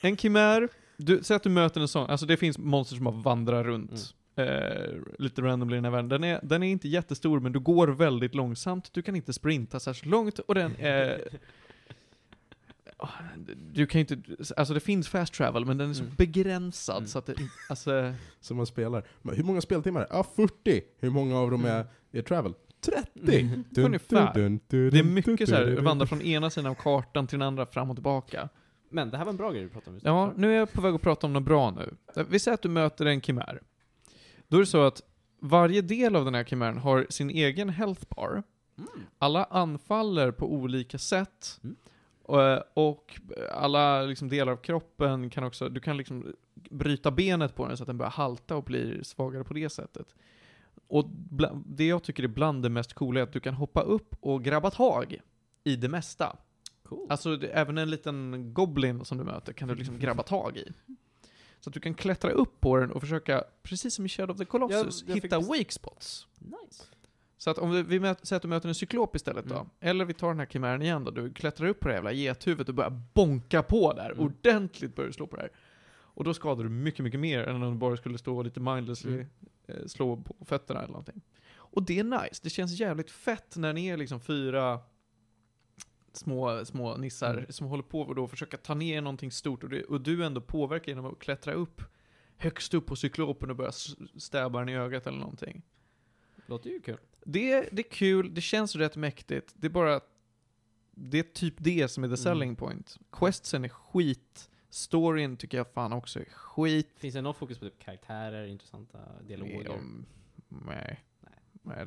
En 0.00 0.16
kimär, 0.16 0.68
du, 0.96 1.20
säg 1.22 1.36
att 1.36 1.42
du 1.42 1.48
möter 1.48 1.80
en 1.80 1.88
sån, 1.88 2.10
alltså 2.10 2.26
det 2.26 2.36
finns 2.36 2.58
monster 2.58 2.96
som 2.96 3.04
bara 3.04 3.14
vandrar 3.16 3.64
runt. 3.64 4.14
Eh, 4.36 4.94
lite 5.18 5.42
randomly 5.42 5.74
i 5.74 5.76
den 5.76 5.84
här 5.84 5.90
världen. 5.92 6.08
Den 6.08 6.24
är, 6.24 6.40
den 6.42 6.62
är 6.62 6.66
inte 6.70 6.88
jättestor, 6.88 7.40
men 7.40 7.52
du 7.52 7.60
går 7.60 7.88
väldigt 7.88 8.34
långsamt. 8.34 8.92
Du 8.92 9.02
kan 9.02 9.16
inte 9.16 9.32
sprinta 9.32 9.80
särskilt 9.80 10.10
långt, 10.10 10.38
och 10.38 10.54
den 10.54 10.72
är... 10.78 11.20
Ah, 13.00 13.08
Du 13.72 13.86
kan 13.86 14.00
ju 14.00 14.06
inte, 14.10 14.44
alltså 14.56 14.74
det 14.74 14.80
finns 14.80 15.08
fast 15.08 15.34
travel, 15.34 15.64
men 15.64 15.78
den 15.78 15.90
är 15.90 15.94
så 15.94 16.02
Mm. 16.02 16.14
begränsad 16.16 16.96
Mm. 16.96 17.06
så 17.08 17.18
att 17.18 17.26
det 17.26 17.34
alltså... 17.68 18.14
Som 18.40 18.56
man 18.56 18.66
spelar. 18.66 19.04
Men 19.22 19.36
hur 19.36 19.44
många 19.44 19.60
speltimmar? 19.60 20.06
Ja, 20.10 20.26
40. 20.36 20.80
Hur 20.98 21.10
många 21.10 21.38
av 21.38 21.50
dem 21.50 21.64
är, 21.64 21.86
är 22.12 22.22
travel? 22.22 22.54
30! 22.80 23.40
Mm. 23.40 23.64
Dun, 23.70 23.84
Ungefär. 23.84 24.34
dun, 24.34 24.60
dun, 24.68 24.90
Det 24.90 24.98
är 24.98 25.02
dun, 25.02 25.14
mycket 25.14 25.48
så 25.48 25.54
här, 25.54 25.80
vandra 25.80 26.06
från 26.06 26.22
ena 26.22 26.50
sidan 26.50 26.70
av 26.70 26.74
kartan 26.74 27.26
till 27.26 27.38
den 27.38 27.48
andra 27.48 27.66
fram 27.66 27.90
och 27.90 27.96
tillbaka. 27.96 28.48
Men 28.88 29.10
det 29.10 29.16
här 29.16 29.24
var 29.24 29.30
en 29.30 29.36
bra 29.36 29.50
grej 29.50 29.62
du 29.62 29.68
pratade 29.68 29.90
om 29.90 29.94
just 29.94 30.06
Ja, 30.06 30.32
nu 30.36 30.52
är 30.52 30.56
jag 30.56 30.72
på 30.72 30.80
väg 30.80 30.94
att 30.94 31.02
prata 31.02 31.26
om 31.26 31.32
något 31.32 31.42
bra 31.42 31.70
nu. 31.70 31.94
Vi 32.28 32.38
säger 32.38 32.54
att 32.54 32.62
du 32.62 32.68
möter 32.68 33.06
en 33.06 33.20
kimär. 33.20 33.60
Då 34.48 34.56
är 34.56 34.60
det 34.60 34.66
så 34.66 34.82
att 34.82 35.02
varje 35.40 35.82
del 35.82 36.16
av 36.16 36.24
den 36.24 36.34
här 36.34 36.44
kimären 36.44 36.78
har 36.78 37.06
sin 37.08 37.30
egen 37.30 37.68
health 37.68 38.02
bar. 38.08 38.42
Mm. 38.78 38.90
Alla 39.18 39.44
anfaller 39.44 40.30
på 40.30 40.52
olika 40.52 40.98
sätt. 40.98 41.60
Mm. 41.64 41.76
Och, 42.22 42.86
och 42.86 43.20
alla 43.52 44.02
liksom 44.02 44.28
delar 44.28 44.52
av 44.52 44.56
kroppen 44.56 45.30
kan 45.30 45.44
också, 45.44 45.68
du 45.68 45.80
kan 45.80 45.96
liksom 45.96 46.34
bryta 46.54 47.10
benet 47.10 47.54
på 47.54 47.66
den 47.68 47.76
så 47.76 47.82
att 47.82 47.86
den 47.86 47.98
börjar 47.98 48.10
halta 48.10 48.56
och 48.56 48.64
blir 48.64 49.02
svagare 49.02 49.44
på 49.44 49.54
det 49.54 49.68
sättet. 49.68 50.14
Och 50.88 51.08
bla, 51.10 51.62
det 51.66 51.86
jag 51.86 52.02
tycker 52.02 52.22
är 52.22 52.28
bland 52.28 52.62
det 52.62 52.68
mest 52.68 52.94
coola 52.94 53.20
är 53.20 53.24
att 53.24 53.32
du 53.32 53.40
kan 53.40 53.54
hoppa 53.54 53.80
upp 53.80 54.14
och 54.20 54.44
grabba 54.44 54.70
tag 54.70 55.20
i 55.64 55.76
det 55.76 55.88
mesta. 55.88 56.36
Cool. 56.88 57.06
Alltså 57.10 57.36
det, 57.36 57.48
även 57.48 57.78
en 57.78 57.90
liten 57.90 58.50
goblin 58.54 59.04
som 59.04 59.18
du 59.18 59.24
möter 59.24 59.52
kan 59.52 59.68
du 59.68 59.74
liksom 59.74 59.98
grabba 60.00 60.22
tag 60.22 60.56
i. 60.56 60.72
Så 61.60 61.70
att 61.70 61.74
du 61.74 61.80
kan 61.80 61.94
klättra 61.94 62.30
upp 62.30 62.60
på 62.60 62.76
den 62.76 62.90
och 62.92 63.00
försöka, 63.00 63.44
precis 63.62 63.94
som 63.94 64.06
i 64.06 64.08
Shadow 64.08 64.30
of 64.34 64.38
the 64.38 64.44
Colossus, 64.44 65.02
Jag- 65.06 65.10
jag 65.16 65.22
hitta 65.22 65.40
fick- 65.40 65.48
wake 65.48 65.72
spots. 65.72 66.26
Nice. 66.38 66.84
Så 67.38 67.50
att 67.50 67.58
om 67.58 67.70
vi, 67.70 67.82
vi 67.82 68.00
möter, 68.00 68.26
säger 68.26 68.36
att 68.36 68.42
du 68.42 68.48
möter 68.48 68.68
en 68.68 68.74
cyklop 68.74 69.16
istället 69.16 69.44
då, 69.44 69.54
Mm. 69.54 69.66
eller 69.80 70.04
vi 70.04 70.14
tar 70.14 70.28
den 70.28 70.38
här 70.38 70.46
kimären 70.46 70.82
igen 70.82 71.04
då, 71.04 71.10
du 71.10 71.32
klättrar 71.32 71.68
upp 71.68 71.80
på 71.80 71.88
det 71.88 71.94
jävla 71.94 72.12
gethuvudet 72.12 72.68
och 72.68 72.74
börjar 72.74 73.02
bonka 73.14 73.62
på 73.62 73.92
där, 73.92 74.10
Mm. 74.10 74.24
ordentligt 74.24 74.94
börjar 74.96 75.06
du 75.08 75.12
slå 75.12 75.26
på 75.26 75.36
det 75.36 75.42
här. 75.42 75.50
Och 75.90 76.24
då 76.24 76.34
skadar 76.34 76.64
du 76.64 76.70
mycket, 76.70 77.04
mycket 77.04 77.20
mer 77.20 77.40
än 77.42 77.62
om 77.62 77.72
du 77.72 77.78
bara 77.78 77.96
skulle 77.96 78.18
stå 78.18 78.36
och 78.36 78.44
lite 78.44 78.60
mindlessly 78.60 79.12
Mm. 79.14 79.26
eh, 79.66 79.86
slå 79.86 80.16
på 80.16 80.36
fötterna 80.44 80.80
eller 80.80 80.92
någonting. 80.92 81.20
Och 81.56 81.82
det 81.82 81.98
är 81.98 82.04
nice. 82.04 82.40
Det 82.42 82.50
känns 82.50 82.80
jävligt 82.80 83.10
fett 83.10 83.56
när 83.56 83.72
ni 83.72 83.86
är 83.86 83.96
liksom 83.96 84.20
fyra 84.20 84.80
små, 86.18 86.64
små 86.64 86.96
nissar 86.96 87.34
Mm. 87.34 87.46
som 87.52 87.66
håller 87.66 87.82
på 87.82 88.00
och 88.00 88.14
då 88.14 88.28
försöka 88.28 88.56
ta 88.56 88.74
ner 88.74 89.00
någonting 89.00 89.30
stort 89.32 89.62
och, 89.64 89.70
det, 89.70 89.82
och 89.84 90.00
du 90.00 90.24
ändå 90.24 90.40
påverkar 90.40 90.88
genom 90.88 91.06
att 91.06 91.18
klättra 91.18 91.52
upp 91.52 91.82
högst 92.36 92.74
upp 92.74 92.86
på 92.86 92.96
cyklopen 92.96 93.50
och 93.50 93.56
börja 93.56 93.72
stäba 94.16 94.58
den 94.58 94.68
i 94.68 94.76
ögat 94.76 95.06
eller 95.06 95.18
någonting. 95.18 95.62
Låter 96.46 96.70
ju 96.70 96.80
kul. 96.80 96.98
Det, 97.24 97.68
det 97.72 97.86
är 97.86 97.90
kul, 97.90 98.34
det 98.34 98.40
känns 98.40 98.76
rätt 98.76 98.96
mäktigt. 98.96 99.52
Det 99.56 99.66
är 99.66 99.70
bara... 99.70 100.00
Det 101.00 101.18
är 101.18 101.22
typ 101.22 101.54
det 101.58 101.88
som 101.88 102.04
är 102.04 102.08
the 102.08 102.10
Mm. 102.10 102.16
selling 102.16 102.56
point. 102.56 102.98
Questsen 103.12 103.64
är 103.64 103.68
skit. 103.68 104.50
Storyn 104.70 105.36
tycker 105.36 105.58
jag 105.58 105.72
fan 105.72 105.92
också 105.92 106.20
är 106.20 106.24
skit. 106.24 106.90
Finns 106.96 107.14
det 107.14 107.22
något 107.22 107.36
fokus 107.36 107.58
på 107.58 107.64
typ 107.64 107.78
karaktärer, 107.78 108.46
intressanta 108.46 108.98
dialoger? 109.26 109.68
Nej. 109.68 110.04
Nej. 110.48 111.04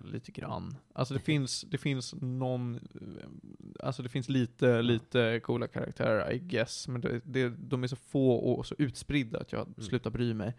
Lite 0.04 0.32
grann. 0.32 0.78
Alltså 0.94 1.14
det 1.14 1.20
finns, 1.20 1.62
det 1.62 1.78
finns 1.78 2.16
någon, 2.22 2.76
eh, 2.76 3.86
alltså 3.86 4.04
det 4.04 4.10
finns 4.10 4.30
lite, 4.30 4.82
lite 4.82 5.40
coola 5.44 5.68
karaktärer 5.68 6.32
I 6.34 6.40
guess, 6.40 6.88
men 6.88 7.02
det, 7.02 7.22
det, 7.26 7.50
de 7.50 7.84
är 7.84 7.88
så 7.88 7.96
få 7.96 8.32
och 8.36 8.66
så 8.66 8.76
utspridda 8.78 9.40
att 9.40 9.52
jag 9.52 9.62
Mm. 9.68 9.74
slutar 9.82 10.10
bry 10.10 10.34
mig. 10.34 10.54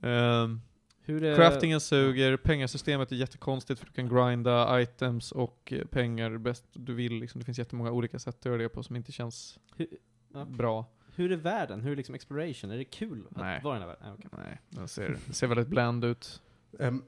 Um, 0.00 0.60
Hur 1.02 1.24
är... 1.24 1.36
Craftingen 1.36 1.80
suger, 1.80 2.36
pengasystemet 2.36 3.12
är 3.12 3.16
jättekonstigt 3.16 3.80
för 3.80 3.86
du 3.86 3.92
kan 3.92 4.08
grinda 4.08 4.80
items 4.82 5.32
och 5.32 5.72
eh, 5.72 5.84
pengar 5.86 6.38
bäst 6.38 6.64
du 6.72 6.94
vill. 6.94 7.14
Liksom. 7.14 7.38
Det 7.38 7.44
finns 7.44 7.58
jättemånga 7.58 7.90
olika 7.92 8.18
sätt 8.18 8.36
att 8.38 8.44
göra 8.44 8.56
det 8.56 8.68
på 8.68 8.82
som 8.82 8.96
inte 8.96 9.12
känns 9.12 9.58
Hur, 9.76 9.86
ja. 10.32 10.44
bra. 10.44 10.84
hur 11.14 11.32
är 11.32 11.36
världen? 11.36 11.80
Hur 11.80 11.92
är 11.92 11.96
liksom 11.96 12.14
exploration? 12.14 12.70
Är 12.70 12.76
det 12.78 12.84
kul 12.84 13.26
Nej. 13.30 13.56
att 13.56 13.64
vara 13.64 13.76
i 13.76 13.80
den 13.80 13.88
här 13.88 13.96
världen? 13.96 14.12
Ah, 14.12 14.14
okej. 14.18 14.30
Nej, 14.44 14.60
den 14.68 14.88
ser, 14.88 15.16
ser 15.32 15.46
väldigt 15.46 15.68
bland 15.68 16.04
ut. 16.04 16.42
Ehm, 16.78 17.02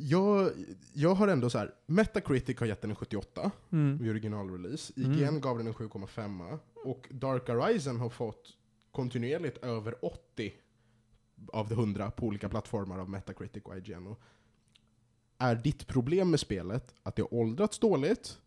jag, 0.00 0.50
jag 0.92 1.14
har 1.14 1.28
ändå 1.28 1.50
så 1.50 1.58
här. 1.58 1.74
Metacritic 1.86 2.58
har 2.60 2.66
gett 2.66 2.80
den 2.80 2.90
en 2.90 2.96
78 2.96 3.50
Mm. 3.72 3.98
vid 3.98 4.10
originalrelease. 4.10 4.92
Mm. 4.96 5.12
IGN 5.12 5.40
gav 5.40 5.58
den 5.58 5.66
en 5.66 5.74
7,5 5.74 6.58
och 6.84 7.08
Dark 7.10 7.48
Horizon 7.48 7.96
har 8.00 8.08
fått 8.10 8.56
kontinuerligt 8.92 9.58
över 9.64 10.04
80 10.04 10.52
av 11.52 11.68
de 11.68 11.74
100 11.74 12.10
på 12.10 12.26
olika 12.26 12.48
plattformar 12.48 12.98
av 12.98 13.10
Metacritic 13.10 13.62
och 13.64 13.76
IGN. 13.76 14.06
Och 14.06 14.20
är 15.38 15.54
ditt 15.54 15.86
problem 15.86 16.30
med 16.30 16.40
spelet 16.40 16.94
att 17.02 17.16
det 17.16 17.22
har 17.22 17.34
åldrats 17.34 17.78
dåligt 17.78 18.38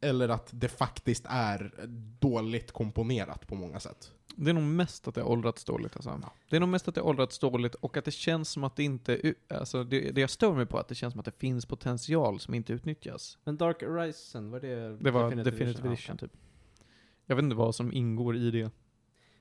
eller 0.00 0.28
att 0.28 0.48
det 0.52 0.68
faktiskt 0.68 1.24
är 1.28 1.86
dåligt 2.20 2.72
komponerat 2.72 3.46
på 3.46 3.54
många 3.54 3.80
sätt? 3.80 4.12
Det 4.36 4.50
är 4.50 4.54
nog 4.54 4.62
mest 4.62 5.08
att 5.08 5.14
det 5.14 5.20
har 5.20 5.28
åldrats 5.28 5.64
dåligt 5.64 5.96
alltså. 5.96 6.20
Det 6.50 6.56
är 6.56 6.60
nog 6.60 6.68
mest 6.68 6.88
att 6.88 6.94
det 6.94 7.00
har 7.00 7.08
åldrats 7.08 7.38
dåligt 7.38 7.74
och 7.74 7.96
att 7.96 8.04
det 8.04 8.10
känns 8.10 8.48
som 8.48 8.64
att 8.64 8.76
det 8.76 8.82
inte, 8.82 9.34
alltså 9.48 9.84
det, 9.84 10.10
det 10.10 10.20
jag 10.20 10.30
stör 10.30 10.54
mig 10.54 10.66
på 10.66 10.76
är 10.76 10.80
att 10.80 10.88
det 10.88 10.94
känns 10.94 11.12
som 11.12 11.18
att 11.18 11.24
det 11.24 11.38
finns 11.38 11.66
potential 11.66 12.40
som 12.40 12.54
inte 12.54 12.72
utnyttjas. 12.72 13.38
Men 13.44 13.56
Dark 13.56 13.82
Horizon, 13.82 14.50
var 14.50 14.60
det 14.60 14.96
Det 14.96 15.10
var 15.10 15.30
Definitive, 15.30 15.78
Ja, 15.88 15.92
Edition 15.92 16.14
okej. 16.14 16.28
typ. 16.28 16.38
Jag 17.26 17.36
vet 17.36 17.42
inte 17.42 17.56
vad 17.56 17.74
som 17.74 17.92
ingår 17.92 18.36
i 18.36 18.50
det. 18.50 18.70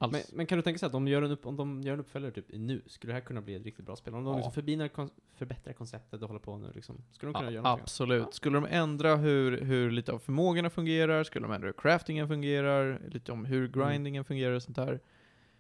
Alls. 0.03 0.11
Men, 0.11 0.21
men 0.37 0.45
kan 0.45 0.57
du 0.57 0.61
tänka 0.61 0.77
sig 0.79 0.87
att 0.87 0.93
om 0.93 1.05
de 1.05 1.11
gör 1.11 1.21
en, 1.21 1.31
upp, 1.31 1.45
om 1.45 1.55
de 1.57 1.81
gör 1.81 1.93
en 1.93 1.99
uppföljare 1.99 2.31
typ 2.31 2.45
nu, 2.49 2.81
skulle 2.85 3.13
det 3.13 3.19
här 3.19 3.25
kunna 3.25 3.41
bli 3.41 3.55
ett 3.55 3.63
riktigt 3.63 3.85
bra 3.85 3.95
spel? 3.95 4.13
Om 4.15 4.23
de 4.23 4.29
Ja. 4.31 4.35
liksom 4.37 4.51
förbinar, 4.53 4.87
kon, 4.87 5.09
förbättrar 5.35 5.73
konceptet 5.73 6.21
och 6.21 6.27
håller 6.27 6.39
på 6.39 6.57
nu 6.57 6.71
liksom, 6.75 7.03
skulle 7.11 7.31
de 7.31 7.33
kunna 7.33 7.45
Ja, 7.45 7.53
göra 7.53 7.63
någonting? 7.63 7.83
absolut. 7.83 8.23
Ja. 8.25 8.31
Skulle 8.31 8.57
de 8.57 8.65
ändra 8.69 9.15
hur, 9.15 9.61
hur 9.61 9.91
lite 9.91 10.11
av 10.11 10.19
förmågorna 10.19 10.69
fungerar, 10.69 11.23
skulle 11.23 11.45
de 11.45 11.51
ändra 11.53 11.65
hur 11.67 11.73
craftingen 11.73 12.27
fungerar, 12.27 13.01
lite 13.11 13.31
om 13.31 13.45
hur 13.45 13.65
Mm. 13.67 13.71
grindingen 13.89 14.25
fungerar 14.25 14.53
och 14.53 14.63
sånt 14.63 14.75
där, 14.75 14.99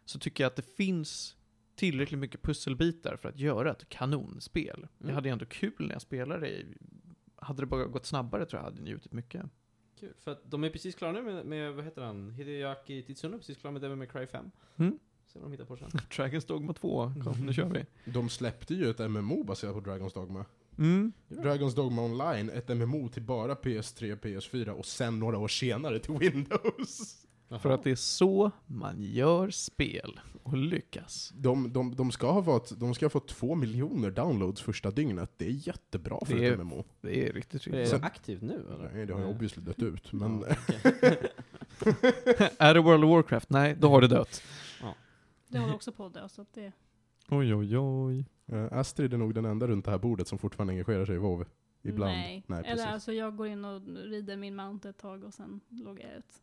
så 0.05 0.19
tycker 0.19 0.43
jag 0.43 0.49
att 0.49 0.55
det 0.55 0.75
finns 0.75 1.35
tillräckligt 1.75 2.19
mycket 2.19 2.41
pusselbitar 2.41 3.15
för 3.15 3.29
att 3.29 3.39
göra 3.39 3.71
ett 3.71 3.89
kanonspel. 3.89 4.87
Jag 4.97 5.03
Mm. 5.03 5.15
hade 5.15 5.29
ju 5.29 5.33
ändå 5.33 5.45
kul 5.45 5.73
när 5.79 5.91
jag 5.91 6.01
spelade. 6.01 6.51
Hade 7.35 7.61
det 7.61 7.65
bara 7.65 7.85
gått 7.85 8.05
snabbare 8.05 8.45
tror 8.45 8.59
jag 8.59 8.63
hade 8.69 8.81
njutit 8.81 9.13
mycket. 9.13 9.41
Kul, 10.03 10.13
för 10.19 10.31
att 10.31 10.51
de 10.51 10.63
är 10.63 10.69
precis 10.69 10.95
klara 10.95 11.11
nu 11.11 11.21
med, 11.21 11.45
med 11.45 11.73
vad 11.73 11.85
heter 11.85 12.01
han, 12.01 12.31
Hideaki 12.31 13.03
Titsuna, 13.03 13.37
precis 13.37 13.57
klar 13.57 13.71
med 13.71 13.81
Devil 13.81 13.97
May 13.97 14.07
Cry 14.07 14.27
5. 14.27 14.51
Mm. 14.77 14.99
Se 15.27 15.39
vad 15.39 15.45
de 15.45 15.51
hittar 15.51 15.65
på 15.65 15.77
sen. 15.77 15.89
Dragon's 16.09 16.47
Dogma 16.47 16.73
2, 16.73 17.11
kom, 17.23 17.45
nu 17.45 17.53
kör 17.53 17.69
vi. 17.69 18.11
De 18.11 18.29
släppte 18.29 18.73
ju 18.73 18.89
ett 18.89 18.99
MMO 19.11 19.43
baserat 19.43 19.73
på 19.73 19.79
Dragons 19.79 20.13
Dogma. 20.13 20.45
Mm. 20.77 21.11
Dragons 21.27 21.75
Dogma 21.75 22.01
Online, 22.01 22.49
ett 22.49 22.69
MMO 22.69 23.09
till 23.09 23.23
bara 23.23 23.53
PS3 23.53 24.13
och 24.13 24.19
PS4 24.19 24.69
och 24.69 24.85
sen 24.85 25.19
några 25.19 25.37
år 25.37 25.47
senare 25.47 25.99
till 25.99 26.17
Windows. 26.17 27.25
För 27.59 27.69
att 27.69 27.83
det 27.83 27.91
är 27.91 27.95
så 27.95 28.51
man 28.65 28.95
gör 28.99 29.49
spel 29.49 30.19
och 30.43 30.57
lyckas. 30.57 31.31
De, 31.35 31.73
de, 31.73 31.95
de, 31.95 32.11
ska 32.11 32.31
ha 32.31 32.43
fått, 32.43 32.79
de 32.79 32.93
ska 32.95 33.05
ha 33.05 33.09
fått 33.09 33.27
två 33.27 33.55
miljoner 33.55 34.11
downloads 34.11 34.61
första 34.61 34.91
dygnet. 34.91 35.31
Det 35.37 35.45
är 35.45 35.67
jättebra 35.67 36.19
för 36.25 36.35
Det 36.35 36.45
ett 36.47 36.53
är- 36.59 36.63
MMO. 36.63 36.83
Det 37.01 37.29
är 37.29 37.33
riktigt 37.33 37.61
Är 37.61 37.71
riktigt. 37.71 37.71
det 37.73 37.85
Sen- 37.87 38.03
aktivt 38.03 38.41
nu 38.41 38.53
eller? 38.75 38.91
Nej, 38.93 39.05
det 39.05 39.13
har 39.13 39.19
ju 39.21 39.27
obviously 39.27 39.63
dött 39.63 39.79
ut. 39.83 40.11
Men 40.13 40.43
Ja, 40.47 40.55
är 42.57 42.73
det 42.73 42.79
World 42.81 43.03
of 43.03 43.09
Warcraft? 43.09 43.49
Nej, 43.49 43.75
då 43.79 43.89
har 43.89 44.01
det 44.01 44.07
dött. 44.07 44.41
Det 45.47 45.59
håller 45.59 45.75
också 45.75 45.91
på 45.91 46.05
att 46.05 46.13
dö, 46.13 46.29
så 46.29 46.41
att 46.41 46.53
det... 46.53 46.71
Oj, 47.29 47.55
oj, 47.55 47.77
oj. 47.77 48.25
eh, 48.47 48.67
Astrid 48.71 49.13
är 49.13 49.17
nog 49.17 49.33
den 49.33 49.45
enda 49.45 49.67
runt 49.67 49.85
det 49.85 49.91
här 49.91 49.97
bordet 49.97 50.27
som 50.27 50.37
fortfarande 50.37 50.73
engagerar 50.73 51.05
sig 51.05 51.15
i 51.15 51.17
WoW. 51.17 51.45
Ibland. 51.85 52.11
Nej. 52.11 52.43
Nej, 52.47 52.63
precis. 52.63 52.79
Eller 52.81 52.93
alltså 52.93 53.13
jag 53.13 53.35
går 53.35 53.47
in 53.47 53.65
och 53.65 53.81
rider 53.95 54.37
min 54.37 54.55
mount 54.55 54.89
ett 54.89 54.97
tag 54.97 55.23
och 55.23 55.33
sen 55.33 55.59
loggar 55.69 56.07
jag 56.09 56.17
ut. 56.17 56.41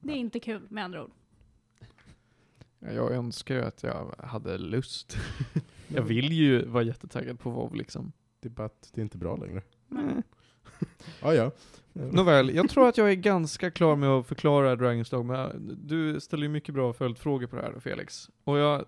Det 0.00 0.12
är 0.12 0.16
inte 0.16 0.40
kul 0.40 0.66
med 0.70 0.84
andra 0.84 1.04
ord. 1.04 1.10
Ja, 2.78 2.90
Jag 2.92 3.12
önskar 3.12 3.54
ju 3.54 3.62
att 3.62 3.82
jag 3.82 4.14
hade 4.18 4.58
lust. 4.58 5.16
jag 5.88 6.02
vill 6.02 6.32
ju 6.32 6.64
vara 6.64 6.82
jättetaggad 6.82 7.38
på 7.40 7.50
WoW 7.50 7.74
liksom. 7.74 8.12
Det 8.40 8.48
är 8.48 8.50
bara 8.50 8.66
att 8.66 8.90
det 8.94 9.00
är 9.00 9.02
inte 9.02 9.18
bra 9.18 9.36
längre. 9.36 9.62
Mm. 9.90 10.22
Ah, 11.22 11.32
ja. 11.32 11.50
Nåväl, 11.92 12.54
jag 12.54 12.70
tror 12.70 12.88
att 12.88 12.96
jag 12.98 13.10
är 13.10 13.14
ganska 13.14 13.70
klar 13.70 13.96
med 13.96 14.08
att 14.08 14.26
förklara 14.26 14.76
Dragon's 14.76 15.10
Dogma. 15.10 15.52
Du 15.84 16.20
ställer 16.20 16.42
ju 16.42 16.48
mycket 16.48 16.74
bra 16.74 16.92
följdfrågor 16.92 17.46
på 17.46 17.56
det 17.56 17.62
här 17.62 17.72
då, 17.72 17.80
Felix. 17.80 18.30
Och 18.44 18.58
jag 18.58 18.84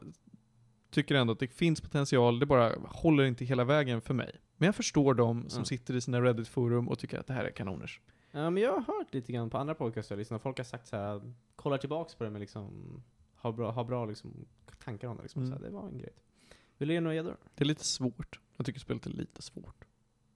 tycker 0.91 1.15
ändå 1.15 1.33
att 1.33 1.39
det 1.39 1.49
finns 1.49 1.81
potential, 1.81 2.39
det 2.39 2.47
bara 2.47 2.73
håller 2.89 3.25
inte 3.25 3.45
hela 3.45 3.65
vägen 3.65 4.01
för 4.01 4.15
mig. 4.15 4.37
Men 4.57 4.67
jag 4.67 4.75
förstår 4.77 5.15
de 5.15 5.49
som 5.49 5.59
Mm. 5.59 5.65
sitter 5.65 5.95
i 5.95 6.01
sina 6.01 6.21
Reddit-forum 6.21 6.89
och 6.89 6.99
tycker 6.99 7.19
att 7.19 7.27
det 7.27 7.33
här 7.35 7.45
är 7.45 7.51
kanoners. 7.51 8.01
Ja, 8.33 8.51
men 8.51 8.63
jag 8.63 8.73
har 8.73 8.81
hört 8.99 9.15
lite 9.15 9.33
grann 9.33 9.51
på 9.51 9.59
andra 9.59 9.75
podcasts 9.75 10.11
jag 10.11 10.19
lyssnar, 10.19 10.39
folk 10.39 10.57
har 10.57 10.65
sagt 10.65 10.87
så 10.87 10.97
här, 10.97 11.33
kollar 11.57 11.79
tillbaks 11.79 12.15
på 12.15 12.25
det 12.25 12.31
med 12.31 12.41
liksom, 12.41 13.03
har 13.35 13.53
bra, 13.53 13.71
har 13.73 13.85
bra 13.85 14.07
liksom, 14.07 14.45
tankar 14.85 15.09
om 15.09 15.17
det 15.17 15.23
liksom. 15.23 15.43
Mm. 15.43 15.53
Så 15.53 15.59
här, 15.63 15.71
det 15.71 15.75
var 15.77 15.89
en 15.89 15.99
grej. 15.99 16.13
Vill 16.79 16.89
du 16.89 16.95
ge 16.95 17.01
några 17.01 17.15
gäddor? 17.15 17.37
Det 17.55 17.65
är 17.65 17.67
lite 17.67 17.85
svårt. 17.85 18.41
Jag 18.57 18.67
tycker 18.67 18.81
spelet 18.81 19.07
är 19.07 19.11
lite 19.11 19.43
svårt. 19.43 19.85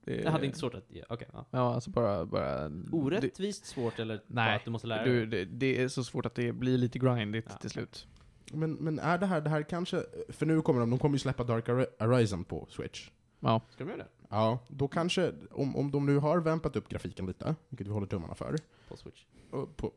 Det 0.03 0.19
är, 0.19 0.23
Jag 0.23 0.31
hade 0.31 0.45
inte 0.45 0.57
svårt 0.59 0.73
att 0.75 0.91
ge, 0.91 1.03
okej. 1.09 1.27
ja. 1.33 1.45
Ja, 1.51 1.73
alltså 1.73 1.89
bara... 1.89 2.25
bara 2.25 2.71
Orättvist 2.91 3.65
svårt 3.65 3.99
eller 3.99 4.21
Nej, 4.27 4.55
att 4.55 4.65
du 4.65 4.71
måste 4.71 4.87
lära 4.87 5.03
Du, 5.03 5.25
dig? 5.25 5.45
det, 5.45 5.51
det 5.51 5.81
är 5.83 5.87
så 5.87 6.03
svårt 6.03 6.25
att 6.25 6.35
det 6.35 6.51
blir 6.51 6.77
lite 6.77 6.99
grindigt 6.99 7.45
Ja. 7.49 7.55
till 7.57 7.69
slut. 7.69 8.07
Men, 8.53 8.73
men 8.73 8.99
är 8.99 9.17
det 9.17 9.25
här, 9.25 9.41
det 9.41 9.49
här 9.49 9.61
kanske, 9.63 10.03
för 10.29 10.45
nu 10.45 10.61
kommer 10.61 10.79
de, 10.79 10.89
de 10.89 10.99
kommer 10.99 11.15
ju 11.15 11.19
släppa 11.19 11.43
Dark 11.43 11.67
Hori- 11.67 12.05
Horizon 12.05 12.43
på 12.43 12.65
Switch. 12.69 13.09
Ja. 13.39 13.61
Ska 13.69 13.83
de 13.83 13.89
göra 13.89 14.03
det? 14.03 14.09
Ja, 14.29 14.59
då 14.67 14.87
kanske, 14.87 15.33
om, 15.51 15.75
om 15.75 15.91
de 15.91 16.05
nu 16.05 16.17
har 16.17 16.37
vampat 16.37 16.75
upp 16.75 16.89
grafiken 16.89 17.25
lite, 17.25 17.55
vilket 17.69 17.87
vi 17.87 17.91
håller 17.91 18.07
tummarna 18.07 18.35
för, 18.35 18.55
På 18.89 18.97
Switch. 18.97 19.23
på, 19.75 19.91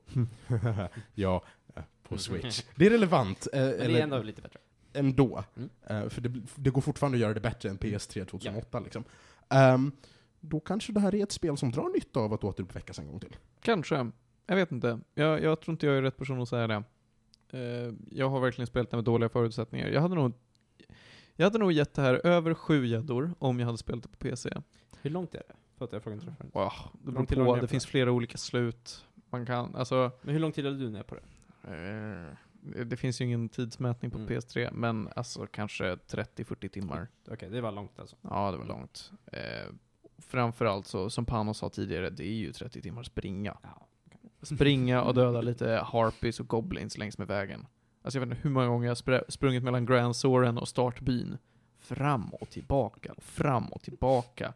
ja, 1.15 1.43
eh, 1.77 1.83
på 2.09 2.19
Switch. 2.19 2.63
Det 2.77 2.87
är 2.87 2.91
relevant, 2.91 3.47
eh, 3.53 3.61
Men 3.61 3.71
det 3.79 3.99
är 3.99 4.03
ändå 4.03 4.23
lite 4.23 4.43
bättre. 4.43 4.59
ändå. 4.93 5.45
Mm. 5.57 5.71
Eh, 5.87 6.09
för 6.09 6.21
det, 6.21 6.43
det 6.55 6.71
går 6.71 6.81
fortfarande 6.81 7.17
att 7.17 7.23
göra 7.23 7.35
det 7.35 7.41
bättre 7.41 7.69
än 7.71 7.79
PS3 7.79 8.25
2008 8.25 8.81
liksom. 8.81 9.05
Ehm, 9.49 9.93
då 10.41 10.61
kanske 10.61 10.93
det 10.93 11.01
här 11.01 11.15
är 11.15 11.23
ett 11.23 11.33
spel 11.33 11.57
som 11.57 11.71
drar 11.71 11.89
nytta 11.89 12.21
av 12.21 12.33
att 12.33 12.45
återuppväckas 12.45 12.99
en 12.99 13.07
gång 13.07 13.21
till. 13.21 13.37
Kanske. 13.61 14.11
Jag 14.47 14.57
vet 14.57 14.73
inte. 14.73 15.01
Jag, 15.15 15.43
jag 15.43 15.61
tror 15.61 15.73
inte 15.73 15.87
jag 15.87 15.97
är 15.97 16.03
rätt 16.03 16.17
person 16.17 16.43
att 16.43 16.49
säga 16.49 16.67
det. 16.67 16.83
Eh, 17.53 17.93
jag 18.11 18.29
har 18.31 18.41
verkligen 18.41 18.67
spelat 18.67 18.91
det 18.91 18.97
med 18.97 19.05
dåliga 19.05 19.29
förutsättningar. 19.29 19.89
Jag 19.89 20.01
hade 20.01 20.15
nog 20.15 20.33
jag 21.41 21.47
hade 21.47 21.59
nog 21.59 21.73
gett 21.73 21.95
det 21.95 22.03
här 22.03 22.27
över 22.27 22.55
sju 22.55 22.87
gäddor 22.87 23.35
om 23.39 23.59
jag 23.61 23.67
hade 23.67 23.79
spelat 23.79 24.03
det 24.03 24.09
på 24.09 24.17
PC. 24.17 24.51
Hur 25.03 25.11
långt 25.11 25.35
är 25.35 25.39
det? 25.49 25.55
För 25.79 25.85
att 25.85 25.93
jag 25.93 26.03
frågade 26.03 26.23
inte 26.23 26.35
förut. 26.39 26.51
Wow, 26.55 26.73
det 26.93 27.13
beror 27.13 27.45
på. 27.45 27.55
Det 27.55 27.61
på 27.61 27.67
finns 27.67 27.85
det? 27.85 27.91
flera 27.91 28.13
olika 28.13 28.39
slut. 28.39 29.07
Man 29.31 29.47
kan, 29.47 29.77
alltså, 29.77 30.11
Men 30.23 30.33
hur 30.35 30.41
lång 30.41 30.53
tid 30.53 30.65
hade 30.65 30.79
du 30.79 30.91
ner 30.91 31.03
på 31.03 31.15
det? 31.15 31.23
eh, 31.63 32.85
det 32.87 32.97
finns 32.97 33.21
ju 33.21 33.25
ingen 33.25 33.49
tidsmätning 33.49 34.11
på 34.11 34.19
Mm. 34.19 34.29
PS3, 34.29 34.71
men 34.73 35.09
alltså 35.17 35.47
kanske 35.47 35.95
30-40 35.95 36.69
timmar. 36.69 37.09
Okej, 37.31 37.51
det 37.51 37.61
var 37.61 37.73
långt 37.73 37.99
alltså. 38.01 38.17
Ja, 38.23 38.51
det 38.51 38.57
var 38.59 38.65
långt. 38.67 39.13
Eh, 39.27 39.41
framförallt 40.19 40.87
så, 40.87 41.11
som 41.11 41.25
Panos 41.25 41.59
sa 41.59 41.69
tidigare, 41.69 42.11
det 42.11 42.25
är 42.25 42.35
ju 42.35 42.53
30 42.53 42.83
timmar 42.83 43.03
springa. 43.03 43.57
Ja. 43.63 43.87
Springa 44.43 45.03
och 45.03 45.15
döda 45.15 45.41
lite 45.41 45.71
harpies 45.87 46.41
och 46.41 46.49
goblins 46.49 46.99
längs 46.99 47.19
med 47.19 47.27
vägen. 47.29 47.67
Alltså 48.03 48.19
jag 48.19 48.27
vet 48.27 48.37
inte 48.37 48.43
hur 48.43 48.51
många 48.55 48.67
gånger 48.67 48.89
jag 48.89 48.95
spr- 48.95 49.25
sprungit 49.31 49.63
mellan 49.63 49.87
Grand 49.87 50.17
Soren 50.17 50.59
och 50.59 50.69
startbyn. 50.69 51.39
Fram 51.79 52.29
och 52.35 52.51
tillbaka 52.51 53.13
och 53.13 53.23
fram 53.23 53.67
och 53.67 53.83
tillbaka. 53.83 54.53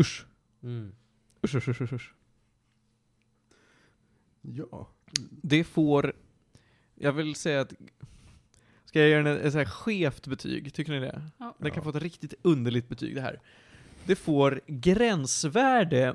Usch. 0.00 0.26
Mm. 0.62 0.92
Usch, 1.44 1.54
usch, 1.54 1.68
usch, 1.68 1.80
usch, 1.82 1.92
usch. 1.92 2.14
Ja. 4.40 4.88
Det 5.42 5.64
får... 5.64 6.12
Jag 6.94 7.12
vill 7.12 7.34
säga 7.34 7.60
att, 7.60 7.72
ska 8.84 9.06
jag 9.06 9.26
ett 9.46 9.52
så 9.52 9.58
här 9.58 9.64
skevt 9.64 10.26
betyg? 10.26 10.74
Tycker 10.74 10.92
ni 10.92 11.00
det? 11.00 11.22
Ja. 11.38 11.54
Det 11.58 11.70
kan 11.70 11.82
få 11.82 11.90
ett 11.90 11.96
riktigt 11.96 12.34
underligt 12.42 12.88
betyg 12.88 13.14
det 13.14 13.20
här. 13.20 13.40
Det 14.04 14.16
får 14.16 14.60
gränsvärde 14.66 16.14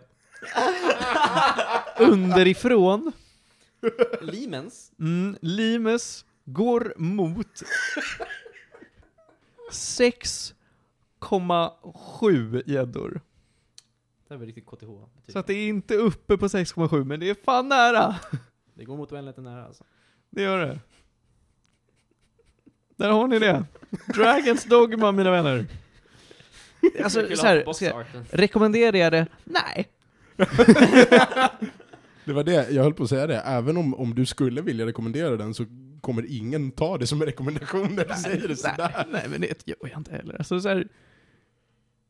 underifrån. 1.99 3.11
Limens. 4.21 4.91
Mm, 4.99 5.37
Limes 5.41 6.25
går 6.45 6.93
mot 6.97 7.61
6,7 9.71 12.63
gäddor. 12.65 13.21
Det 14.27 14.33
här 14.33 14.37
var 14.39 14.45
riktigt 14.45 14.65
KTH. 14.65 14.85
Så 15.27 15.39
att 15.39 15.47
det 15.47 15.53
är 15.53 15.67
inte 15.67 15.95
uppe 15.95 16.37
på 16.37 16.47
6,7, 16.47 17.03
men 17.03 17.19
det 17.19 17.29
är 17.29 17.35
fan 17.45 17.69
nära. 17.69 18.15
Det 18.73 18.83
går 18.83 18.97
mot 18.97 19.11
oändligheten 19.11 19.43
nära 19.43 19.65
alltså. 19.65 19.83
Det 20.29 20.41
gör 20.41 20.59
det. 20.59 20.79
Där 22.95 23.09
har 23.09 23.27
ni 23.27 23.39
det. 23.39 23.65
Dragons 24.13 24.63
Dogma, 24.63 25.11
mina 25.11 25.31
vänner. 25.31 25.65
Alltså, 27.03 27.35
så 27.35 27.47
här, 27.47 27.73
ska 27.73 27.85
jag 27.85 27.95
det? 29.11 29.27
Nej. 29.43 29.87
Det 32.27 32.33
var 32.33 32.43
det, 32.43 32.69
jag 32.71 32.83
höll 32.83 32.93
på 32.93 33.03
att 33.03 33.09
säga 33.09 33.27
det. 33.27 33.39
Även 33.39 33.77
om, 33.77 33.93
om 33.93 34.15
du 34.15 34.25
skulle 34.25 34.61
vilja 34.61 34.85
rekommendera 34.85 35.37
den 35.37 35.53
så 35.53 35.65
kommer 36.01 36.25
ingen 36.29 36.71
ta 36.71 36.97
det 36.97 37.07
som 37.07 37.21
en 37.21 37.27
rekommendation 37.27 37.95
när 37.95 38.05
du 38.05 38.13
säger 38.13 38.47
det 38.47 38.55
sådär. 38.55 38.91
Nej, 38.93 39.05
nej, 39.11 39.25
men 39.29 39.41
det 39.41 39.67
gör 39.67 39.77
jag 39.81 39.99
inte 39.99 40.11
heller. 40.11 40.35
Alltså, 40.35 40.59
så 40.59 40.69
här, 40.69 40.87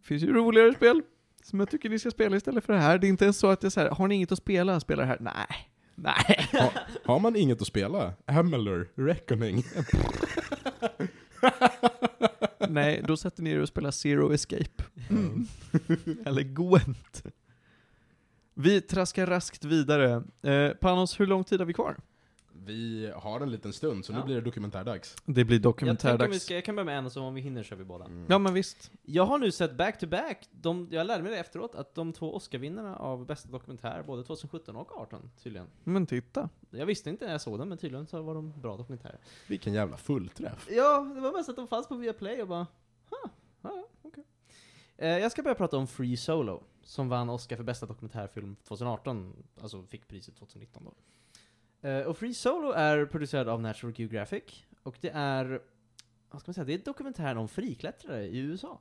finns 0.03 0.23
ju 0.23 0.33
roligare 0.33 0.73
spel 0.73 1.01
som 1.43 1.59
jag 1.59 1.69
tycker 1.69 1.89
ni 1.89 1.99
ska 1.99 2.11
spela 2.11 2.37
istället 2.37 2.65
för 2.65 2.73
det 2.73 2.79
här. 2.79 2.97
Det 2.97 3.07
är 3.07 3.09
inte 3.09 3.23
ens 3.23 3.37
så 3.37 3.47
att 3.47 3.61
det 3.61 3.67
är 3.67 3.69
så 3.69 3.79
här, 3.79 3.89
har 3.89 4.07
ni 4.07 4.15
inget 4.15 4.31
att 4.31 4.37
spela, 4.37 4.79
spela 4.79 5.01
det 5.01 5.07
här. 5.07 5.17
Nej. 5.19 5.69
Nej. 5.95 6.49
Ha, 6.51 6.71
har 7.05 7.19
man 7.19 7.35
inget 7.35 7.61
att 7.61 7.67
spela? 7.67 8.13
Amalur, 8.25 8.89
Reckoning. 8.95 9.63
Nej, 12.69 13.03
då 13.07 13.17
sätter 13.17 13.43
ni 13.43 13.49
er 13.49 13.59
och 13.59 13.67
spelar 13.67 13.91
Zero 13.91 14.33
Escape. 14.33 14.83
Mm. 15.09 15.47
Eller 16.25 16.41
Gwent. 16.41 17.23
Vi 18.59 18.81
traskar 18.81 19.25
raskt 19.25 19.65
vidare. 19.65 20.23
Eh, 20.41 20.71
Panos, 20.73 21.19
hur 21.19 21.25
lång 21.27 21.43
tid 21.43 21.59
har 21.59 21.65
vi 21.65 21.73
kvar? 21.73 21.97
Vi 22.65 23.11
har 23.15 23.39
en 23.41 23.51
liten 23.51 23.73
stund, 23.73 24.05
så 24.05 24.13
nu 24.13 24.19
Ja. 24.19 24.25
blir 24.25 24.35
det 24.35 24.41
dokumentärdags. 24.41 25.15
Det 25.25 25.45
blir 25.45 25.57
Jag, 25.63 25.77
tänker 25.77 25.85
om 25.85 25.89
vi 25.89 25.93
dokumentärdags. 25.97 26.43
ska, 26.43 26.53
jag 26.53 26.65
kan 26.65 26.75
börja 26.75 26.85
med 26.85 26.97
en 26.97 27.05
och 27.05 27.11
så 27.11 27.21
om 27.23 27.33
vi 27.33 27.41
hinner 27.41 27.63
kör 27.63 27.75
vi 27.75 27.83
båda. 27.83 28.05
Mm. 28.05 28.25
Ja 28.29 28.37
men 28.39 28.53
visst. 28.53 28.91
Jag 29.03 29.25
har 29.25 29.37
nu 29.37 29.51
sett 29.51 29.77
back-to-back, 29.77 30.47
de, 30.51 30.87
jag 30.91 31.07
lärde 31.07 31.23
mig 31.23 31.31
det 31.31 31.37
efteråt, 31.39 31.75
att 31.75 31.95
de 31.95 32.13
två 32.13 32.35
Oscar-vinnarna 32.35 32.95
av 32.95 33.25
bästa 33.25 33.49
dokumentär, 33.49 34.03
både 34.07 34.23
2017 34.23 34.75
och 34.75 34.87
2018 34.87 35.29
tydligen. 35.43 35.67
Men 35.83 36.05
titta. 36.05 36.49
Jag 36.69 36.85
visste 36.85 37.09
inte 37.09 37.25
när 37.25 37.31
jag 37.31 37.41
såg 37.41 37.59
dem, 37.59 37.69
men 37.69 37.77
tydligen 37.77 38.07
så 38.07 38.21
var 38.21 38.35
de 38.35 38.61
bra 38.61 38.77
dokumentärer. 38.77 39.17
Vilken 39.47 39.73
jävla 39.73 39.97
fullträff. 39.97 40.67
Ja, 40.71 41.11
det 41.15 41.21
var 41.21 41.31
mest 41.33 41.49
att 41.49 41.55
de 41.55 41.67
fanns 41.67 41.87
på 41.87 41.95
Viaplay 41.95 42.41
och 42.41 42.47
bara, 42.47 42.67
huh, 43.09 43.31
ja, 43.61 43.87
okej. 44.01 44.23
Eh, 44.97 45.07
jag 45.17 45.31
ska 45.31 45.43
börja 45.43 45.55
prata 45.55 45.77
om 45.77 45.87
Free 45.87 46.17
Solo, 46.17 46.63
som 46.87 47.09
vann 47.09 47.29
Oscar 47.29 47.55
för 47.55 47.63
bästa 47.63 47.85
dokumentärfilm 47.85 48.55
2018, 48.63 49.33
alltså 49.61 49.83
fick 49.83 50.07
priset 50.07 50.35
2019 50.35 50.83
då. 50.85 50.93
Eh, 51.89 52.05
och 52.05 52.17
Free 52.17 52.33
Solo 52.33 52.71
är 52.71 53.05
producerad 53.05 53.49
av 53.49 53.61
National 53.61 53.93
Geographic, 53.97 54.43
och 54.83 54.97
det 55.01 55.09
är, 55.09 55.61
vad 56.29 56.41
ska 56.41 56.49
man 56.49 56.53
säga, 56.53 56.65
det 56.65 56.73
är 56.73 56.77
dokumentären 56.77 57.37
om 57.37 57.47
friklättrare 57.47 58.25
i 58.25 58.37
USA. 58.37 58.79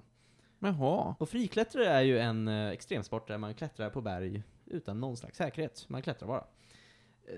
Jaha. 0.59 1.15
Och 1.19 1.29
friklättrare 1.29 1.87
är 1.87 2.03
ju 2.03 2.19
en 2.19 2.49
eh, 2.49 2.69
extremsport 2.69 3.29
där 3.29 3.39
man 3.39 3.55
klättrar 3.55 3.91
på 3.91 4.01
berg 4.01 4.43
utan 4.67 5.01
någon 5.01 5.17
slags 5.17 5.39
säkerhet. 5.39 5.85
Man 5.89 6.03
klättrar 6.03 6.29
bara. 6.29 6.45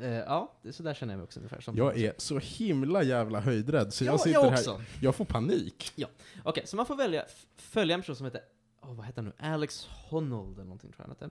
Eh, 0.00 0.12
ja, 0.12 0.54
så 0.70 0.82
där 0.82 0.94
känner 0.94 1.12
jag 1.12 1.18
mig 1.18 1.24
också 1.24 1.40
ungefär. 1.40 1.60
Som 1.60 1.76
Jag 1.76 1.98
är 1.98 2.14
så 2.18 2.38
himla 2.38 3.02
jävla 3.02 3.40
höjdrädd, 3.40 3.92
så 3.92 4.04
jag 4.04 4.14
ja, 4.14 4.18
sitter 4.18 4.40
jag 4.40 4.50
här, 4.50 4.84
jag 5.00 5.14
får 5.14 5.24
panik. 5.24 5.92
Okej, 6.44 6.66
så 6.66 6.76
man 6.76 6.86
får 6.86 6.96
välja, 6.96 7.24
följa 7.56 7.94
en 7.94 8.00
person 8.00 8.16
som 8.16 8.26
heter, 8.26 8.42
oh, 8.88 8.94
vad 8.96 9.06
heter 9.06 9.22
han 9.22 9.32
nu? 9.38 9.46
Alex 9.54 9.86
Honnold 9.86 10.54
eller 10.54 10.64
någonting 10.64 10.92
tror 10.92 11.00
jag 11.00 11.06
han 11.06 11.30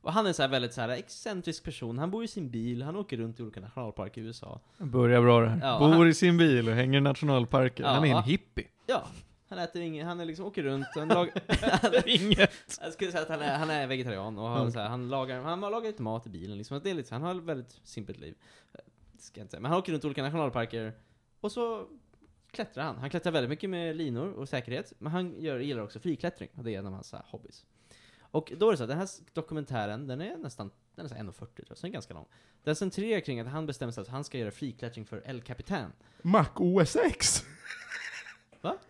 Och 0.00 0.12
han 0.12 0.26
är 0.26 0.32
så 0.32 0.46
väldigt 0.48 0.72
så 0.74 0.80
här 0.80 0.88
excentrisk 0.88 1.64
person, 1.64 1.98
han 1.98 2.10
bor 2.10 2.24
i 2.24 2.28
sin 2.28 2.50
bil, 2.50 2.82
han 2.82 2.96
åker 2.96 3.16
runt 3.16 3.40
i 3.40 3.42
olika 3.42 3.60
nationalparker 3.60 4.20
i 4.20 4.24
USA. 4.24 4.60
Börjar 4.78 5.22
bra 5.22 5.40
det 5.40 5.48
här. 5.48 5.60
Ja, 5.68 5.78
Bor 5.78 5.88
han- 5.88 6.08
i 6.08 6.14
sin 6.14 6.36
bil 6.38 6.68
och 6.68 6.74
hänger 6.74 6.98
i 6.98 7.00
nationalparker. 7.00 7.84
Ja, 7.84 7.90
Han 7.90 8.04
är 8.04 8.16
en 8.16 8.22
hippie. 8.22 8.66
Ja, 8.86 9.06
han 9.48 9.58
äter 9.58 9.82
inget, 9.82 10.06
han 10.06 10.20
är 10.20 10.24
liksom, 10.24 10.46
åker 10.46 10.62
runt, 10.62 10.86
han 10.94 11.08
lagar... 11.08 11.32
Inget. 12.08 12.78
Jag 12.82 12.92
skulle 12.92 13.10
säga 13.12 13.22
att 13.22 13.28
han 13.28 13.40
är, 13.42 13.58
han 13.58 13.70
är 13.70 13.86
vegetarian 13.86 14.38
och 14.38 14.48
har 14.48 14.60
Mm. 14.60 14.72
så 14.72 14.78
här, 14.78 14.88
han 14.88 15.08
lagar, 15.08 15.40
han 15.42 15.60
lagar 15.60 15.80
lite 15.80 16.02
mat 16.02 16.26
i 16.26 16.30
bilen 16.30 16.58
liksom. 16.58 16.80
Det 16.84 16.90
är 16.90 16.94
lite, 16.94 17.14
han 17.14 17.22
har 17.22 17.34
ett 17.34 17.42
väldigt 17.42 17.80
simpelt 17.84 18.18
liv. 18.20 18.34
Eh, 18.74 18.80
Ska 19.18 19.40
jag 19.40 19.44
inte 19.44 19.50
säga. 19.50 19.60
Men 19.60 19.70
han 19.70 19.78
åker 19.80 19.92
runt 19.92 20.04
i 20.04 20.06
olika 20.06 20.22
nationalparker 20.22 20.92
och 21.40 21.52
så 21.52 21.86
klättrar 22.54 22.84
han. 22.84 22.96
Han 22.98 23.10
klättrar 23.10 23.32
väldigt 23.32 23.50
mycket 23.50 23.70
med 23.70 23.96
linor 23.96 24.32
och 24.32 24.48
säkerhet, 24.48 24.92
men 24.98 25.12
han 25.12 25.40
gör, 25.40 25.58
gillar 25.58 25.82
också 25.82 26.00
friklättring. 26.00 26.48
Och 26.56 26.64
det 26.64 26.74
är 26.74 26.78
en 26.78 26.86
av 26.86 26.92
hans 26.92 27.12
här, 27.12 27.22
hobbys. 27.26 27.64
Och 28.20 28.52
då 28.56 28.66
är 28.68 28.70
det 28.70 28.76
så 28.76 28.82
att 28.84 28.88
den 28.88 28.98
här 28.98 29.08
dokumentären, 29.32 30.06
den 30.06 30.20
är 30.20 30.36
nästan, 30.36 30.70
den 30.96 31.04
är 31.04 31.08
så 31.08 31.14
här 31.14 31.22
1.40 31.24 31.32
tror 31.32 31.50
jag, 31.68 31.76
så 31.76 31.82
den 31.82 31.90
är 31.90 31.92
ganska 31.92 32.14
lång. 32.14 32.26
Den 32.64 32.76
centrerar 32.76 33.20
kring 33.20 33.40
att 33.40 33.46
han 33.48 33.66
bestämmer 33.66 33.92
sig 33.92 34.00
att 34.02 34.08
han 34.08 34.24
ska 34.24 34.38
göra 34.38 34.50
friklättring 34.50 35.04
för 35.06 35.22
El 35.26 35.42
Capitan. 35.42 35.92
Mac 36.22 36.46
OS 36.56 36.96
X! 36.96 37.44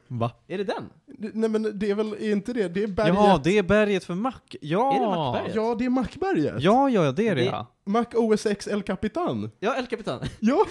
Va? 0.09 0.31
Är 0.47 0.59
det 0.59 0.65
den? 0.65 0.91
Nej 1.35 1.51
men 1.51 1.79
det 1.79 1.91
är 1.91 1.95
väl, 1.95 2.13
är 2.13 2.33
inte 2.33 2.53
det, 2.53 2.69
det 2.69 2.83
är 2.83 2.87
berget? 2.89 3.15
Ja, 3.15 3.41
det 3.45 3.59
är 3.59 3.63
berget 3.63 4.05
för 4.05 4.15
Mac. 4.15 4.33
Ja! 4.61 4.95
Är 4.97 5.01
det 5.01 5.07
Mackberget? 5.07 5.55
Ja, 5.57 5.75
det 5.79 5.85
är 5.85 5.91
Macberget. 5.91 6.63
Ja, 6.63 6.91
ja, 6.91 7.13
det 7.13 7.29
är 7.29 7.35
det, 7.35 7.41
Det- 7.41 7.47
ja. 7.47 7.67
Mac 7.85 8.05
OS 8.15 8.47
X 8.47 8.69
El 8.69 8.83
Capitan. 8.83 9.51
Ja, 9.61 9.77
El 9.77 9.87
Capitan. 9.87 10.21
Ja, 10.41 10.67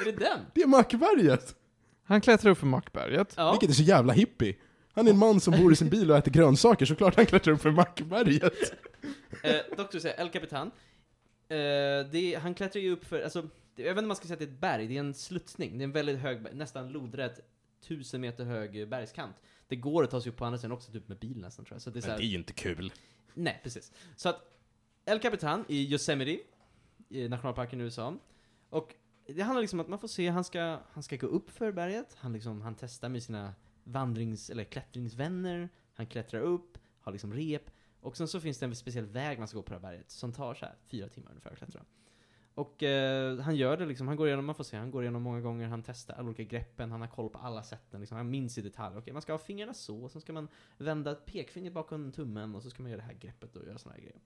är 0.00 0.04
det 0.04 0.12
den? 0.12 0.38
det 0.54 0.62
är 0.62 0.66
Macberget. 0.66 1.56
Han 2.04 2.20
klättrar 2.20 2.50
upp 2.50 2.58
för 2.58 2.66
Macberget. 2.66 3.34
Ja. 3.36 3.50
Vilket 3.50 3.70
är 3.70 3.74
så 3.74 3.82
jävla 3.82 4.12
hippie. 4.12 4.56
Han 4.92 5.06
är 5.06 5.10
en 5.10 5.18
man 5.18 5.40
som 5.40 5.54
bor 5.60 5.72
i 5.72 5.76
sin 5.76 5.88
bil 5.88 6.10
och 6.10 6.16
äter 6.16 6.30
grönsaker, 6.32 6.86
såklart 6.86 7.16
han 7.16 7.26
klättrar 7.26 7.54
upp 7.54 7.60
för 7.60 7.70
Macberget. 7.70 8.54
Eh, 9.42 9.76
Doktor 9.76 9.98
säger 9.98 10.20
El 10.20 10.30
Capitan. 10.30 10.70
Eh, 11.48 11.56
det, 12.12 12.38
han 12.42 12.54
klättrar 12.54 12.82
ju 12.82 12.92
upp 12.92 13.04
för, 13.04 13.22
alltså, 13.22 13.42
det, 13.74 13.82
jag 13.82 13.84
vet 13.84 13.90
inte 13.90 14.02
om 14.02 14.08
man 14.08 14.16
ska 14.16 14.26
säga 14.26 14.34
att 14.34 14.38
det 14.38 14.44
är 14.44 14.48
ett 14.48 14.60
berg, 14.60 14.88
det 14.88 14.96
är 14.96 15.00
en 15.00 15.14
sluttning. 15.14 15.78
Det 15.78 15.82
är 15.82 15.84
en 15.84 15.92
väldigt 15.92 16.18
hög, 16.18 16.54
nästan 16.54 16.92
lodrätt, 16.92 17.40
tusen 17.88 18.20
meter 18.20 18.44
hög 18.44 18.88
bergskant. 18.88 19.36
Det 19.68 19.76
går 19.76 20.04
att 20.04 20.10
ta 20.10 20.20
sig 20.20 20.32
upp 20.32 20.36
på 20.36 20.44
andra 20.44 20.58
sidan 20.58 20.72
också, 20.72 20.92
typ 20.92 21.08
med 21.08 21.18
bil 21.18 21.40
nästan 21.40 21.64
tror 21.64 21.74
jag. 21.74 21.82
Så 21.82 21.90
det 21.90 21.98
är 21.98 22.00
så 22.00 22.10
här, 22.10 22.18
ju 22.18 22.38
inte 22.38 22.52
kul. 22.52 22.92
Nej, 23.34 23.60
precis. 23.62 23.92
Så 24.16 24.28
att 24.28 24.40
El 25.04 25.18
Capitan 25.20 25.64
i 25.68 25.92
Yosemite, 25.92 26.42
i 27.08 27.28
nationalparken 27.28 27.80
i 27.80 27.84
USA. 27.84 28.14
Och 28.70 28.94
det 29.26 29.42
handlar 29.42 29.60
liksom 29.60 29.80
om 29.80 29.84
att 29.84 29.90
man 29.90 29.98
får 29.98 30.08
se, 30.08 30.28
han 30.28 30.44
ska, 30.44 30.80
han 30.90 31.02
ska 31.02 31.16
gå 31.16 31.26
upp 31.26 31.50
för 31.50 31.72
berget, 31.72 32.16
han, 32.18 32.32
liksom, 32.32 32.62
han 32.62 32.74
testar 32.74 33.08
med 33.08 33.22
sina 33.22 33.54
vandrings 33.84 34.50
eller 34.50 34.64
klättringsvänner, 34.64 35.68
han 35.94 36.06
klättrar 36.06 36.40
upp, 36.40 36.78
har 37.00 37.12
liksom 37.12 37.34
rep, 37.34 37.70
och 38.00 38.16
sen 38.16 38.28
så 38.28 38.40
finns 38.40 38.58
det 38.58 38.66
en 38.66 38.76
speciell 38.76 39.06
väg 39.06 39.38
man 39.38 39.48
ska 39.48 39.58
gå 39.58 39.62
på 39.62 39.70
det 39.70 39.76
här 39.76 39.82
berget, 39.82 40.10
som 40.10 40.32
tar 40.32 40.54
så 40.54 40.66
här 40.66 40.74
fyra 40.86 41.08
timmar 41.08 41.30
ungefär 41.30 41.50
att 41.50 41.58
klättra. 41.58 41.84
Och 42.54 42.82
eh, 42.82 43.38
han 43.38 43.56
gör 43.56 43.76
det 43.76 43.86
liksom, 43.86 44.08
han 44.08 44.16
går 44.16 44.26
igenom, 44.26 44.44
man 44.44 44.54
får 44.54 44.64
se, 44.64 44.76
han 44.76 44.90
går 44.90 45.02
igenom 45.02 45.22
många 45.22 45.40
gånger, 45.40 45.68
han 45.68 45.82
testar 45.82 46.14
alla 46.14 46.28
olika 46.28 46.42
greppen, 46.42 46.90
han 46.90 47.00
har 47.00 47.08
koll 47.08 47.30
på 47.30 47.38
alla 47.38 47.62
sätten, 47.62 48.00
liksom, 48.00 48.16
han 48.16 48.30
minns 48.30 48.58
i 48.58 48.62
detalj. 48.62 48.96
Okej, 48.96 49.12
man 49.12 49.22
ska 49.22 49.32
ha 49.32 49.38
fingrarna 49.38 49.74
så, 49.74 50.08
sen 50.08 50.20
ska 50.20 50.32
man 50.32 50.48
vända 50.78 51.12
ett 51.12 51.26
pekfinger 51.26 51.70
bakom 51.70 52.12
tummen 52.12 52.54
och 52.54 52.62
så 52.62 52.70
ska 52.70 52.82
man 52.82 52.90
göra 52.90 53.00
det 53.00 53.06
här 53.06 53.14
greppet 53.14 53.56
och 53.56 53.66
göra 53.66 53.78
såna 53.78 53.94
här 53.94 54.02
grejer. 54.02 54.20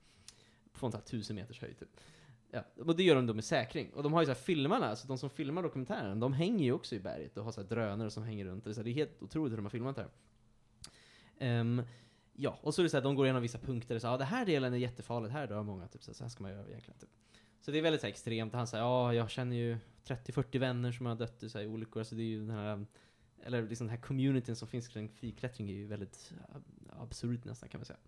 Från 0.73 0.93
så 0.93 0.99
här 0.99 1.05
tusen 1.05 1.37
meters 1.37 1.61
höjd 1.61 1.79
typ. 1.79 2.01
Ja, 2.51 2.65
och 2.77 2.97
det 2.97 3.03
gör 3.03 3.15
de 3.15 3.27
då 3.27 3.35
med 3.35 3.45
säkring. 3.45 3.93
Och 3.95 4.03
de 4.03 4.13
har 4.13 4.21
ju 4.21 4.27
så 4.27 4.33
här 4.33 4.41
filmarna, 4.41 4.97
så 4.97 5.09
de 5.09 5.19
som 5.19 5.31
filmar 5.31 5.63
dokumentären, 5.63 6.21
de 6.21 6.33
hänger 6.33 6.65
ju 6.65 6.73
också 6.73 6.95
i 6.95 7.01
berget 7.01 7.37
och 7.37 7.45
har 7.45 7.53
så 7.53 7.61
här 7.61 7.69
drönare 7.69 8.11
som 8.11 8.23
hänger 8.23 8.45
runt. 8.45 8.65
Det 8.65 8.71
är, 8.71 8.75
så 8.75 8.81
här, 8.81 8.85
det 8.85 8.91
är 8.91 8.95
helt 8.95 9.23
otroligt 9.23 9.53
hur 9.53 9.57
de 9.57 9.65
har 9.65 9.71
filmat 9.71 9.97
det 9.97 10.03
här. 10.03 11.61
Um, 11.61 11.83
ja, 12.33 12.59
och 12.63 12.75
så 12.75 12.81
är 12.81 12.85
det 12.85 12.91
så 12.91 12.97
här, 12.97 13.05
de 13.05 13.15
går 13.15 13.27
igenom 13.27 13.43
vissa 13.43 13.59
punkter, 13.59 13.95
och 13.95 14.01
så 14.01 14.07
ja, 14.07 14.17
det 14.17 14.25
här 14.25 14.47
delen 14.47 14.73
är 14.75 14.79
jättefarligt, 14.79 15.33
här 15.33 15.47
dör 15.47 15.63
många, 15.63 15.89
typ 15.89 16.03
så, 16.03 16.11
här, 16.11 16.15
så 16.15 16.25
här 16.25 16.29
ska 16.29 16.43
man 16.43 16.53
göra 16.53 16.69
egentligen. 16.69 16.99
Typ. 16.99 17.11
Så 17.61 17.71
det 17.71 17.79
är 17.79 17.83
väldigt 17.83 18.01
så 18.01 18.07
här, 18.07 18.13
extremt. 18.13 18.55
Han 18.55 18.67
säger 18.67 18.85
ja, 18.85 19.15
jag 19.15 19.31
känner 19.31 19.57
ju 19.57 19.79
30-40 20.05 20.59
vänner 20.59 20.93
som 20.93 21.07
har 21.07 21.15
dött 21.15 21.43
i 21.43 21.49
så 21.49 21.59
här, 21.59 21.67
olyckor, 21.67 22.01
alltså 22.01 22.15
det 22.15 22.23
är 22.23 22.27
ju 22.27 22.41
den 22.41 22.51
här 22.51 22.87
eller 23.43 23.69
liksom 23.69 23.87
den 23.87 23.97
här 23.97 24.03
communityn 24.03 24.57
som 24.57 24.69
finns 24.69 24.89
kring 24.89 25.09
friklättring 25.09 25.71
är 25.71 25.75
ju 25.75 25.87
väldigt 25.87 26.33
absurd 26.91 27.47
nästan 27.47 27.69
kan 27.69 27.81
man 27.81 27.85
säga. 27.85 27.99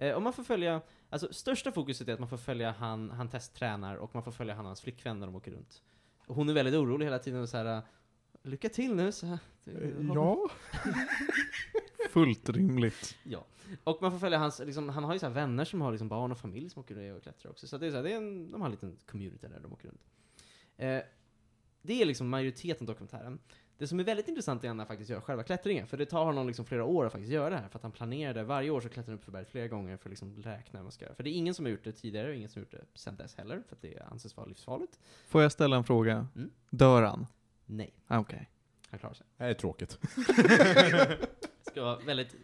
Eh, 0.00 0.14
och 0.14 0.22
man 0.22 0.32
får 0.32 0.42
följa, 0.42 0.80
alltså 1.10 1.32
största 1.32 1.72
fokuset 1.72 2.08
är 2.08 2.12
att 2.12 2.18
man 2.18 2.28
får 2.28 2.36
följa 2.36 2.70
han, 2.70 3.10
han 3.10 3.28
testtränar 3.28 3.96
och 3.96 4.14
man 4.14 4.22
får 4.22 4.32
följa 4.32 4.54
han 4.54 4.64
och 4.64 4.68
hans 4.68 4.80
flickvän 4.80 5.20
när 5.20 5.26
de 5.26 5.36
åker 5.36 5.50
runt. 5.50 5.82
Och 6.26 6.36
hon 6.36 6.48
är 6.48 6.52
väldigt 6.52 6.74
orolig 6.74 7.06
hela 7.06 7.18
tiden 7.18 7.42
och 7.42 7.48
så 7.48 7.56
här. 7.56 7.82
Lycka 8.42 8.68
till 8.68 8.94
nu 8.94 9.12
så 9.12 9.26
här. 9.26 9.38
Ja. 10.14 10.50
Fullt 12.10 12.48
rimligt. 12.48 13.16
Ja. 13.22 13.46
Och 13.84 14.02
man 14.02 14.10
får 14.12 14.18
följa 14.18 14.38
hans, 14.38 14.58
liksom, 14.58 14.88
han 14.88 15.04
har 15.04 15.12
ju 15.12 15.18
så 15.18 15.28
vänner 15.28 15.64
som 15.64 15.80
har 15.80 15.90
liksom 15.90 16.08
barn 16.08 16.32
och 16.32 16.38
familj 16.38 16.70
som 16.70 16.80
åker 16.80 16.94
ner 16.94 17.16
och 17.16 17.22
klättrar 17.22 17.50
också. 17.50 17.66
Så 17.66 17.78
det 17.78 17.86
är 17.86 17.90
så 17.90 17.96
här, 17.96 18.04
det 18.04 18.12
är 18.12 18.16
en, 18.16 18.50
de 18.50 18.60
har 18.60 18.66
en 18.66 18.72
liten 18.72 18.96
community 19.06 19.46
där 19.48 19.60
de 19.60 19.72
åker 19.72 19.88
runt. 19.88 20.06
Eh, 20.76 21.00
det 21.82 22.02
är 22.02 22.06
liksom 22.06 22.28
majoriteten 22.28 22.84
av 22.84 22.94
dokumentären. 22.94 23.38
Det 23.80 23.86
som 23.88 24.00
är 24.00 24.04
väldigt 24.04 24.28
intressant 24.28 24.64
är 24.64 24.68
när 24.68 24.74
han 24.76 24.86
faktiskt 24.86 25.10
gör 25.10 25.20
själva 25.20 25.42
klättringen, 25.42 25.86
för 25.86 25.96
det 25.96 26.06
tar 26.06 26.24
honom 26.24 26.46
liksom 26.46 26.64
flera 26.64 26.84
år 26.84 27.06
att 27.06 27.12
faktiskt 27.12 27.32
göra 27.32 27.50
det 27.50 27.56
här, 27.56 27.68
för 27.68 27.78
att 27.78 27.82
han 27.82 27.92
planerade, 27.92 28.42
varje 28.44 28.70
år 28.70 28.80
så 28.80 28.88
klättrar 28.88 29.10
han 29.12 29.14
upp 29.18 29.24
för 29.24 29.32
berget 29.32 29.48
flera 29.50 29.68
gånger 29.68 29.96
för 29.96 30.08
att 30.08 30.10
liksom 30.10 30.36
räkna 30.42 30.78
hur 30.78 30.82
man 30.84 30.92
ska 30.92 31.04
göra. 31.04 31.14
För 31.14 31.22
det 31.22 31.30
är 31.30 31.32
ingen 31.32 31.54
som 31.54 31.64
har 31.64 31.70
gjort 31.72 31.84
det 31.84 31.92
tidigare 31.92 32.28
och 32.28 32.34
ingen 32.34 32.48
som 32.48 32.60
har 32.60 32.64
gjort 32.64 32.70
det 32.70 32.98
sen 32.98 33.16
dess 33.16 33.34
heller, 33.36 33.62
för 33.68 33.76
att 33.76 33.82
det 33.82 33.98
anses 34.10 34.36
vara 34.36 34.46
livsfarligt. 34.46 34.98
Får 35.28 35.42
jag 35.42 35.52
ställa 35.52 35.76
en 35.76 35.84
fråga? 35.84 36.26
Mm. 36.36 36.50
Dör 36.70 37.02
han? 37.02 37.26
Nej, 37.66 37.94
Ah, 38.06 38.18
Okej. 38.18 38.50
han 38.90 38.98
klarar 38.98 39.14
sig. 39.14 39.26
Det 39.36 39.44
är 39.44 39.54
tråkigt. 39.54 39.98
Det 40.26 41.18
ska 41.70 41.82
vara 41.82 41.98
väldigt 41.98 42.34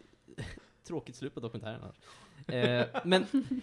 tråkigt 0.83 1.15
slut 1.15 1.33
på 1.33 1.39
dokumentären 1.39 1.81
annars. 1.83 1.95
Eh, 2.47 3.01
men, 3.05 3.25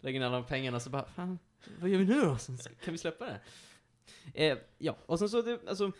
lägger 0.00 0.16
in 0.20 0.22
alla 0.26 0.36
de 0.36 0.46
pengarna 0.46 0.80
så 0.80 0.90
bara, 0.90 1.06
fan, 1.06 1.38
vad 1.80 1.90
gör 1.90 1.98
vi 1.98 2.04
nu 2.04 2.20
då? 2.20 2.36
Kan 2.84 2.92
vi 2.92 2.98
släppa 2.98 3.24
det? 3.26 3.40
Eh, 4.34 4.58
ja, 4.78 4.96
och 5.06 5.18
sen 5.18 5.28
så, 5.28 5.42
det, 5.42 5.68
alltså, 5.68 5.92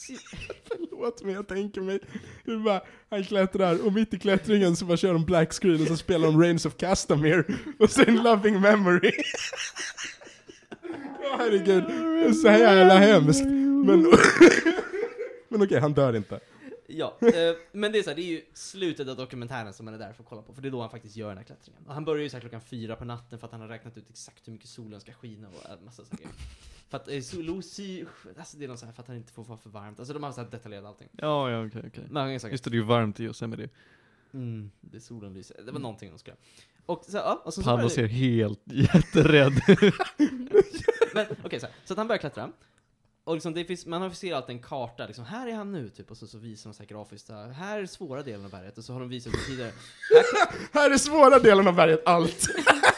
Förlåt 0.68 1.22
men 1.22 1.34
jag 1.34 1.48
tänker 1.48 1.80
mig 1.80 2.00
hur 2.44 2.58
bara, 2.58 2.80
han 3.10 3.24
klättrar 3.24 3.86
och 3.86 3.92
mitt 3.92 4.14
i 4.14 4.18
klättringen 4.18 4.76
så 4.76 4.84
bara 4.84 4.96
kör 4.96 5.12
de 5.12 5.24
black 5.24 5.52
screen 5.52 5.82
och 5.82 5.88
så 5.88 5.96
spelar 5.96 6.26
de 6.26 6.42
Rains 6.42 6.66
of 6.66 6.76
Castamere 6.76 7.44
och 7.78 7.90
sen 7.90 8.22
Loving 8.22 8.60
Memory. 8.60 9.10
oh, 11.18 11.38
herregud, 11.38 11.84
det 11.84 12.24
är 12.24 12.32
så 12.32 12.48
jävla 12.48 12.98
hemskt. 12.98 13.44
Men, 13.44 13.84
men 15.48 15.62
okej, 15.62 15.80
han 15.80 15.92
dör 15.92 16.16
inte 16.16 16.40
ja, 16.90 17.16
eh, 17.20 17.56
men 17.72 17.92
det 17.92 17.98
är 17.98 18.02
så 18.02 18.10
här, 18.10 18.16
det 18.16 18.22
är 18.22 18.26
ju 18.32 18.42
slutet 18.54 19.08
av 19.08 19.16
dokumentären 19.16 19.72
som 19.72 19.84
man 19.84 19.94
är 19.94 19.98
där 19.98 20.12
för 20.12 20.22
att 20.22 20.28
kolla 20.28 20.42
på, 20.42 20.54
för 20.54 20.62
det 20.62 20.68
är 20.68 20.72
då 20.72 20.80
han 20.80 20.90
faktiskt 20.90 21.16
gör 21.16 21.28
den 21.28 21.36
här 21.38 21.44
klättringen. 21.44 21.82
Och 21.86 21.94
han 21.94 22.04
börjar 22.04 22.22
ju 22.22 22.28
så 22.28 22.36
här 22.36 22.40
klockan 22.40 22.60
fyra 22.60 22.96
på 22.96 23.04
natten 23.04 23.38
för 23.38 23.46
att 23.46 23.52
han 23.52 23.60
har 23.60 23.68
räknat 23.68 23.96
ut 23.98 24.10
exakt 24.10 24.48
hur 24.48 24.52
mycket 24.52 24.68
solen 24.68 25.00
ska 25.00 25.12
skina 25.12 25.48
och 25.48 25.70
en 25.70 25.84
massa 25.84 26.04
saker. 26.04 26.26
För 26.88 26.96
att 26.96 27.08
eh, 27.08 27.20
sol, 27.20 27.62
sy, 27.62 28.04
alltså 28.38 28.56
det 28.56 28.64
är 28.64 28.68
något 28.68 28.78
så 28.78 28.86
här 28.86 28.92
för 28.92 29.02
att 29.02 29.08
han 29.08 29.16
inte 29.16 29.32
får 29.32 29.44
vara 29.44 29.58
för 29.58 29.70
varmt. 29.70 29.98
Alltså 29.98 30.14
de 30.14 30.22
har 30.22 30.32
så 30.32 30.40
här 30.42 30.50
detaljerat 30.50 30.84
allting. 30.86 31.08
Ja, 31.12 31.50
ja, 31.50 31.66
okej, 31.66 31.82
okej. 31.86 32.04
Många 32.10 32.38
saker. 32.40 32.52
Just 32.52 32.64
det, 32.64 32.70
det 32.70 32.74
är 32.74 32.78
ju 32.78 32.84
varmt 32.84 33.20
i 33.20 33.24
Yosemite. 33.24 33.68
Mm, 34.34 34.70
det 34.80 34.96
är 34.96 35.00
solen 35.00 35.34
lyser. 35.34 35.62
Det 35.66 35.72
var 35.72 35.80
någonting 35.80 36.10
de 36.10 36.18
skulle 36.18 36.36
Och 36.86 37.04
så, 37.04 37.16
ja, 37.16 37.42
och 37.44 37.54
så, 37.54 37.60
så 37.60 37.64
Paolo 37.64 37.76
började- 37.76 37.94
ser 37.94 38.06
helt 38.06 38.60
jätterädd 38.64 39.52
Men 41.14 41.26
okej, 41.44 41.60
så, 41.60 41.66
här, 41.66 41.74
så 41.84 41.92
att 41.94 41.98
han 41.98 42.08
börjar 42.08 42.18
klättra. 42.20 42.52
Och 43.30 43.36
liksom 43.36 43.54
det 43.54 43.64
finns, 43.64 43.86
man 43.86 44.02
har 44.02 44.10
ser 44.10 44.34
alltid 44.34 44.56
en 44.56 44.62
karta, 44.62 45.06
liksom, 45.06 45.24
här 45.24 45.46
är 45.46 45.52
han 45.54 45.72
nu, 45.72 45.88
typ, 45.88 46.10
och 46.10 46.16
så, 46.16 46.26
så 46.26 46.38
visar 46.38 46.70
de 46.70 46.74
så 46.74 46.82
här 46.82 46.88
grafiskt, 46.88 47.28
här, 47.30 47.78
är 47.80 47.86
svåra 47.86 48.22
delen 48.22 48.44
av 48.44 48.50
berget, 48.50 48.78
och 48.78 48.84
så 48.84 48.92
har 48.92 49.00
de 49.00 49.08
visat 49.08 49.32
det 49.32 49.38
tidigare. 49.38 49.72
Här 50.72 50.90
är 50.94 50.98
svåra 50.98 51.38
delen 51.38 51.68
av 51.68 51.74
berget, 51.74 52.02
allt. 52.06 52.46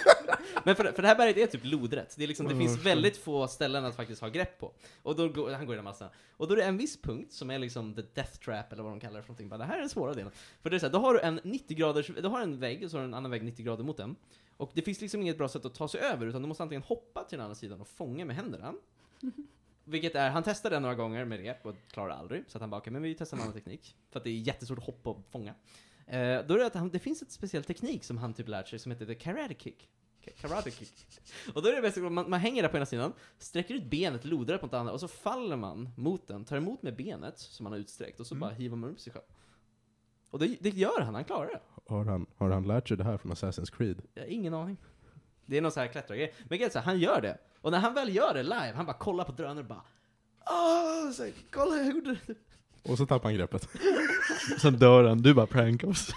Men 0.65 0.77
för, 0.77 0.93
för 0.93 1.03
det 1.03 1.09
här 1.09 1.17
berget 1.17 1.37
är 1.37 1.47
typ 1.47 1.65
lodrätt, 1.65 2.15
det, 2.17 2.25
är 2.25 2.29
liksom, 2.29 2.47
det 2.47 2.55
Mm. 2.55 2.67
finns 2.67 2.87
väldigt 2.87 3.17
få 3.17 3.49
ställen 3.49 3.85
att 3.85 3.97
faktiskt 3.97 4.21
ha 4.21 4.29
grepp 4.29 4.59
på. 4.61 4.73
Och 5.03 5.17
då 5.17 5.29
går, 5.29 5.51
han 5.51 5.67
går 5.67 5.75
i 5.75 5.77
den 5.77 5.85
massan. 5.85 6.09
Och 6.37 6.49
då 6.49 6.53
är 6.55 6.57
det 6.57 6.65
en 6.65 6.77
viss 6.77 7.03
punkt 7.03 7.33
som 7.33 7.51
är 7.51 7.59
liksom 7.59 7.95
the 7.95 8.03
death 8.15 8.39
trap, 8.39 8.73
eller 8.73 8.83
vad 8.83 8.93
de 8.93 9.01
kallar 9.01 9.17
det 9.17 9.23
för 9.23 9.29
någonting. 9.29 9.49
Bara, 9.49 9.59
det 9.59 9.65
här 9.65 9.77
är 9.77 9.81
den 9.81 9.89
svåra 9.89 10.15
delen. 10.15 10.33
För 10.63 10.71
det 10.71 10.77
är 10.77 10.79
så 10.79 10.87
här, 10.87 10.93
då 10.93 10.99
har 10.99 11.15
du 11.15 11.21
en 11.21 11.41
90 11.45 11.77
graders, 11.77 12.07
du 12.23 12.29
har 12.29 12.41
en 12.41 12.59
vägg, 12.61 12.85
och 12.85 12.91
så 12.91 12.97
har 12.97 13.03
du 13.03 13.09
en 13.09 13.15
annan 13.15 13.31
vägg 13.31 13.43
90 13.45 13.65
grader 13.65 13.85
mot 13.85 13.97
den. 13.97 14.17
Och 14.57 14.71
det 14.75 14.83
finns 14.83 15.01
liksom 15.01 15.23
inget 15.23 15.39
bra 15.39 15.49
sätt 15.49 15.65
att 15.65 15.75
ta 15.75 15.89
sig 15.89 16.01
över, 16.01 16.27
utan 16.27 16.43
du 16.43 16.49
måste 16.49 16.63
antingen 16.63 16.83
hoppa 16.83 17.25
till 17.25 17.39
den 17.39 17.45
andra 17.45 17.55
sidan 17.55 17.81
och 17.81 17.89
fånga 17.89 18.25
med 18.25 18.37
händerna. 18.37 18.75
Vilket 19.85 20.15
är, 20.15 20.31
han 20.31 20.43
testade 20.43 20.77
det 20.77 20.81
några 20.81 20.95
gånger 20.95 21.25
med 21.25 21.39
rep 21.41 21.67
och 21.67 21.75
klarade 21.91 22.15
aldrig. 22.15 22.45
Så 22.49 22.59
att 22.59 22.61
han 22.61 22.71
bara, 22.71 22.77
okej 22.81 22.93
men 22.93 23.03
vi 23.03 23.15
testar 23.15 23.37
en 23.37 23.43
annan 23.43 23.55
teknik. 23.55 23.97
För 24.11 24.19
att 24.21 24.25
det 24.25 24.31
är 24.31 24.35
jättesvårt 24.35 24.79
att 24.79 24.85
hoppa 24.85 25.11
och 25.11 25.25
fånga. 25.31 25.55
Eh, 26.07 26.19
då 26.47 26.55
är 26.55 26.59
det 26.59 26.67
att 26.67 26.75
han, 26.75 26.91
det 26.91 26.99
finns 26.99 27.23
ett 27.23 27.31
speciell 27.33 27.65
teknik 27.65 28.05
som 28.05 28.19
han 28.19 28.35
typ 28.35 28.49
lärt 28.49 28.69
sig 28.69 28.79
som 28.79 28.93
heter 28.93 29.07
the 29.07 29.15
karate 29.15 29.55
kick. 29.59 29.89
Ka- 30.25 30.41
Karate 30.41 30.71
kick. 30.71 31.07
Och 31.55 31.63
då 31.63 31.69
är 31.69 31.75
det 31.77 31.83
bäst 31.83 31.99
att 31.99 32.13
man, 32.13 32.31
man 32.31 32.41
hänger 32.41 32.63
där 32.63 32.69
på 32.69 32.77
ena 32.77 32.87
sidan, 32.87 33.13
sträcker 33.39 33.75
ut 33.75 33.85
benet, 33.85 34.25
lodrar 34.25 34.59
på 34.59 34.67
den 34.67 34.81
andra, 34.81 34.93
och 34.93 35.01
så 35.01 35.09
faller 35.09 35.57
man 35.57 35.89
mot 35.97 36.29
den, 36.29 36.45
tar 36.45 36.57
emot 36.57 36.83
med 36.83 36.97
benet 36.97 37.39
som 37.39 37.65
man 37.65 37.73
har 37.73 37.79
utsträckt, 37.81 38.21
och 38.21 38.27
så 38.27 38.35
Mm. 38.35 38.41
bara 38.41 38.51
hivar 38.51 38.77
man 38.77 38.91
upp 38.91 39.01
sig 39.01 39.13
själv. 39.13 39.25
Och 40.31 40.39
det, 40.39 40.57
det 40.61 40.69
gör 40.71 41.01
han, 41.01 41.15
han 41.15 41.25
klarar 41.25 41.47
det. 41.49 41.61
Har 41.87 42.05
han, 42.05 42.27
har 42.37 42.51
han 42.51 42.67
lärt 42.67 42.89
sig 42.89 42.97
det 42.97 43.05
här 43.05 43.17
från 43.19 43.33
Assassin's 43.33 43.77
Creed? 43.77 44.03
Jag 44.15 44.23
har 44.23 44.29
ingen 44.29 44.55
aning. 44.55 44.77
Det 45.47 45.57
är 45.57 45.61
någon 45.61 45.73
sån 45.73 45.81
här 45.81 45.89
klättrargrej. 45.89 46.35
Men 46.49 46.59
grejen 46.59 46.71
är 46.75 46.81
han 46.81 46.99
gör 46.99 47.21
det. 47.21 47.39
Och 47.63 47.71
när 47.71 47.79
han 47.79 47.95
väl 47.95 48.15
gör 48.15 48.35
det 48.35 48.43
live, 48.43 48.73
han 48.75 48.87
bara 48.87 48.99
kollar 48.99 49.25
på 49.25 49.33
drönare 49.33 49.61
och 49.61 49.65
bara 49.65 49.83
Åh, 50.51 51.11
så 51.11 51.29
kolla 51.51 51.77
jag 51.77 51.87
gjorde 51.87 52.17
det. 52.27 52.35
Och 52.91 52.99
så 52.99 53.07
tappar 53.07 53.25
han 53.25 53.35
greppet. 53.35 53.69
Sen 54.61 54.79
dör 54.79 55.05
han, 55.05 55.23
du 55.23 55.35
bara 55.35 55.47
prank 55.47 55.85
oss. 55.85 56.15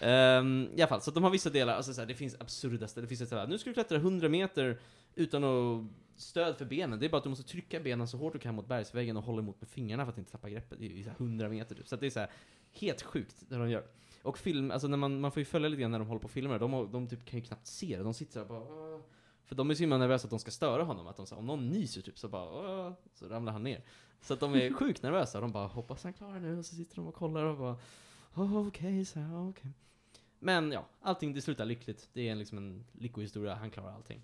Um, 0.00 0.68
I 0.74 0.82
alla 0.82 0.86
fall, 0.86 1.00
så 1.00 1.10
de 1.10 1.24
har 1.24 1.30
vissa 1.30 1.50
delar, 1.50 1.74
alltså 1.74 1.94
så 1.94 2.00
här, 2.00 2.08
det 2.08 2.14
finns 2.14 2.36
absurdaste, 2.40 3.00
det 3.00 3.06
finns 3.06 3.20
ett 3.20 3.28
såhär, 3.28 3.46
nu 3.46 3.58
ska 3.58 3.70
du 3.70 3.74
klättra 3.74 3.98
100 3.98 4.28
meter 4.28 4.78
utan 5.14 5.44
att 5.44 5.84
stöd 6.16 6.56
för 6.56 6.64
benen, 6.64 6.98
det 6.98 7.06
är 7.06 7.10
bara 7.10 7.16
att 7.16 7.22
du 7.22 7.30
måste 7.30 7.44
trycka 7.44 7.80
benen 7.80 8.08
så 8.08 8.16
hårt 8.16 8.32
du 8.32 8.38
kan 8.38 8.54
mot 8.54 8.68
bergsväggen 8.68 9.16
och 9.16 9.22
hålla 9.22 9.38
emot 9.38 9.60
med 9.60 9.68
fingrarna 9.68 10.04
för 10.04 10.12
att 10.12 10.18
inte 10.18 10.32
tappa 10.32 10.50
greppet. 10.50 10.78
Det 10.78 10.86
är 10.86 10.90
ju 10.90 11.02
så 11.02 11.10
här 11.10 11.16
100 11.16 11.48
meter 11.48 11.74
typ. 11.74 11.88
Så 11.88 11.96
det 11.96 12.06
är 12.06 12.10
så 12.10 12.20
här 12.20 12.30
helt 12.72 13.02
sjukt 13.02 13.36
det 13.48 13.56
de 13.56 13.70
gör. 13.70 13.84
Och 14.22 14.38
film, 14.38 14.70
alltså 14.70 14.88
när 14.88 14.96
man, 14.96 15.20
man 15.20 15.32
får 15.32 15.40
ju 15.40 15.44
följa 15.44 15.68
lite 15.68 15.80
grann 15.80 15.90
när 15.90 15.98
de 15.98 16.08
håller 16.08 16.20
på 16.20 16.24
och 16.24 16.30
filmar, 16.30 16.58
de, 16.58 16.92
de 16.92 17.08
typ 17.08 17.24
kan 17.24 17.38
ju 17.38 17.44
knappt 17.44 17.66
se 17.66 17.96
det, 17.96 18.02
de 18.02 18.14
sitter 18.14 18.40
och 18.40 18.46
bara. 18.46 19.00
För 19.46 19.54
de 19.54 19.70
är 19.70 19.74
så 19.74 19.80
himla 19.80 19.98
nervösa 19.98 20.26
att 20.26 20.30
de 20.30 20.38
ska 20.38 20.50
störa 20.50 20.82
honom, 20.82 21.06
att 21.06 21.16
de, 21.16 21.26
här, 21.30 21.38
om 21.38 21.46
någon 21.46 21.68
nyser 21.70 22.02
typ 22.02 22.18
så 22.18 22.28
bara 22.28 22.50
"Åh", 22.50 22.92
så 23.14 23.28
ramlar 23.28 23.52
han 23.52 23.62
ner. 23.62 23.84
Så 24.20 24.34
att 24.34 24.40
de 24.40 24.54
är 24.54 24.72
sjukt 24.78 25.02
nervösa, 25.02 25.40
de 25.40 25.52
bara 25.52 25.66
hoppas 25.66 26.04
han 26.04 26.12
klarar 26.12 26.40
nu, 26.40 26.58
och 26.58 26.64
så 26.66 26.74
sitter 26.74 26.96
de 26.96 27.06
och 27.06 27.14
kollar 27.14 27.44
och 27.44 27.58
bara 27.58 27.76
"Åh, 28.34 28.68
okej, 28.68 29.04
så 29.04 29.20
här, 29.20 29.48
okej. 29.50 29.70
Men 30.38 30.72
ja, 30.72 30.86
allting 31.00 31.34
det 31.34 31.42
slutar 31.42 31.64
lyckligt. 31.64 32.08
Det 32.12 32.28
är 32.28 32.32
en, 32.32 32.38
liksom 32.38 32.58
en 32.58 32.84
lyckohistoria, 32.92 33.54
han 33.54 33.70
klarar 33.70 33.92
allting. 33.92 34.22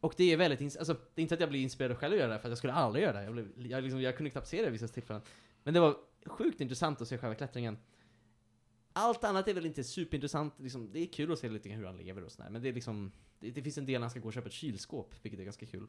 Och 0.00 0.14
det 0.16 0.32
är 0.32 0.36
väldigt, 0.36 0.78
alltså, 0.78 0.92
det 1.14 1.20
är 1.20 1.22
inte 1.22 1.34
att 1.34 1.40
jag 1.40 1.48
blir 1.48 1.60
inspirerad 1.62 1.98
själv 1.98 2.14
att 2.14 2.20
göra 2.20 2.32
det, 2.32 2.38
för 2.38 2.48
jag 2.48 2.58
skulle 2.58 2.72
aldrig 2.72 3.04
göra 3.04 3.18
det. 3.18 3.24
Jag, 3.24 3.32
blev, 3.32 3.66
jag, 3.70 3.82
liksom, 3.82 4.02
jag 4.02 4.16
kunde 4.16 4.30
knappt 4.30 4.48
se 4.48 4.64
det 4.64 4.70
vissa 4.70 4.88
tillfällen. 4.88 5.22
Men 5.62 5.74
det 5.74 5.80
var 5.80 5.96
sjukt 6.26 6.60
intressant 6.60 7.00
att 7.00 7.08
se 7.08 7.18
själva 7.18 7.34
klättringen. 7.34 7.78
Allt 8.96 9.24
annat 9.24 9.48
är 9.48 9.54
väl 9.54 9.66
inte 9.66 9.84
superintressant, 9.84 10.54
liksom, 10.60 10.92
det 10.92 10.98
är 10.98 11.06
kul 11.06 11.32
att 11.32 11.38
se 11.38 11.48
lite 11.48 11.68
grann 11.68 11.78
hur 11.78 11.86
han 11.86 11.96
lever 11.96 12.24
och 12.24 12.32
sådär, 12.32 12.50
men 12.50 12.62
det 12.62 12.68
är 12.68 12.72
liksom, 12.72 13.12
det, 13.40 13.50
det 13.50 13.62
finns 13.62 13.78
en 13.78 13.86
del 13.86 13.94
när 13.94 14.00
han 14.00 14.10
ska 14.10 14.20
gå 14.20 14.26
och 14.26 14.34
köpa 14.34 14.46
ett 14.46 14.52
kylskåp, 14.52 15.14
vilket 15.22 15.40
är 15.40 15.44
ganska 15.44 15.66
kul. 15.66 15.88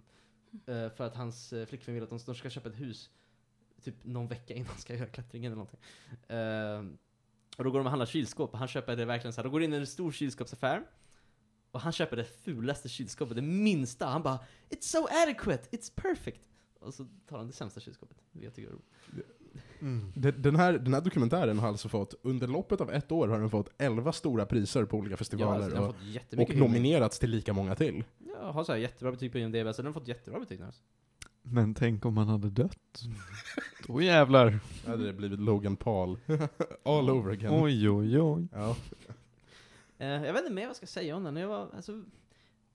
Eh, 0.66 0.90
för 0.90 1.04
att 1.04 1.16
hans 1.16 1.54
uh, 1.54 1.66
flickvän 1.66 1.96
vill 1.96 2.04
att 2.04 2.10
de, 2.10 2.20
de 2.26 2.36
ska 2.36 2.50
köpa 2.50 2.70
ett 2.70 2.80
hus, 2.80 3.10
typ 3.82 3.96
någon 4.04 4.28
vecka 4.28 4.54
innan 4.54 4.68
han 4.68 4.78
ska 4.78 4.96
göra 4.96 5.10
klättringen 5.10 5.52
eller 5.52 5.64
någonting. 5.64 5.80
Eh, 6.28 6.84
och 7.58 7.64
då 7.64 7.72
går 7.72 7.80
de 7.80 7.86
och 7.86 7.90
handlar 7.90 8.06
kylskåp, 8.06 8.54
och 8.54 8.60
han 8.60 8.68
köper 8.68 8.96
det 8.96 9.06
verkligen 9.06 9.34
så 9.34 9.42
här. 9.42 9.44
de 9.44 9.52
går 9.52 9.64
in 9.64 9.74
i 9.74 9.76
en 9.76 9.88
stor 9.88 10.12
kylskåpsaffär, 10.12 10.84
och 11.72 11.82
han 11.82 11.92
köper 11.92 12.18
det 12.18 12.26
fulaste 12.26 12.90
kylskåpet, 12.90 13.36
det 13.36 13.42
minsta, 13.42 14.06
han 14.06 14.24
bara 14.24 14.40
'It's 14.70 14.82
so 14.82 15.08
adequate, 15.24 15.78
it's 15.78 15.96
perfect' 15.96 16.50
Och 16.86 16.94
så 16.94 17.08
tar 17.28 17.38
han 17.38 17.48
det 17.48 17.54
sämsta 17.54 17.80
kylskåpet, 17.80 18.18
det 18.32 18.44
jag 18.44 18.54
tycker 18.54 18.70
är 18.70 18.74
roligt. 18.74 18.90
Den 20.14 20.42
den 20.42 20.56
här, 20.56 20.74
den 20.74 20.94
här 20.94 21.02
dokumentären 21.02 21.60
har 21.60 21.68
alltså 21.68 21.90
fått, 21.90 22.14
under 22.22 22.48
loppet 22.48 22.82
av 22.82 22.92
ett 22.92 23.12
år 23.12 23.28
har 23.28 23.40
den 23.40 23.50
fått 23.50 23.70
11 23.78 24.12
stora 24.12 24.46
priser 24.46 24.86
på 24.86 24.98
olika 24.98 25.14
Ja, 25.14 25.18
festivaler 25.18 25.56
alltså, 25.56 25.70
den 25.70 25.80
har 25.84 25.90
och, 25.90 25.96
fått 26.48 26.50
och 26.50 26.56
nominerats 26.56 27.20
till 27.20 27.30
lika 27.30 27.54
många 27.54 27.76
till. 27.76 28.04
Ja, 28.40 28.52
har 28.52 28.64
så 28.64 28.72
här 28.72 28.80
jättebra 28.80 29.12
betyg 29.12 29.32
på 29.32 29.38
IMDB, 29.38 29.76
så 29.76 29.82
den 29.82 29.86
har 29.86 29.94
fått 29.94 30.08
jättebra 30.08 30.40
betyg 30.40 30.60
nu. 30.60 30.66
alltså. 30.66 30.82
Men 31.42 31.74
tänk 31.74 32.06
om 32.06 32.18
han 32.18 32.28
hade 32.28 32.50
dött. 32.50 33.02
Då 33.88 34.02
jävlar. 34.02 34.60
Då 34.86 34.92
hade 34.92 35.06
det 35.06 35.14
blivit 35.14 35.40
Logan 35.40 35.76
Paul 35.76 36.20
all 36.84 37.10
over 37.10 37.32
again. 37.32 37.64
Oj, 37.64 37.90
oj, 37.90 38.22
oj. 38.22 38.48
Ja. 38.54 38.76
Eh, 39.98 40.08
jag 40.08 40.34
vet 40.34 40.42
inte 40.42 40.54
mer 40.54 40.62
vad 40.62 40.70
jag 40.70 40.76
ska 40.76 40.86
säga 40.86 41.16
om 41.16 41.24
den. 41.24 41.36
Jag 41.36 41.48
var 41.48 41.68
alltså, 41.76 42.04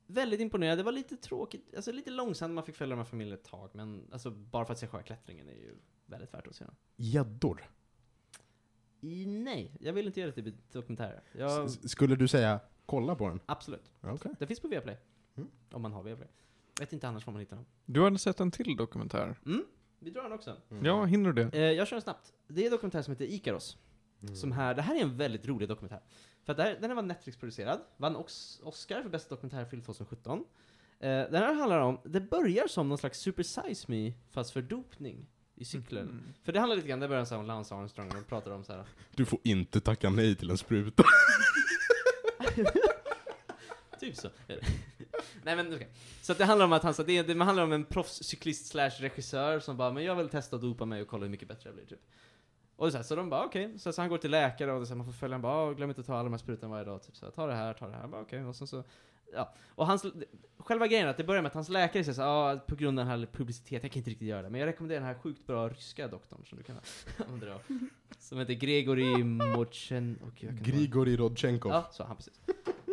väldigt 0.06 0.40
imponerad. 0.40 0.78
Det 0.78 0.82
var 0.82 0.92
lite 0.92 1.16
tråkigt, 1.16 1.74
alltså 1.76 1.92
lite 1.92 2.10
långsamt 2.10 2.54
man 2.54 2.64
fick 2.64 2.76
följa 2.76 2.96
de 2.96 2.98
här 2.98 3.10
familjen 3.10 3.38
ett 3.38 3.44
tag, 3.44 3.70
men 3.72 4.02
alltså 4.12 4.30
bara 4.30 4.64
för 4.64 4.72
att 4.72 4.78
se 4.78 4.86
själva 4.86 5.02
klättringen 5.02 5.48
är 5.48 5.52
ju 5.52 5.74
väldigt 6.10 6.34
värt 6.34 6.46
att 6.46 6.54
se 6.54 6.64
den. 6.64 6.74
Gäddor. 6.96 7.70
I, 9.00 9.26
nej, 9.26 9.76
jag 9.80 9.92
vill 9.92 10.06
inte 10.06 10.20
göra 10.20 10.30
det 10.30 10.42
till 10.42 10.54
dokumentär. 10.72 11.22
Jag, 11.32 11.64
S- 11.66 11.90
Skulle 11.90 12.16
du 12.16 12.28
säga 12.28 12.60
kolla 12.86 13.14
på 13.14 13.28
den? 13.28 13.40
absolut. 13.46 13.90
Okej. 14.00 14.32
Det 14.38 14.46
finns 14.46 14.60
på 14.60 14.68
Viaplay. 14.68 14.96
Mm. 15.36 15.50
Om 15.72 15.82
man 15.82 15.92
har 15.92 16.02
Viaplay. 16.02 16.28
Vet 16.80 16.92
inte 16.92 17.08
annars 17.08 17.26
var 17.26 17.32
man 17.32 17.40
hittar 17.40 17.56
den. 17.56 17.66
Du 17.86 18.02
hade 18.04 18.18
sett 18.18 18.40
en 18.40 18.50
till 18.50 18.76
dokumentär. 18.76 19.38
Mm, 19.46 19.64
vi 19.98 20.10
drar 20.10 20.22
den 20.22 20.32
också. 20.32 20.56
Mm. 20.70 20.84
Ja, 20.84 21.04
hinner 21.04 21.32
du 21.32 21.44
det? 21.44 21.58
Eh, 21.58 21.72
jag 21.72 21.88
kör 21.88 21.96
den 21.96 22.02
snabbt. 22.02 22.32
Det 22.48 22.60
är 22.60 22.64
en 22.64 22.70
dokumentär 22.70 23.02
som 23.02 23.12
heter 23.12 23.24
Ikaros. 23.24 23.78
Mm. 24.22 24.36
Som 24.36 24.52
här, 24.52 24.74
det 24.74 24.82
här 24.82 24.96
är 24.96 25.00
en 25.02 25.16
väldigt 25.16 25.46
rolig 25.46 25.68
dokumentär. 25.68 26.00
För 26.44 26.52
att 26.52 26.58
här, 26.58 26.78
den 26.80 26.90
här 26.90 26.94
var 26.94 27.02
Netflix-producerad, 27.02 27.80
vann 27.96 28.16
Oscar 28.62 29.02
för 29.02 29.08
bästa 29.08 29.34
dokumentärfilm 29.34 29.82
2017. 29.82 30.38
Eh, 30.38 31.08
den 31.08 31.34
här 31.34 31.54
handlar 31.54 31.80
om, 31.80 31.98
det 32.04 32.20
börjar 32.20 32.66
som 32.68 32.88
någon 32.88 32.98
slags 32.98 33.18
Super 33.20 33.42
Size 33.42 33.84
Me, 33.92 34.12
fast 34.30 34.50
för 34.50 34.62
dopning 34.62 35.26
i 35.60 35.64
cykler. 35.64 36.00
Mm. 36.00 36.32
För 36.42 36.52
det 36.52 36.58
handlar 36.60 36.76
lite 36.76 36.88
grann, 36.88 37.00
det 37.00 37.08
börjar 37.08 37.24
så 37.24 37.36
om 37.36 37.46
Lance 37.46 37.74
Armstrong, 37.74 38.08
och 38.08 38.14
de 38.14 38.24
pratar 38.24 38.50
om 38.50 38.64
så 38.64 38.72
här. 38.72 38.84
Du 39.14 39.24
får 39.24 39.38
inte 39.42 39.80
tacka 39.80 40.10
nej 40.10 40.36
till 40.36 40.50
en 40.50 40.58
spruta. 40.58 41.02
typ 44.00 44.16
så. 44.16 44.28
Nej 45.42 45.56
men 45.56 45.74
okej. 45.74 45.88
Så 46.22 46.32
att 46.32 46.38
det 46.38 46.44
handlar 46.44 46.66
om 46.66 46.72
att 46.72 46.82
han, 46.82 46.94
så 46.94 47.02
att 47.02 47.08
det, 47.08 47.22
det 47.22 47.44
handlar 47.44 47.64
om 47.64 47.72
en 47.72 47.84
proffscyklist 47.84 48.66
slash 48.66 48.90
regissör 48.90 49.60
som 49.60 49.76
bara, 49.76 49.92
men 49.92 50.04
jag 50.04 50.14
vill 50.14 50.28
testa 50.28 50.56
att 50.56 50.62
dopa 50.62 50.84
mig 50.84 51.02
och 51.02 51.08
kolla 51.08 51.22
hur 51.24 51.30
mycket 51.30 51.48
bättre 51.48 51.68
jag 51.68 51.74
blir 51.74 51.86
typ. 51.86 52.00
Och 52.76 52.90
så, 52.90 52.96
här, 52.96 53.04
så 53.04 53.16
de 53.16 53.30
bara 53.30 53.44
okej, 53.44 53.78
så, 53.78 53.92
så 53.92 54.00
han 54.02 54.08
går 54.08 54.18
till 54.18 54.30
läkare 54.30 54.72
och 54.72 54.80
det, 54.80 54.86
så 54.86 54.90
här, 54.92 54.96
man 54.96 55.06
får 55.06 55.12
följa, 55.12 55.34
han 55.34 55.42
bara, 55.42 55.52
"Ah, 55.54 55.72
glöm 55.72 55.88
inte 55.90 56.00
att 56.00 56.06
ta 56.06 56.14
alla 56.14 56.22
de 56.24 56.32
här 56.32 56.38
sprutorna 56.38 56.70
varje 56.70 56.84
dag, 56.84 57.02
typ 57.02 57.16
så 57.16 57.26
här, 57.26 57.32
ta 57.32 57.46
det 57.46 57.54
här, 57.54 57.74
ta 57.74 57.86
det 57.88 57.94
här, 57.96 58.06
bara 58.06 58.20
okej, 58.20 58.44
och 58.44 58.56
sen 58.56 58.66
så 58.66 58.84
ja. 59.34 59.54
Och 59.74 59.86
hans, 59.86 60.06
själva 60.58 60.86
grejen 60.86 61.06
är 61.06 61.10
att 61.10 61.16
det 61.16 61.24
börjar 61.24 61.42
med 61.42 61.48
att 61.48 61.54
hans 61.54 61.68
läkare 61.68 62.04
säger 62.04 62.14
så 62.14 62.22
ah, 62.22 62.56
på 62.56 62.76
grund 62.76 62.98
av 62.98 63.06
den 63.06 63.20
här 63.20 63.26
publiciteten, 63.32 63.80
jag 63.82 63.92
kan 63.92 64.00
inte 64.00 64.10
riktigt 64.10 64.28
göra 64.28 64.42
det, 64.42 64.50
men 64.50 64.60
jag 64.60 64.66
rekommenderar 64.66 65.00
den 65.00 65.08
här 65.08 65.14
sjukt 65.22 65.46
bra 65.46 65.68
ryska 65.68 66.08
doktorn 66.08 66.44
som 66.48 66.58
du 66.58 66.64
kan 66.64 66.76
av. 67.54 67.62
Som 68.18 68.38
heter 68.38 68.54
Gregory 68.54 69.22
kan 69.22 69.38
bara- 70.36 70.62
Grigori 70.62 71.16
Rodchenkov. 71.16 71.72
Ja, 71.72 71.88
så 71.92 72.04
han 72.04 72.16
precis. 72.16 72.34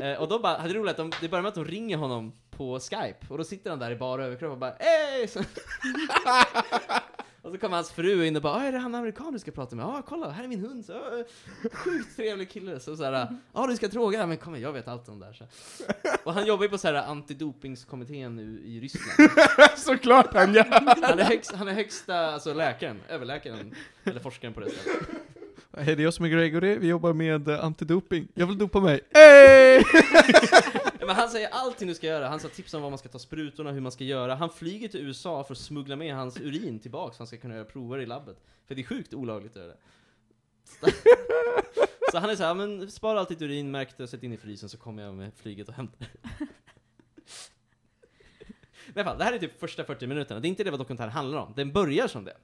Eh, 0.01 0.21
och 0.21 0.27
då 0.27 0.39
bara, 0.39 0.57
hade 0.57 0.73
roligt 0.73 0.91
att 0.91 0.97
de, 0.97 1.11
det 1.21 1.29
börjar 1.29 1.41
med 1.41 1.49
att 1.49 1.55
de 1.55 1.65
ringer 1.65 1.97
honom 1.97 2.31
på 2.49 2.79
Skype, 2.79 3.17
och 3.29 3.37
då 3.37 3.43
sitter 3.43 3.69
han 3.69 3.79
där 3.79 3.91
i 3.91 3.95
bara 3.95 4.25
överkropp 4.25 4.51
och 4.51 4.57
bara 4.57 4.75
Ey! 4.75 5.27
Och 7.47 7.53
så 7.53 7.59
kommer 7.59 7.75
hans 7.75 7.91
fru 7.91 8.25
in 8.25 8.35
och 8.35 8.41
bara, 8.41 8.53
"Ah, 8.53 8.61
är 8.63 8.71
det 8.71 8.77
han 8.77 8.95
amerikanen 8.95 9.33
du 9.33 9.39
ska 9.39 9.51
prata 9.51 9.75
med? 9.75 9.83
Ja, 9.83 10.01
kolla, 10.07 10.29
här 10.29 10.43
är 10.43 10.47
min 10.47 10.59
hund. 10.59 10.85
Så, 10.85 10.93
"Ah, 10.93 11.23
sjukt 11.73 12.15
trevlig 12.15 12.49
kille. 12.49 12.79
Så 12.79 12.95
såhär, 12.97 13.27
ja 13.53 13.67
du 13.67 13.75
ska 13.75 13.89
fråga, 13.89 14.27
men 14.27 14.37
kom 14.37 14.55
igen, 14.55 14.63
jag 14.63 14.73
vet 14.73 14.87
allt 14.87 15.09
om 15.09 15.19
det 15.19 15.25
här. 15.25 15.33
Så. 15.33 15.43
Och 16.23 16.33
han 16.33 16.45
jobbar 16.45 16.63
ju 16.63 16.69
på 16.69 16.77
såhär 16.77 16.93
antidopingskommittén 16.93 18.35
nu 18.35 18.61
i 18.65 18.79
Ryssland. 18.79 19.29
Såklart 19.77 20.33
han 20.33 20.53
gör! 20.53 20.65
Han 21.07 21.19
är, 21.19 21.23
högst, 21.23 21.51
han 21.51 21.67
är 21.67 21.73
högsta, 21.73 22.15
alltså 22.33 22.53
läkaren, 22.53 22.99
överläkaren, 23.09 23.75
eller 24.03 24.19
forskaren 24.19 24.53
på 24.53 24.59
det 24.59 24.69
stället. 24.69 25.07
Hej, 25.77 25.95
det 25.95 26.01
är 26.01 26.03
jag 26.03 26.13
som 26.13 26.25
är 26.25 26.29
Gregory, 26.29 26.77
vi 26.77 26.87
jobbar 26.87 27.13
med 27.13 27.47
eh, 27.47 27.63
antidoping. 27.65 28.27
Jag 28.33 28.47
vill 28.47 28.57
dopa 28.57 28.79
mig. 28.79 28.99
Hey! 29.13 29.83
Men 31.07 31.15
han 31.15 31.29
säger 31.29 31.49
allting 31.49 31.87
du 31.87 31.95
ska 31.95 32.07
göra, 32.07 32.27
han 32.27 32.39
sa 32.39 32.47
tips 32.47 32.73
om 32.73 32.81
vad 32.81 32.91
man 32.91 32.97
ska 32.97 33.09
ta 33.09 33.19
sprutorna, 33.19 33.71
hur 33.71 33.81
man 33.81 33.91
ska 33.91 34.03
göra. 34.03 34.35
Han 34.35 34.49
flyger 34.49 34.87
till 34.87 34.99
USA 34.99 35.43
för 35.43 35.53
att 35.53 35.59
smuggla 35.59 35.95
med 35.95 36.15
hans 36.15 36.37
urin 36.37 36.79
tillbaks 36.79 37.17
så 37.17 37.21
han 37.21 37.27
ska 37.27 37.37
kunna 37.37 37.55
göra 37.55 37.65
prover 37.65 37.99
i 37.99 38.05
labbet. 38.05 38.37
För 38.65 38.75
det 38.75 38.81
är 38.81 38.83
sjukt 38.83 39.13
olagligt 39.13 39.51
att 39.51 39.61
göra 39.61 39.67
det. 39.67 39.77
Så 42.11 42.17
han 42.19 42.29
är 42.29 42.35
såhär, 42.35 42.53
men 42.53 42.91
spara 42.91 43.19
alltid 43.19 43.37
ditt 43.37 43.41
urin, 43.41 43.71
märk 43.71 43.97
det, 43.97 44.07
sätt 44.07 44.23
in 44.23 44.33
i 44.33 44.37
frysen 44.37 44.69
så 44.69 44.77
kommer 44.77 45.03
jag 45.03 45.13
med 45.13 45.33
flyget 45.35 45.67
och 45.67 45.73
hämtar 45.73 46.07
det. 46.13 46.29
Men 48.93 49.05
fall, 49.05 49.17
det 49.17 49.23
här 49.23 49.33
är 49.33 49.39
typ 49.39 49.59
första 49.59 49.83
40 49.83 50.07
minuterna, 50.07 50.39
det 50.39 50.47
är 50.47 50.49
inte 50.49 50.63
det 50.63 50.71
vad 50.71 50.79
dokumentären 50.79 51.11
handlar 51.11 51.37
om. 51.37 51.53
Den 51.55 51.73
börjar 51.73 52.07
som 52.07 52.25
det. 52.25 52.37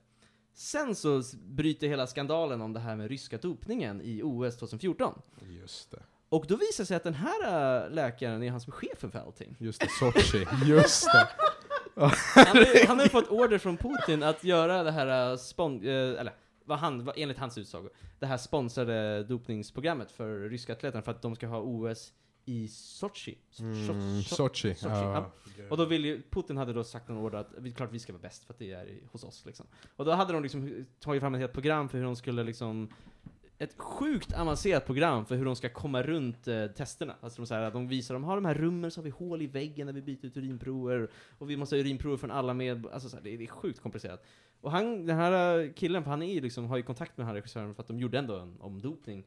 Sen 0.53 0.95
så 0.95 1.23
bryter 1.35 1.87
hela 1.87 2.07
skandalen 2.07 2.61
om 2.61 2.73
det 2.73 2.79
här 2.79 2.95
med 2.95 3.09
ryska 3.09 3.37
dopningen 3.37 4.01
i 4.01 4.21
OS 4.23 4.57
2014. 4.57 5.21
Just 5.49 5.91
det. 5.91 6.03
Och 6.33 6.45
då 6.47 6.55
visar 6.55 6.83
det 6.83 6.85
sig 6.85 6.97
att 6.97 7.03
den 7.03 7.13
här 7.13 7.83
äh, 7.85 7.91
läkaren 7.91 8.43
är 8.43 8.51
han 8.51 8.61
som 8.61 8.73
är 8.73 8.77
chefen 8.77 9.11
för 9.11 9.19
allting. 9.19 9.55
Just 9.59 9.81
det, 9.81 9.87
Sochi. 9.99 10.47
Just 10.65 11.05
det. 11.13 11.27
Han 12.87 12.97
har, 12.97 13.03
ju 13.03 13.09
fått 13.09 13.27
order 13.29 13.57
från 13.57 13.77
Putin 13.77 14.23
att 14.23 14.43
göra 14.43 14.83
det 14.83 14.91
här 14.91 15.31
äh, 15.31 15.37
spon, 15.37 15.83
eh, 15.85 15.91
eller 15.91 16.33
vad 16.65 16.79
han, 16.79 17.05
vad, 17.05 17.17
enligt 17.17 17.37
hans 17.37 17.57
utsago, 17.57 17.89
det 18.19 18.25
här 18.25 18.37
sponsrade 18.37 19.23
dopningsprogrammet 19.23 20.11
för 20.11 20.49
ryska 20.49 20.73
atleterna 20.73 21.01
för 21.01 21.11
att 21.11 21.21
de 21.21 21.35
ska 21.35 21.47
ha 21.47 21.59
OS 21.59 22.13
i 22.45 22.67
Sochi. 22.67 23.37
So- 23.51 23.61
Mm, 23.61 24.19
so- 24.19 24.35
Sochi. 24.35 24.75
Sochi, 24.75 24.93
Ja. 24.95 25.31
Och 25.69 25.77
då 25.77 25.85
vill 25.85 26.05
ju, 26.05 26.21
Putin 26.31 26.57
hade 26.57 26.73
då 26.73 26.83
sagt 26.83 27.09
en 27.09 27.17
order 27.17 27.37
att 27.37 27.49
vi, 27.57 27.71
klart 27.71 27.91
vi 27.91 27.99
ska 27.99 28.13
vara 28.13 28.21
bäst 28.21 28.43
för 28.45 28.53
att 28.53 28.59
det 28.59 28.71
är 28.71 28.99
hos 29.11 29.23
oss 29.23 29.45
liksom. 29.45 29.65
Och 29.95 30.05
då 30.05 30.11
hade 30.11 30.33
de 30.33 30.43
liksom 30.43 30.85
tagit 30.99 31.21
fram 31.21 31.33
ett 31.35 31.41
helt 31.41 31.53
program 31.53 31.89
för 31.89 31.97
hur 31.97 32.05
de 32.05 32.15
skulle 32.15 32.43
liksom 32.43 32.89
ett 33.57 33.73
sjukt 33.77 34.33
avancerat 34.33 34.85
program 34.85 35.25
för 35.25 35.35
hur 35.35 35.45
de 35.45 35.55
ska 35.55 35.69
komma 35.69 36.03
runt 36.03 36.47
eh, 36.47 36.67
testerna. 36.67 37.15
Alltså 37.21 37.41
de, 37.41 37.47
så 37.47 37.53
här, 37.53 37.71
de 37.71 37.87
visar, 37.87 38.13
de 38.13 38.23
har 38.23 38.35
de 38.35 38.45
här 38.45 38.53
rummen, 38.53 38.91
så 38.91 38.99
har 38.99 39.03
vi 39.03 39.09
hål 39.09 39.41
i 39.41 39.47
väggen 39.47 39.85
när 39.85 39.93
vi 39.93 40.01
byter 40.01 40.25
ut 40.25 40.37
urinprover, 40.37 41.09
och 41.37 41.49
vi 41.49 41.57
måste 41.57 41.75
ha 41.75 41.79
urinprover 41.79 42.17
från 42.17 42.31
alla 42.31 42.53
med, 42.53 42.85
alltså 42.87 43.09
så 43.09 43.17
här, 43.17 43.23
det, 43.23 43.33
är, 43.33 43.37
det 43.37 43.43
är 43.43 43.47
sjukt 43.47 43.79
komplicerat. 43.79 44.25
Och 44.61 44.71
han, 44.71 45.05
den 45.05 45.15
här 45.15 45.59
eh, 45.59 45.71
killen, 45.73 46.03
för 46.03 46.09
han 46.09 46.21
är 46.23 46.41
liksom, 46.41 46.65
har 46.65 46.77
ju 46.77 46.83
kontakt 46.83 47.17
med 47.17 47.23
den 47.23 47.27
här 47.27 47.35
regissören 47.35 47.75
för 47.75 47.81
att 47.81 47.87
de 47.87 47.99
gjorde 47.99 48.19
ändå 48.19 48.35
en 48.35 48.61
omdopning. 48.61 49.25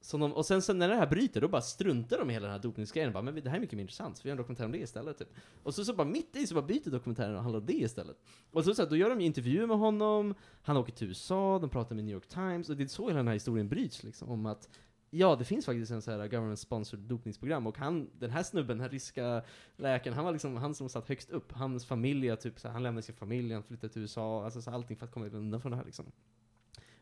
Som 0.00 0.20
de, 0.20 0.32
och 0.32 0.46
sen, 0.46 0.62
sen 0.62 0.78
när 0.78 0.88
det 0.88 0.94
här 0.94 1.06
bryter, 1.06 1.40
då 1.40 1.48
bara 1.48 1.62
struntar 1.62 2.18
de 2.18 2.30
i 2.30 2.32
hela 2.32 2.46
den 2.46 2.52
här 2.52 2.62
dopningsgrejen. 2.62 3.12
Bara, 3.12 3.22
men 3.22 3.34
det 3.34 3.50
här 3.50 3.56
är 3.56 3.60
mycket 3.60 3.76
mer 3.76 3.82
intressant, 3.82 4.16
så 4.16 4.22
vi 4.22 4.28
gör 4.28 4.32
en 4.32 4.38
dokumentär 4.38 4.64
om 4.64 4.72
det 4.72 4.78
istället. 4.78 5.18
Typ. 5.18 5.28
Och 5.62 5.74
så, 5.74 5.84
så 5.84 5.94
bara 5.94 6.06
mitt 6.06 6.36
i 6.36 6.46
så 6.46 6.54
bara 6.54 6.66
byter 6.66 6.90
dokumentären 6.90 7.36
och 7.36 7.42
handlar 7.42 7.60
om 7.60 7.66
det 7.66 7.72
istället. 7.72 8.16
Och 8.50 8.64
så, 8.64 8.74
så 8.74 8.82
här, 8.82 8.90
då 8.90 8.96
gör 8.96 9.10
de 9.10 9.20
ju 9.20 9.26
intervjuer 9.26 9.66
med 9.66 9.78
honom, 9.78 10.34
han 10.62 10.76
åker 10.76 10.92
till 10.92 11.08
USA, 11.08 11.58
de 11.58 11.70
pratar 11.70 11.94
med 11.94 12.04
New 12.04 12.14
York 12.14 12.28
Times, 12.28 12.68
och 12.68 12.76
det 12.76 12.82
är 12.82 12.86
så 12.86 13.08
hela 13.08 13.16
den 13.16 13.26
här 13.26 13.34
historien 13.34 13.68
bryts 13.68 14.02
liksom. 14.02 14.30
Om 14.30 14.46
att 14.46 14.68
Ja, 15.10 15.36
det 15.36 15.44
finns 15.44 15.66
faktiskt 15.66 15.92
en 15.92 16.02
så 16.02 16.10
här 16.10 16.28
government 16.28 16.58
sponsored 16.58 17.04
dopningsprogram 17.04 17.66
och 17.66 17.78
han, 17.78 18.10
den 18.18 18.30
här 18.30 18.42
snubben, 18.42 18.76
den 18.76 18.80
här 18.80 18.88
ryska 18.88 19.42
läkaren, 19.76 20.16
han 20.16 20.24
var 20.24 20.32
liksom 20.32 20.56
han 20.56 20.74
som 20.74 20.88
satt 20.88 21.08
högst 21.08 21.30
upp. 21.30 21.52
Hans 21.52 21.86
familj, 21.86 22.36
typ 22.36 22.60
så 22.60 22.68
här, 22.68 22.72
han 22.72 22.82
lämnade 22.82 23.02
sin 23.02 23.14
familj, 23.14 23.54
han 23.54 23.62
flyttade 23.62 23.92
till 23.92 24.02
USA, 24.02 24.44
alltså 24.44 24.62
så 24.62 24.70
här, 24.70 24.74
allting 24.74 24.96
för 24.96 25.06
att 25.06 25.12
komma 25.12 25.26
undan 25.26 25.60
från 25.60 25.70
det 25.70 25.76
här 25.76 25.84
liksom. 25.84 26.06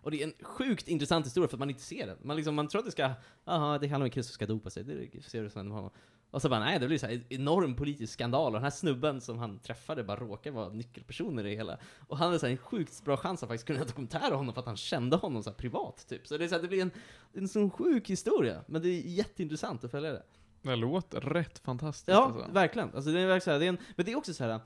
Och 0.07 0.13
det 0.13 0.23
är 0.23 0.27
en 0.27 0.35
sjukt 0.47 0.89
intressant 0.89 1.27
historia 1.27 1.49
för 1.49 1.57
att 1.57 1.59
man 1.59 1.71
inte 1.71 1.83
ser 1.83 2.07
den. 2.07 2.19
Man, 2.23 2.37
liksom, 2.37 2.55
man 2.55 2.69
tror 2.69 2.79
att 2.79 2.85
det 2.85 2.93
ska, 2.93 3.11
aha, 3.45 3.79
det 3.79 3.87
handlar 3.87 3.97
om 3.97 4.03
en 4.03 4.11
kille 4.11 4.25
som 4.25 4.33
ska 4.33 4.47
dopa 4.47 4.71
sig, 4.71 4.85
det 4.85 5.23
ser 5.25 5.43
du 5.43 5.51
sen 5.51 5.71
honom. 5.71 5.91
Och 6.31 6.43
så 6.43 6.49
bara, 6.49 6.61
nej, 6.61 6.79
det 6.79 6.87
blir 6.87 6.99
så 6.99 7.07
här 7.07 7.23
enorm 7.29 7.77
politisk 7.77 8.13
skandal, 8.13 8.47
och 8.47 8.53
den 8.53 8.63
här 8.63 8.71
snubben 8.71 9.21
som 9.21 9.39
han 9.39 9.59
träffade 9.59 10.05
bara 10.05 10.17
råkar 10.17 10.51
vara 10.51 10.69
nyckelpersoner 10.69 11.47
i 11.47 11.51
det 11.51 11.57
hela. 11.57 11.79
Och 12.09 12.19
han 12.19 12.27
hade 12.27 12.39
så 12.39 12.47
här 12.47 12.51
en 12.51 12.59
sjukt 12.59 13.05
bra 13.05 13.17
chans 13.17 13.43
att 13.43 13.49
faktiskt 13.49 13.67
kunna 13.67 13.79
göra 13.79 13.89
dokumentär 13.89 14.33
om 14.33 14.37
honom 14.37 14.55
för 14.55 14.61
att 14.61 14.67
han 14.67 14.77
kände 14.77 15.17
honom 15.17 15.43
så 15.43 15.51
här 15.51 15.57
privat, 15.57 16.07
typ. 16.09 16.27
Så 16.27 16.39
det, 16.39 16.45
är 16.45 16.49
så 16.49 16.55
här, 16.55 16.63
det 16.63 16.69
blir 16.69 16.83
en, 16.83 16.91
en 17.33 17.49
sån 17.49 17.71
sjuk 17.71 18.11
historia, 18.11 18.65
men 18.67 18.83
det 18.83 18.89
är 18.89 19.01
jätteintressant 19.01 19.85
att 19.85 19.91
följa 19.91 20.13
det. 20.13 20.23
Det 20.63 20.77
låter 20.77 21.21
rätt 21.21 21.59
fantastiskt 21.59 22.09
Ja, 22.09 22.25
alltså. 22.25 22.53
verkligen. 22.53 22.91
Alltså, 22.95 23.11
det 23.11 23.21
är 23.21 23.27
verkligen 23.27 23.41
så 23.41 23.51
här, 23.51 23.59
det 23.59 23.65
är 23.65 23.69
en, 23.69 23.79
men 23.97 24.07
det 24.07 24.13
är 24.13 24.17
också 24.17 24.35
så 24.35 24.45
här. 24.45 24.61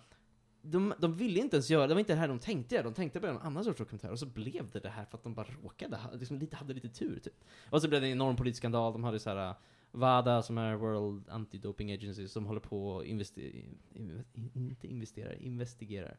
De, 0.62 0.94
de 0.98 1.14
ville 1.14 1.40
inte 1.40 1.56
ens 1.56 1.70
göra, 1.70 1.86
det 1.86 1.94
var 1.94 1.98
inte 1.98 2.12
det 2.12 2.18
här 2.18 2.28
de 2.28 2.38
tänkte 2.38 2.74
göra, 2.74 2.84
de 2.84 2.94
tänkte 2.94 3.20
börja 3.20 3.34
en 3.34 3.40
annan 3.40 3.64
sorts 3.64 3.78
dokumentär, 3.78 4.10
och 4.10 4.18
så 4.18 4.26
blev 4.26 4.70
det 4.70 4.80
det 4.80 4.88
här 4.88 5.04
för 5.04 5.18
att 5.18 5.22
de 5.24 5.34
bara 5.34 5.46
råkade, 5.62 5.96
ha- 5.96 6.12
liksom 6.12 6.38
lite, 6.38 6.56
hade 6.56 6.74
lite 6.74 6.88
tur 6.88 7.18
typ. 7.18 7.44
Och 7.70 7.82
så 7.82 7.88
blev 7.88 8.00
det 8.00 8.06
en 8.06 8.12
enorm 8.12 8.36
politisk 8.36 8.60
skandal, 8.60 8.92
de 8.92 9.04
hade 9.04 9.18
så 9.18 9.30
här 9.30 9.54
WADA 9.92 10.42
som 10.42 10.58
är 10.58 10.74
World 10.74 11.28
Anti-Doping 11.28 11.94
Agency 11.94 12.28
som 12.28 12.46
håller 12.46 12.60
på 12.60 12.90
och 12.90 13.04
investe- 13.04 13.64
in, 13.94 14.24
inte 14.54 14.86
investerar, 14.86 15.42
investigerar. 15.42 16.16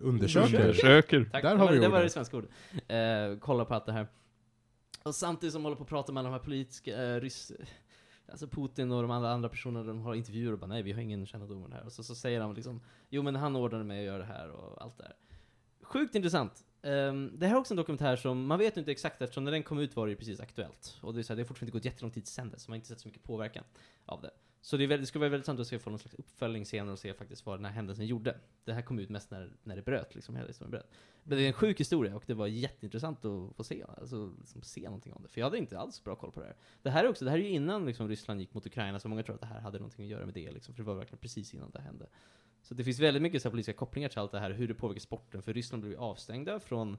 Undersöker. 0.00 0.60
Undersöker. 0.60 1.28
Tack, 1.32 1.42
Där 1.42 1.50
det 1.50 1.58
har 1.58 1.66
var, 1.66 1.72
vi 1.72 1.78
det 1.78 1.88
var 1.88 1.96
det 1.98 2.02
ordet. 2.02 2.12
svenska 2.12 2.36
ordet. 2.36 2.50
Eh, 2.88 3.38
kolla 3.40 3.64
på 3.64 3.74
allt 3.74 3.86
det 3.86 3.92
här. 3.92 4.06
Och 5.02 5.14
samtidigt 5.14 5.52
som 5.52 5.62
de 5.62 5.64
håller 5.64 5.76
på 5.76 5.82
att 5.82 5.88
prata 5.88 6.12
med 6.12 6.20
alla 6.20 6.28
de 6.28 6.32
här 6.32 6.44
politiska, 6.44 7.02
eh, 7.02 7.20
ryss, 7.20 7.52
alltså 8.28 8.46
Putin 8.48 8.92
och 8.92 9.02
de 9.02 9.10
andra, 9.10 9.30
andra 9.30 9.48
personerna, 9.48 9.84
de 9.84 10.00
har 10.00 10.14
intervjuer 10.14 10.52
och 10.52 10.58
bara 10.58 10.66
nej, 10.66 10.82
vi 10.82 10.92
har 10.92 11.00
ingen 11.00 11.26
kännedom 11.26 11.64
om 11.64 11.70
det 11.70 11.76
här. 11.76 11.84
Och 11.84 11.92
så, 11.92 12.02
så 12.02 12.14
säger 12.14 12.40
han 12.40 12.54
liksom, 12.54 12.80
jo 13.08 13.22
men 13.22 13.36
han 13.36 13.56
ordnade 13.56 13.84
mig 13.84 13.98
att 13.98 14.04
göra 14.04 14.18
det 14.18 14.24
här 14.24 14.50
och 14.50 14.82
allt 14.82 14.98
det 14.98 15.04
här. 15.04 15.16
Sjukt 15.82 16.14
intressant. 16.14 16.64
Um, 16.82 17.38
det 17.38 17.46
här 17.46 17.54
är 17.54 17.58
också 17.58 17.74
en 17.74 17.76
dokumentär 17.76 18.16
som, 18.16 18.46
man 18.46 18.58
vet 18.58 18.76
ju 18.76 18.80
inte 18.80 18.90
exakt 18.90 19.22
eftersom 19.22 19.44
när 19.44 19.52
den 19.52 19.62
kom 19.62 19.78
ut 19.78 19.96
var 19.96 20.06
det 20.06 20.10
ju 20.10 20.16
precis 20.16 20.40
aktuellt. 20.40 20.98
Och 21.00 21.14
det 21.14 21.20
är, 21.20 21.22
så 21.22 21.32
här, 21.32 21.36
det 21.36 21.42
har 21.42 21.46
fortfarande 21.46 21.68
inte 21.68 21.78
gått 21.78 21.84
jättelång 21.84 22.10
tid 22.10 22.26
sedan 22.26 22.50
dess, 22.50 22.62
så 22.62 22.70
man 22.70 22.72
har 22.72 22.76
inte 22.76 22.88
sett 22.88 23.00
så 23.00 23.08
mycket 23.08 23.22
påverkan 23.22 23.64
av 24.06 24.22
det. 24.22 24.30
Så 24.60 24.76
det, 24.76 24.86
väldigt, 24.86 25.02
det 25.02 25.06
skulle 25.06 25.20
vara 25.20 25.30
väldigt 25.30 25.48
intressant 25.48 25.60
att 25.60 25.66
se 25.66 25.78
få 25.78 25.90
någon 25.90 25.98
slags 25.98 26.14
uppföljning 26.14 26.66
senare 26.66 26.92
och 26.92 26.98
se 26.98 27.14
faktiskt 27.14 27.46
vad 27.46 27.58
den 27.58 27.64
här 27.64 27.72
händelsen 27.72 28.06
gjorde. 28.06 28.40
Det 28.64 28.72
här 28.72 28.82
kom 28.82 28.98
ut 28.98 29.08
mest 29.08 29.30
när, 29.30 29.52
när 29.62 29.76
det 29.76 29.82
bröt, 29.82 30.14
liksom, 30.14 30.36
hela 30.36 30.46
historien 30.46 30.70
bröt. 30.70 30.90
Men 31.22 31.38
det 31.38 31.44
är 31.44 31.46
en 31.46 31.52
sjuk 31.52 31.80
historia 31.80 32.16
och 32.16 32.24
det 32.26 32.34
var 32.34 32.46
jätteintressant 32.46 33.24
att 33.24 33.56
få 33.56 33.64
se, 33.64 33.84
alltså, 33.98 34.34
liksom, 34.38 34.62
se 34.62 34.80
någonting 34.80 35.12
om 35.12 35.22
det. 35.22 35.28
För 35.28 35.40
jag 35.40 35.46
hade 35.46 35.58
inte 35.58 35.78
alls 35.78 36.04
bra 36.04 36.16
koll 36.16 36.32
på 36.32 36.40
det 36.40 36.46
här. 36.46 36.56
Det 36.82 36.90
här 36.90 37.04
är 37.04 37.08
också, 37.08 37.24
det 37.24 37.30
här 37.30 37.38
är 37.38 37.42
ju 37.42 37.48
innan 37.48 37.86
liksom, 37.86 38.08
Ryssland 38.08 38.40
gick 38.40 38.54
mot 38.54 38.66
Ukraina, 38.66 39.00
så 39.00 39.08
många 39.08 39.22
tror 39.22 39.34
att 39.34 39.40
det 39.40 39.46
här 39.46 39.60
hade 39.60 39.78
någonting 39.78 40.04
att 40.04 40.10
göra 40.10 40.24
med 40.24 40.34
det, 40.34 40.50
liksom, 40.50 40.74
för 40.74 40.82
det 40.82 40.86
var 40.86 40.94
verkligen 40.94 41.18
precis 41.18 41.54
innan 41.54 41.70
det 41.70 41.80
hände. 41.80 42.06
Så 42.62 42.74
det 42.74 42.84
finns 42.84 42.98
väldigt 42.98 43.22
mycket 43.22 43.42
så 43.42 43.48
här, 43.48 43.50
politiska 43.50 43.78
kopplingar 43.78 44.08
till 44.08 44.18
allt 44.18 44.32
det 44.32 44.38
här, 44.38 44.50
hur 44.50 44.68
det 44.68 44.74
påverkar 44.74 45.00
sporten, 45.00 45.42
för 45.42 45.54
Ryssland 45.54 45.82
blev 45.82 45.92
ju 45.92 45.98
avstängda 45.98 46.60
från 46.60 46.96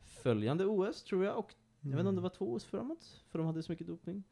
följande 0.00 0.66
OS, 0.66 1.02
tror 1.02 1.24
jag, 1.24 1.38
och 1.38 1.54
jag 1.80 1.90
vet 1.90 1.98
inte 1.98 2.08
om 2.08 2.16
det 2.16 2.20
var 2.20 2.28
två 2.28 2.52
OS 2.52 2.64
framåt, 2.64 3.22
för 3.28 3.38
de 3.38 3.46
hade 3.46 3.62
så 3.62 3.72
mycket 3.72 3.86
dopning. 3.86 4.24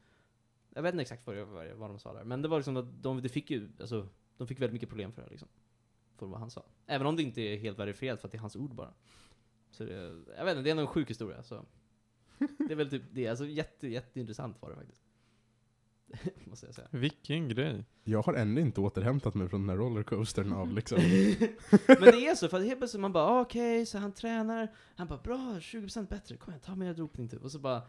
Jag 0.73 0.81
vet 0.81 0.93
inte 0.93 1.01
exakt 1.01 1.27
vad, 1.27 1.35
det- 1.35 1.73
vad, 1.75 1.89
de 1.89 1.99
sa 1.99 2.13
där, 2.13 2.23
men 2.23 2.41
det 2.41 2.47
var 2.47 2.57
liksom 2.57 2.77
att 2.77 3.03
de, 3.03 3.21
det 3.21 3.29
fick 3.29 3.51
ju, 3.51 3.69
alltså, 3.79 4.07
de 4.37 4.47
fick 4.47 4.59
väldigt 4.59 4.73
mycket 4.73 4.89
problem 4.89 5.11
för 5.11 5.21
det 5.21 5.29
liksom. 5.29 5.47
För 6.17 6.25
vad 6.25 6.39
han 6.39 6.49
sa. 6.51 6.63
Även 6.87 7.07
om 7.07 7.15
det 7.15 7.23
inte 7.23 7.41
är 7.41 7.57
helt 7.57 7.79
verifierat 7.79 8.21
för 8.21 8.27
att 8.27 8.31
det 8.31 8.37
är 8.37 8.39
hans 8.39 8.55
ord 8.55 8.75
bara. 8.75 8.93
Så 9.71 9.83
det, 9.83 9.93
jag 10.37 10.45
vet 10.45 10.57
inte, 10.57 10.61
det 10.63 10.69
är 10.69 10.75
nog 10.75 10.81
en 10.81 10.87
sjuk 10.87 11.09
historia 11.09 11.43
så. 11.43 11.65
Det 12.39 12.71
är 12.71 12.75
väl 12.75 12.89
typ 12.89 13.03
det, 13.11 13.27
alltså 13.27 13.45
jätte, 13.45 13.87
jätteintressant 13.87 14.61
var 14.61 14.69
det 14.69 14.75
faktiskt. 14.75 15.01
Måste 16.45 16.65
jag 16.65 16.75
säga. 16.75 16.87
Vilken 16.91 17.49
grej. 17.49 17.85
Jag 18.03 18.21
har 18.21 18.33
ännu 18.33 18.61
inte 18.61 18.81
återhämtat 18.81 19.35
mig 19.35 19.49
från 19.49 19.61
den 19.61 19.69
här 19.69 19.77
rollercoastern 19.77 20.53
av 20.53 20.73
liksom... 20.73 20.97
Men 21.87 22.01
det 22.01 22.27
är 22.27 22.35
så, 22.35 22.47
för 22.49 22.57
att 22.57 22.63
helt 22.65 22.79
plötsligt 22.79 23.01
man 23.01 23.11
bara 23.13 23.23
ah, 23.23 23.41
okej, 23.41 23.85
så 23.85 23.97
han 23.97 24.11
tränar, 24.11 24.75
han 24.95 25.07
bara 25.07 25.19
bra, 25.19 25.55
20% 25.59 26.07
bättre, 26.09 26.37
kom 26.37 26.51
igen, 26.53 26.61
ta 26.61 26.75
mer 26.75 26.93
dopning 26.93 27.29
typ. 27.29 27.43
Och 27.43 27.51
så 27.51 27.59
bara 27.59 27.81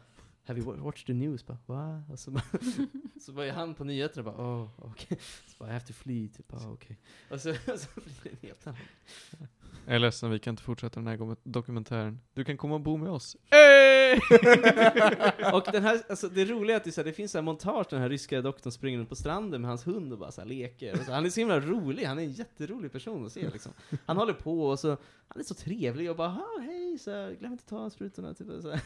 Have 0.51 0.59
you 0.61 0.67
wa- 0.67 0.83
watched 0.83 1.07
the 1.07 1.13
news? 1.13 1.47
Bara, 1.47 1.59
va? 1.67 2.03
Och 2.09 2.19
så 2.19 2.31
bara, 2.31 2.43
så 3.21 3.33
var 3.33 3.45
ju 3.45 3.51
han 3.51 3.75
på 3.75 3.85
nyheterna 3.85 4.23
bara, 4.23 4.37
oh, 4.37 4.69
okej. 4.79 5.19
Så 5.47 5.57
bara, 5.59 5.69
I 5.69 5.73
have 5.73 5.87
to 5.87 5.93
flee, 5.93 6.29
typ, 6.29 6.55
ah, 6.55 6.71
okej. 6.73 6.99
Och 7.31 7.41
så, 7.41 7.51
och 7.51 7.79
så 7.81 7.89
blir 7.95 8.15
det 8.23 8.31
en 8.31 8.37
helt 8.43 8.67
annan. 8.67 8.81
Jag 9.87 9.95
är 9.95 9.99
ledsen, 9.99 10.31
vi 10.31 10.39
kan 10.39 10.53
inte 10.53 10.63
fortsätta 10.63 11.01
den 11.01 11.07
här 11.07 11.37
dokumentären. 11.43 12.21
Du 12.35 12.45
kan 12.45 12.57
komma 12.57 12.75
och 12.75 12.81
bo 12.81 12.97
med 12.97 13.11
oss. 13.11 13.37
Hey! 13.51 14.15
Och 15.53 15.67
den 15.73 15.83
här, 15.83 16.03
alltså 16.11 16.29
det 16.29 16.45
roliga 16.45 16.77
är 16.77 16.81
att 16.81 16.85
det, 16.85 16.91
är 16.91 16.93
så 16.93 17.01
här, 17.01 17.07
det 17.07 17.13
finns 17.13 17.35
här 17.35 17.43
montage, 17.43 17.87
den 17.91 18.01
här 18.01 18.09
ryska 18.09 18.43
doktorn 18.43 18.73
springer 18.73 18.99
runt 18.99 19.09
på 19.09 19.17
stranden 19.17 19.61
med 19.61 19.69
hans 19.69 19.87
hund 19.87 20.13
och 20.13 20.19
bara 20.19 20.33
så 20.33 20.41
här 20.41 20.49
leker. 20.49 20.93
Och 20.93 21.05
så, 21.07 21.13
han 21.13 21.25
är 21.27 21.31
så 21.31 21.41
himla 21.41 21.61
rolig, 21.61 22.05
han 22.05 22.19
är 22.19 22.23
en 22.23 22.33
jätterolig 22.33 22.93
person 22.93 23.27
att 23.27 23.33
se 23.33 23.51
liksom. 23.51 23.73
Han 24.07 24.17
håller 24.17 24.33
på 24.33 24.63
och 24.69 24.79
så, 24.79 24.89
han 25.29 25.41
är 25.41 25.45
så 25.45 25.55
trevlig 25.55 26.11
och 26.11 26.17
bara 26.17 26.43
hej, 26.61 26.99
så 26.99 27.11
här, 27.11 27.33
glöm 27.33 27.53
inte 27.53 27.63
att 27.65 27.69
ta 27.69 27.91
sprutorna. 27.91 28.35
Typ, 28.35 28.47
så 28.63 28.71
här. 28.71 28.81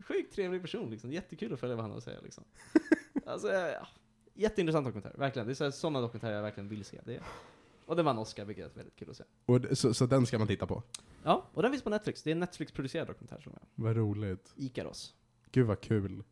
Sjukt 0.00 0.34
trevlig 0.34 0.60
person 0.62 0.90
liksom, 0.90 1.12
jättekul 1.12 1.52
att 1.52 1.60
följa 1.60 1.76
vad 1.76 1.82
han 1.84 1.90
har 1.90 1.98
att 1.98 2.04
säga 2.04 2.20
liksom. 2.20 2.44
Alltså, 3.26 3.48
ja, 3.52 3.86
Jätteintressant 4.34 4.86
dokumentär, 4.86 5.14
verkligen. 5.18 5.46
Det 5.46 5.52
är 5.52 5.54
så 5.54 5.64
här, 5.64 5.70
sådana 5.70 6.00
dokumentärer 6.00 6.34
jag 6.34 6.42
verkligen 6.42 6.68
vill 6.68 6.84
se. 6.84 7.00
Det 7.04 7.14
är. 7.16 7.22
Och 7.86 7.96
den 7.96 8.04
vann 8.04 8.18
Oscar, 8.18 8.44
vilket 8.44 8.70
är 8.72 8.76
väldigt 8.76 8.96
kul 8.96 9.10
att 9.10 9.16
se. 9.16 9.24
Och, 9.46 9.60
d- 9.60 9.76
så, 9.76 9.94
så 9.94 10.06
den 10.06 10.26
ska 10.26 10.38
man 10.38 10.46
titta 10.46 10.66
på? 10.66 10.82
Ja, 11.22 11.48
och 11.54 11.62
den 11.62 11.70
finns 11.70 11.82
på 11.84 11.90
Netflix. 11.90 12.22
Det 12.22 12.30
är 12.30 12.32
en 12.32 12.38
Netflix-producerad 12.40 13.06
dokumentär 13.06 13.40
som 13.40 13.52
jag. 13.54 13.84
Vad 13.84 13.96
roligt. 13.96 14.52
Ikaros. 14.56 15.14
Gud 15.52 15.66
vad 15.66 15.80
kul. 15.80 16.22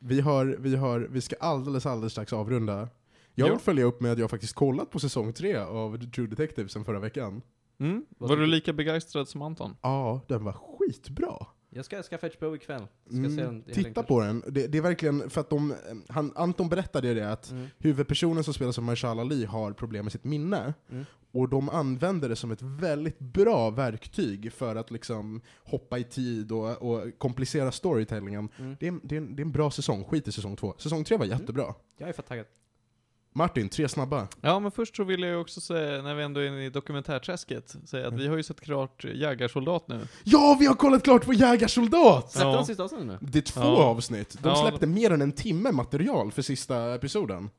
Vi, 0.00 0.20
har, 0.20 0.44
vi, 0.46 0.76
har, 0.76 1.00
vi 1.00 1.20
ska 1.20 1.36
alldeles, 1.40 1.86
alldeles 1.86 2.12
strax 2.12 2.32
avrunda. 2.32 2.88
Jag 3.34 3.48
Jo. 3.48 3.54
vill 3.54 3.62
följa 3.62 3.84
upp 3.84 4.00
med 4.00 4.12
att 4.12 4.18
jag 4.18 4.30
faktiskt 4.30 4.54
kollat 4.54 4.90
på 4.90 4.98
säsong 5.00 5.32
tre 5.32 5.56
av 5.56 6.10
True 6.10 6.26
Detective 6.26 6.68
sen 6.68 6.84
förra 6.84 7.00
veckan. 7.00 7.42
Mm. 7.78 8.06
Vad 8.18 8.28
Var 8.30 8.36
tycker 8.36 8.40
du? 8.40 8.46
lika 8.46 8.72
begeistrad 8.72 9.28
som 9.28 9.42
Anton? 9.42 9.76
Ja, 9.82 10.20
den 10.28 10.44
var 10.44 10.52
skitbra. 10.52 11.46
Jag 11.76 11.84
ska 11.84 12.02
skaffa 12.02 12.30
HBO 12.38 12.56
ikväll. 12.56 12.86
Ska 13.06 13.16
Mm, 13.16 13.36
se 13.36 13.42
den 13.42 13.62
titta 13.62 14.02
på 14.02 14.20
den. 14.20 14.44
Det, 14.48 14.66
det 14.66 14.78
är 14.78 14.82
verkligen, 14.82 15.30
för 15.30 15.40
att 15.40 15.50
de, 15.50 15.74
han, 16.08 16.32
Anton 16.36 16.68
berättade 16.68 17.14
det 17.14 17.32
att. 17.32 17.50
Mm. 17.50 17.66
huvudpersonen 17.78 18.44
som 18.44 18.54
spelas 18.54 18.78
av 18.78 18.84
Mahershala 18.84 19.22
Ali 19.22 19.44
har 19.44 19.72
problem 19.72 20.04
med 20.04 20.12
sitt 20.12 20.24
minne. 20.24 20.74
Mm. 20.90 21.04
Och 21.32 21.48
de 21.48 21.68
använder 21.68 22.28
det 22.28 22.36
som 22.36 22.50
ett 22.50 22.62
väldigt 22.62 23.18
bra 23.18 23.70
verktyg 23.70 24.52
för 24.52 24.76
att 24.76 24.90
liksom 24.90 25.40
hoppa 25.64 25.98
i 25.98 26.04
tid 26.04 26.52
och, 26.52 26.82
och 26.82 27.18
komplicera 27.18 27.72
storytellingen. 27.72 28.48
Mm. 28.58 28.76
Det 28.80 28.88
är, 28.88 28.94
det, 29.02 29.14
är 29.14 29.20
en, 29.20 29.36
det 29.36 29.42
är 29.42 29.44
en 29.44 29.52
bra 29.52 29.70
säsong, 29.70 30.04
skit 30.04 30.28
i 30.28 30.32
säsong 30.32 30.56
två. 30.56 30.74
Säsong 30.78 31.04
tre 31.04 31.16
var 31.16 31.26
jättebra. 31.26 31.74
Jag 31.98 32.08
är 32.08 32.12
fett 32.12 32.26
taggad. 32.26 32.46
Martin, 33.36 33.68
tre 33.68 33.88
snabba. 33.88 34.28
Ja, 34.40 34.60
men 34.60 34.70
först 34.70 34.96
så 34.96 35.04
vill 35.04 35.22
jag 35.22 35.40
också 35.40 35.60
säga, 35.60 36.02
när 36.02 36.14
vi 36.14 36.22
ändå 36.22 36.40
är 36.40 36.46
inne 36.48 36.64
i 36.64 36.70
dokumentärträsket, 36.70 37.76
säga 37.84 38.08
att 38.08 38.14
vi 38.14 38.26
har 38.28 38.36
ju 38.36 38.42
sett 38.42 38.60
klart 38.60 39.04
Jägarsoldat 39.04 39.88
nu. 39.88 40.00
Ja, 40.24 40.56
vi 40.60 40.66
har 40.66 40.74
kollat 40.74 41.02
klart 41.04 41.24
på 41.24 41.32
Jägarsoldat! 41.32 42.32
Släppte 42.32 42.48
Ja. 42.48 42.54
de 42.56 42.64
sista 42.66 42.82
avsnittet 42.82 43.06
nu? 43.06 43.18
Det 43.20 43.38
är 43.38 43.42
två 43.42 43.60
Ja. 43.60 43.84
avsnitt. 43.84 44.36
De 44.42 44.48
Ja. 44.48 44.56
släppte 44.68 44.86
mer 44.86 45.10
än 45.10 45.22
en 45.22 45.32
timme 45.32 45.72
material 45.72 46.32
för 46.32 46.42
sista 46.42 46.94
episoden. 46.94 47.50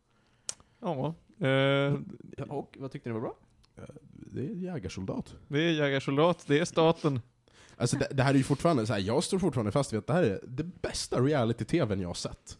Ja. 0.81 1.15
Eh, 1.47 1.93
och 2.49 2.75
vad 2.79 2.91
tyckte 2.91 3.09
ni 3.09 3.13
var 3.13 3.21
bra? 3.21 3.35
Det 4.33 4.41
är 4.41 4.53
Jägarsoldat. 4.55 5.35
det 5.47 5.59
är 5.63 5.71
Jägarsoldat, 5.71 6.43
det 6.47 6.59
är 6.59 6.65
staten. 6.65 7.21
Alltså 7.77 7.97
det, 7.97 8.07
det 8.11 8.23
här 8.23 8.33
är 8.33 8.37
ju 8.37 8.43
fortfarande 8.43 8.87
så 8.87 8.93
här, 8.93 8.99
jag 8.99 9.23
står 9.23 9.39
fortfarande 9.39 9.71
fast 9.71 9.93
vid 9.93 9.97
att 9.99 10.07
det 10.07 10.13
här 10.13 10.23
är 10.23 10.39
det 10.47 10.63
bästa 10.63 11.19
reality-tvn 11.21 11.99
jag 12.01 12.09
har 12.09 12.13
sett. 12.13 12.57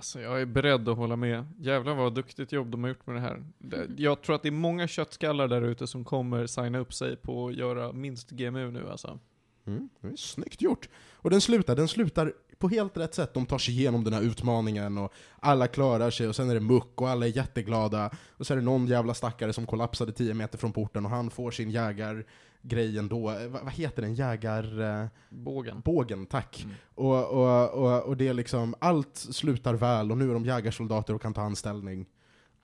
Alltså 0.00 0.20
jag 0.20 0.40
är 0.40 0.46
beredd 0.46 0.88
att 0.88 0.96
hålla 0.96 1.16
med. 1.16 1.46
Jävlar 1.58 1.94
vad 1.94 2.14
duktigt 2.14 2.52
jobb 2.52 2.70
de 2.70 2.82
har 2.82 2.88
gjort 2.88 3.06
med 3.06 3.16
det 3.16 3.20
här. 3.20 3.44
Det- 3.58 3.86
Jag 3.96 4.22
tror 4.22 4.36
att 4.36 4.42
det 4.42 4.48
är 4.48 4.52
många 4.52 4.88
köttskallar 4.88 5.48
där 5.48 5.62
ute 5.62 5.86
som 5.86 6.04
kommer 6.04 6.46
signa 6.46 6.78
upp 6.78 6.94
sig 6.94 7.16
på 7.16 7.46
att 7.48 7.54
göra 7.54 7.92
minst 7.92 8.30
GMU 8.30 8.70
nu 8.70 8.90
alltså. 8.90 9.18
Mm, 9.66 9.88
det 10.00 10.08
är 10.08 10.16
snyggt 10.16 10.62
gjort. 10.62 10.88
Och 11.12 11.30
den 11.30 11.40
slutar, 11.40 11.76
den 11.76 11.88
slutar 11.88 12.32
på 12.58 12.68
helt 12.68 12.96
rätt 12.96 13.14
sätt. 13.14 13.34
De 13.34 13.46
tar 13.46 13.58
sig 13.58 13.74
igenom 13.74 14.04
den 14.04 14.12
här 14.12 14.22
utmaningen 14.22 14.98
och 14.98 15.12
alla 15.40 15.66
klarar 15.66 16.10
sig 16.10 16.28
och 16.28 16.36
sen 16.36 16.50
är 16.50 16.54
det 16.54 16.60
muck 16.60 17.00
och 17.00 17.08
alla 17.08 17.26
är 17.26 17.36
jätteglada. 17.36 18.10
Och 18.36 18.46
så 18.46 18.52
är 18.54 18.56
det 18.56 18.62
någon 18.64 18.86
jävla 18.86 19.14
stackare 19.14 19.52
som 19.52 19.66
kollapsade 19.66 20.12
10 20.12 20.34
meter 20.34 20.58
från 20.58 20.72
porten 20.72 21.04
och 21.04 21.10
han 21.10 21.30
får 21.30 21.50
sin 21.50 21.70
jägargrej 21.70 22.26
ändå. 22.98 23.30
Eh, 23.30 23.48
Vad, 23.48 23.62
vad 23.62 23.72
heter 23.72 24.02
den? 24.02 24.14
Jägarbågen, 24.14 25.80
Bågen. 25.80 26.26
tack. 26.26 26.62
Mm. 26.64 26.76
Och, 26.94 27.30
och, 27.30 27.70
och, 27.70 28.02
och 28.02 28.16
det 28.16 28.28
är 28.28 28.34
liksom, 28.34 28.74
allt 28.78 29.16
slutar 29.16 29.74
väl 29.74 30.10
och 30.10 30.18
nu 30.18 30.30
är 30.30 30.34
de 30.34 30.44
jägarsoldater 30.44 31.14
och 31.14 31.22
kan 31.22 31.34
ta 31.34 31.42
anställning. 31.42 32.06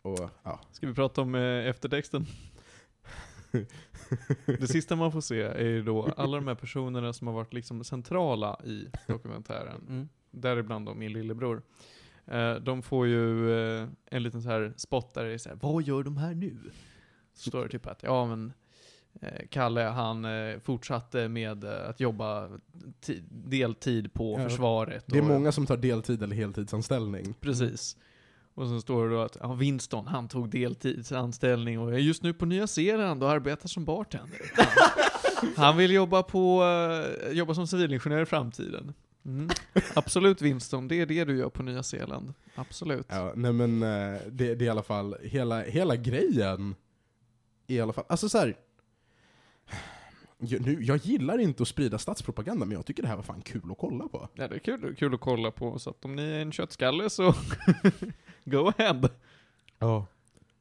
Och, 0.03 0.31
ja. 0.43 0.61
Ska 0.73 0.87
vi 0.87 0.95
prata 0.95 1.21
om 1.21 1.35
eh, 1.35 1.67
eftertexten? 1.67 2.27
Det 4.47 4.67
sista 4.67 4.97
man 4.97 5.13
får 5.13 5.21
se 5.21 5.43
är 5.43 5.65
ju 5.65 5.83
då 5.83 6.09
alla 6.17 6.37
de 6.37 6.47
här 6.49 6.55
personerna 6.55 7.13
som 7.13 7.27
har 7.27 7.35
varit 7.35 7.53
liksom 7.53 7.85
centrala 7.85 8.61
i 8.65 8.87
dokumentären. 9.07 9.87
Mm. 9.89 10.09
Däribland 10.31 10.87
då 10.87 10.95
min 10.95 11.13
lillebror. 11.13 11.63
Eh, 12.27 12.55
de 12.55 12.83
får 12.83 13.07
ju 13.07 13.53
eh, 13.53 13.89
en 14.07 14.23
liten 14.23 14.43
så 14.43 14.49
här 14.49 14.75
spot 14.77 15.15
där 15.15 15.25
det 15.25 15.33
är 15.33 15.39
så 15.39 15.49
här, 15.49 15.59
vad 15.63 15.83
gör 15.83 16.03
de 16.03 16.17
här 16.17 16.35
nu? 16.35 16.57
Så 17.35 17.51
står 17.51 17.63
det 17.63 17.69
typ 17.69 17.87
att, 17.87 18.03
ja 18.03 18.27
men 18.27 18.47
eh, 18.47 18.53
Kalle 19.51 19.81
han 19.81 20.25
eh, 20.25 20.59
fortsatte 20.65 21.29
med 21.29 21.65
eh, 21.65 21.89
att 21.89 22.01
jobba 22.01 22.49
ti- 23.07 23.23
deltid 23.31 24.13
på 24.13 24.37
Ja, 24.41 24.49
försvaret. 24.49 25.05
Det 25.07 25.19
är 25.19 25.23
och- 25.23 25.29
många 25.29 25.53
som 25.53 25.67
tar 25.67 25.77
deltid 25.77 26.23
eller 26.23 26.37
heltidsanställning. 26.37 27.35
Precis. 27.41 27.97
Och 28.55 28.69
så 28.69 28.81
står 28.81 29.09
det 29.09 29.15
då 29.15 29.21
att 29.21 29.37
ja, 29.41 29.55
Winston, 29.55 30.07
han 30.07 30.29
tog 30.29 30.51
deltidsanställning 30.51 31.79
och 31.81 31.93
är 31.95 31.99
just 31.99 32.23
nu 32.23 32.35
på 32.35 32.47
Nya 32.47 32.67
Zeeland 32.67 33.23
och 33.23 33.31
arbetar 33.31 33.69
som 33.69 33.85
bartender. 33.85 34.41
Han 35.57 35.77
vill 35.77 35.91
jobba 35.91 36.23
på, 36.23 36.63
eh, 36.65 37.33
jobba 37.33 37.55
som 37.55 37.67
civilingenjör 37.67 38.23
i 38.23 38.27
framtiden. 38.27 38.95
Mm. 39.25 39.49
Absolut 39.95 40.43
Winston, 40.43 40.89
det 40.89 41.01
är 41.01 41.07
det 41.07 41.25
du 41.25 41.37
gör 41.39 41.49
på 41.49 41.63
Nya 41.63 41.83
Zeeland. 41.83 42.35
Absolut. 42.55 43.07
Ja, 43.11 43.33
nej 43.37 43.53
men 43.53 43.83
eh, 43.83 44.21
det, 44.31 44.55
det 44.55 44.65
är 44.65 44.67
i 44.67 44.69
alla 44.69 44.83
fall, 44.83 45.17
hela, 45.23 45.63
hela 45.63 45.97
grejen 45.97 46.75
i 47.67 47.81
alla 47.81 47.93
fall, 47.93 48.05
alltså 48.09 48.29
så 48.29 48.39
här. 48.39 48.57
Nu, 50.39 50.79
jag 50.81 50.97
gillar 50.97 51.39
inte 51.39 51.63
att 51.63 51.69
sprida 51.69 51.99
statspropaganda, 51.99 52.67
men 52.67 52.77
jag 52.77 52.87
tycker 52.87 53.03
det 53.03 53.09
här 53.09 53.17
var 53.17 53.23
fan 53.23 53.43
kul 53.43 53.63
att 53.71 53.79
kolla 53.79 54.09
på. 54.09 54.29
Ja, 54.35 54.49
det 54.49 54.55
är 54.55 54.59
kul, 54.59 54.97
kul 54.97 55.15
att 55.15 55.21
kolla 55.21 55.51
på, 55.51 55.79
så 55.79 55.91
att 55.91 56.05
om 56.05 56.17
ni 56.17 56.23
är 56.23 56.43
en 56.43 56.53
köttskalle 56.53 57.11
så 57.11 57.35
go 58.45 58.73
ahead. 58.77 59.09
Ja. 59.79 60.07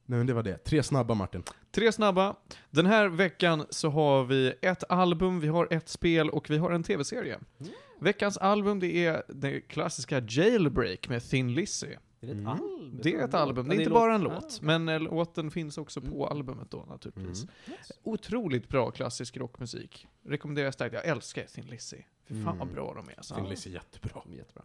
Nej 0.06 0.18
men 0.18 0.28
det 0.28 0.34
var 0.34 0.44
det. 0.44 0.58
Tre 0.58 0.84
snabba 0.84 1.14
Martin. 1.14 1.44
Tre 1.72 1.92
snabba. 1.92 2.36
Den 2.70 2.86
här 2.86 3.08
veckan 3.08 3.66
så 3.70 3.90
har 3.90 4.24
vi 4.24 4.54
ett 4.62 4.84
album, 4.90 5.40
vi 5.40 5.48
har 5.48 5.68
ett 5.72 5.90
spel 5.90 6.30
och 6.30 6.50
vi 6.50 6.58
har 6.58 6.72
en 6.72 6.84
tv-serie. 6.84 7.40
Mm. 7.60 7.74
Veckans 8.00 8.38
album 8.38 8.80
det 8.80 9.06
är 9.06 9.24
det 9.28 9.62
klassiska 9.62 10.20
Jailbreak 10.20 11.10
med 11.10 11.30
Thin 11.30 11.54
Lizzy. 11.54 11.96
Är 12.30 12.34
det 12.36 12.42
ett 12.42 12.48
Mm. 12.48 12.48
album? 12.48 13.00
Det 13.04 13.14
är 13.14 13.26
ett 13.26 13.34
album, 13.34 13.68
det 13.70 13.76
är 13.76 13.80
inte 13.80 13.90
bara 13.92 14.16
en 14.16 14.22
låt, 14.22 14.62
men 14.62 14.90
eh, 14.90 15.00
låten 15.00 15.52
finns 15.52 15.78
också 15.78 16.02
på 16.02 16.08
Mm. 16.08 16.38
albumet 16.38 16.72
då 16.72 16.86
naturligtvis. 16.90 17.44
Mm. 17.44 17.78
Otroligt 18.04 18.68
bra 18.70 18.92
klassisk 18.92 19.38
rockmusik. 19.38 20.08
Rekommenderar 20.24 20.72
starkt, 20.72 20.94
jag 20.94 21.06
älskar 21.06 21.44
Thin 21.46 21.66
Lizzy. 21.66 21.98
Fy 22.28 22.34
fan 22.44 22.58
vad 22.58 22.68
Mm. 22.68 22.74
bra 22.74 22.94
de 22.94 23.10
är 23.10 23.18
alltså. 23.18 23.36
Thin 23.36 23.50
Lizzy 23.50 23.70
är 23.70 23.74
jättebra. 23.74 24.22
Jättebra. 24.38 24.64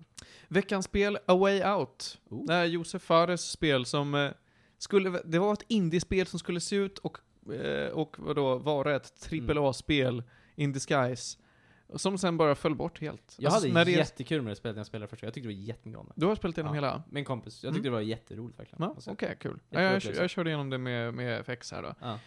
Veckans 0.48 0.84
spel, 0.84 1.18
A 1.26 1.34
Way 1.36 1.62
Out. 1.64 2.18
Oh. 2.30 2.46
Det 2.46 2.54
är 2.54 2.64
Josef 2.64 3.02
Fares 3.02 3.50
spel 3.50 3.84
som 3.84 4.14
eh, 4.14 4.30
skulle, 4.78 5.20
det 5.24 5.38
var 5.38 5.52
ett 5.52 5.64
indiespel 5.68 6.26
som 6.26 6.38
skulle 6.38 6.60
se 6.60 6.76
ut 6.76 6.98
och, 6.98 7.18
eh, 7.54 7.90
och 7.92 8.16
vadå, 8.18 8.58
vara 8.58 8.96
ett 8.96 9.28
Mm. 9.32 9.46
AAA-spel 9.58 10.22
in 10.54 10.72
disguise. 10.72 11.38
Som 11.94 12.18
sen 12.18 12.36
bara 12.36 12.54
föll 12.54 12.74
bort 12.74 13.00
helt. 13.00 13.36
Jag 13.38 13.52
Alltså, 13.52 13.68
hade 13.68 13.74
när 13.74 13.84
det 13.84 13.90
jättekul 13.90 14.42
med 14.42 14.50
det 14.52 14.56
spelet 14.56 14.76
när 14.76 14.80
jag 14.80 14.86
spelade 14.86 15.08
första 15.08 15.26
Jag 15.26 15.34
tyckte 15.34 15.48
det 15.48 15.54
var 15.54 15.60
jättemycket 15.60 16.00
om 16.00 16.06
det. 16.06 16.12
Du 16.16 16.26
har 16.26 16.34
spelat 16.36 16.58
igenom 16.58 16.74
Ja. 16.74 16.80
hela? 16.80 17.02
En 17.14 17.24
kompis. 17.24 17.62
Jag 17.64 17.68
Mm. 17.68 17.74
tyckte 17.76 17.88
det 17.88 17.92
var 17.92 18.00
jätteroligt 18.00 18.58
verkligen. 18.58 18.82
Ja, 18.82 18.88
Alltså, 18.94 19.10
okej, 19.10 19.36
kul. 19.40 19.50
Ja, 19.50 19.56
Jättebra 19.58 19.82
jag, 19.82 19.96
upplevelse. 19.96 20.22
jag 20.22 20.30
körde 20.30 20.50
igenom 20.50 20.70
det 20.70 20.78
med, 20.78 21.14
med 21.14 21.40
FX 21.40 21.72
här 21.72 21.82
då. 21.82 21.94
Ja. 22.00 22.18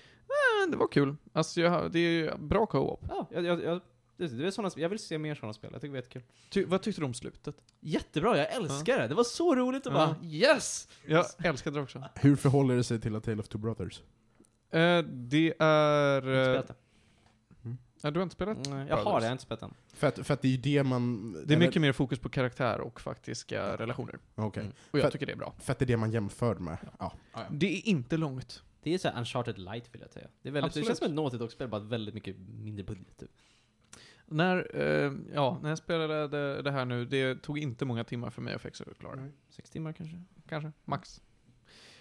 Men 0.62 0.72
det 0.72 0.78
var 0.78 0.88
kul. 0.88 1.16
Alltså, 1.34 1.62
jag, 1.62 1.92
det 1.92 2.00
är 2.00 2.12
ju 2.12 2.32
bra 2.38 2.66
co-op. 2.66 3.06
Ja, 3.10 3.28
jag, 3.32 3.46
jag, 3.46 3.64
jag, 3.64 3.80
det, 4.18 4.28
det 4.28 4.48
är 4.48 4.52
såna, 4.52 4.70
jag 4.76 4.90
vill 4.90 5.00
se 5.00 5.18
mer 5.18 5.36
sådana 5.36 5.54
spel. 5.54 5.70
Jag 5.74 5.82
tycker 5.82 5.90
det 5.94 5.98
var 6.00 6.04
jättekul. 6.04 6.22
Ty, 6.50 6.66
vad 6.66 6.82
tyckte 6.82 7.02
du 7.02 7.06
om 7.06 7.14
slutet? 7.14 7.56
Jättebra, 7.80 8.38
jag 8.38 8.54
älskar 8.54 9.00
det! 9.00 9.08
Det 9.08 9.16
var 9.16 9.24
så 9.24 9.56
roligt 9.56 9.88
att 9.88 9.94
Ja. 9.94 10.16
bara 10.22 10.26
yes! 10.30 10.88
Jag 11.06 11.26
älskade 11.46 11.78
det 11.78 11.84
också. 11.84 12.04
Hur 12.16 12.36
förhåller 12.36 12.76
det 12.76 12.84
sig 12.84 13.02
till 13.02 13.16
A 13.16 13.20
Tale 13.24 13.38
of 13.40 13.48
Two 13.48 13.58
Brothers? 13.58 14.02
Eh, 14.72 15.00
det 15.04 15.54
är... 15.60 16.22
Jag 16.22 16.22
har 16.22 16.28
Eh, 16.28 16.40
inte 16.40 16.52
spelat 16.52 16.68
det. 16.68 16.76
Ja, 18.04 18.12
du 18.12 18.20
har 18.20 18.24
inte 18.24 18.34
spelat? 18.36 18.58
Nej, 18.70 18.88
jag 18.90 18.98
har 18.98 19.04
det, 19.20 19.26
jag 19.26 19.30
har 19.30 19.32
inte 19.32 19.44
spelat 19.44 19.60
den. 19.60 19.74
För 19.94 20.08
att, 20.08 20.28
för 20.28 20.34
att 20.34 20.42
det 20.42 20.48
är 20.48 20.52
ju 20.52 20.58
det 20.58 20.84
man... 20.84 21.34
Det 21.34 21.40
är 21.40 21.44
eller- 21.44 21.58
mycket 21.58 21.82
mer 21.82 21.92
fokus 21.92 22.20
på 22.20 22.30
karaktär 22.30 22.82
och 22.82 23.02
faktiska 23.02 23.78
relationer. 23.78 24.20
Okej. 24.36 24.64
Mm. 24.64 24.74
Och 24.92 25.00
jag 25.00 25.04
För- 25.04 25.12
tycker 25.12 25.26
det 25.26 25.32
är 25.32 25.38
bra. 25.38 25.54
För 25.60 25.72
att 25.72 25.80
det 25.80 25.86
är 25.86 25.88
det 25.88 25.98
man 25.98 26.12
jämför 26.12 26.56
med. 26.56 26.78
Ja. 27.00 27.14
Det 27.52 27.78
är 27.78 27.88
inte 27.88 28.18
långt. 28.18 28.64
Det 28.84 28.94
är 28.94 28.98
så 28.98 29.08
här 29.10 29.20
Uncharted 29.20 29.58
light 29.60 29.90
vill 29.96 30.02
jag 30.02 30.12
säga. 30.12 30.28
Det, 30.42 30.50
är 30.50 30.54
väldigt, 30.54 30.64
det 30.74 30.80
Absolut. 30.80 30.88
känns 30.88 31.00
som 31.00 31.08
ett 31.08 31.14
Naughty 31.14 31.38
Dog-spel, 31.38 31.68
bara 31.68 31.82
väldigt 31.82 32.14
mycket 32.14 32.36
mindre 32.38 32.84
budget 32.84 33.18
typ. 33.18 33.30
När, 34.26 34.72
eh, 34.82 35.14
ja, 35.34 35.60
när 35.62 35.70
jag 35.70 35.78
spelade 35.78 36.28
det, 36.28 36.62
det 36.62 36.72
här 36.72 36.86
nu, 36.86 37.06
det 37.06 37.36
tog 37.42 37.60
inte 37.60 37.86
många 37.86 38.04
timmar 38.04 38.30
för 38.30 38.42
mig 38.42 38.54
att 38.54 38.62
fixa 38.62 38.84
och 38.84 38.98
klara 38.98 39.16
det. 39.16 39.32
Sex 39.50 39.70
timmar 39.70 39.94
kanske? 39.94 40.24
Kanske, 40.50 40.72
max. 40.86 41.22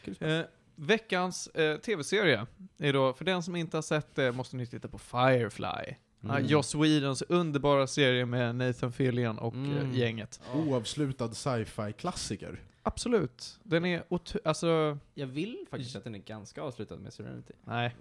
Kul 0.05 0.15
spel. 0.15 0.41
Eh, 0.41 0.47
veckans 0.77 1.47
eh, 1.47 1.77
tv-serie 1.77 2.47
är 2.78 2.93
då, 2.93 3.12
för 3.12 3.24
den 3.24 3.43
som 3.43 3.57
inte 3.57 3.77
har 3.77 3.82
sett 3.82 4.15
det, 4.15 4.32
måste 4.32 4.57
ni 4.57 4.66
titta 4.66 4.89
på 4.89 4.99
Firefly. 4.99 5.94
Mm. 6.24 6.36
Mm. 6.36 6.47
Joss 6.47 6.74
Whedons 6.74 7.23
underbara 7.23 7.86
serie 7.86 8.27
med 8.27 8.55
Nathan 8.57 8.93
Fillion 8.93 9.39
och 9.39 9.55
Mm. 9.55 9.77
eh, 9.90 9.99
gänget. 9.99 10.40
Oavslutad 10.55 11.32
sci-fi-klassiker. 11.35 12.61
Absolut. 12.82 13.59
Den 13.62 13.85
är 13.85 14.03
alltså, 14.44 14.99
Jag 15.15 15.27
vill 15.27 15.66
faktiskt 15.70 15.97
att 15.97 16.05
den 16.05 16.15
är 16.15 16.19
ganska 16.19 16.62
avslutad 16.62 16.97
med 16.97 17.12
Serenity. 17.12 17.53
nej. 17.65 17.97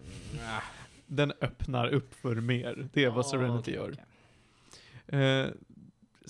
Den 1.07 1.33
öppnar 1.41 1.87
upp 1.93 2.13
för 2.13 2.35
mer. 2.35 2.89
Det 2.93 3.03
är 3.03 3.09
vad 3.09 3.25
Serenity 3.27 3.59
okej, 3.61 3.73
gör. 3.73 3.95
okej. 5.07 5.19
Eh, 5.19 5.47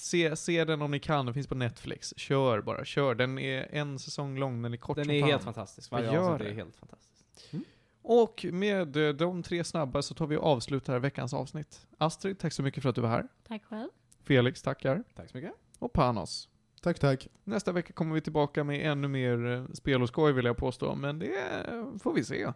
se, 0.01 0.35
se 0.35 0.63
den 0.65 0.81
om 0.81 0.91
ni 0.91 0.99
kan, 0.99 1.25
den 1.25 1.33
finns 1.33 1.47
på 1.47 1.55
Netflix. 1.55 2.13
Kör 2.17 2.61
bara, 2.61 2.85
kör. 2.85 3.15
Den 3.15 3.39
är 3.39 3.67
en 3.71 3.99
säsong 3.99 4.37
lång, 4.37 4.61
den 4.61 4.73
är 4.73 4.77
kort 4.77 4.95
Den 4.95 5.05
som 5.05 5.13
är 5.13 5.19
fan. 5.19 5.29
helt 5.29 5.43
fantastisk. 5.43 5.91
Vad 5.91 5.99
alltså, 5.99 6.15
Gör 6.15 6.31
avsnitt 6.31 6.49
är 6.49 6.53
helt 6.53 6.75
fantastiskt. 6.75 7.47
Mm. 7.51 7.65
Och 8.01 8.45
med 8.51 8.97
eh, 8.97 9.13
de 9.13 9.43
tre 9.43 9.63
snabba 9.63 10.01
så 10.01 10.13
tar 10.13 10.27
vi 10.27 10.37
och 10.37 10.43
avslutar 10.43 10.99
veckans 10.99 11.33
avsnitt. 11.33 11.87
Astrid, 11.97 12.39
tack 12.39 12.53
så 12.53 12.63
mycket 12.63 12.83
för 12.83 12.89
att 12.89 12.95
du 12.95 13.01
var 13.01 13.09
här. 13.09 13.27
Tack 13.47 13.63
själv. 13.63 13.89
Felix, 14.23 14.61
tackar. 14.61 15.03
Tack 15.15 15.29
så 15.29 15.37
mycket. 15.37 15.53
Och 15.79 15.93
Panos. 15.93 16.49
Tack, 16.81 16.99
tack. 16.99 17.27
Nästa 17.43 17.71
vecka 17.71 17.93
kommer 17.93 18.15
vi 18.15 18.21
tillbaka 18.21 18.63
med 18.63 18.91
ännu 18.91 19.07
mer 19.07 19.45
eh, 19.45 19.65
spel 19.73 20.01
och 20.01 20.07
skoj 20.07 20.33
vill 20.33 20.45
jag 20.45 20.57
påstå, 20.57 20.95
men 20.95 21.19
det 21.19 21.65
eh, 21.67 21.97
får 21.97 22.13
vi 22.13 22.23
se. 22.23 22.53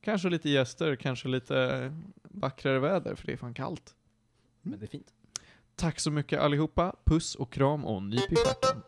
Kanske 0.00 0.28
lite 0.28 0.50
gäster, 0.50 0.96
kanske 0.96 1.28
lite 1.28 1.92
vackrare 2.22 2.78
väder, 2.78 3.14
för 3.14 3.26
det 3.26 3.32
är 3.32 3.36
fan 3.36 3.54
kallt. 3.54 3.94
Men 4.62 4.78
det 4.78 4.86
är 4.86 4.88
fint. 4.88 5.12
Tack 5.80 6.00
så 6.00 6.10
mycket 6.10 6.40
allihopa. 6.40 6.94
Puss 7.04 7.34
och 7.34 7.52
kram 7.52 7.84
och 7.84 8.02
nyp 8.02 8.32
i 8.32 8.36
stjärten. 8.36 8.82